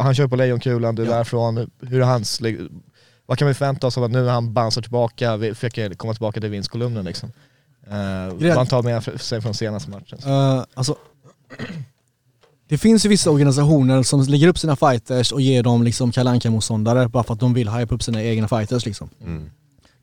han 0.00 0.14
kör 0.14 0.26
på 0.28 0.36
Lejonkulan, 0.36 0.94
du 0.94 1.02
är 1.02 1.06
Ja. 1.06 1.12
därifrån, 1.14 1.70
hur 1.80 2.00
är 2.00 2.04
hans, 2.04 2.40
vad 3.30 3.38
kan 3.38 3.48
vi 3.48 3.54
förvänta 3.54 3.86
oss 3.86 3.98
av 3.98 4.04
att 4.04 4.10
nu 4.10 4.22
när 4.22 4.32
han 4.32 4.54
bouncear 4.54 4.82
tillbaka, 4.82 5.36
vi 5.36 5.54
försöker 5.54 5.94
komma 5.94 6.14
tillbaka 6.14 6.40
till 6.40 6.50
vinstkolumnen 6.50 7.04
liksom? 7.04 7.32
Eh, 7.90 8.54
man 8.54 8.66
tar 8.66 8.82
med 8.82 9.20
sig 9.20 9.40
från 9.40 9.54
senaste 9.54 9.90
matchen. 9.90 10.18
Eh, 10.26 10.64
alltså, 10.74 10.96
det 12.68 12.78
finns 12.78 13.04
ju 13.04 13.08
vissa 13.08 13.30
organisationer 13.30 14.02
som 14.02 14.22
lägger 14.22 14.48
upp 14.48 14.58
sina 14.58 14.76
fighters 14.76 15.32
och 15.32 15.40
ger 15.40 15.62
dem 15.62 15.82
liksom 15.82 16.12
Kalle 16.12 16.30
Anka-motståndare 16.30 17.08
bara 17.08 17.24
för 17.24 17.34
att 17.34 17.40
de 17.40 17.54
vill 17.54 17.68
hypa 17.68 17.94
upp 17.94 18.02
sina 18.02 18.22
egna 18.22 18.48
fighters 18.48 18.86
liksom. 18.86 19.08
Mm. 19.20 19.50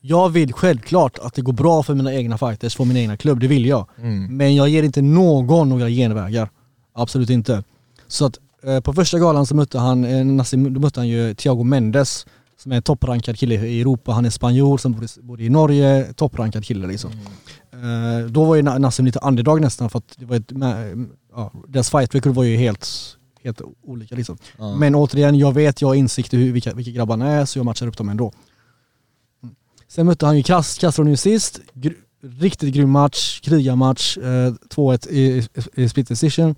Jag 0.01 0.29
vill 0.29 0.53
självklart 0.53 1.19
att 1.19 1.33
det 1.33 1.41
går 1.41 1.53
bra 1.53 1.83
för 1.83 1.93
mina 1.93 2.13
egna 2.13 2.37
fighters, 2.37 2.75
för 2.75 2.85
min 2.85 2.97
egna 2.97 3.17
klubb, 3.17 3.39
det 3.39 3.47
vill 3.47 3.65
jag. 3.65 3.87
Mm. 4.01 4.37
Men 4.37 4.55
jag 4.55 4.69
ger 4.69 4.83
inte 4.83 5.01
någon 5.01 5.69
några 5.69 5.89
genvägar. 5.89 6.49
Absolut 6.93 7.29
inte. 7.29 7.63
Så 8.07 8.25
att 8.25 8.39
eh, 8.63 8.79
på 8.79 8.93
första 8.93 9.19
galan 9.19 9.45
så 9.45 9.55
mötte 9.55 9.79
han, 9.79 10.05
eh, 10.05 10.25
Nassim, 10.25 10.73
då 10.73 10.79
mötte 10.79 10.99
han 10.99 11.07
ju 11.07 11.33
Thiago 11.33 11.63
Mendes 11.63 12.25
som 12.57 12.71
är 12.71 12.75
en 12.75 12.81
topprankad 12.81 13.39
kille 13.39 13.55
i 13.55 13.81
Europa. 13.81 14.11
Han 14.11 14.25
är 14.25 14.29
spanjor 14.29 14.77
som 14.77 15.07
bor 15.21 15.41
i, 15.41 15.49
Norge, 15.49 16.13
topprankad 16.13 16.65
kille 16.65 16.87
liksom. 16.87 17.11
Eh, 17.71 18.29
då 18.29 18.43
var 18.45 18.55
ju 18.55 18.61
Na- 18.61 18.79
Nassim 18.79 19.05
lite 19.05 19.19
underdog 19.19 19.61
nästan 19.61 19.89
för 19.89 19.97
att 19.97 20.15
det 20.17 20.25
var 20.25 20.35
ett, 20.35 20.51
ja, 21.33 21.51
deras 21.67 21.89
fight 21.89 22.15
record 22.15 22.33
var 22.33 22.43
ju 22.43 22.57
helt, 22.57 22.89
helt 23.43 23.61
olika 23.83 24.15
liksom. 24.15 24.37
Ja. 24.57 24.75
Men 24.75 24.95
återigen, 24.95 25.35
jag 25.35 25.53
vet, 25.53 25.81
jag 25.81 25.87
har 25.87 25.95
insikt 25.95 26.33
i 26.33 26.37
hur, 26.37 26.51
vilka, 26.51 26.73
vilka 26.73 26.91
grabbarna 26.91 27.27
är 27.31 27.45
så 27.45 27.59
jag 27.59 27.65
matchar 27.65 27.87
upp 27.87 27.97
dem 27.97 28.09
ändå. 28.09 28.33
Mm. 29.43 29.55
Sen 29.87 30.05
mötte 30.05 30.25
han 30.25 30.37
ju 30.37 30.43
Castro 30.43 31.03
nu 31.03 31.17
sist. 31.17 31.59
Gr 31.73 31.93
riktigt 32.21 32.73
grym 32.73 32.89
match, 32.89 33.39
krigarmatch, 33.41 34.17
eh, 34.17 34.53
2-1 34.69 35.07
i, 35.09 35.21
i, 35.21 35.83
i 35.83 35.89
split 35.89 36.07
decision. 36.07 36.55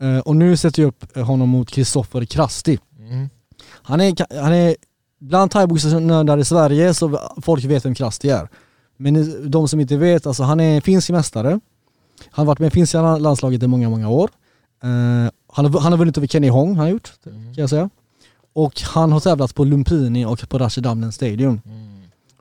Eh, 0.00 0.18
och 0.18 0.36
nu 0.36 0.56
sätter 0.56 0.82
jag 0.82 0.88
upp 0.88 1.16
honom 1.16 1.48
mot 1.48 1.70
Kristoffer 1.70 2.24
Krasti. 2.24 2.78
Mm. 2.98 3.28
Han 3.68 4.00
är, 4.00 4.40
han 4.42 4.52
är 4.52 4.76
bland 5.22 5.50
thaiboxningsnördar 5.50 6.38
i 6.38 6.44
Sverige 6.44 6.94
så 6.94 7.18
folk 7.42 7.64
vet 7.64 7.84
vem 7.84 7.94
Krasti 7.94 8.30
är. 8.30 8.48
Men 8.96 9.50
de 9.50 9.68
som 9.68 9.80
inte 9.80 9.96
vet, 9.96 10.26
alltså 10.26 10.42
han 10.42 10.60
är 10.60 10.80
finsk 10.80 11.10
mästare. 11.10 11.60
Han 12.30 12.42
har 12.42 12.44
varit 12.44 12.58
med 12.58 12.66
i 12.66 12.70
finska 12.70 13.16
landslaget 13.16 13.62
i 13.62 13.66
många, 13.66 13.90
många 13.90 14.08
år. 14.08 14.30
Eh, 14.82 14.88
han, 15.52 15.64
har, 15.64 15.80
han 15.80 15.92
har 15.92 15.96
vunnit 15.96 16.16
över 16.16 16.26
Kenny 16.26 16.48
Hong, 16.48 16.68
han 16.68 16.78
har 16.78 16.88
gjort, 16.88 17.12
kan 17.24 17.54
jag 17.54 17.70
säga. 17.70 17.90
Och 18.54 18.80
han 18.80 19.12
har 19.12 19.20
tävlat 19.20 19.54
på 19.54 19.64
Lumpini 19.64 20.24
och 20.24 20.48
på 20.48 20.58
Rashidamnen 20.58 21.12
Stadium. 21.12 21.60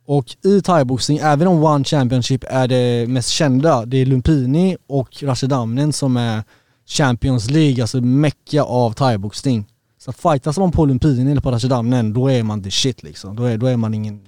Och 0.06 0.36
i 0.46 0.62
thaiboxning, 0.62 1.18
även 1.18 1.48
om 1.48 1.64
One 1.64 1.84
Championship 1.84 2.44
är 2.48 2.68
det 2.68 3.08
mest 3.10 3.30
kända, 3.30 3.86
det 3.86 3.98
är 3.98 4.06
Lumpini 4.06 4.78
och 4.88 5.24
Rashidamnen 5.24 5.94
som 5.94 6.18
är 6.18 6.44
Champions 6.88 7.50
League, 7.50 7.84
alltså 7.84 8.02
mecka 8.02 8.64
av 8.64 8.94
thaiboxning. 8.94 9.66
Så 10.06 10.12
fightas 10.12 10.58
man 10.58 10.72
på 10.72 10.86
Lumpini 10.86 11.32
eller 11.32 11.41
på 11.41 11.52
Rashidamnen, 11.52 12.14
då 12.14 12.32
är 12.32 12.43
man 12.43 12.64
the 12.64 12.72
shit 12.72 13.04
liksom. 13.04 13.36
Då 13.36 13.43
är, 13.43 13.58
då 13.58 13.68
är, 13.68 13.78
man, 13.78 13.93
ingen, 13.93 14.22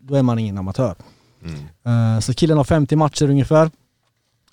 då 0.00 0.14
är 0.14 0.22
man 0.22 0.38
ingen 0.38 0.58
amatör. 0.58 0.94
Mm. 1.44 2.16
Eh, 2.16 2.20
så 2.20 2.34
killen 2.34 2.56
har 2.56 2.64
50 2.64 2.96
matcher 2.96 3.30
ungefär. 3.30 3.70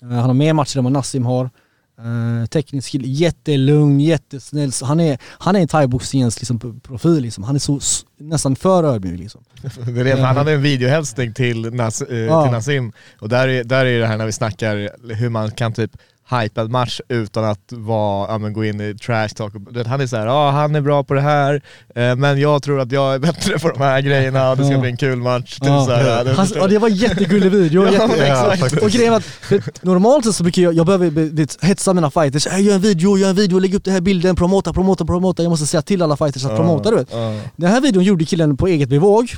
Eh, 0.02 0.08
han 0.08 0.18
har 0.18 0.34
mer 0.34 0.52
matcher 0.52 0.78
än 0.78 0.84
vad 0.84 0.92
Nassim 0.92 1.26
har. 1.26 1.50
Uh, 2.04 2.46
teknisk 2.46 2.90
kille, 2.90 3.08
jättelugn, 3.08 4.00
jättesnäll. 4.00 4.72
Så 4.72 4.86
han 4.86 5.00
är, 5.00 5.18
han 5.22 5.56
är 5.56 5.60
en 5.60 5.68
thaiboxningens 5.68 6.40
liksom, 6.40 6.80
profil 6.82 7.22
liksom. 7.22 7.44
Han 7.44 7.54
är 7.54 7.58
så 7.58 7.80
nästan 8.18 8.56
för 8.56 8.84
ödmjuk 8.84 9.18
liksom. 9.18 9.44
Det 9.86 10.00
är 10.00 10.04
det, 10.04 10.22
han 10.22 10.36
hade 10.36 10.52
en 10.52 10.62
videohälsning 10.62 11.34
till, 11.34 11.74
Nas, 11.74 11.98
till 11.98 12.26
Nassim 12.26 12.92
och 13.18 13.28
där 13.28 13.48
är, 13.48 13.64
där 13.64 13.86
är 13.86 14.00
det 14.00 14.06
här 14.06 14.16
när 14.16 14.26
vi 14.26 14.32
snackar 14.32 14.90
hur 15.14 15.28
man 15.28 15.50
kan 15.50 15.72
typ 15.72 15.96
hypa 16.30 16.60
en 16.60 16.70
match 16.72 17.00
utan 17.08 17.44
att 17.44 17.72
vara, 17.72 18.28
ja, 18.32 18.38
men 18.38 18.52
gå 18.52 18.64
in 18.64 18.80
i 18.80 18.94
trash 18.94 19.28
talk. 19.28 19.52
Han 19.86 20.00
är 20.00 20.06
såhär, 20.06 20.26
ja 20.26 20.50
han 20.50 20.74
är 20.74 20.80
bra 20.80 21.04
på 21.04 21.14
det 21.14 21.20
här, 21.20 21.62
eh, 21.94 22.16
men 22.16 22.40
jag 22.40 22.62
tror 22.62 22.80
att 22.80 22.92
jag 22.92 23.14
är 23.14 23.18
bättre 23.18 23.58
på 23.58 23.68
de 23.68 23.78
här 23.78 24.00
grejerna 24.00 24.50
och 24.50 24.56
det 24.56 24.64
ska 24.64 24.72
Ja. 24.72 24.80
bli 24.80 24.90
en 24.90 24.96
kul 24.96 25.18
match. 25.18 25.54
Typ 25.58 25.68
Ja. 25.68 25.84
så 25.84 25.92
här, 25.92 26.34
Han, 26.34 26.46
ja, 26.54 26.66
det 26.66 26.78
var 26.78 26.88
en 26.88 26.94
jättegullig 26.94 27.50
video. 27.50 27.86
Ja, 27.86 27.92
jätte, 27.92 28.24
exakt. 28.52 28.82
och 28.82 28.90
grejen 28.90 29.12
var 29.12 29.18
att, 29.18 29.82
normalt 29.82 30.24
sett 30.24 30.34
så 30.34 30.42
brukar 30.42 30.62
jag, 30.62 30.74
jag 30.74 30.86
behöver 30.86 31.10
be- 31.10 31.24
vet, 31.24 31.64
hetsa 31.64 31.94
mina 31.94 32.10
fighters. 32.10 32.46
"Äh, 32.46 32.60
Gör 32.60 32.74
en 32.74 32.80
video, 32.80 33.18
gör 33.18 33.28
en 33.30 33.36
video, 33.36 33.58
lägg 33.58 33.74
upp 33.74 33.84
den 33.84 33.94
här 33.94 34.00
bilden, 34.00 34.36
promota, 34.36 34.72
promota, 34.72 35.04
promota. 35.04 35.42
Jag 35.42 35.50
måste 35.50 35.66
säga 35.66 35.82
till 35.82 36.02
alla 36.02 36.16
fighters 36.16 36.44
att 36.44 36.56
promota 36.56 36.90
du 36.90 36.96
vet. 36.96 37.08
Ja. 37.12 37.40
Den 37.56 37.70
här 37.70 37.80
videon 37.80 38.04
gjorde 38.04 38.24
killen 38.24 38.56
på 38.56 38.66
eget 38.66 38.88
bevåg. 38.88 39.30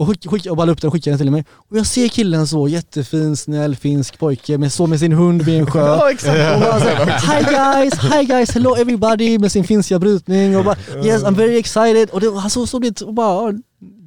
Och, 0.00 0.08
skick, 0.08 0.30
skick, 0.30 0.46
och 0.46 0.56
ballade 0.56 0.72
upp 0.72 0.80
den 0.80 0.88
och 0.88 0.94
skickade 0.94 1.12
den 1.12 1.18
till 1.18 1.30
mig. 1.30 1.44
Och 1.70 1.78
jag 1.78 1.86
ser 1.86 2.08
killen 2.08 2.46
så, 2.46 2.68
jättefin, 2.68 3.36
snäll, 3.36 3.76
finsk 3.76 4.18
pojke, 4.18 4.58
med, 4.58 4.72
så 4.72 4.86
med 4.86 5.00
sin 5.00 5.12
hund 5.12 5.42
vid 5.42 5.58
en 5.58 5.66
sjö. 5.66 5.80
Ja, 5.86 6.10
exakt. 6.10 6.54
Och 6.54 6.60
bara 6.60 6.80
så, 6.80 6.86
hi 7.32 7.42
guys, 7.44 7.94
hi 8.12 8.24
guys, 8.24 8.50
hello 8.50 8.76
everybody 8.76 9.38
med 9.38 9.52
sin 9.52 9.64
finska 9.64 9.98
brytning 9.98 10.56
och 10.56 10.64
bara 10.64 10.76
yes 11.04 11.22
I'm 11.22 11.34
very 11.34 11.58
excited. 11.58 12.10
Och 12.10 12.20
det, 12.20 12.38
han 12.40 12.50
såg 12.50 12.68
så 12.68 12.78
lite 12.78 13.04
och 13.04 13.14
bara, 13.14 13.52
ja, 13.52 13.58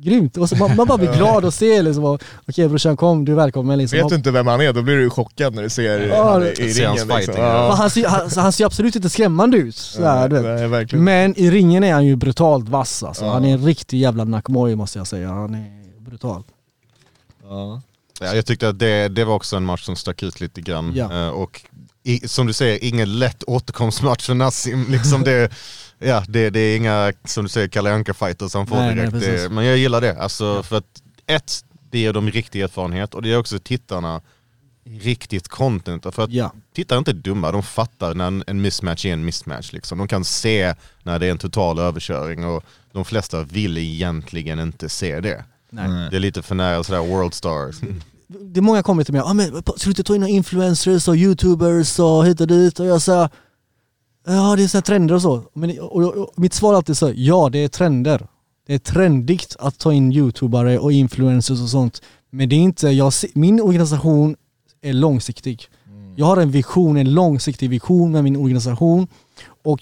grymt. 0.04 0.38
Och 0.38 0.50
så, 0.50 0.56
man, 0.56 0.76
man 0.76 0.88
bara 0.88 0.98
blir 0.98 1.14
glad 1.14 1.46
och 1.46 1.54
ser 1.54 1.84
liksom, 1.84 2.18
okej 2.48 2.68
brorsan 2.68 2.98
kom, 2.98 3.26
du 3.26 3.32
är 3.32 3.36
välkommen 3.36 3.78
liksom. 3.78 4.00
Vet 4.00 4.10
du 4.10 4.16
inte 4.16 4.32
vem 4.32 4.48
han 4.48 4.62
är, 4.62 4.74
då 4.74 4.82
blir 4.82 4.96
du 4.96 5.10
chockad 5.10 5.56
när 5.56 5.64
du 5.64 5.70
ser 5.70 6.00
Ja, 6.08 6.32
han 6.32 6.44
i, 6.44 6.46
ringen. 6.46 6.92
Liksom. 6.92 7.10
fighting, 7.10 7.36
Ja. 7.38 7.76
Han, 7.78 7.90
ser, 7.90 8.08
han, 8.08 8.30
han 8.36 8.54
ser 8.54 8.66
absolut 8.66 8.96
inte 8.96 9.10
skrämmande 9.10 9.58
ut. 9.58 9.76
Sådär. 9.76 10.30
Nej, 10.30 10.68
verkligen. 10.68 11.04
Men 11.04 11.40
i 11.40 11.52
ringen 11.52 11.84
är 11.84 11.94
han 11.94 12.06
ju 12.06 12.16
brutalt 12.16 12.70
vass 12.70 13.04
alltså. 13.04 13.26
Ja. 13.26 13.34
Han 13.34 13.46
är 13.46 13.54
en 13.54 13.66
riktig 13.66 14.00
jävla 14.00 14.24
nakmoj 14.24 14.76
måste 14.76 14.98
jag 14.98 15.08
säga. 15.08 15.30
Han 15.30 15.56
är 15.56 15.83
brutal. 16.14 16.44
Ja. 17.44 17.82
Ja, 18.20 18.36
jag 18.36 18.46
tyckte 18.46 18.70
att 18.70 18.80
det, 18.80 19.08
det 19.08 19.26
var 19.26 19.36
också 19.36 19.56
en 19.58 19.66
match 19.66 19.84
som 19.84 19.96
stack 19.96 20.24
ut 20.24 20.42
lite 20.42 20.62
grann. 20.62 20.94
Ja. 20.96 21.12
Eh, 21.26 21.30
och 21.30 21.62
i, 22.04 22.28
som 22.28 22.48
du 22.48 22.54
säger, 22.54 22.84
ingen 22.84 23.20
lätt 23.20 23.44
återkomstmatch 23.48 24.26
för 24.26 24.34
Nassim. 24.34 24.86
Liksom 24.90 25.24
det, 25.24 25.52
ja, 26.00 26.24
det, 26.28 26.50
det 26.50 26.60
är 26.60 26.78
inga, 26.78 27.14
som 27.26 27.44
du 27.44 27.50
säger, 27.50 27.68
Kalle 27.68 27.92
Anka-fighters 27.92 28.54
han 28.54 28.68
får 28.68 28.76
Nej, 28.76 28.86
nej, 28.86 28.96
direkt. 28.96 29.12
precis. 29.14 29.44
det, 29.44 29.50
men 29.50 29.66
jag 29.66 29.78
gillar 29.78 30.02
det. 30.02 30.22
Alltså, 30.22 30.64
för 30.64 30.78
att 30.78 31.02
ett, 31.28 31.66
det 31.92 32.00
ger 32.00 32.14
dem 32.14 32.30
riktig 32.30 32.62
erfarenhet 32.62 33.14
och 33.14 33.22
det 33.22 33.28
ger 33.30 33.38
också 33.40 33.60
tittarna 33.60 34.22
riktigt 34.86 35.48
content. 35.48 36.16
För 36.16 36.24
att 36.24 36.32
Ja. 36.32 36.52
tittare 36.74 36.98
är 36.98 37.00
inte 37.00 37.14
dumma, 37.14 37.52
de 37.52 37.64
fattar 37.64 38.14
när 38.14 38.28
en, 38.28 38.44
en 38.48 38.62
mismatch 38.62 39.06
är 39.06 39.14
en 39.14 39.26
mismatch. 39.26 39.72
Liksom. 39.74 39.98
De 39.98 40.08
kan 40.08 40.26
se 40.26 40.76
när 41.04 41.20
det 41.20 41.28
är 41.28 41.32
en 41.32 41.38
total 41.38 41.80
överköring 41.80 42.46
och 42.46 42.64
de 42.92 43.06
flesta 43.06 43.44
vill 43.44 43.78
egentligen 43.78 44.60
inte 44.60 44.90
se 44.90 45.20
det. 45.20 45.46
Nej. 45.74 46.08
Det 46.10 46.16
är 46.16 46.20
lite 46.20 46.42
för 46.42 46.56
nära 46.56 46.84
sådär 46.84 47.00
world 47.00 47.34
stars. 47.34 47.76
Det 48.28 48.60
är 48.60 48.62
många 48.62 48.84
kommer 48.84 49.04
till 49.04 49.14
mig, 49.14 49.22
ah, 49.26 49.34
men 49.34 49.48
ska 49.48 49.74
du 49.84 49.90
inte 49.90 50.04
ta 50.04 50.16
in 50.16 50.22
några 50.22 50.32
influencers 50.32 51.08
och 51.08 51.16
youtubers 51.16 52.00
och 52.00 52.26
hit 52.26 52.42
och 52.42 52.48
dit? 52.48 52.80
Och 52.80 52.86
jag 52.86 53.02
säger, 53.02 53.30
ja 54.26 54.56
det 54.56 54.64
är 54.64 54.68
så 54.68 54.78
här 54.78 54.82
trender 54.82 55.16
och 55.16 55.22
så. 55.22 55.44
Men, 55.54 55.80
och, 55.80 55.96
och, 55.96 56.16
och, 56.16 56.40
mitt 56.40 56.54
svar 56.54 56.74
är 56.74 56.78
alltid 56.78 56.98
så, 56.98 57.12
ja 57.16 57.50
det 57.50 57.60
är 57.60 57.68
trender. 57.68 58.28
Det 58.68 58.74
är 58.74 58.80
trendigt 58.80 59.56
att 59.60 59.80
ta 59.80 59.94
in 59.94 60.12
youtubare 60.12 60.80
och 60.80 60.92
influencers 60.92 61.62
och 61.62 61.70
sånt. 61.70 62.02
Men 62.30 62.50
det 62.50 62.56
är 62.56 62.60
inte, 62.60 62.90
jag, 62.90 63.14
min 63.34 63.62
organisation 63.62 64.36
är 64.82 64.94
långsiktig. 64.94 65.68
Jag 66.16 66.26
har 66.26 66.38
en 66.38 66.52
vision, 66.52 66.98
en 66.98 67.14
långsiktig 67.14 67.70
vision 67.70 68.12
med 68.12 68.24
min 68.24 68.36
organisation. 68.36 69.08
Och 69.64 69.82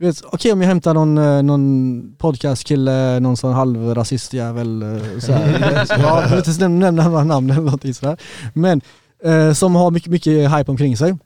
du 0.00 0.06
vet, 0.06 0.22
okej 0.24 0.52
om 0.52 0.60
jag 0.60 0.68
hämtar 0.68 0.94
någon, 0.94 1.18
eh, 1.18 1.42
någon 1.42 2.14
podcastkille, 2.18 3.20
någon 3.20 3.36
sån 3.36 3.52
halvrasistjävel 3.52 4.82
eh, 4.82 5.18
så 5.18 5.32
här. 5.32 5.86
ja, 5.98 6.22
Jag 6.22 6.28
vill 6.28 6.38
inte 6.38 6.50
näm- 6.50 6.78
nämna 6.78 7.08
några 7.08 7.24
namn 7.24 7.50
eller 7.50 7.62
någonting 7.62 7.94
sådär. 7.94 8.16
Men 8.54 8.80
eh, 9.24 9.52
som 9.52 9.74
har 9.74 9.90
mycket, 9.90 10.10
mycket 10.10 10.50
hype 10.56 10.70
omkring 10.70 10.96
sig. 10.96 11.16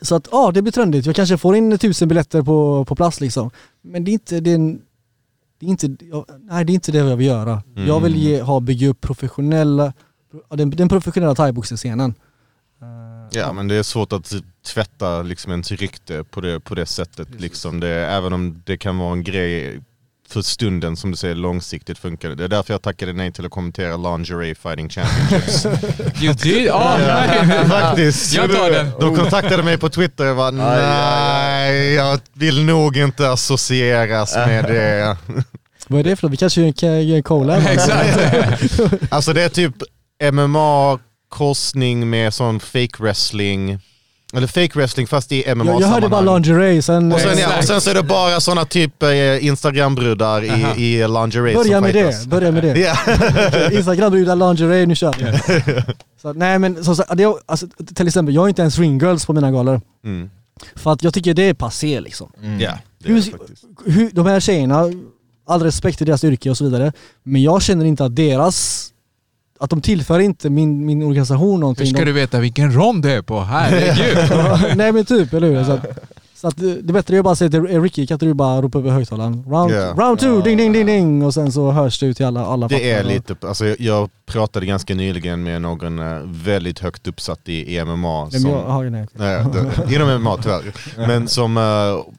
Så 0.00 0.14
att 0.14 0.28
ja, 0.32 0.50
det 0.54 0.62
blir 0.62 0.72
trendigt. 0.72 1.06
Jag 1.06 1.16
kanske 1.16 1.36
får 1.38 1.56
in 1.56 1.78
tusen 1.78 2.08
biljetter 2.08 2.42
på, 2.42 2.84
på 2.84 2.94
plats 2.96 3.20
liksom. 3.20 3.50
Men 3.82 4.04
det 4.04 4.10
är 4.10 4.12
inte, 4.12 4.40
det 4.40 4.50
är 4.50 4.54
en, 4.54 4.80
det 5.60 5.66
är 5.66 5.70
inte, 5.70 5.96
jag, 6.00 6.24
nej 6.40 6.64
det 6.64 6.72
är 6.72 6.74
inte 6.74 6.92
det 6.92 6.98
jag 6.98 7.16
vill 7.16 7.26
göra. 7.26 7.62
Jag 7.86 8.00
vill 8.00 8.16
ge, 8.16 8.40
ha, 8.42 8.60
bygga 8.60 8.88
upp 8.88 9.00
professionella, 9.00 9.92
den, 10.48 10.70
den 10.70 10.88
professionella 10.88 11.34
thaiboxningsscenen. 11.34 12.14
Ja 13.30 13.52
men 13.52 13.68
det 13.68 13.74
är 13.74 13.82
svårt 13.82 14.12
att 14.12 14.34
tvätta 14.64 15.22
liksom 15.22 15.52
ens 15.52 15.72
rykte 15.72 16.24
på 16.24 16.40
det, 16.40 16.60
på 16.60 16.74
det 16.74 16.86
sättet. 16.86 17.28
Liksom 17.38 17.80
det, 17.80 17.90
även 17.90 18.32
om 18.32 18.62
det 18.66 18.76
kan 18.76 18.98
vara 18.98 19.12
en 19.12 19.24
grej 19.24 19.80
för 20.28 20.42
stunden 20.42 20.96
som 20.96 21.10
du 21.10 21.16
säger 21.16 21.34
långsiktigt 21.34 21.98
funkar 21.98 22.28
det. 22.28 22.34
Det 22.34 22.44
är 22.44 22.48
därför 22.48 22.74
jag 22.74 22.82
tackade 22.82 23.12
nej 23.12 23.32
till 23.32 23.46
att 23.46 23.50
kommentera 23.50 23.96
Lingerie 23.96 24.54
Fighting 24.54 24.88
Championships. 24.88 25.66
You 26.22 26.34
did? 26.34 26.66
Ja, 26.66 26.96
nej. 26.98 27.68
Faktiskt. 27.68 28.34
Jag 28.34 28.52
tar 28.52 28.70
den. 28.70 28.90
De 29.00 29.16
kontaktade 29.16 29.62
mig 29.62 29.78
på 29.78 29.88
Twitter 29.88 30.30
och 30.30 30.36
var 30.36 30.52
nej, 30.52 31.92
jag 31.94 32.20
vill 32.32 32.64
nog 32.64 32.96
inte 32.96 33.30
associeras 33.30 34.36
med 34.36 34.64
det. 34.64 35.16
Vad 35.88 36.00
är 36.00 36.04
det 36.04 36.16
för 36.16 36.26
något? 36.26 36.32
Vi 36.32 36.36
kanske 36.36 36.72
kan 36.72 37.06
göra 37.06 37.16
en 37.16 37.22
collab? 37.22 37.62
Exakt. 37.66 38.18
Alltså 39.12 39.32
det 39.32 39.42
är 39.42 39.48
typ 39.48 39.74
MMA, 40.32 40.98
korsning 41.28 42.10
med 42.10 42.34
sån 42.34 42.60
fake 42.60 43.02
wrestling. 43.02 43.78
Eller 44.36 44.46
fake 44.46 44.78
wrestling 44.78 45.06
fast 45.06 45.32
i 45.32 45.36
Jag, 45.46 45.56
MMA-sammanhang. 45.56 45.80
jag 45.80 45.88
hörde 45.88 46.08
bara 46.08 46.20
lingerie, 46.20 46.82
sen... 46.82 47.12
Och 47.12 47.20
sen, 47.20 47.38
ja, 47.38 47.58
och 47.58 47.64
sen 47.64 47.80
så 47.80 47.90
är 47.90 47.94
det 47.94 48.02
bara 48.02 48.40
såna 48.40 48.64
typ 48.64 49.02
eh, 49.02 49.44
Instagram-brudar 49.46 50.44
Aha. 50.48 50.74
i, 50.76 50.94
i 51.00 51.08
lingerie 51.08 51.54
Börja 51.54 51.80
med 51.80 51.92
fightas. 51.92 52.22
det, 52.22 52.28
börja 52.28 52.50
med 52.52 52.62
det. 52.62 52.78
Ja. 52.78 52.96
Instagram-brudar, 53.72 54.36
lingerie, 54.36 54.86
nu 54.86 54.94
kör 54.94 55.14
vi. 55.18 55.82
Så, 56.22 56.32
nej 56.32 56.58
men 56.58 56.84
sagt, 56.84 57.16
det, 57.16 57.22
är- 57.22 57.34
alltså, 57.46 57.66
till 57.94 58.06
exempel, 58.08 58.34
jag 58.34 58.42
har 58.42 58.48
inte 58.48 58.62
ens 58.62 58.78
ringgirls 58.78 59.26
på 59.26 59.32
mina 59.32 59.50
galor. 59.50 59.80
Mm. 60.04 60.30
För 60.74 60.92
att 60.92 61.02
jag 61.02 61.14
tycker 61.14 61.34
det 61.34 61.42
är 61.48 61.54
passé 61.54 62.00
liksom. 62.00 62.32
Är 62.42 62.58
det 62.58 62.78
Hur, 63.04 63.22
faktiskt. 63.22 63.64
hur, 63.86 64.10
de 64.12 64.26
här 64.26 64.40
tjejerna, 64.40 64.84
all 65.46 65.62
respekt 65.62 65.98
till 65.98 66.06
deras 66.06 66.24
yrke 66.24 66.50
och 66.50 66.56
så 66.56 66.64
vidare, 66.64 66.92
men 67.22 67.42
jag 67.42 67.62
känner 67.62 67.84
inte 67.84 68.04
att 68.04 68.16
deras 68.16 68.88
att 69.60 69.70
de 69.70 69.80
tillför 69.80 70.20
inte 70.20 70.50
min, 70.50 70.86
min 70.86 71.02
organisation 71.02 71.60
någonting. 71.60 71.86
Hur 71.86 71.92
ska 71.92 71.98
de, 71.98 72.04
du 72.04 72.12
veta 72.12 72.40
vilken 72.40 72.74
rond 72.74 73.02
det 73.02 73.12
är 73.12 73.22
på? 73.22 73.40
Herregud! 73.40 74.76
Nej 74.76 74.92
men 74.92 75.04
typ, 75.04 75.32
eller 75.32 75.48
hur? 75.48 75.64
Så 75.64 75.72
att, 75.72 75.86
så 76.44 76.48
att 76.48 76.56
det 76.56 76.82
det 76.82 76.90
är 76.90 76.92
bättre 76.92 77.18
att 77.18 77.24
bara 77.24 77.34
säga 77.36 77.50
till 77.50 77.62
Ricky, 77.82 78.06
kan 78.06 78.14
inte 78.14 78.26
du 78.26 78.34
bara 78.34 78.62
ropa 78.62 78.78
över 78.78 78.90
högtalaren? 78.90 79.44
Round, 79.48 79.72
Ja. 79.72 79.94
round 79.96 80.18
two, 80.18 80.40
ding 80.44 80.56
ding 80.56 80.72
ding 80.72 80.86
ding! 80.86 81.24
Och 81.24 81.34
sen 81.34 81.52
så 81.52 81.70
hörs 81.70 81.98
det 81.98 82.06
ut 82.06 82.16
till 82.16 82.26
alla, 82.26 82.46
alla 82.46 82.68
Det 82.68 82.90
är 82.90 83.04
lite, 83.04 83.36
alltså 83.48 83.66
jag, 83.66 83.80
jag 83.80 84.10
pratade 84.26 84.66
ganska 84.66 84.94
nyligen 84.94 85.42
med 85.42 85.62
någon 85.62 85.98
eh, 85.98 86.18
väldigt 86.24 86.78
högt 86.78 87.06
uppsatt 87.06 87.48
i, 87.48 87.76
i 87.76 87.84
MMA. 87.84 88.30
Som, 88.30 88.50
jag, 88.50 88.92
nej. 88.92 89.06
Nej, 89.12 89.44
det, 89.86 89.94
inom 89.94 90.22
MMA 90.22 90.36
tyvärr. 90.42 90.62
Men 90.96 91.28
som, 91.28 91.56
eh, 91.56 91.62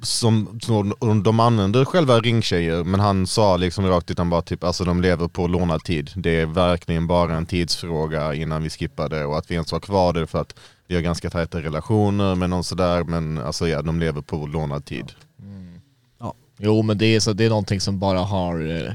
som, 0.02 0.60
som 0.62 1.24
de 1.24 1.40
använder 1.40 1.86
själva 1.86 2.20
ringtjejer, 2.20 2.84
men 2.84 3.00
han 3.00 3.28
sa 3.28 3.58
liksom 3.58 3.88
rakt 3.88 4.12
ut, 4.12 4.18
han 4.18 4.30
bara 4.30 4.42
typ, 4.42 4.64
alltså 4.64 4.84
de 4.84 5.02
lever 5.02 5.28
på 5.28 5.48
lånad 5.48 5.84
tid. 5.84 6.12
Det 6.16 6.42
är 6.42 6.46
verkligen 6.46 7.08
bara 7.08 7.36
en 7.36 7.46
tidsfråga 7.46 8.34
innan 8.34 8.64
vi 8.64 8.70
skippar 8.70 9.10
det 9.10 9.26
och 9.26 9.38
att 9.38 9.52
vi 9.52 9.54
ens 9.56 9.72
har 9.72 9.80
kvar 9.80 10.14
det 10.14 10.28
för 10.28 10.42
att 10.42 10.56
vi 10.88 10.96
har 10.96 11.02
ganska 11.02 11.30
tajta 11.30 11.62
relationer 11.62 12.36
med 12.36 12.50
någon 12.50 12.64
sådär, 12.64 13.04
men 13.04 13.38
alltså 13.38 13.68
ja, 13.68 13.82
de 13.82 14.00
lever 14.00 14.22
på 14.22 14.48
lånad 14.48 14.86
tid. 14.86 15.12
Jo 16.60 16.82
men 16.82 16.98
det 16.98 17.06
är, 17.06 17.20
så, 17.20 17.34
det 17.34 17.46
är 17.46 17.50
någonting 17.50 17.82
som 17.82 18.00
bara 18.00 18.20
har, 18.20 18.60
eh, 18.60 18.84
ja, 18.84 18.94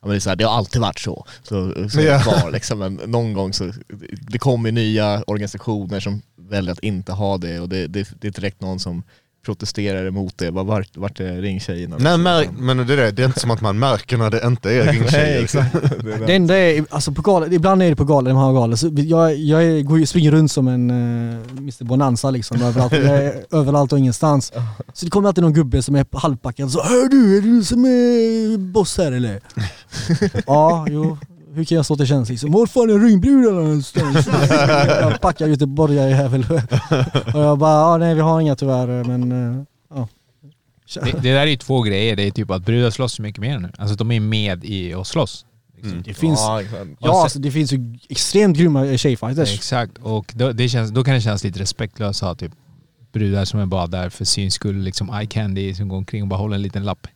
men 0.00 0.10
det, 0.10 0.16
är 0.16 0.20
så 0.20 0.28
här, 0.28 0.36
det 0.36 0.44
har 0.44 0.56
alltid 0.56 0.80
varit 0.80 0.98
så. 0.98 1.26
Så, 1.42 1.88
så 1.88 2.00
Ja. 2.00 2.12
det 2.16 2.22
kvar 2.22 2.50
liksom. 2.50 2.78
Men 2.78 2.94
någon 2.94 3.32
gång 3.32 3.52
så, 3.52 3.72
det 4.30 4.38
kommer 4.38 4.72
nya 4.72 5.22
organisationer 5.26 6.00
som 6.00 6.22
väljer 6.36 6.72
att 6.72 6.78
inte 6.78 7.12
ha 7.12 7.38
det 7.38 7.60
och 7.60 7.68
det, 7.68 7.86
det, 7.86 8.08
det 8.20 8.28
är 8.28 8.32
direkt 8.32 8.60
någon 8.60 8.78
som 8.78 9.02
protesterar 9.44 10.06
emot 10.06 10.38
det. 10.38 10.52
Bara, 10.52 10.64
vart, 10.64 10.96
vart 10.96 11.20
är 11.20 11.42
ringtjejerna? 11.42 11.96
Nej, 11.98 12.18
mär, 12.18 12.48
men 12.58 12.76
det 12.76 12.92
är, 12.92 12.96
det, 12.96 13.10
det 13.10 13.22
är 13.22 13.26
inte 13.26 13.40
som 13.40 13.50
att 13.50 13.60
man 13.60 13.78
märker 13.78 14.16
när 14.16 14.30
det 14.30 14.46
inte 14.46 14.70
är 14.70 14.86
ringtjejer. 14.92 15.48
Nej. 15.54 16.22
Det 16.26 16.34
enda 16.34 16.56
är, 16.56 16.84
alltså 16.90 17.12
på 17.12 17.48
ibland 17.50 17.82
är 17.82 17.90
det 17.90 17.96
på 17.96 18.04
galan, 18.04 18.24
de 18.24 18.36
har 18.36 18.52
galor, 18.52 18.76
så 18.76 18.90
jag, 18.96 19.36
jag 19.36 19.64
är, 19.64 19.82
går, 19.82 20.04
springer 20.04 20.30
runt 20.30 20.52
som 20.52 20.68
en 20.68 20.90
uh, 20.90 21.40
Mr 21.58 21.84
Bonanza 21.84 22.30
liksom, 22.30 22.62
överallt, 22.62 22.92
överallt 23.52 23.92
och 23.92 23.98
ingenstans. 23.98 24.52
Så 24.92 25.04
det 25.04 25.10
kommer 25.10 25.28
alltid 25.28 25.44
någon 25.44 25.52
gubbe 25.52 25.82
som 25.82 25.94
är 25.94 26.06
halvpackad 26.12 26.70
så 26.70 26.82
Hör 26.82 27.08
du, 27.08 27.36
är 27.36 27.40
det 27.40 27.48
du 27.48 27.64
som 27.64 27.84
är 27.84 28.58
boss 28.58 28.98
här 28.98 29.12
eller? 29.12 29.40
ja, 30.46 30.86
jo. 30.90 31.18
Hur 31.54 31.64
kan 31.64 31.76
jag 31.76 31.84
stå 31.84 31.96
till 31.96 32.06
tjänst 32.06 32.30
liksom? 32.30 32.52
Var 32.52 32.66
fan 32.66 32.90
är 32.90 32.98
ringbrudarna 32.98 33.60
någonstans? 33.60 34.26
jag 34.88 35.20
packar 35.20 35.46
göteborgare-jävel. 35.46 36.46
och 37.34 37.40
jag 37.40 37.58
bara, 37.58 37.80
ja, 37.80 37.96
nej 37.96 38.14
vi 38.14 38.20
har 38.20 38.40
inga 38.40 38.56
tyvärr 38.56 39.04
men 39.04 39.32
eh, 39.32 39.64
ja. 39.94 40.08
Det, 40.94 41.12
det 41.12 41.32
där 41.32 41.40
är 41.40 41.46
ju 41.46 41.56
två 41.56 41.82
grejer. 41.82 42.16
Det 42.16 42.22
är 42.22 42.30
typ 42.30 42.50
att 42.50 42.64
brudar 42.64 42.90
slåss 42.90 43.12
så 43.12 43.22
mycket 43.22 43.40
mer 43.40 43.58
nu. 43.58 43.72
Alltså 43.78 43.96
de 43.96 44.10
är 44.10 44.20
med 44.20 44.64
i 44.64 44.94
att 44.94 45.06
slåss. 45.06 45.46
Mm. 45.82 46.02
Det 46.02 46.14
finns, 46.14 46.40
Ja, 46.40 46.62
ja 46.98 47.22
alltså, 47.22 47.38
det 47.38 47.50
finns 47.50 47.72
ju 47.72 47.98
extremt 48.08 48.56
grymma 48.56 48.96
tjejfighters. 48.96 49.54
Exakt, 49.54 49.98
och 49.98 50.32
då, 50.34 50.52
det 50.52 50.68
känns, 50.68 50.90
då 50.90 51.04
kan 51.04 51.14
det 51.14 51.20
kännas 51.20 51.44
lite 51.44 51.60
respektlöst 51.60 52.22
att 52.22 52.28
ha 52.28 52.34
typ 52.34 52.52
brudar 53.12 53.44
som 53.44 53.60
är 53.60 53.66
bara 53.66 53.86
där 53.86 54.08
för 54.08 54.24
syns 54.24 54.54
skull, 54.54 54.76
liksom 54.76 55.10
eye 55.14 55.26
candy 55.26 55.74
som 55.74 55.88
går 55.88 55.96
omkring 55.96 56.22
och 56.22 56.28
bara 56.28 56.40
håller 56.40 56.54
en 56.54 56.62
liten 56.62 56.84
lapp. 56.84 57.06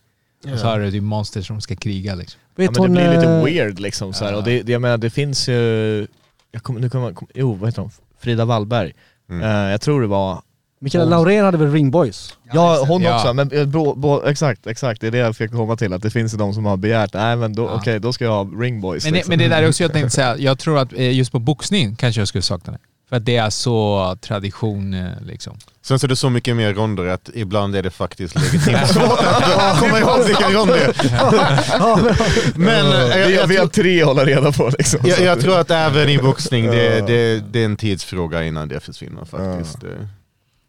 Och 0.52 0.58
så 0.58 0.66
har 0.66 0.80
du 0.80 0.90
typ 0.90 1.02
monster 1.02 1.42
som 1.42 1.60
ska 1.60 1.76
kriga 1.76 2.14
liksom. 2.14 2.40
Ja, 2.56 2.62
Vet 2.62 2.70
men 2.70 2.74
det 2.74 2.80
hon, 2.80 2.92
blir 2.92 3.16
lite 3.20 3.30
eh, 3.32 3.44
weird 3.44 3.78
liksom 3.80 4.12
så 4.12 4.24
här. 4.24 4.32
Ja. 4.32 4.38
och 4.38 4.44
det, 4.44 4.62
det, 4.62 4.72
jag 4.72 4.82
menar 4.82 4.98
det 4.98 5.10
finns 5.10 5.48
ju, 5.48 6.06
jag 6.52 6.62
kommer, 6.62 6.80
nu 6.80 6.90
kommer, 6.90 7.12
kom, 7.12 7.28
jo 7.34 7.54
vad 7.54 7.68
heter 7.68 7.82
hon? 7.82 7.90
Frida 8.20 8.44
Wallberg. 8.44 8.92
Mm. 9.30 9.42
Eh, 9.42 9.70
jag 9.70 9.80
tror 9.80 10.00
det 10.00 10.06
var, 10.06 10.40
Mikaela 10.80 11.04
hon- 11.04 11.10
Laurén 11.10 11.44
hade 11.44 11.58
väl 11.58 11.72
Ringboys? 11.72 12.36
ja 12.52 12.84
hon 12.88 13.02
Ja. 13.02 13.14
också, 13.16 13.32
men 13.34 13.52
eh, 13.52 13.66
bo, 13.66 13.94
bo, 13.94 14.22
exakt, 14.26 14.66
exakt 14.66 15.00
det 15.00 15.06
är 15.06 15.10
det 15.10 15.18
jag 15.18 15.36
fick 15.36 15.50
komma 15.52 15.76
till, 15.76 15.92
att 15.92 16.02
det 16.02 16.10
finns 16.10 16.34
ju 16.34 16.38
de 16.38 16.54
som 16.54 16.64
har 16.64 16.76
begärt, 16.76 17.14
nej 17.14 17.36
men 17.36 17.52
då, 17.54 17.62
Ja. 17.64 17.74
okej 17.74 18.00
då 18.00 18.12
ska 18.12 18.24
jag 18.24 18.44
ha 18.44 18.50
ringboys 18.60 19.04
Men 19.04 19.12
det, 19.12 19.16
liksom. 19.16 19.30
men 19.32 19.38
det 19.38 19.48
där 19.48 19.62
är 19.62 19.68
också 19.68 19.82
jag 19.84 19.92
tänkte 19.92 20.10
säga, 20.14 20.36
jag 20.38 20.58
tror 20.58 20.78
att 20.78 20.92
just 20.92 21.32
på 21.32 21.38
boxning 21.38 21.96
kanske 21.96 22.20
jag 22.20 22.28
skulle 22.28 22.42
sakna 22.42 22.72
det. 22.72 22.78
För 23.08 23.16
att 23.16 23.24
det 23.24 23.36
är 23.36 23.50
så 23.50 24.16
tradition 24.20 24.94
eh, 24.94 25.10
liksom. 25.26 25.58
Sen 25.82 25.98
så 25.98 26.06
är 26.06 26.08
det 26.08 26.16
så 26.16 26.30
mycket 26.30 26.56
mer 26.56 26.74
ronder 26.74 27.06
att 27.06 27.30
ibland 27.34 27.76
är 27.76 27.82
det 27.82 27.90
faktiskt 27.90 28.34
legitimt 28.34 28.88
svårt 28.94 29.18
att 29.20 29.78
komma 29.80 29.98
ihåg 29.98 30.24
vilka 30.26 30.50
ronder 30.50 30.76
det 30.76 31.08
är. 31.08 32.58
Men 32.58 32.86
eh, 33.10 33.18
jag, 33.18 33.30
jag, 33.30 33.46
vi 33.46 33.56
har 33.56 33.66
tre 33.66 34.00
att 34.02 34.06
hålla 34.06 34.24
reda 34.24 34.52
på 34.52 34.70
liksom. 34.78 35.00
jag, 35.04 35.20
jag 35.20 35.40
tror 35.40 35.58
att 35.58 35.70
även 35.70 36.08
i 36.08 36.18
boxning, 36.18 36.66
det, 36.66 37.06
det, 37.06 37.44
det 37.52 37.60
är 37.60 37.64
en 37.64 37.76
tidsfråga 37.76 38.44
innan 38.44 38.68
det 38.68 38.80
försvinner 38.80 39.24
faktiskt. 39.24 39.80
Det- 39.80 40.08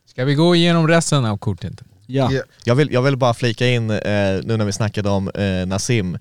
Ska 0.10 0.26
vi 0.26 0.36
gå 0.36 0.56
igenom 0.56 0.88
resten 0.88 1.26
av 1.26 1.38
kortet? 1.38 1.74
Ja. 2.06 2.30
Ja. 2.32 2.42
Jag 2.64 2.76
vill, 2.76 2.92
jag 2.94 3.02
vill 3.02 3.18
bara 3.18 3.34
flika 3.34 3.68
in, 3.68 3.90
eh, 3.92 3.98
nu 4.44 4.58
när 4.58 4.66
vi 4.66 4.74
snackade 4.74 5.10
om 5.10 5.30
eh, 5.30 5.68
Nassim, 5.68 6.18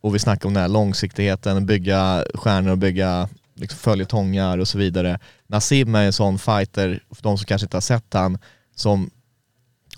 och 0.00 0.14
vi 0.14 0.18
snackade 0.18 0.46
om 0.48 0.54
den 0.54 0.60
här 0.62 0.68
långsiktigheten, 0.68 1.66
bygga 1.66 2.24
stjärnor 2.34 2.70
och 2.70 2.78
bygga 2.78 3.28
liksom, 3.54 3.78
följetongar 3.78 4.58
och 4.58 4.68
så 4.68 4.78
vidare. 4.78 5.18
Nassim 5.46 5.94
är 5.94 6.06
en 6.06 6.12
sån 6.12 6.38
fighter, 6.38 7.02
för 7.10 7.22
de 7.22 7.38
som 7.38 7.46
kanske 7.46 7.64
inte 7.64 7.76
har 7.76 7.80
sett 7.80 8.14
han, 8.14 8.38
som 8.74 9.10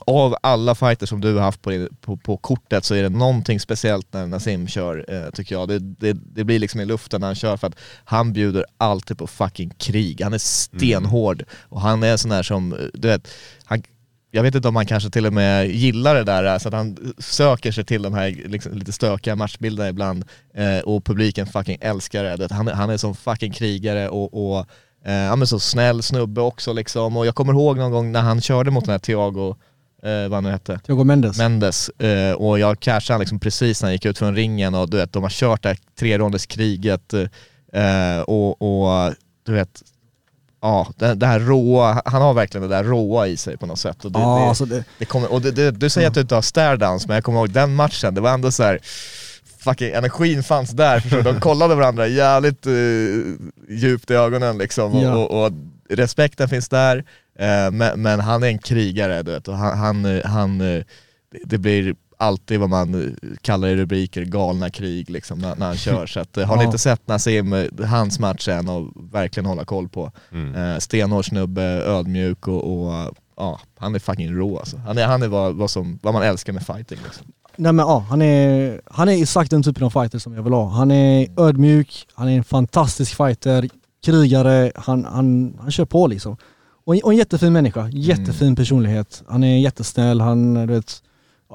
av 0.06 0.36
alla 0.40 0.74
fighters 0.74 1.08
som 1.08 1.20
du 1.20 1.34
har 1.34 1.42
haft 1.42 1.62
på, 1.62 1.88
på, 2.00 2.16
på 2.16 2.36
kortet 2.36 2.84
så 2.84 2.94
är 2.94 3.02
det 3.02 3.08
någonting 3.08 3.60
speciellt 3.60 4.12
när 4.12 4.26
Nassim 4.26 4.68
kör, 4.68 5.04
eh, 5.08 5.30
tycker 5.30 5.54
jag. 5.54 5.68
Det, 5.68 5.78
det, 5.78 6.12
det 6.12 6.44
blir 6.44 6.58
liksom 6.58 6.80
i 6.80 6.84
luften 6.84 7.20
när 7.20 7.26
han 7.26 7.34
kör 7.34 7.56
för 7.56 7.66
att 7.66 7.78
han 8.04 8.32
bjuder 8.32 8.64
alltid 8.76 9.18
på 9.18 9.26
fucking 9.26 9.70
krig. 9.70 10.20
Han 10.22 10.34
är 10.34 10.38
stenhård 10.38 11.44
och 11.52 11.80
han 11.80 12.02
är 12.02 12.16
sån 12.16 12.30
där 12.30 12.42
som, 12.42 12.72
eh, 12.72 12.78
du 12.94 13.08
vet, 13.08 13.28
han, 13.64 13.82
jag 14.34 14.42
vet 14.42 14.54
inte 14.54 14.68
om 14.68 14.76
han 14.76 14.86
kanske 14.86 15.10
till 15.10 15.26
och 15.26 15.32
med 15.32 15.70
gillar 15.70 16.14
det 16.14 16.24
där, 16.24 16.58
så 16.58 16.68
att 16.68 16.74
han 16.74 17.14
söker 17.18 17.72
sig 17.72 17.84
till 17.84 18.02
de 18.02 18.14
här 18.14 18.42
liksom, 18.46 18.72
lite 18.72 18.92
stökiga 18.92 19.36
matchbilderna 19.36 19.88
ibland 19.88 20.24
eh, 20.54 20.78
och 20.78 21.04
publiken 21.04 21.46
fucking 21.46 21.78
älskar 21.80 22.24
det. 22.36 22.52
Han, 22.52 22.68
han 22.68 22.90
är 22.90 22.96
som 22.96 23.14
fucking 23.14 23.52
krigare 23.52 24.08
och, 24.08 24.56
och 24.56 24.66
eh, 25.10 25.44
så 25.44 25.60
snäll 25.60 26.02
snubbe 26.02 26.40
också 26.40 26.72
liksom. 26.72 27.16
Och 27.16 27.26
jag 27.26 27.34
kommer 27.34 27.52
ihåg 27.52 27.78
någon 27.78 27.90
gång 27.90 28.12
när 28.12 28.20
han 28.20 28.40
körde 28.40 28.70
mot 28.70 28.84
den 28.84 28.92
här 28.92 28.98
Thiago, 28.98 29.56
eh, 30.02 30.28
vad 30.28 30.32
han 30.32 30.44
nu 30.44 30.50
hette, 30.50 30.78
Thiago 30.78 31.04
Mendes. 31.04 31.38
Mendes 31.38 31.88
eh, 31.88 32.32
och 32.32 32.58
jag 32.58 32.80
cashade 32.80 33.14
han 33.14 33.20
liksom 33.20 33.40
precis 33.40 33.82
när 33.82 33.86
han 33.86 33.92
gick 33.92 34.04
ut 34.04 34.18
från 34.18 34.36
ringen 34.36 34.74
och 34.74 34.90
du 34.90 34.96
vet, 34.96 35.12
de 35.12 35.22
har 35.22 35.30
kört 35.30 35.62
det 35.62 35.68
här 35.68 35.78
trerondeskriget 35.98 37.14
eh, 37.72 38.20
och, 38.26 38.62
och 38.62 39.14
du 39.46 39.52
vet, 39.52 39.82
ja 40.64 40.86
det, 40.96 41.14
det 41.14 41.26
här 41.26 41.40
råa, 41.40 42.02
han 42.04 42.22
har 42.22 42.34
verkligen 42.34 42.68
det 42.68 42.76
där 42.76 42.84
råa 42.84 43.26
i 43.28 43.36
sig 43.36 43.56
på 43.56 43.66
något 43.66 43.78
sätt. 43.78 44.04
Och 44.04 44.12
det, 44.12 44.18
Ja, 44.18 44.38
det, 44.38 44.48
alltså 44.48 44.64
det, 44.64 44.84
det 44.98 45.04
kommer, 45.04 45.32
och 45.32 45.42
du 45.72 45.90
säger 45.90 46.08
att 46.08 46.14
du 46.14 46.20
inte 46.20 46.34
har 46.34 46.42
stairdowns, 46.42 47.06
men 47.06 47.14
jag 47.14 47.24
kommer 47.24 47.38
ihåg 47.38 47.50
den 47.50 47.74
matchen, 47.74 48.14
det 48.14 48.20
var 48.20 48.30
ändå 48.34 48.50
så 48.52 48.62
här 48.62 48.78
fucking 49.58 49.90
energin 49.94 50.42
fanns 50.42 50.70
där, 50.70 51.22
de 51.24 51.40
kollade 51.40 51.74
varandra 51.74 52.06
jävligt 52.06 52.66
uh, 52.66 53.34
djupt 53.68 54.10
i 54.10 54.14
ögonen 54.14 54.58
liksom 54.58 55.00
Ja. 55.00 55.14
och, 55.16 55.30
och, 55.30 55.46
och 55.46 55.52
respekten 55.90 56.48
finns 56.48 56.68
där, 56.68 56.96
eh, 57.38 57.70
men, 57.70 58.02
men 58.02 58.20
han 58.20 58.42
är 58.42 58.46
en 58.48 58.58
krigare 58.58 59.22
du 59.22 59.30
vet, 59.32 59.48
och 59.48 59.56
han, 59.56 59.78
han, 59.78 60.04
eh, 60.04 60.24
han 60.26 60.58
det- 60.58 60.84
det 61.44 61.58
blir 61.58 61.94
alltid 62.24 62.60
vad 62.60 62.70
man 62.70 63.16
kallar 63.42 63.68
i 63.68 63.76
rubriker 63.76 64.24
galna 64.24 64.70
krig 64.70 65.10
liksom 65.10 65.38
när, 65.38 65.56
när 65.56 65.66
han 65.66 65.76
kör. 65.76 66.06
Så 66.06 66.20
att, 66.20 66.36
eh, 66.36 66.46
har 66.46 66.56
ni 66.56 66.62
Ja. 66.62 66.66
inte 66.66 66.78
sett 66.78 67.08
Nassim, 67.08 67.52
eh, 67.52 67.66
hans 67.86 68.18
match 68.18 68.48
än 68.48 68.68
och 68.68 68.92
verkligen 69.12 69.46
hålla 69.46 69.64
koll 69.64 69.88
på. 69.88 70.12
Mm. 70.32 70.54
Eh, 70.54 70.78
stenhård 70.78 71.24
snubbe, 71.28 71.62
ödmjuk 71.62 72.48
och, 72.48 72.72
och 72.86 73.14
ja, 73.36 73.60
han 73.78 73.94
är 73.94 73.98
fucking 73.98 74.34
rå 74.36 74.58
alltså. 74.58 74.76
Han 74.76 74.98
är, 74.98 75.06
han 75.06 75.22
är 75.22 75.28
vad, 75.28 75.54
vad, 75.54 75.70
som, 75.70 75.98
vad 76.02 76.14
man 76.14 76.22
älskar 76.22 76.52
med 76.52 76.66
fighting 76.66 76.98
liksom. 77.04 77.26
nej 77.56 77.72
men 77.72 77.86
ja, 77.86 77.98
han 78.08 78.22
är, 78.22 78.80
han 78.90 79.08
är 79.08 79.22
exakt 79.22 79.50
den 79.50 79.62
typen 79.62 79.82
av 79.84 79.90
fighter 79.90 80.18
som 80.18 80.34
jag 80.34 80.42
vill 80.42 80.52
ha. 80.52 80.68
Han 80.68 80.90
är 80.90 81.28
ödmjuk, 81.40 82.06
han 82.14 82.28
är 82.28 82.36
en 82.36 82.44
fantastisk 82.44 83.16
fighter, 83.16 83.68
krigare, 84.06 84.72
han, 84.74 85.04
han, 85.04 85.56
han 85.60 85.70
kör 85.70 85.84
på 85.84 86.06
liksom. 86.06 86.36
Och, 86.86 86.94
en- 86.96 87.02
och 87.04 87.12
en 87.12 87.18
jättefin 87.18 87.52
människa, 87.52 87.88
jättefin 87.92 88.56
personlighet. 88.56 89.22
Han 89.28 89.44
är 89.44 89.58
jättesnäll, 89.58 90.20
han, 90.20 90.54
du 90.54 90.66
vet, 90.74 91.02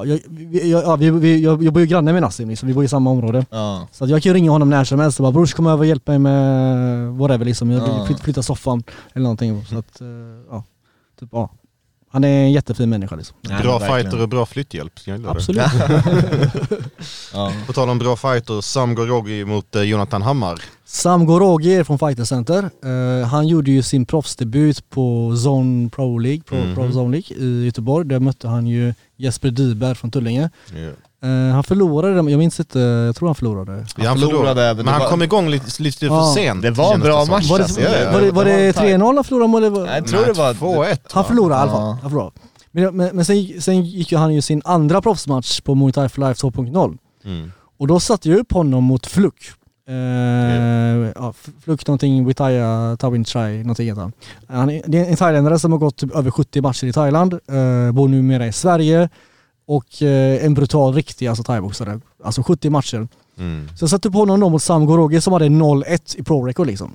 ja, 0.06 0.14
jag, 0.14 0.20
vi, 0.30 0.72
jag, 0.72 0.84
ja, 0.84 0.96
vi, 0.96 1.10
vi, 1.10 1.40
jag, 1.44 1.64
jag 1.64 1.74
bor 1.74 1.82
ju 1.82 1.88
granne 1.88 2.14
med 2.14 2.22
Nassim 2.22 2.50
liksom, 2.50 2.68
vi 2.68 2.74
bor 2.74 2.84
i 2.84 2.88
samma 2.88 3.10
område. 3.10 3.46
Ja. 3.50 3.88
Så 3.92 4.04
att 4.04 4.10
jag 4.10 4.24
kan 4.24 4.30
ju 4.30 4.34
ringa 4.34 4.52
honom 4.52 4.70
när 4.70 4.84
som 4.84 5.00
helst 5.00 5.20
och 5.20 5.24
bara 5.24 5.32
brors 5.32 5.54
kom 5.54 5.68
över 5.68 5.80
och 5.80 5.86
hjälp 5.86 6.08
mig 6.08 6.20
med 6.20 7.10
whatever 7.14 7.46
liksom, 7.46 7.72
jag 7.72 7.90
Ja. 7.90 8.06
flyt, 8.06 8.20
flytta 8.20 8.44
soffan 8.44 8.84
eller 9.14 9.24
någonting. 9.24 9.66
Så 9.66 9.78
att, 9.78 10.02
eh, 10.02 10.08
ja, 10.50 10.64
typ 11.20 11.30
ja. 11.32 11.50
Han 12.12 12.24
är 12.24 12.28
en 12.44 12.52
jättefin 12.52 12.90
människa 12.90 13.16
liksom. 13.16 13.38
Nej, 13.42 13.62
Bra 13.62 13.80
verkligen. 13.80 14.04
fighter 14.04 14.22
och 14.22 14.30
bra 14.30 14.46
flytthjälp. 14.46 14.94
Absolut. 15.28 15.62
Ja. 17.34 17.54
På 17.68 17.74
tal 17.74 17.90
om 17.90 18.00
bra 18.00 18.16
fighter, 18.16 18.62
Sam 18.62 18.96
Gorogi 18.96 19.46
mot 19.46 19.76
eh, 19.76 19.82
Jonathan 19.82 20.22
Hammar. 20.22 20.62
Sam 20.86 21.26
Gorogi 21.26 21.76
är 21.76 21.84
från 21.84 22.00
Fighter 22.00 22.24
Center. 22.24 22.70
Eh, 22.84 23.28
han 23.28 23.48
gjorde 23.48 23.72
ju 23.72 23.84
sin 23.84 24.06
proffsdebut 24.06 24.90
på 24.90 25.34
Zone 25.46 25.90
Pro 25.90 26.18
League, 26.18 26.42
Pro, 26.42 26.58
Mhm. 26.58 26.76
Pro 26.76 26.84
Zone 26.92 27.12
League 27.12 27.38
i 27.38 27.66
Göteborg. 27.66 28.08
Där 28.08 28.20
mötte 28.20 28.48
han 28.48 28.68
ju 28.68 28.94
Jesper 29.18 29.52
Dyberg 29.52 29.96
från 29.96 30.12
Tullinge. 30.12 30.50
Ja. 30.76 30.90
Eh, 31.24 31.54
han 31.54 31.64
förlorade, 31.64 32.16
jag 32.32 32.38
minns 32.40 32.60
inte, 32.60 32.80
jag 32.80 33.16
tror 33.16 33.28
han 33.28 33.36
förlorade. 33.36 33.72
Han 33.72 33.86
förlorade, 33.88 34.20
förlorade, 34.20 34.74
men 34.76 34.88
han 34.88 35.00
var- 35.02 35.10
kom 35.10 35.22
igång 35.22 35.50
lite, 35.50 35.84
lite 35.84 36.00
för 36.00 36.06
Ja. 36.06 36.34
sent. 36.36 36.62
Det 36.62 36.72
var 36.72 36.94
en 36.94 37.00
bra 37.00 37.26
match 37.26 37.50
Var 37.50 37.58
det, 37.58 37.64
alltså. 37.64 37.82
Ja, 37.82 37.90
ja, 38.04 38.12
var 38.12 38.22
det, 38.22 38.32
var 38.32 38.46
det 38.46 38.52
var 38.52 38.58
det 38.60 38.68
en 38.68 38.74
fight. 38.74 38.86
3-0 38.86 39.16
han 39.16 39.24
förlorade? 39.24 39.58
Eller 39.58 39.70
var- 39.70 39.86
Nej, 39.86 39.96
jag 39.96 40.08
tror 40.08 40.26
det 40.26 40.34
var 40.34 40.54
2-1 40.54 41.02
Han 41.12 41.26
förlorade 41.26 41.56
i 41.56 41.62
alla 41.62 41.72
Ja. 41.72 41.78
fall. 41.78 41.98
Han 42.02 42.10
förlorade. 42.12 42.32
Men, 42.72 42.96
men, 42.98 43.16
men 43.16 43.26
sen, 43.26 43.62
sen 43.62 43.86
gick 43.86 44.12
ju 44.12 44.18
han 44.18 44.34
ju 44.34 44.42
sin 44.42 44.62
andra 44.66 45.02
proffsmatch 45.02 45.62
på 45.62 45.76
Muay 45.76 45.92
Thai 45.92 46.10
for 46.10 46.22
Life 46.28 46.40
2.0. 46.48 46.98
Mm. 47.26 47.52
Och 47.80 47.88
då 47.88 48.00
satte 48.00 48.30
jag 48.30 48.40
upp 48.40 48.52
honom 48.54 48.84
mot 48.84 49.06
Fluck. 49.08 49.36
Eh, 49.90 49.96
ja, 51.16 51.34
Flukt 51.64 51.88
någonting, 51.88 52.26
Witaya, 52.28 52.98
Tawin 53.00 53.24
Try, 53.24 53.58
någonting 53.64 53.88
heter 53.88 54.02
han. 54.02 54.68
det 54.86 54.98
är 55.00 55.06
en 55.10 55.16
thailändare 55.16 55.60
som 55.60 55.72
har 55.72 55.80
gått 55.80 55.96
typ 55.98 56.16
över 56.16 56.32
70 56.32 56.62
matcher 56.62 56.86
i 56.88 56.94
Thailand, 56.94 57.34
eh, 57.34 57.92
bor 57.92 58.08
numera 58.08 58.48
i 58.48 58.52
Sverige 58.52 59.10
och 59.70 60.02
eh, 60.04 60.46
en 60.46 60.54
brutal, 60.54 60.94
riktig 60.94 61.28
alltså 61.28 61.44
thaiboxare. 61.44 62.00
Alltså 62.24 62.44
70 62.44 62.70
matcher. 62.70 63.08
Mm. 63.38 63.68
Så 63.78 63.84
jag 63.84 63.90
satte 63.90 64.12
på 64.12 64.18
honom 64.18 64.40
då 64.40 64.50
mot 64.50 64.64
Sam 64.64 64.86
Goroge 64.86 65.22
som 65.22 65.34
hade 65.34 65.46
0-1 65.46 66.20
i 66.20 66.24
Pro 66.24 66.46
Record 66.46 66.68
liksom. 66.68 66.92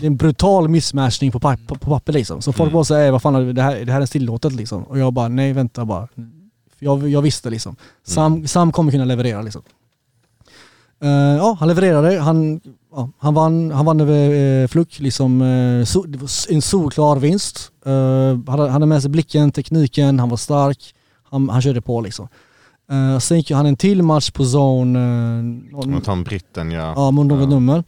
Det 0.00 0.06
är 0.06 0.10
en 0.10 0.16
brutal 0.16 0.68
missmatchning 0.68 1.32
på, 1.32 1.38
papp- 1.40 1.66
på 1.68 1.76
papper 1.90 2.12
liksom. 2.12 2.42
Så 2.42 2.52
folk 2.52 2.66
Mm. 2.68 2.74
bara 2.74 2.84
säger 2.84 3.10
vad 3.10 3.22
fan, 3.22 3.54
det 3.54 3.62
här, 3.62 3.84
det 3.84 3.92
här 3.92 4.00
är 4.00 4.06
tillåtet 4.06 4.52
liksom. 4.52 4.82
Och 4.82 4.98
jag 4.98 5.12
bara, 5.12 5.28
nej 5.28 5.52
vänta 5.52 5.84
bara. 5.84 6.08
Jag, 6.78 7.08
jag 7.08 7.22
visste 7.22 7.50
liksom. 7.50 7.76
Sam, 8.06 8.46
Sam 8.46 8.72
kommer 8.72 8.92
kunna 8.92 9.04
leverera 9.04 9.42
liksom. 9.42 9.62
Eh, 11.02 11.08
ja, 11.10 11.56
han 11.60 11.68
levererade. 11.68 12.18
Han, 12.20 12.60
ja, 12.92 13.10
han, 13.18 13.34
vann, 13.34 13.70
han 13.70 13.84
vann 13.86 14.00
över 14.00 14.30
uh, 14.62 14.66
Fluck, 14.68 14.98
liksom, 15.00 15.42
eh, 15.42 15.84
so, 15.84 16.04
en 16.48 16.62
solklar 16.62 17.16
vinst. 17.16 17.70
Uh, 17.86 17.92
hade, 18.50 18.62
han 18.62 18.70
hade 18.70 18.86
med 18.86 19.02
sig 19.02 19.10
blicken, 19.10 19.52
tekniken, 19.52 20.20
han 20.20 20.28
var 20.28 20.36
stark. 20.36 20.94
Han, 21.30 21.48
han 21.48 21.62
körde 21.62 21.80
på 21.80 22.00
liksom. 22.00 22.28
Uh, 22.92 23.18
sen 23.18 23.36
gick 23.36 23.50
han 23.50 23.66
en 23.66 23.76
till 23.76 24.02
match 24.02 24.30
på 24.30 24.42
zone... 24.42 24.98
Uh, 25.72 25.86
Mot 25.86 26.06
han 26.06 26.24
britten 26.24 26.70
ja. 26.70 26.92
Ja, 26.96 27.10
mot 27.10 27.26
något 27.26 27.48
nummer. 27.48 27.84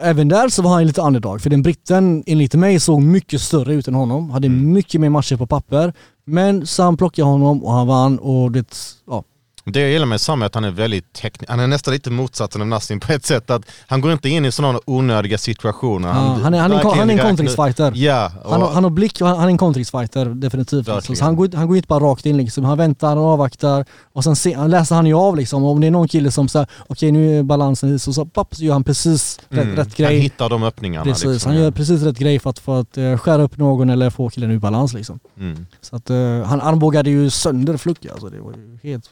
Även 0.00 0.28
där 0.28 0.48
så 0.48 0.62
var 0.62 0.70
han 0.70 0.86
lite 0.86 1.00
underdog, 1.00 1.40
för 1.40 1.50
den 1.50 1.62
britten 1.62 2.24
enligt 2.26 2.54
mig 2.54 2.80
såg 2.80 3.02
mycket 3.02 3.40
större 3.40 3.74
ut 3.74 3.88
än 3.88 3.94
honom. 3.94 4.30
Hade 4.30 4.48
mycket 4.48 5.00
mer 5.00 5.08
matcher 5.10 5.36
på 5.36 5.46
papper. 5.46 5.92
Men 6.24 6.66
Sam 6.66 6.96
plockade 6.96 7.28
honom 7.28 7.64
och 7.64 7.72
han 7.72 7.86
vann 7.86 8.18
och 8.18 8.52
det, 8.52 8.76
ja. 9.06 9.24
Det 9.66 9.80
jag 9.80 9.90
gillar 9.90 10.06
med 10.06 10.20
Sam 10.20 10.42
är 10.42 10.46
att 10.46 10.54
han 10.54 10.64
är 10.64 10.70
väldigt 10.70 11.12
teknisk, 11.12 11.50
han 11.50 11.60
är 11.60 11.66
nästan 11.66 11.94
lite 11.94 12.10
motsatsen 12.10 12.60
av 12.60 12.66
Nassim 12.68 13.00
på 13.00 13.12
ett 13.12 13.26
sätt 13.26 13.50
att 13.50 13.62
han 13.86 14.00
går 14.00 14.12
inte 14.12 14.28
in 14.28 14.44
i 14.44 14.52
sådana 14.52 14.80
onödiga 14.86 15.38
situationer. 15.38 16.08
Ja, 16.08 16.14
han 16.14 16.54
är, 16.54 16.58
han 16.60 16.72
är, 16.72 16.96
han 16.96 17.10
är 17.10 17.14
en 17.14 17.20
kontringsfighter. 17.28 17.92
Ja, 17.96 18.32
Han, 18.44 18.62
har- 18.62 18.70
han 18.72 18.84
har 18.84 18.90
blick 18.90 19.20
och 19.20 19.26
han, 19.28 19.36
han 19.36 19.44
är 19.46 19.50
en 19.50 19.58
kontringsfighter 19.58 20.26
definitivt. 20.26 20.88
Verkligen. 20.88 21.16
Så 21.16 21.24
han, 21.24 21.36
går, 21.36 21.48
han 21.56 21.66
går 21.66 21.76
inte 21.76 21.86
bara 21.88 22.04
rakt 22.04 22.26
in 22.26 22.36
liksom. 22.36 22.64
Han 22.64 22.78
väntar 22.78 23.16
och 23.16 23.24
avvaktar 23.24 23.84
och 24.12 24.24
sen 24.24 24.36
se, 24.36 24.54
han 24.54 24.70
läser 24.70 24.94
han 24.96 25.06
ju 25.06 25.14
av 25.14 25.36
liksom. 25.36 25.64
Om 25.64 25.80
det 25.80 25.86
är 25.86 25.90
någon 25.90 26.08
kille 26.08 26.30
som 26.30 26.48
säger 26.48 26.66
okej 26.86 27.12
nu 27.12 27.38
är 27.38 27.42
balansen 27.42 27.98
så, 27.98 28.12
så, 28.12 28.26
papp, 28.26 28.54
så 28.54 28.64
gör 28.64 28.72
han 28.72 28.84
precis 28.84 29.40
rätt, 29.48 29.64
Mm. 29.64 29.76
rätt 29.76 29.96
grej. 29.96 30.06
Han 30.06 30.22
hittar 30.22 30.48
de 30.48 30.62
öppningarna. 30.62 31.04
Precis, 31.04 31.24
liksom, 31.24 31.52
han 31.52 31.60
gör 31.60 31.70
precis 31.70 32.02
rätt 32.02 32.18
grej 32.18 32.38
för 32.38 32.50
att, 32.50 32.58
för 32.58 32.80
att 32.80 32.96
eh, 32.98 33.16
skära 33.18 33.42
upp 33.42 33.56
någon 33.56 33.90
eller 33.90 34.10
få 34.10 34.30
killen 34.30 34.50
ur 34.50 34.58
balans 34.58 34.92
liksom. 34.94 35.18
Mm. 35.38 35.66
Så 35.80 35.96
att 35.96 36.10
eh, 36.10 36.16
han 36.44 36.60
armbågade 36.60 37.10
ju 37.10 37.30
sönder 37.30 37.76
Fluck 37.76 38.06
alltså. 38.12 38.28
Det 38.28 38.40
var 38.40 38.52
ju 38.52 38.90
helt... 38.90 39.10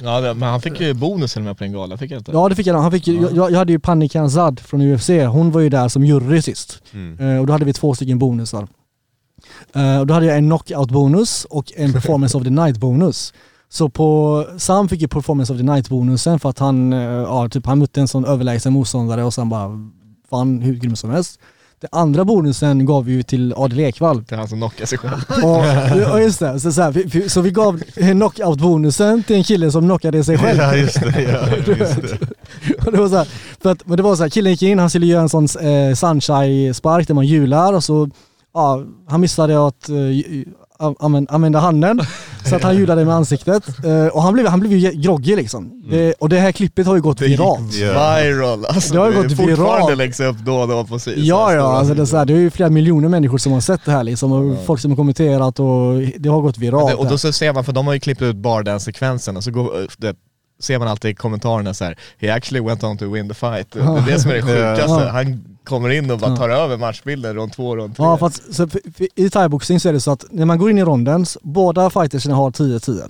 Ja, 0.00 0.20
men 0.20 0.42
han 0.48 0.60
fick 0.60 0.80
ju 0.80 0.94
bonusen 0.94 1.44
med 1.44 1.58
på 1.58 1.64
den 1.64 1.72
galan, 1.72 1.98
fick 1.98 2.10
jag 2.10 2.20
inte? 2.20 2.32
Ja 2.32 2.48
det 2.48 2.54
fick 2.54 2.66
han. 2.66 2.82
han 2.82 2.92
fick, 2.92 3.06
ju- 3.06 3.28
jag, 3.34 3.50
jag 3.50 3.58
hade 3.58 3.72
ju 3.72 3.78
Panik 3.78 4.12
Zad 4.12 4.60
från 4.60 4.80
UFC, 4.80 5.08
hon 5.08 5.50
var 5.50 5.60
ju 5.60 5.68
där 5.68 5.88
som 5.88 6.04
jury 6.04 6.42
sist. 6.42 6.82
Mm. 6.92 7.20
Eh, 7.34 7.40
och 7.40 7.46
då 7.46 7.52
hade 7.52 7.64
vi 7.64 7.72
två 7.72 7.94
stycken 7.94 8.18
bonusar. 8.18 8.68
Eh, 9.74 9.98
och 10.00 10.06
då 10.06 10.14
hade 10.14 10.26
jag 10.26 10.36
en 10.36 10.52
knockout-bonus 10.52 11.44
och 11.50 11.72
en 11.76 11.92
performance 11.98 12.38
of 12.38 12.44
the 12.44 12.50
night-bonus. 12.50 13.32
Så 13.68 13.88
på, 13.88 14.44
Sam 14.58 14.88
fick 14.88 15.00
ju 15.00 15.08
performance 15.08 15.52
of 15.52 15.58
the 15.58 15.64
night-bonusen 15.64 16.38
för 16.38 16.48
att 16.50 16.58
han, 16.58 16.92
eh, 16.92 17.00
ja, 17.02 17.48
typ, 17.48 17.66
han 17.66 17.78
mötte 17.78 18.00
en 18.00 18.08
sån 18.08 18.24
överlägsen 18.24 18.72
motståndare 18.72 19.24
och 19.24 19.34
sen 19.34 19.48
bara 19.48 19.68
vann 20.30 20.60
hur 20.62 20.74
grym 20.74 20.96
som 20.96 21.10
helst. 21.10 21.40
Den 21.82 21.88
andra 21.92 22.24
bonusen 22.24 22.86
gav 22.86 23.04
vi 23.04 23.12
ju 23.12 23.22
till 23.22 23.54
Adel 23.56 23.80
Ekvall. 23.80 24.24
Det 24.28 24.34
är 24.34 24.38
han 24.38 24.48
som 24.48 24.58
knockar 24.58 24.86
sig 24.86 24.98
själv. 24.98 25.24
Ja 25.42 26.20
just 26.20 26.38
det, 26.38 26.60
så, 26.60 26.72
så, 26.72 26.82
här, 26.82 26.90
vi, 26.90 27.28
så 27.28 27.40
vi 27.40 27.50
gav 27.50 27.82
knockout-bonusen 27.94 29.22
till 29.22 29.36
en 29.36 29.44
kille 29.44 29.70
som 29.70 29.82
knockade 29.82 30.24
sig 30.24 30.38
själv. 30.38 30.58
Ja 30.58 30.76
just 30.76 31.00
det, 31.00 31.22
ja, 31.22 31.56
just 31.78 32.02
det. 32.02 32.86
Och 32.86 32.92
det 32.92 32.98
var 32.98 33.08
så 33.08 33.16
här, 33.16 33.28
för 33.62 33.70
att, 33.70 33.86
men 33.86 33.96
det 33.96 34.02
var 34.02 34.16
så 34.16 34.22
här, 34.22 34.30
killen 34.30 34.52
gick 34.52 34.62
in, 34.62 34.78
han 34.78 34.90
skulle 34.90 35.06
göra 35.06 35.22
en 35.22 35.28
sån 35.28 35.44
eh, 35.44 35.94
sunshine-spark 35.94 37.06
där 37.06 37.14
man 37.14 37.26
hjular 37.26 37.72
och 37.72 37.84
så, 37.84 38.10
ja, 38.54 38.82
han 39.08 39.20
missade 39.20 39.66
att 39.66 39.88
eh, 39.88 39.94
ju- 40.82 40.88
a- 40.88 40.94
använ- 41.00 41.26
använda 41.30 41.58
handen 41.58 42.00
så 42.48 42.56
att 42.56 42.62
han 42.62 42.76
hjulade 42.76 43.04
med 43.04 43.14
ansiktet. 43.14 43.64
Eh, 43.84 44.06
och 44.06 44.22
han 44.22 44.34
blev, 44.34 44.46
han 44.46 44.60
blev 44.60 44.72
ju 44.72 44.90
groggy 44.90 45.36
liksom. 45.36 45.82
Det, 45.90 46.12
och 46.12 46.28
det 46.28 46.38
här 46.38 46.52
klippet 46.52 46.86
har 46.86 46.94
ju 46.94 47.00
gått 47.00 47.20
viralt. 47.20 47.74
Viral, 47.74 48.64
alltså 48.66 48.92
Det 48.94 49.00
har 49.00 49.06
ju 49.06 49.12
det 49.12 49.22
gått 49.22 49.36
fortfarande 49.36 49.56
viralt. 49.86 49.98
läggs 49.98 50.20
upp 50.20 50.36
då 50.38 50.54
och 50.56 50.68
då 50.68 50.84
på 50.84 50.98
si- 50.98 51.14
Ja, 51.16 51.54
ja, 51.54 51.62
alltså 51.78 51.94
det, 51.94 52.02
är 52.02 52.04
sidor. 52.04 52.06
så 52.06 52.16
här, 52.16 52.24
det 52.24 52.32
är 52.32 52.36
ju 52.38 52.50
flera 52.50 52.70
miljoner 52.70 53.08
människor 53.08 53.38
som 53.38 53.52
har 53.52 53.60
sett 53.60 53.84
det 53.84 53.92
här 53.92 54.04
liksom 54.04 54.32
och 54.32 54.56
folk 54.66 54.80
som 54.80 54.90
har 54.90 54.96
kommenterat 54.96 55.60
och 55.60 55.94
det 56.18 56.28
har 56.28 56.40
gått 56.40 56.58
viralt. 56.58 56.88
Det- 56.88 56.94
Och 56.94 57.04
det 57.04 57.10
då 57.10 57.18
så 57.18 57.32
ser 57.32 57.52
man, 57.52 57.64
för 57.64 57.72
de 57.72 57.86
har 57.86 57.94
ju 57.94 58.00
klippt 58.00 58.22
ut 58.22 58.36
bara 58.36 58.62
den 58.62 58.80
sekvensen 58.80 59.36
och 59.36 59.44
så 59.44 59.50
går, 59.50 59.72
det, 59.98 60.14
ser 60.62 60.78
man 60.78 60.88
alltid 60.88 61.10
i 61.10 61.14
kommentarerna 61.14 61.74
så 61.74 61.84
här: 61.84 61.98
He 62.18 62.34
actually 62.34 62.68
went 62.68 62.84
on 62.84 62.98
to 62.98 63.12
win 63.12 63.28
the 63.28 63.34
fight. 63.34 63.72
Det 63.72 63.80
är 63.80 64.06
det 64.06 64.20
som 64.20 64.30
är 64.30 64.34
det 64.34 64.42
sjukaste. 64.42 65.08
Han 65.08 65.44
kommer 65.64 65.90
in 65.90 66.10
och 66.10 66.18
bara 66.18 66.36
tar 66.36 66.48
över 66.48 66.76
matchbilden 66.76 67.34
rond 67.34 67.52
två, 67.52 67.76
rond 67.76 67.96
tre. 67.96 68.04
Ja, 68.04 68.16
för 68.18 68.26
att, 68.26 68.40
så, 68.50 68.68
i 69.14 69.30
thaiboxning 69.30 69.80
så 69.80 69.88
är 69.88 69.92
det 69.92 70.00
så 70.00 70.10
att 70.10 70.24
när 70.30 70.46
man 70.46 70.58
går 70.58 70.70
in 70.70 70.78
i 70.78 70.84
ronden, 70.84 71.26
båda 71.42 71.90
fightersna 71.90 72.34
har 72.34 72.50
10-10. 72.50 73.08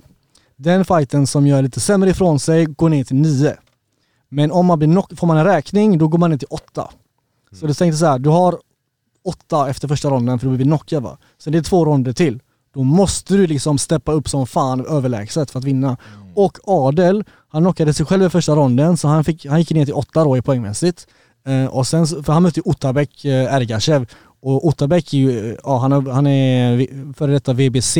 Den 0.55 0.85
fighten 0.85 1.27
som 1.27 1.47
gör 1.47 1.61
lite 1.61 1.79
sämre 1.79 2.09
ifrån 2.09 2.39
sig 2.39 2.65
går 2.65 2.89
ner 2.89 3.03
till 3.03 3.15
9. 3.15 3.55
Men 4.29 4.51
om 4.51 4.65
man 4.65 4.79
blir 4.79 4.87
knock, 4.87 5.17
får 5.17 5.27
man 5.27 5.37
en 5.37 5.45
räkning, 5.45 5.97
då 5.97 6.07
går 6.07 6.17
man 6.17 6.29
ner 6.29 6.37
till 6.37 6.47
8. 6.49 6.89
Så 7.51 7.67
du 7.67 7.73
tänkte 7.73 7.97
så 7.97 8.05
här, 8.05 8.19
du 8.19 8.29
har 8.29 8.57
8 9.25 9.69
efter 9.69 9.87
första 9.87 10.09
ronden 10.09 10.39
för 10.39 10.47
du 10.47 10.55
blir 10.55 10.65
knockad 10.65 11.03
va. 11.03 11.17
Så 11.37 11.49
det 11.49 11.57
är 11.57 11.61
två 11.61 11.85
ronder 11.85 12.13
till. 12.13 12.39
Då 12.73 12.83
måste 12.83 13.33
du 13.33 13.47
liksom 13.47 13.77
steppa 13.77 14.11
upp 14.11 14.29
som 14.29 14.47
fan 14.47 14.85
överlägset 14.85 15.51
för 15.51 15.59
att 15.59 15.65
vinna. 15.65 15.97
Och 16.35 16.57
Adel, 16.63 17.23
han 17.49 17.63
knockade 17.63 17.93
sig 17.93 18.05
själv 18.05 18.23
i 18.23 18.29
första 18.29 18.55
ronden 18.55 18.97
så 18.97 19.07
han, 19.07 19.23
fick, 19.23 19.45
han 19.45 19.59
gick 19.59 19.71
ner 19.71 19.85
till 19.85 19.93
8 19.93 20.23
då 20.23 20.37
i 20.37 20.41
poängmässigt. 20.41 21.07
Eh, 21.45 21.65
och 21.65 21.87
sen, 21.87 22.07
för 22.07 22.33
han 22.33 22.43
mötte 22.43 22.59
ju 22.59 22.63
Otabek 22.65 23.25
eh, 23.25 23.53
Ergashev 23.53 24.05
och 24.41 24.67
Otabek 24.67 25.13
är 25.13 25.17
ju, 25.17 25.51
eh, 25.51 25.57
ja, 25.63 25.77
han, 25.77 26.07
han 26.07 26.27
är 26.27 27.13
före 27.13 27.31
detta 27.31 27.53
VBC 27.53 27.97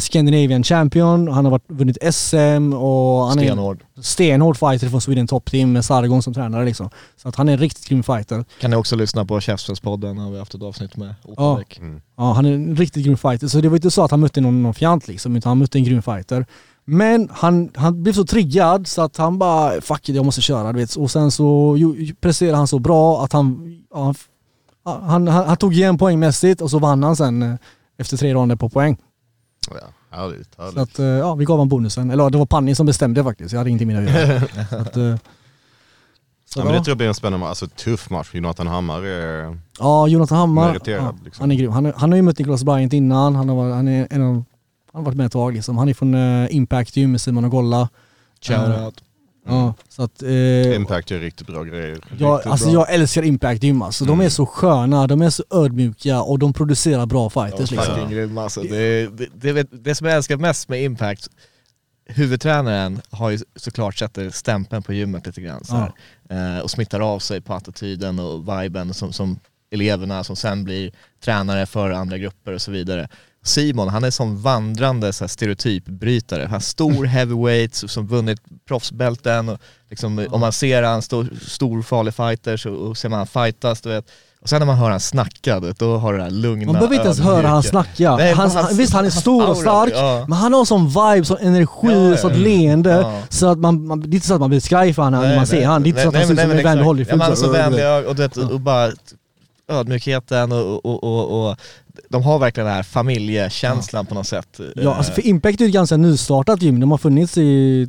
Scandinavian 0.00 0.62
Champion, 0.62 1.28
han 1.28 1.44
har 1.44 1.50
varit, 1.52 1.64
vunnit 1.68 1.98
SM 2.14 2.72
och 2.74 3.26
han 3.26 3.32
Stenhård. 3.38 3.80
är 3.94 3.98
en 3.98 4.02
stenhård 4.02 4.56
fighter 4.56 4.88
från 4.88 5.00
Sweden 5.00 5.26
Top 5.26 5.50
Team 5.50 5.72
med 5.72 5.84
Sargon 5.84 6.22
som 6.22 6.34
tränare 6.34 6.64
liksom. 6.64 6.90
Så 7.16 7.28
att 7.28 7.36
han 7.36 7.48
är 7.48 7.52
en 7.52 7.58
riktigt 7.58 7.88
grym 7.88 8.02
fighter. 8.02 8.44
Kan 8.60 8.70
ni 8.70 8.76
också 8.76 8.96
lyssna 8.96 9.24
på 9.24 9.40
Käftsmällspodden, 9.40 10.18
har 10.18 10.30
vi 10.30 10.38
haft 10.38 10.54
ett 10.54 10.62
avsnitt 10.62 10.96
med 10.96 11.14
Ja. 11.24 11.32
Otabek. 11.32 11.80
Ja, 12.16 12.32
han 12.32 12.46
är 12.46 12.52
en 12.52 12.76
riktigt 12.76 13.04
grym 13.04 13.16
fighter. 13.16 13.48
Så 13.48 13.60
det 13.60 13.68
var 13.68 13.76
inte 13.76 13.90
så 13.90 14.02
att 14.02 14.10
han 14.10 14.20
mötte 14.20 14.40
någon, 14.40 14.62
någon 14.62 14.74
fjant 14.74 15.08
liksom, 15.08 15.36
utan 15.36 15.50
han 15.50 15.58
mötte 15.58 15.78
en 15.78 15.84
grym 15.84 16.02
fighter. 16.02 16.46
Men 16.84 17.28
han, 17.32 17.70
han 17.74 18.02
blev 18.02 18.12
så 18.12 18.24
triggad 18.26 18.86
så 18.86 19.02
att 19.02 19.16
han 19.16 19.38
bara, 19.38 19.80
fuck 19.80 20.08
it, 20.08 20.16
jag 20.16 20.24
måste 20.24 20.40
köra 20.40 20.72
du 20.72 20.78
vet. 20.78 20.94
Och 20.96 21.10
sen 21.10 21.30
så 21.30 21.76
presterade 22.20 22.56
han 22.56 22.66
så 22.68 22.78
bra 22.78 23.24
att 23.24 23.32
han, 23.32 23.76
ja, 23.94 24.14
han, 24.84 25.02
han, 25.02 25.28
han, 25.28 25.46
han 25.48 25.56
tog 25.56 25.74
igen 25.74 25.98
poängmässigt 25.98 26.60
och 26.60 26.70
så 26.70 26.78
vann 26.78 27.02
han 27.02 27.16
sen 27.16 27.42
eh, 27.42 27.54
efter 27.98 28.16
tre 28.16 28.34
ronder 28.34 28.56
på 28.56 28.68
poäng. 28.68 28.96
Ja, 29.74 30.16
härligt, 30.16 30.58
härligt. 30.58 30.74
Så 30.74 30.80
att, 30.80 30.98
eh, 30.98 31.06
ja, 31.06 31.34
vi 31.34 31.44
gav 31.44 31.54
honom 31.56 31.68
bonusen. 31.68 32.10
Eller 32.10 32.30
det 32.30 32.38
var 32.38 32.46
Panni 32.46 32.74
som 32.74 32.86
bestämde 32.86 33.24
faktiskt, 33.24 33.52
jag 33.52 33.60
hade 33.60 33.70
ingenting 33.70 33.88
med 33.88 34.02
det 34.02 34.10
att 34.22 34.28
göra. 34.28 34.66
så 34.70 34.76
att, 34.76 34.96
eh, 34.96 35.16
så 36.48 36.60
ja, 36.60 36.64
men 36.64 36.72
det 36.72 36.78
tror 36.78 36.88
jag 36.90 36.96
blir 36.96 37.08
en 37.08 37.14
spännande, 37.14 37.46
alltså 37.46 37.66
tuff 37.66 38.10
match. 38.10 38.28
Jonathan 38.34 38.66
Hammar 38.66 39.02
är 39.02 39.58
Ja, 39.78 40.08
Jonathan 40.08 40.38
Hammar. 40.38 40.78
Ja, 40.84 41.14
liksom. 41.24 41.42
Han 41.42 41.50
är 41.52 41.54
grym. 41.56 41.72
Han, 41.72 41.84
har- 41.84 41.92
han 41.96 42.10
har 42.12 42.16
ju 42.16 42.22
mött 42.22 42.38
Nicholas 42.38 42.64
Bryant 42.64 42.92
innan. 42.92 43.34
Han 43.34 43.48
har, 43.48 43.56
varit- 43.56 43.74
han 43.74 43.88
är 43.88 44.08
en 44.10 44.22
av, 44.22 44.28
han 44.34 44.44
har 44.92 45.02
varit 45.02 45.16
med 45.16 45.26
ett 45.26 45.32
tag 45.32 45.54
liksom. 45.54 45.78
Han 45.78 45.88
är 45.88 45.94
från 45.94 46.14
uh, 46.14 46.54
Impact 46.56 46.96
Gym 46.96 47.12
med 47.12 47.20
Simon 47.20 47.44
och 47.44 47.50
Golla. 47.50 47.88
Shoutout. 48.40 49.02
Ja, 49.48 49.74
så 49.88 50.02
att... 50.02 50.22
eh, 50.22 50.74
Impact 50.76 51.10
gör 51.10 51.18
riktigt 51.20 51.46
bra 51.46 51.62
grejer. 51.64 51.98
jag, 52.18 52.34
Riktigt 52.36 52.52
alltså 52.52 52.66
bra. 52.66 52.74
jag 52.74 52.92
älskar 52.94 53.22
Impact 53.22 53.62
Gym 53.62 53.82
alltså. 53.82 54.04
De 54.04 54.10
är 54.10 54.14
Mm. 54.24 54.30
så 54.30 54.46
sköna, 54.46 55.06
de 55.06 55.22
är 55.22 55.30
så 55.30 55.44
ödmjuka 55.50 56.22
och 56.22 56.38
de 56.38 56.52
producerar 56.52 57.06
bra 57.06 57.30
fighters 57.30 57.72
Ja, 57.72 57.80
liksom. 57.82 58.10
grymma 58.10 58.42
alltså. 58.42 58.62
det, 58.62 59.06
det, 59.34 59.52
det, 59.52 59.68
det 59.70 59.94
som 59.94 60.06
jag 60.06 60.16
älskar 60.16 60.36
mest 60.36 60.68
med 60.68 60.82
Impact, 60.82 61.28
huvudtränaren 62.08 63.00
har 63.10 63.30
ju 63.30 63.38
såklart 63.56 63.96
sätter 63.98 64.30
stämpeln 64.30 64.82
på 64.82 64.92
gymmet 64.92 65.26
lite 65.26 65.40
grann 65.40 65.64
så 65.64 65.76
här. 65.76 65.92
Eh, 66.56 66.60
och 66.60 66.70
smittar 66.70 67.00
av 67.00 67.18
sig 67.18 67.40
på 67.40 67.54
attityden 67.54 68.18
och 68.18 68.48
viben 68.62 68.94
som, 68.94 69.12
som 69.12 69.38
eleverna 69.70 70.24
som 70.24 70.36
sen 70.36 70.64
blir 70.64 70.92
tränare 71.24 71.66
för 71.66 71.90
andra 71.90 72.18
grupper 72.18 72.52
och 72.52 72.62
så 72.62 72.70
vidare. 72.70 73.08
Simon, 73.46 73.88
han 73.88 74.04
är 74.04 74.10
som 74.10 74.42
vandrande 74.42 75.12
så 75.12 75.24
här, 75.24 75.28
stereotypbrytare. 75.28 76.46
Han 76.50 76.56
är 76.56 76.60
stor 76.60 77.04
heavyweight 77.04 77.74
som 77.74 78.06
vunnit 78.06 78.38
proffsbälten 78.68 79.48
och 79.48 79.58
liksom, 79.90 80.26
om 80.30 80.40
man 80.40 80.52
ser 80.52 80.82
han 80.82 81.02
stor, 81.02 81.28
stor 81.46 81.82
farlig 81.82 82.14
fighter 82.14 82.56
så, 82.56 82.70
och 82.72 82.96
ser 82.96 83.08
man 83.08 83.18
han 83.18 83.26
fightas, 83.26 83.80
du 83.80 83.88
vet. 83.88 84.04
Och 84.42 84.48
sen 84.48 84.58
när 84.58 84.66
man 84.66 84.76
hör 84.76 84.90
han 84.90 85.00
snacka, 85.00 85.60
då 85.78 85.96
har 85.96 86.14
det 86.14 86.22
här 86.22 86.30
lugna, 86.30 86.64
Man 86.66 86.72
behöver 86.74 86.94
inte 86.94 87.04
ens 87.06 87.20
höra 87.20 87.46
han 87.48 87.62
snacka. 87.62 88.16
Nej, 88.16 88.32
han, 88.32 88.50
hans- 88.50 88.72
visst 88.78 88.92
han 88.92 89.04
är 89.04 89.10
stor 89.10 89.48
och 89.50 89.56
stark, 89.56 89.92
ja. 89.96 90.24
men 90.28 90.38
han 90.38 90.52
har 90.52 90.64
sån 90.64 90.86
vibe, 90.86 91.24
sån 91.24 91.38
energi, 91.40 91.68
Ja, 91.82 91.92
ja. 92.10 92.16
sånt 92.16 92.36
leende. 92.36 92.90
Ja. 92.90 93.22
Så 93.28 93.46
att 93.46 93.58
man, 93.58 93.86
man, 93.86 94.00
det 94.00 94.06
är 94.06 94.14
inte 94.14 94.26
så 94.26 94.34
att 94.34 94.40
man 94.40 94.50
blir 94.50 94.60
skraj 94.60 94.94
för 94.94 95.02
honom 95.02 95.22
när 95.22 95.36
man 95.36 95.46
ser 95.46 95.66
han. 95.66 95.82
Det 95.82 95.86
är 95.86 95.90
inte 95.90 96.02
så 96.02 96.08
att 96.08 96.14
han 96.14 96.26
ser 96.26 96.32
ut 96.32 96.40
som 96.40 96.50
en 96.50 96.56
vänlig 96.62 96.82
Ja, 96.82 96.86
Holyfield. 96.86 97.18
men 97.18 97.26
han 97.28 97.36
så- 97.36 97.50
vänlig 97.50 98.08
och, 98.08 98.16
du 98.16 98.22
vet, 98.22 98.36
och 98.36 98.60
bara 98.60 98.90
ödmjukheten 99.68 100.52
och, 100.52 100.86
och, 100.86 101.04
och, 101.04 101.50
och 101.50 101.56
de 102.08 102.22
har 102.22 102.38
verkligen 102.38 102.66
den 102.66 102.74
här 102.76 102.82
familjekänslan 102.82 104.06
på 104.06 104.14
något 104.14 104.26
sätt. 104.26 104.60
Ja, 104.76 104.94
alltså 104.94 105.12
för 105.12 105.26
Impact 105.26 105.60
är 105.60 105.64
ju 105.64 105.68
ett 105.68 105.74
ganska 105.74 105.96
nystartat 105.96 106.62
gym. 106.62 106.80
De 106.80 106.90
har 106.90 106.98
funnits 106.98 107.38
i 107.38 107.88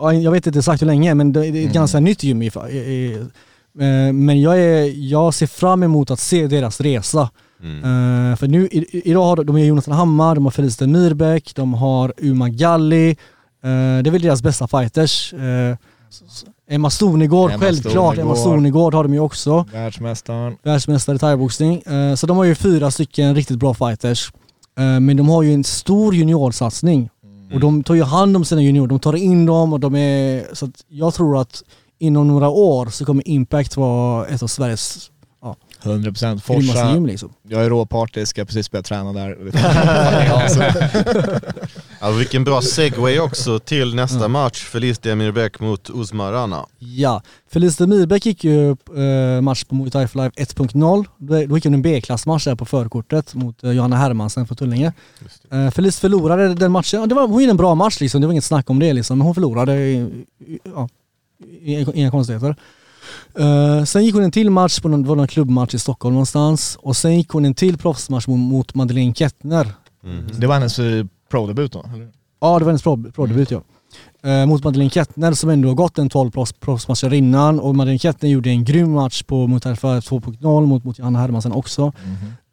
ja, 0.00 0.12
jag 0.12 0.30
vet 0.30 0.46
inte 0.46 0.58
exakt 0.58 0.82
hur 0.82 0.86
länge, 0.86 1.14
men 1.14 1.32
det 1.32 1.40
är 1.46 1.48
ett 1.50 1.54
Mm. 1.54 1.72
ganska 1.72 2.00
nytt 2.00 2.22
gym. 2.22 2.42
I, 2.42 2.50
i, 2.70 2.76
i, 2.76 3.12
eh, 3.80 4.12
men 4.12 4.40
jag, 4.40 4.60
är, 4.60 5.08
jag 5.10 5.34
ser 5.34 5.46
fram 5.46 5.82
emot 5.82 6.10
att 6.10 6.20
se 6.20 6.46
deras 6.46 6.80
resa. 6.80 7.30
Mm. 7.62 7.76
Eh, 8.32 8.36
för 8.36 8.48
nu, 8.48 8.68
idag 8.92 9.24
har 9.24 9.36
de, 9.36 9.46
de 9.46 9.52
har 9.56 9.62
Jonathan 9.62 9.94
Hammar, 9.94 10.34
de 10.34 10.44
har 10.44 10.50
Felicia 10.50 10.86
Myrbäck, 10.86 11.54
de 11.54 11.74
har 11.74 12.12
Uma 12.16 12.48
Galli. 12.48 13.10
Eh, 13.10 13.16
det 14.02 14.08
är 14.08 14.10
väl 14.10 14.22
deras 14.22 14.42
bästa 14.42 14.68
fighters. 14.68 15.34
S- 16.10 16.44
Emma 16.70 16.90
Stonegård, 16.90 17.50
Emma 17.50 17.60
självklart. 17.64 18.18
Emma. 18.18 18.34
Stonegård 18.36 18.94
har 18.94 19.02
de 19.02 19.14
ju 19.14 19.20
också. 19.20 19.66
Världsmästaren. 19.72 20.56
Världsmästare 20.62 21.16
i 21.16 21.18
thaiboxning. 21.18 21.82
Eh, 21.82 22.14
så 22.14 22.26
de 22.26 22.36
har 22.36 22.44
ju 22.44 22.54
fyra 22.54 22.90
stycken 22.90 23.34
riktigt 23.34 23.58
bra 23.58 23.74
fighters. 23.74 24.32
Eh, 24.78 25.00
men 25.00 25.16
de 25.16 25.28
har 25.28 25.42
ju 25.42 25.54
en 25.54 25.64
stor 25.64 26.14
juniorsatsning. 26.14 27.08
Och 27.54 27.60
de 27.60 27.82
tar 27.82 27.94
ju 27.94 28.02
hand 28.02 28.36
om 28.36 28.44
sina 28.44 28.62
juniorer. 28.62 28.86
De 28.88 28.98
tar 29.00 29.16
in 29.16 29.46
dem 29.46 29.72
och 29.72 29.80
de 29.80 29.94
är... 29.94 30.54
Så 30.54 30.64
att 30.64 30.84
jag 30.88 31.14
tror 31.14 31.40
att 31.40 31.62
inom 31.98 32.28
några 32.28 32.48
år 32.48 32.86
så 32.86 33.04
kommer 33.04 33.28
Impact 33.28 33.76
vara 33.76 34.26
ett 34.26 34.42
av 34.42 34.46
Sveriges 34.46 35.10
100% 35.82 36.02
grymmaste 36.02 36.46
Forsa. 36.46 36.94
liksom. 36.94 37.32
Jag 37.48 37.64
är 37.64 37.70
råpartisk, 37.70 38.30
ska 38.30 38.44
precis 38.44 38.70
börja 38.70 38.82
träna 38.82 39.12
där. 39.12 39.38
Ja, 42.00 42.10
vilken 42.18 42.44
bra 42.44 42.62
segway 42.62 43.18
också 43.18 43.58
till 43.58 43.94
nästa 43.94 44.28
match. 44.28 44.64
Felicia 44.64 45.14
Mirbäck 45.16 45.60
mot 45.60 45.90
Uzma 45.94 46.32
Rana. 46.32 46.66
Ja, 46.78 47.22
Felicia 47.50 47.86
Myrbäck 47.86 48.26
gick 48.26 48.44
ju 48.44 48.70
eh, 48.70 49.40
match 49.40 49.64
på 49.64 49.74
Muay 49.74 49.90
Thai 49.90 50.08
for 50.08 50.18
Life 50.24 50.54
1.0. 50.62 51.06
Då 51.48 51.56
gick 51.56 51.64
hon 51.64 51.74
en 51.74 51.82
B-klassmatch 51.82 52.44
där 52.44 52.54
på 52.54 52.64
förkortet 52.64 53.34
mot 53.34 53.64
eh, 53.64 53.70
Johanna 53.70 53.96
Hermansen 53.96 54.46
från 54.46 54.56
Tullinge. 54.56 54.92
Eh, 55.50 55.70
Felice 55.70 56.00
förlorade 56.00 56.54
den 56.54 56.72
matchen. 56.72 57.08
Det 57.08 57.14
var, 57.14 57.28
hon 57.28 57.40
gjorde 57.40 57.50
en 57.50 57.56
bra 57.56 57.74
match 57.74 58.00
liksom, 58.00 58.20
det 58.20 58.26
var 58.26 58.32
inget 58.32 58.44
snack 58.44 58.70
om 58.70 58.78
det 58.78 58.92
liksom. 58.92 59.18
Men 59.18 59.24
hon 59.24 59.34
förlorade, 59.34 59.76
ja, 60.74 60.88
inga 61.94 62.10
konstigheter. 62.10 62.56
Eh, 63.38 63.84
sen 63.84 64.04
gick 64.04 64.14
hon 64.14 64.22
en 64.24 64.30
till 64.30 64.50
match 64.50 64.80
på 64.80 64.88
någon, 64.88 65.04
var 65.04 65.16
någon 65.16 65.26
klubbmatch 65.28 65.74
i 65.74 65.78
Stockholm 65.78 66.14
någonstans. 66.14 66.78
Och 66.82 66.96
sen 66.96 67.16
gick 67.16 67.28
hon 67.28 67.44
en 67.44 67.54
till 67.54 67.78
proffsmatch 67.78 68.26
mot, 68.26 68.38
mot 68.40 68.74
Madeleine 68.74 69.14
Kettner. 69.14 69.66
Det 70.38 70.46
var 70.46 70.54
hennes 70.54 70.78
eh, 70.78 71.04
pro-debut 71.30 71.72
då? 71.72 71.84
eller? 71.94 72.08
Ja, 72.40 72.58
det 72.58 72.64
var 72.64 72.70
hennes 72.72 72.82
pro- 72.82 73.10
pro-debut 73.12 73.50
ja. 73.50 73.60
Eh, 74.24 74.46
mot 74.46 74.64
Madeleine 74.64 74.90
Kettner 74.90 75.32
som 75.32 75.50
ändå 75.50 75.68
har 75.68 75.74
gått 75.74 75.98
en 75.98 76.08
12 76.10 76.30
proffs- 76.30 76.54
proffsmatcher 76.60 77.12
innan 77.14 77.60
och 77.60 77.76
Madeleine 77.76 77.98
Kettner 77.98 78.30
gjorde 78.30 78.50
en 78.50 78.64
grym 78.64 78.92
match 78.92 79.22
på 79.22 79.46
mot 79.46 79.66
RFR 79.66 79.86
2.0 80.00 80.66
mot, 80.66 80.84
mot 80.84 80.98
Johanna 80.98 81.18
Hermansen 81.18 81.52
också. 81.52 81.92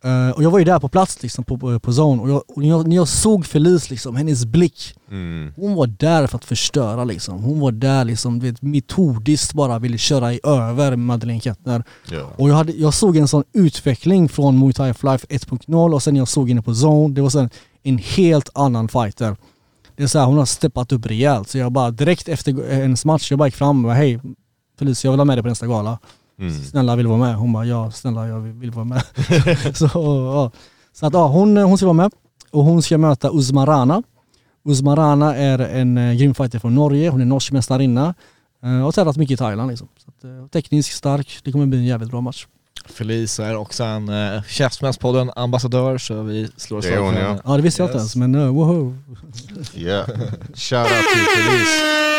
Eh, 0.08 0.30
och 0.30 0.44
jag 0.44 0.52
var 0.52 0.60
ju 0.60 0.66
där 0.66 0.80
på 0.80 0.90
plats 0.90 1.24
liksom 1.24 1.44
på, 1.44 1.58
på, 1.58 1.80
på 1.80 1.92
zone 1.92 2.22
och, 2.22 2.30
jag, 2.30 2.44
och 2.48 2.58
när, 2.58 2.70
jag, 2.70 2.88
när 2.88 2.96
jag 2.96 3.08
såg 3.08 3.46
Felice 3.46 3.90
liksom, 3.90 4.16
hennes 4.16 4.46
blick. 4.46 4.96
Mm. 5.12 5.54
Hon 5.56 5.76
var 5.76 5.88
där 5.88 6.28
för 6.28 6.38
att 6.38 6.46
förstöra 6.46 7.04
liksom. 7.04 7.44
Hon 7.44 7.60
var 7.60 7.72
där 7.72 8.06
liksom, 8.06 8.40
vet, 8.40 8.62
metodiskt 8.62 9.54
bara 9.54 9.80
ville 9.80 9.98
köra 9.98 10.34
i 10.34 10.40
över 10.44 10.96
Madeleine 10.96 11.42
Kettner. 11.42 11.84
Ja. 12.12 12.30
Och 12.36 12.50
jag, 12.50 12.56
hade, 12.56 12.72
jag 12.72 12.94
såg 12.94 13.18
en 13.18 13.28
sån 13.28 13.44
utveckling 13.54 14.30
från 14.30 14.60
Muay 14.60 14.74
Thai 14.74 14.94
for 14.94 15.12
Life 15.12 15.28
1.0 15.30 15.94
och 15.94 16.04
sen 16.04 16.14
när 16.14 16.22
jag 16.22 16.28
såg 16.28 16.50
henne 16.50 16.62
på 16.62 16.72
zone, 16.72 17.14
det 17.14 17.22
var 17.22 17.30
sen 17.30 17.50
en 17.84 17.98
helt 17.98 18.50
annan 18.54 18.88
fighter. 18.88 19.36
Det 19.96 20.04
är 20.04 20.08
så 20.08 20.20
här, 20.20 20.26
hon 20.26 20.38
har 20.38 20.46
steppat 20.46 20.92
upp 20.92 21.06
rejält. 21.06 21.50
Så 21.50 21.58
jag 21.58 21.72
bara 21.72 21.92
direkt 21.92 22.28
efter 22.28 22.74
hennes 22.74 23.06
match, 23.06 23.32
jag 23.32 23.40
bara 23.40 23.48
gick 23.48 23.56
fram 23.56 23.78
och 23.78 23.84
bara 23.84 23.94
hej 23.94 24.20
Felicia 24.80 25.08
jag 25.08 25.12
vill 25.12 25.20
ha 25.20 25.26
med 25.26 25.38
dig 25.38 25.44
på 25.44 25.50
nästa 25.50 25.68
gala. 25.68 26.00
Mm. 26.40 26.64
Snälla 26.64 26.96
vill 26.96 27.06
du 27.06 27.10
vara 27.10 27.20
med? 27.20 27.36
Hon 27.36 27.54
bara 27.54 27.66
ja 27.66 27.92
snälla 27.92 28.28
jag 28.28 28.40
vill, 28.40 28.54
vill 28.54 28.72
vara 28.72 28.86
med. 28.86 29.04
så, 29.78 29.90
ja. 29.94 30.52
så 30.94 31.06
att 31.06 31.14
ja, 31.14 31.28
hon, 31.28 31.58
hon 31.58 31.78
ska 31.78 31.86
vara 31.86 31.94
med 31.94 32.12
och 32.52 32.64
hon 32.64 32.82
ska 32.82 32.98
möta 32.98 33.30
Uzmarana. 33.34 34.04
Uzmarana 34.66 35.36
är 35.36 35.60
en 35.60 35.98
eh, 35.98 36.14
grym 36.14 36.34
fighter 36.34 36.60
från 36.60 36.76
Norge, 36.76 37.10
hon 37.10 37.22
är 37.22 37.26
norsk 37.26 37.52
mästarinna. 37.52 38.14
Eh, 38.64 38.78
och 38.78 38.84
har 38.84 38.92
tävlat 38.92 39.18
mycket 39.18 39.34
i 39.34 39.38
Thailand 39.38 39.70
liksom. 39.70 39.88
Så 39.98 40.10
att, 40.10 40.24
eh, 40.24 40.48
tekniskt 40.48 40.98
stark, 40.98 41.40
det 41.44 41.52
kommer 41.52 41.66
bli 41.66 41.78
en 41.78 41.86
jävligt 41.86 42.12
bra 42.12 42.22
match. 42.22 42.48
Felice 42.86 43.40
är 43.40 43.56
också 43.56 43.84
en 43.84 44.10
uh, 44.10 44.44
Käftsmällspodden 44.44 45.32
ambassadör 45.36 45.98
så 45.98 46.24
vi 46.24 46.50
slår 46.58 46.78
oss 46.78 46.86
Det 46.86 46.94
är 46.94 47.00
hon, 47.00 47.14
för 47.14 47.22
ja. 47.22 47.28
henne. 47.28 47.42
Ja 47.46 47.56
det 47.56 47.62
visste 47.62 47.82
jag 47.82 47.88
inte 47.88 47.98
ens 47.98 48.16
men 48.16 48.36
uh, 48.36 48.54
woho. 48.54 48.96
Yeah. 49.76 50.08
Shoutout 50.54 51.06
till 51.14 51.26
Felice. 51.36 52.17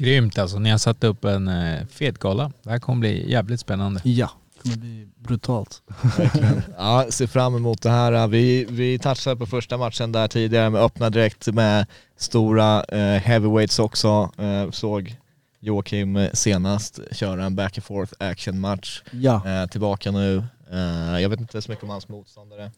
Grymt 0.00 0.38
alltså, 0.38 0.58
ni 0.58 0.70
har 0.70 0.78
satt 0.78 1.04
upp 1.04 1.24
en 1.24 1.48
eh, 1.48 1.86
fet 1.86 2.18
gala. 2.18 2.52
Det 2.62 2.70
här 2.70 2.78
kommer 2.78 3.00
bli 3.00 3.30
jävligt 3.30 3.60
spännande. 3.60 4.00
Ja, 4.04 4.30
det 4.54 4.62
kommer 4.62 4.76
bli 4.76 5.08
brutalt. 5.18 5.82
Verkligen. 6.18 6.62
Ja, 6.78 7.06
ser 7.10 7.26
fram 7.26 7.56
emot 7.56 7.82
det 7.82 7.90
här. 7.90 8.28
Vi, 8.28 8.66
vi 8.70 8.98
touchade 8.98 9.36
på 9.36 9.46
första 9.46 9.76
matchen 9.76 10.12
där 10.12 10.28
tidigare, 10.28 10.70
med 10.70 10.82
öppna 10.82 11.10
direkt 11.10 11.46
med 11.46 11.86
stora 12.16 12.84
eh, 12.84 13.22
heavyweights 13.22 13.78
också. 13.78 14.30
Eh, 14.38 14.70
såg 14.70 15.16
Joakim 15.60 16.16
eh, 16.16 16.30
senast 16.32 17.00
köra 17.12 17.44
en 17.44 17.56
back 17.56 17.78
and 17.78 17.84
forth 17.84 18.12
action 18.18 18.60
match. 18.60 19.02
Ja. 19.10 19.42
Eh, 19.48 19.66
tillbaka 19.66 20.10
nu. 20.10 20.44
Eh, 20.72 21.20
jag 21.20 21.28
vet 21.28 21.40
inte 21.40 21.62
så 21.62 21.70
mycket 21.70 21.84
om 21.84 21.90
hans 21.90 22.08
motståndare. 22.08 22.70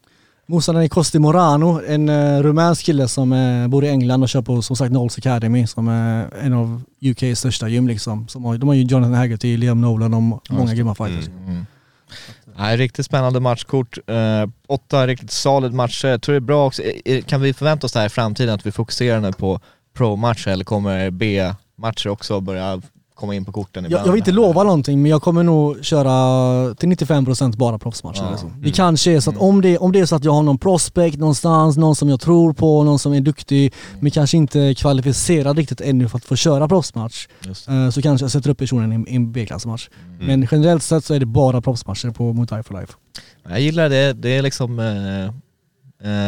Motståndaren 0.53 0.85
är 0.85 0.89
Kosti 0.89 1.19
Morano, 1.19 1.81
en 1.87 2.09
uh, 2.09 2.43
rumänsk 2.43 2.85
kille 2.85 3.07
som 3.07 3.31
uh, 3.31 3.67
bor 3.67 3.85
i 3.85 3.89
England 3.89 4.23
och 4.23 4.29
kör 4.29 4.41
på 4.41 4.61
som 4.61 4.75
sagt 4.75 4.89
Knowles 4.89 5.17
Academy 5.17 5.67
som 5.67 5.87
är 5.87 6.29
en 6.41 6.53
av 6.53 6.81
UKs 7.01 7.39
största 7.39 7.67
gym 7.67 7.87
liksom. 7.87 8.27
Som 8.27 8.45
har, 8.45 8.57
de 8.57 8.69
har 8.69 8.75
ju 8.75 8.83
Jonathan 8.83 9.13
Haggerty, 9.13 9.57
Liam 9.57 9.81
Nolan 9.81 10.13
och 10.13 10.21
många 10.49 10.73
grymma 10.73 10.95
fighters. 10.95 11.27
Mm. 11.27 11.65
Nej, 12.57 12.77
riktigt 12.77 13.05
spännande 13.05 13.39
matchkort. 13.39 13.97
Eh, 14.07 14.49
åtta 14.67 15.07
riktigt 15.07 15.31
solid 15.31 15.73
matcher. 15.73 16.07
Jag 16.07 16.21
tror 16.21 16.33
det 16.33 16.37
är 16.37 16.39
bra 16.39 16.67
också. 16.67 16.81
Eh, 16.83 17.23
Kan 17.23 17.41
vi 17.41 17.53
förvänta 17.53 17.85
oss 17.85 17.93
det 17.93 17.99
här 17.99 18.05
i 18.05 18.09
framtiden 18.09 18.55
att 18.55 18.65
vi 18.65 18.71
fokuserar 18.71 19.19
nu 19.19 19.31
på 19.31 19.59
pro-matcher 19.97 20.47
eller 20.47 20.65
kommer 20.65 21.09
B-matcher 21.09 22.09
också 22.09 22.39
börja 22.39 22.81
komma 23.15 23.35
in 23.35 23.45
på 23.45 23.51
korten 23.51 23.83
Jag, 23.83 23.89
ibland? 23.89 24.07
jag 24.07 24.11
vill 24.11 24.19
inte 24.19 24.31
lova 24.31 24.63
någonting 24.63 25.01
men 25.01 25.11
jag 25.11 25.21
kommer 25.21 25.43
nog 25.43 25.85
köra 25.85 26.75
till 26.75 26.89
95% 26.89 27.57
bara 27.57 27.79
proffsmatcher. 27.79 28.23
Ja. 28.23 28.31
Liksom. 28.31 28.49
Mm. 28.49 28.61
Det 28.61 28.71
kanske 28.71 29.11
är 29.11 29.19
så 29.19 29.29
att 29.29 29.37
om 29.37 29.61
det, 29.61 29.77
om 29.77 29.91
det 29.91 29.99
är 29.99 30.05
så 30.05 30.15
att 30.15 30.23
jag 30.23 30.31
har 30.31 30.43
någon 30.43 30.57
prospect 30.57 31.17
någonstans, 31.17 31.77
någon 31.77 31.95
som 31.95 32.09
jag 32.09 32.19
tror 32.21 32.53
på, 32.53 32.83
någon 32.83 32.99
som 32.99 33.13
är 33.13 33.21
duktig 33.21 33.73
men 33.99 34.11
kanske 34.11 34.37
inte 34.37 34.75
kvalificerad 34.75 35.57
riktigt 35.57 35.81
ännu 35.81 36.09
för 36.09 36.17
att 36.17 36.25
få 36.25 36.35
köra 36.35 36.67
proffsmatch. 36.67 37.27
Eh, 37.67 37.89
Så 37.89 38.01
kanske 38.01 38.23
jag 38.23 38.31
sätter 38.31 38.49
upp 38.49 38.57
personen 38.57 39.07
i 39.07 39.15
en 39.15 39.31
B-klassmatch. 39.31 39.89
Mm. 40.15 40.25
Men 40.27 40.47
generellt 40.51 40.83
sett 40.83 41.05
så 41.05 41.13
är 41.13 41.19
det 41.19 41.25
bara 41.25 41.61
proffsmatcher 41.61 42.09
på 42.11 42.33
Muay 42.33 42.47
Thai 42.47 42.63
for 42.63 42.79
Life. 42.79 42.93
Jag 43.49 43.59
gillar 43.61 43.89
det, 43.89 44.13
det 44.13 44.29
är 44.37 44.41
liksom, 44.41 44.79
eh, 44.79 45.33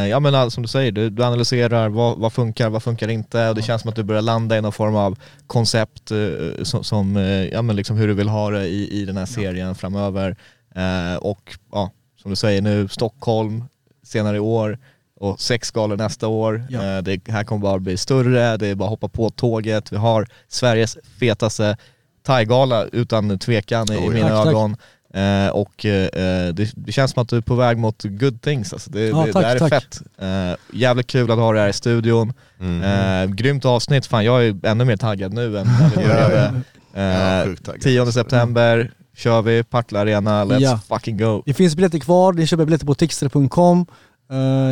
ja 0.10 0.20
men 0.20 0.52
som 0.52 0.64
du 0.64 0.68
säger, 0.68 0.92
du, 0.92 1.10
du 1.10 1.24
analyserar 1.24 1.90
vad, 1.90 2.18
vad 2.18 2.34
funkar, 2.34 2.70
vad 2.70 2.84
funkar 2.84 3.08
inte 3.08 3.50
och 3.50 3.56
det 3.56 3.62
känns 3.62 3.82
som 3.82 3.90
att 3.90 3.96
du 3.96 4.04
börjar 4.04 4.22
landa 4.22 4.58
i 4.58 4.62
någon 4.62 4.72
form 4.72 4.96
av 4.96 5.18
koncept 5.48 6.12
eh, 6.12 6.64
som, 6.64 6.84
som 6.84 7.18
eh, 7.18 7.24
ja 7.24 7.62
men 7.62 7.76
liksom 7.76 7.98
hur 7.98 8.08
du 8.08 8.14
vill 8.14 8.30
ha 8.30 8.50
det 8.50 8.68
i, 8.68 9.02
i 9.02 9.06
den 9.06 9.18
här 9.18 9.26
serien 9.26 9.76
framöver. 9.76 10.38
Eh, 10.76 11.16
och 11.16 11.58
ja, 11.72 11.92
som 12.22 12.30
du 12.30 12.36
säger 12.36 12.62
nu, 12.62 12.88
Stockholm 12.88 13.64
senare 14.04 14.38
i 14.38 14.40
år 14.40 14.80
och 15.20 15.40
sex 15.40 15.72
galor 15.72 15.98
nästa 15.98 16.28
år. 16.28 16.66
Ja. 16.70 16.84
Eh, 16.84 17.02
det 17.02 17.28
här 17.28 17.44
kommer 17.44 17.62
bara 17.62 17.80
bli 17.80 17.98
större, 17.98 18.58
det 18.58 18.68
är 18.68 18.76
bara 18.76 18.86
att 18.86 18.90
hoppa 18.90 19.08
på 19.08 19.30
tåget. 19.30 19.92
Vi 19.92 19.98
har 19.98 20.28
Sveriges 20.48 20.98
fetaste 21.20 21.78
thai-gala 22.24 22.86
utan 22.86 23.40
tvekan 23.40 23.92
i, 23.92 23.94
i 23.94 23.98
Oh, 23.98 24.04
ja. 24.04 24.10
mina 24.10 24.44
Tack, 24.44 24.54
tack. 24.54 24.80
Eh, 25.16 25.50
och 25.50 25.86
eh, 25.86 26.54
det, 26.54 26.72
det 26.76 26.92
känns 26.92 27.12
som 27.12 27.22
att 27.22 27.30
du 27.30 27.38
är 27.38 27.42
på 27.42 27.56
väg 27.56 27.78
mot 27.78 28.04
good 28.04 28.42
things. 28.42 28.74
Alltså 28.74 28.90
det, 28.92 29.02
Ja, 29.08 29.26
det, 29.26 29.34
tack, 29.34 29.42
det 29.42 29.48
här 29.48 29.56
är 29.56 29.60
tack. 29.60 29.70
fett. 29.70 30.02
Eh, 30.18 30.78
jävligt 30.80 31.08
kul 31.08 31.32
att 31.32 31.38
ha 31.38 31.54
det 31.54 31.60
här 31.60 31.68
i 31.70 31.74
studion. 31.74 32.34
Mm. 32.60 32.82
Eh, 33.30 33.36
grymt 33.36 33.66
avsnitt, 33.66 34.06
fan 34.06 34.26
jag 34.26 34.46
är 34.46 34.56
ännu 34.66 34.86
mer 34.86 34.98
taggad 34.98 35.34
nu 35.34 35.58
än 35.58 35.68
när 35.68 35.90
vi 35.90 35.96
började. 36.08 36.54
Ja, 36.54 36.62
Eh, 37.02 37.46
sjukt 37.46 37.66
taggad. 37.66 37.82
10 37.82 38.12
september 38.12 38.92
kör 39.16 39.42
vi, 39.42 39.64
Partille 39.64 40.00
Arena, 40.00 40.46
let's 40.46 40.60
Ja. 40.60 40.80
fucking 40.90 41.18
go. 41.18 41.44
Det 41.46 41.54
finns 41.54 41.76
biljetter 41.76 42.00
kvar, 42.00 42.34
ni 42.34 42.48
köper 42.48 42.66
biljetter 42.66 42.86
på 42.86 42.96
tixter.com. 42.96 43.86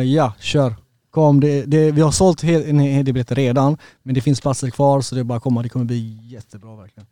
Ja, 0.04 0.32
kör. 0.40 0.74
Kom, 1.10 1.40
det, 1.40 1.62
det, 1.62 1.90
vi 1.90 2.00
har 2.00 2.10
sålt 2.10 2.42
en 2.44 2.78
hel 2.78 3.04
del 3.04 3.14
biljetter 3.14 3.34
redan, 3.34 3.76
men 4.02 4.14
det 4.14 4.20
finns 4.20 4.40
platser 4.40 4.70
kvar 4.70 5.00
så 5.00 5.14
det 5.14 5.20
är 5.20 5.24
bara 5.24 5.36
att 5.36 5.42
komma. 5.42 5.62
Det 5.62 5.68
kommer 5.68 5.84
bli 5.84 6.18
jättebra 6.22 6.76
verkligen. 6.76 7.06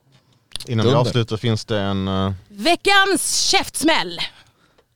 Innan 0.69 0.85
vi 0.87 0.93
Dunder. 0.93 1.01
avslutar 1.09 1.37
finns 1.37 1.65
det 1.65 1.81
en... 1.81 2.09
eh, 2.09 2.33
Veckans 2.49 3.37
käftsmäll! 3.51 4.19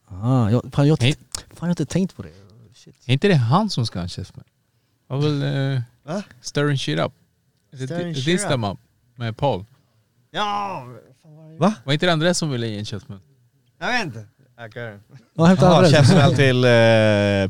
Ah, 0.09 0.51
jag, 0.51 0.63
fan, 0.73 0.89
jag, 0.89 0.99
Hej. 1.03 1.15
fan, 1.35 1.47
jag 1.51 1.61
har 1.61 1.69
inte 1.69 1.87
tänkt 1.87 2.17
på 2.17 2.23
det. 2.23 2.29
Är 3.07 3.13
inte 3.13 3.29
det 3.29 3.35
han 3.35 3.71
som 3.71 3.87
ska 3.87 3.99
ha 3.99 4.03
en 4.03 4.09
käftsmäll? 4.09 4.45
Var 5.07 5.19
väl 5.19 5.43
uh, 5.43 5.81
Va? 6.03 6.23
Stirring 6.41 6.79
Shit 6.79 6.99
Up? 6.99 7.13
Är 7.73 7.77
det- 7.77 7.87
Stirring 7.87 8.09
är 8.11 8.15
Shit 8.15 8.25
det 8.27 8.35
Up? 8.35 8.41
stämma 8.41 8.77
med 9.17 9.37
Paul? 9.37 9.65
Ja, 10.31 10.87
Var 11.85 11.93
inte 11.93 12.07
det 12.07 12.13
Andrés 12.13 12.39
som 12.39 12.51
ville 12.51 12.67
ge 12.67 12.79
en 12.79 12.85
käftsmäll? 12.85 13.19
jag 13.79 13.87
vet 13.93 14.05
inte. 14.07 14.27
Jag 14.59 14.73
kan- 14.73 14.83
Ja, 15.39 15.45
hämta 15.45 15.67
Jaha, 15.67 15.77
adress. 15.77 15.91
käftsmäll 15.93 16.35
till 16.35 16.65
eh, 16.65 16.71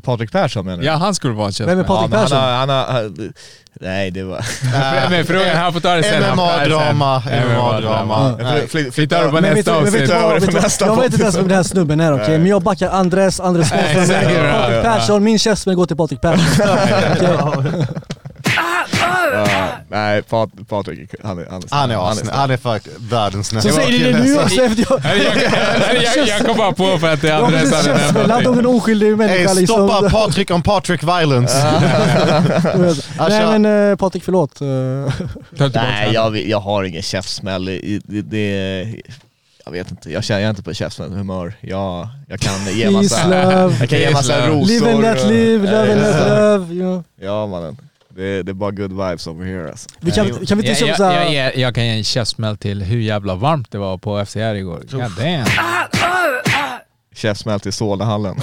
Patrik 0.03 0.31
Persson 0.31 0.65
menar 0.65 0.77
du? 0.77 0.85
Ja, 0.85 0.93
han 0.95 1.15
skulle 1.15 1.33
vara 1.33 1.45
en 1.47 1.51
käftsmäll. 1.51 1.75
Vem 1.75 1.79
är 1.79 1.87
Patrik 1.87 2.09
men 2.09 2.19
han 2.19 2.27
Persson? 2.27 2.41
har, 2.43 2.51
han 2.53 2.69
har, 2.69 2.85
han, 2.85 3.33
nej 3.81 4.11
det 4.11 4.23
var... 4.23 4.45
Men 5.09 5.25
frågan, 5.25 5.57
han 5.57 5.73
får 5.73 5.79
ta 5.79 5.95
det 5.95 6.03
sen. 6.03 6.23
han 6.23 6.37
får 6.37 6.45
ta 6.47 6.57
det 6.57 6.63
sen. 6.63 6.71
MMA-drama, 6.97 7.21
MMA-drama. 7.47 8.37
Fly- 8.37 8.67
fly- 8.67 8.89
Vi 8.95 9.07
tar 9.07 9.23
det 9.23 9.27
på 9.27 9.33
Men 9.33 9.43
vet, 9.43 9.55
nästa 9.55 9.71
du- 9.79 9.81
men 9.83 9.93
vet, 9.93 10.01
avsnitt. 10.01 10.09
du 10.09 10.13
vad- 10.15 10.23
över 10.23 10.39
vet, 10.39 10.49
du 10.79 10.85
vad- 10.85 10.97
jag 10.97 11.01
vet 11.03 11.11
inte 11.13 11.23
ens 11.23 11.37
vem 11.37 11.47
den 11.47 11.55
här 11.57 11.63
snubben 11.63 11.99
är 11.99 12.13
okej, 12.23 12.37
men 12.37 12.47
jag 12.47 12.61
backar 12.61 12.89
Andres, 12.89 13.39
Andres 13.39 13.69
bra. 13.69 13.77
Patrik 13.79 14.83
Persson, 14.83 15.23
min 15.23 15.39
käftsmäll 15.39 15.75
går 15.75 15.85
till 15.85 15.97
Patrik 15.97 16.21
Persson. 16.21 16.67
Okej. 17.57 17.87
Ja, 19.33 19.67
nej, 19.89 20.21
Pat, 20.21 20.49
Patrik, 20.69 21.09
han 21.23 21.39
är, 21.39 21.45
han 21.49 21.61
är, 21.63 21.67
Han 21.75 21.91
är 21.91 22.15
stark. 22.15 22.29
han 22.35 22.51
är 22.51 22.57
fuck, 22.57 22.83
världens 22.99 23.47
Så 23.47 23.55
nästa 23.55 23.71
säger 23.71 23.91
ni 23.91 24.11
det 24.11 24.19
nu 24.23 24.39
också 24.39 24.61
efter 24.61 24.85
jag... 24.89 25.01
Jag, 25.17 26.03
jag, 26.17 26.27
jag 26.27 26.45
kom 26.45 26.57
bara 26.57 26.71
på 26.71 26.97
för 26.99 27.13
att 27.13 27.21
det 27.21 27.41
men 27.41 27.51
det 27.51 27.75
hade 27.75 27.93
nämnt 27.93 28.31
att 28.31 28.47
om 28.47 28.59
en 28.59 28.65
oskyldig 28.65 29.17
människa 29.17 29.47
Hey, 29.49 29.55
liksom... 29.59 29.89
stoppa 29.89 30.09
Patrik 30.09 30.51
on 30.51 30.61
Patrick 30.61 31.03
violence! 31.03 31.53
Nej 33.29 33.59
men 33.59 33.89
eh, 33.91 33.95
Patrik, 33.95 34.23
förlåt. 34.23 34.61
eh. 34.61 35.67
Nej, 35.73 36.13
jag, 36.49 36.59
har 36.59 36.83
ingen 36.83 37.01
käftsmäll. 37.01 37.69
i- 37.69 38.01
Det, 38.05 38.21
det, 38.21 38.85
jag 39.65 39.71
vet 39.71 39.91
inte, 39.91 40.11
jag 40.11 40.23
känner 40.23 40.41
jag 40.41 40.45
är 40.45 40.49
inte 40.49 40.63
på 40.63 40.73
käftsmällhumör. 40.73 41.53
Jag, 41.61 42.07
jag 42.27 42.39
kan 42.39 42.73
ge 42.75 42.89
massa, 42.89 43.29
jag 43.79 43.89
kan 43.89 43.99
ge 43.99 44.11
massa 44.11 44.47
rosor. 44.47 44.67
Live 44.67 44.91
and 44.91 45.01
let 45.01 45.25
live, 45.29 45.71
love 45.71 45.91
and 45.91 46.01
let 46.01 46.27
love. 46.29 46.73
Ja. 46.73 47.03
Ja 47.21 47.47
mannen, 47.47 47.77
det, 48.17 48.43
det 48.43 48.51
är 48.51 48.53
bara 48.53 48.71
good 48.71 48.91
vibes 48.91 49.27
over 49.27 49.45
here 49.45 49.69
alltså. 49.69 49.89
Vi 49.99 50.11
kan, 50.11 50.25
kan 50.25 50.57
vi 50.57 50.67
inte 50.67 50.67
jag, 50.67 50.77
köpa 50.77 50.89
jag, 50.89 50.97
såhär... 50.97 51.23
jag, 51.23 51.33
jag, 51.33 51.57
jag 51.57 51.75
kan 51.75 51.85
ge 51.85 51.91
en 51.91 52.03
käftsmäll 52.03 52.57
till 52.57 52.83
hur 52.83 52.99
jävla 52.99 53.35
varmt 53.35 53.71
det 53.71 53.77
var 53.77 53.97
på 53.97 54.25
FCR 54.25 54.55
igår. 54.55 54.83
God 54.91 55.11
damn. 55.17 55.45
Käftsmäll 57.15 57.59
till 57.59 57.73
Solnahallen. 57.73 58.35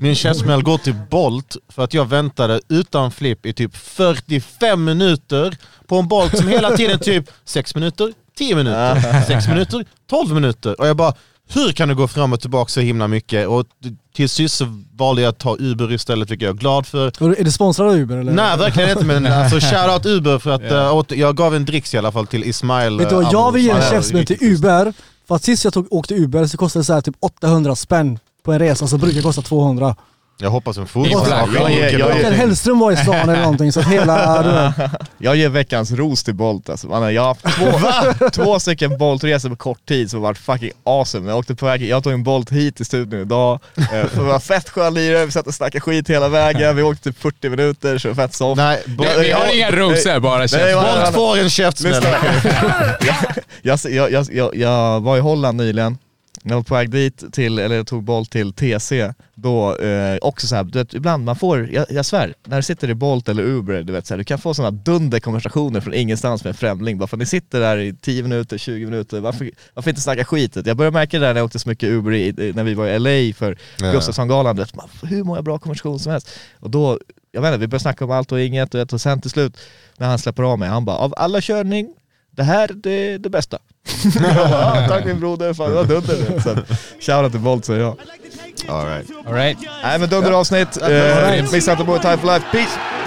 Min 0.00 0.14
käftsmäll 0.14 0.62
går 0.62 0.78
till 0.78 0.94
Bolt 1.10 1.56
för 1.68 1.84
att 1.84 1.94
jag 1.94 2.08
väntade 2.08 2.60
utan 2.68 3.10
flipp 3.10 3.46
i 3.46 3.52
typ 3.52 3.76
45 3.76 4.84
minuter 4.84 5.56
på 5.86 5.96
en 5.96 6.08
Bolt 6.08 6.38
som 6.38 6.48
hela 6.48 6.76
tiden 6.76 6.98
typ 6.98 7.30
6 7.44 7.74
minuter, 7.74 8.12
10 8.38 8.56
minuter, 8.56 9.22
6 9.26 9.48
minuter, 9.48 9.84
12 10.10 10.34
minuter. 10.34 10.80
Och 10.80 10.86
jag 10.86 10.96
bara, 10.96 11.14
hur 11.54 11.72
kan 11.72 11.88
du 11.88 11.94
gå 11.94 12.08
fram 12.08 12.32
och 12.32 12.40
tillbaka 12.40 12.68
så 12.68 12.80
himla 12.80 13.08
mycket? 13.08 13.48
Och 13.48 13.64
till 14.14 14.28
sist 14.28 14.56
så 14.56 14.82
valde 14.96 15.22
jag 15.22 15.28
att 15.28 15.38
ta 15.38 15.56
Uber 15.58 15.92
istället, 15.92 16.30
vilket 16.30 16.46
jag 16.46 16.56
är 16.56 16.58
glad 16.60 16.86
för. 16.86 17.06
Är 17.40 17.44
det 17.44 17.52
sponsrad 17.52 17.88
av 17.88 17.94
Uber 17.94 18.16
eller? 18.16 18.32
Nej 18.32 18.58
verkligen 18.58 18.90
inte 18.90 19.04
men 19.04 19.26
alltså 19.32 19.60
shoutout 19.60 20.06
Uber 20.06 20.38
för 20.38 20.50
att 20.50 20.70
eh, 20.70 20.96
åt, 20.96 21.12
jag 21.12 21.36
gav 21.36 21.54
en 21.54 21.64
dricks 21.64 21.94
i 21.94 21.98
alla 21.98 22.12
fall 22.12 22.26
till 22.26 22.44
Ismail. 22.44 22.98
Vet 22.98 23.08
du 23.08 23.14
eh, 23.14 23.22
vad, 23.22 23.32
jag 23.32 23.48
Abu 23.48 23.58
vill 23.58 23.66
ge 23.66 23.72
en 23.72 23.90
käftsmäll 23.90 24.26
till 24.26 24.38
Uber. 24.40 24.92
För 25.28 25.34
att 25.34 25.44
sist 25.44 25.64
jag 25.64 25.72
tog, 25.74 25.86
åkte 25.90 26.14
Uber 26.14 26.46
så 26.46 26.56
kostade 26.56 26.80
det 26.80 26.84
så 26.84 26.92
här 26.92 27.00
typ 27.00 27.16
800 27.20 27.76
spänn 27.76 28.18
på 28.42 28.52
en 28.52 28.58
resa 28.58 28.86
som 28.86 29.00
brukar 29.00 29.22
kosta 29.22 29.42
200. 29.42 29.96
Jag 30.42 30.50
hoppas 30.50 30.76
jag- 31.80 31.92
jag- 32.00 32.14
Mikael 32.14 32.32
Hellström 32.34 32.78
var 32.78 32.92
i 32.92 32.96
stan 32.96 33.14
eller 33.14 33.40
någonting 33.42 33.72
så 33.72 33.80
att 33.80 33.86
hela... 33.86 34.72
Jag 35.18 35.36
ger 35.36 35.48
veckans 35.48 35.90
ros 35.92 36.24
till 36.24 36.34
Bolt 36.34 36.68
alltså. 36.70 36.86
Mannen, 36.86 37.14
jag 37.14 37.22
har 37.22 37.28
haft 37.28 37.46
två, 38.20 38.28
två 38.44 38.60
stycken 38.60 38.98
Bolt-resor 38.98 39.48
på 39.48 39.56
kort 39.56 39.86
tid 39.88 40.10
som 40.10 40.20
varit 40.22 40.38
fucking 40.38 40.70
awesome. 40.84 41.30
Jag 41.30 41.38
åkte 41.38 41.54
på 41.54 41.66
väg, 41.66 41.82
jag 41.82 42.02
tog 42.04 42.12
en 42.12 42.22
Bolt 42.22 42.52
hit 42.52 42.76
till 42.76 42.86
studion 42.86 43.20
idag, 43.20 43.58
eh, 43.76 43.84
det 44.14 44.20
var 44.20 44.38
fett 44.40 44.70
skön 44.70 44.94
lirare, 44.94 45.26
vi 45.26 45.32
satt 45.32 45.46
och 45.46 45.54
snackade 45.54 45.80
skit 45.80 46.10
hela 46.10 46.28
vägen, 46.28 46.76
vi 46.76 46.82
åkte 46.82 47.02
typ 47.12 47.22
40 47.22 47.48
minuter, 47.48 47.98
så 47.98 48.14
fett 48.14 48.34
soft. 48.34 48.56
Nej, 48.56 48.82
Vi, 48.86 49.06
vi 49.20 49.30
har 49.30 49.56
inga 49.56 49.70
rosor, 49.70 50.20
bara 50.20 50.46
Nej, 50.52 50.74
vad- 50.74 50.84
Bolt 50.84 51.14
får 51.14 51.38
en 51.38 51.50
jag, 53.62 53.78
jag, 53.84 54.10
jag, 54.12 54.26
jag, 54.32 54.56
jag 54.56 55.00
var 55.00 55.16
i 55.16 55.20
Holland 55.20 55.56
nyligen, 55.58 55.98
jag 56.42 56.56
var 56.56 56.62
på 56.62 56.74
väg 56.74 56.90
dit 56.90 57.32
till, 57.32 57.58
eller 57.58 57.76
jag 57.76 57.86
tog 57.86 58.04
Bolt 58.04 58.30
till 58.30 58.52
TC, 58.52 59.12
då 59.34 59.76
eh, 59.76 60.18
också 60.22 60.46
så 60.46 60.56
här, 60.56 60.64
du 60.64 60.78
vet, 60.78 60.94
ibland 60.94 61.24
man 61.24 61.36
får, 61.36 61.68
jag, 61.72 61.86
jag 61.90 62.06
svär, 62.06 62.34
när 62.44 62.56
du 62.56 62.62
sitter 62.62 62.90
i 62.90 62.94
Bolt 62.94 63.28
eller 63.28 63.42
Uber, 63.42 63.82
du 63.82 63.92
vet 63.92 64.06
så 64.06 64.14
här, 64.14 64.18
du 64.18 64.24
kan 64.24 64.38
få 64.38 64.54
sådana 64.54 64.70
dunderkonversationer 64.70 65.80
från 65.80 65.94
ingenstans 65.94 66.44
med 66.44 66.50
en 66.50 66.54
främling, 66.54 66.98
bara 66.98 67.06
för 67.06 67.16
att 67.16 67.18
ni 67.18 67.26
sitter 67.26 67.60
där 67.60 67.78
i 67.78 67.94
10 67.94 68.22
minuter, 68.22 68.58
20 68.58 68.84
minuter, 68.84 69.20
varför, 69.20 69.50
varför 69.74 69.90
inte 69.90 70.00
snacka 70.02 70.24
skitet? 70.24 70.66
Jag 70.66 70.76
började 70.76 70.94
märka 70.94 71.18
det 71.18 71.26
där 71.26 71.34
när 71.34 71.40
jag 71.40 71.46
åkte 71.46 71.58
så 71.58 71.68
mycket 71.68 71.88
Uber 71.88 72.12
i, 72.12 72.52
när 72.54 72.64
vi 72.64 72.74
var 72.74 72.86
i 72.86 72.98
LA 72.98 73.34
för 73.34 73.58
Ja. 73.80 73.92
Gustafsson-galan, 73.92 74.56
du 74.56 74.62
vet, 74.62 74.74
man, 74.74 74.88
hur 75.02 75.24
många 75.24 75.42
bra 75.42 75.58
konversationer 75.58 75.98
som 75.98 76.12
helst. 76.12 76.30
Och 76.60 76.70
då, 76.70 76.98
jag 77.32 77.42
vet 77.42 77.48
inte, 77.48 77.58
vi 77.58 77.66
började 77.66 77.82
snacka 77.82 78.04
om 78.04 78.10
allt 78.10 78.32
och 78.32 78.40
inget, 78.40 78.74
och, 78.74 78.92
och 78.92 79.00
sen 79.00 79.20
till 79.20 79.30
slut, 79.30 79.56
när 79.96 80.08
han 80.08 80.18
släpper 80.18 80.42
av 80.42 80.58
mig, 80.58 80.68
han 80.68 80.84
bara, 80.84 80.96
av 80.96 81.14
alla 81.16 81.40
körning, 81.40 81.94
det 82.30 82.42
här 82.42 82.70
det 82.74 82.90
är 82.90 83.18
det 83.18 83.30
bästa. 83.30 83.58
bara, 84.20 84.56
ah, 84.56 84.88
tack 84.88 85.04
min 85.04 85.20
broder, 85.20 85.54
fan 85.54 85.70
det 85.70 85.76
var 85.76 85.84
dunder. 85.84 86.40
Så, 86.40 86.56
Shoutout 87.00 87.32
till 87.32 87.40
Bolt 87.40 87.64
säger 87.64 87.80
jag. 87.80 87.96
All 88.68 88.86
right. 88.86 89.10
All 89.26 89.34
right. 89.34 89.58
Nej 89.82 89.98
men 89.98 90.08
dunder 90.08 90.32
avsnitt, 90.32 90.82
eh, 90.82 91.52
missa 91.52 91.72
inte 91.72 91.84
Boy 91.84 92.00
Time 92.00 92.16
for 92.16 92.26
Life, 92.26 92.46
peace! 92.52 92.99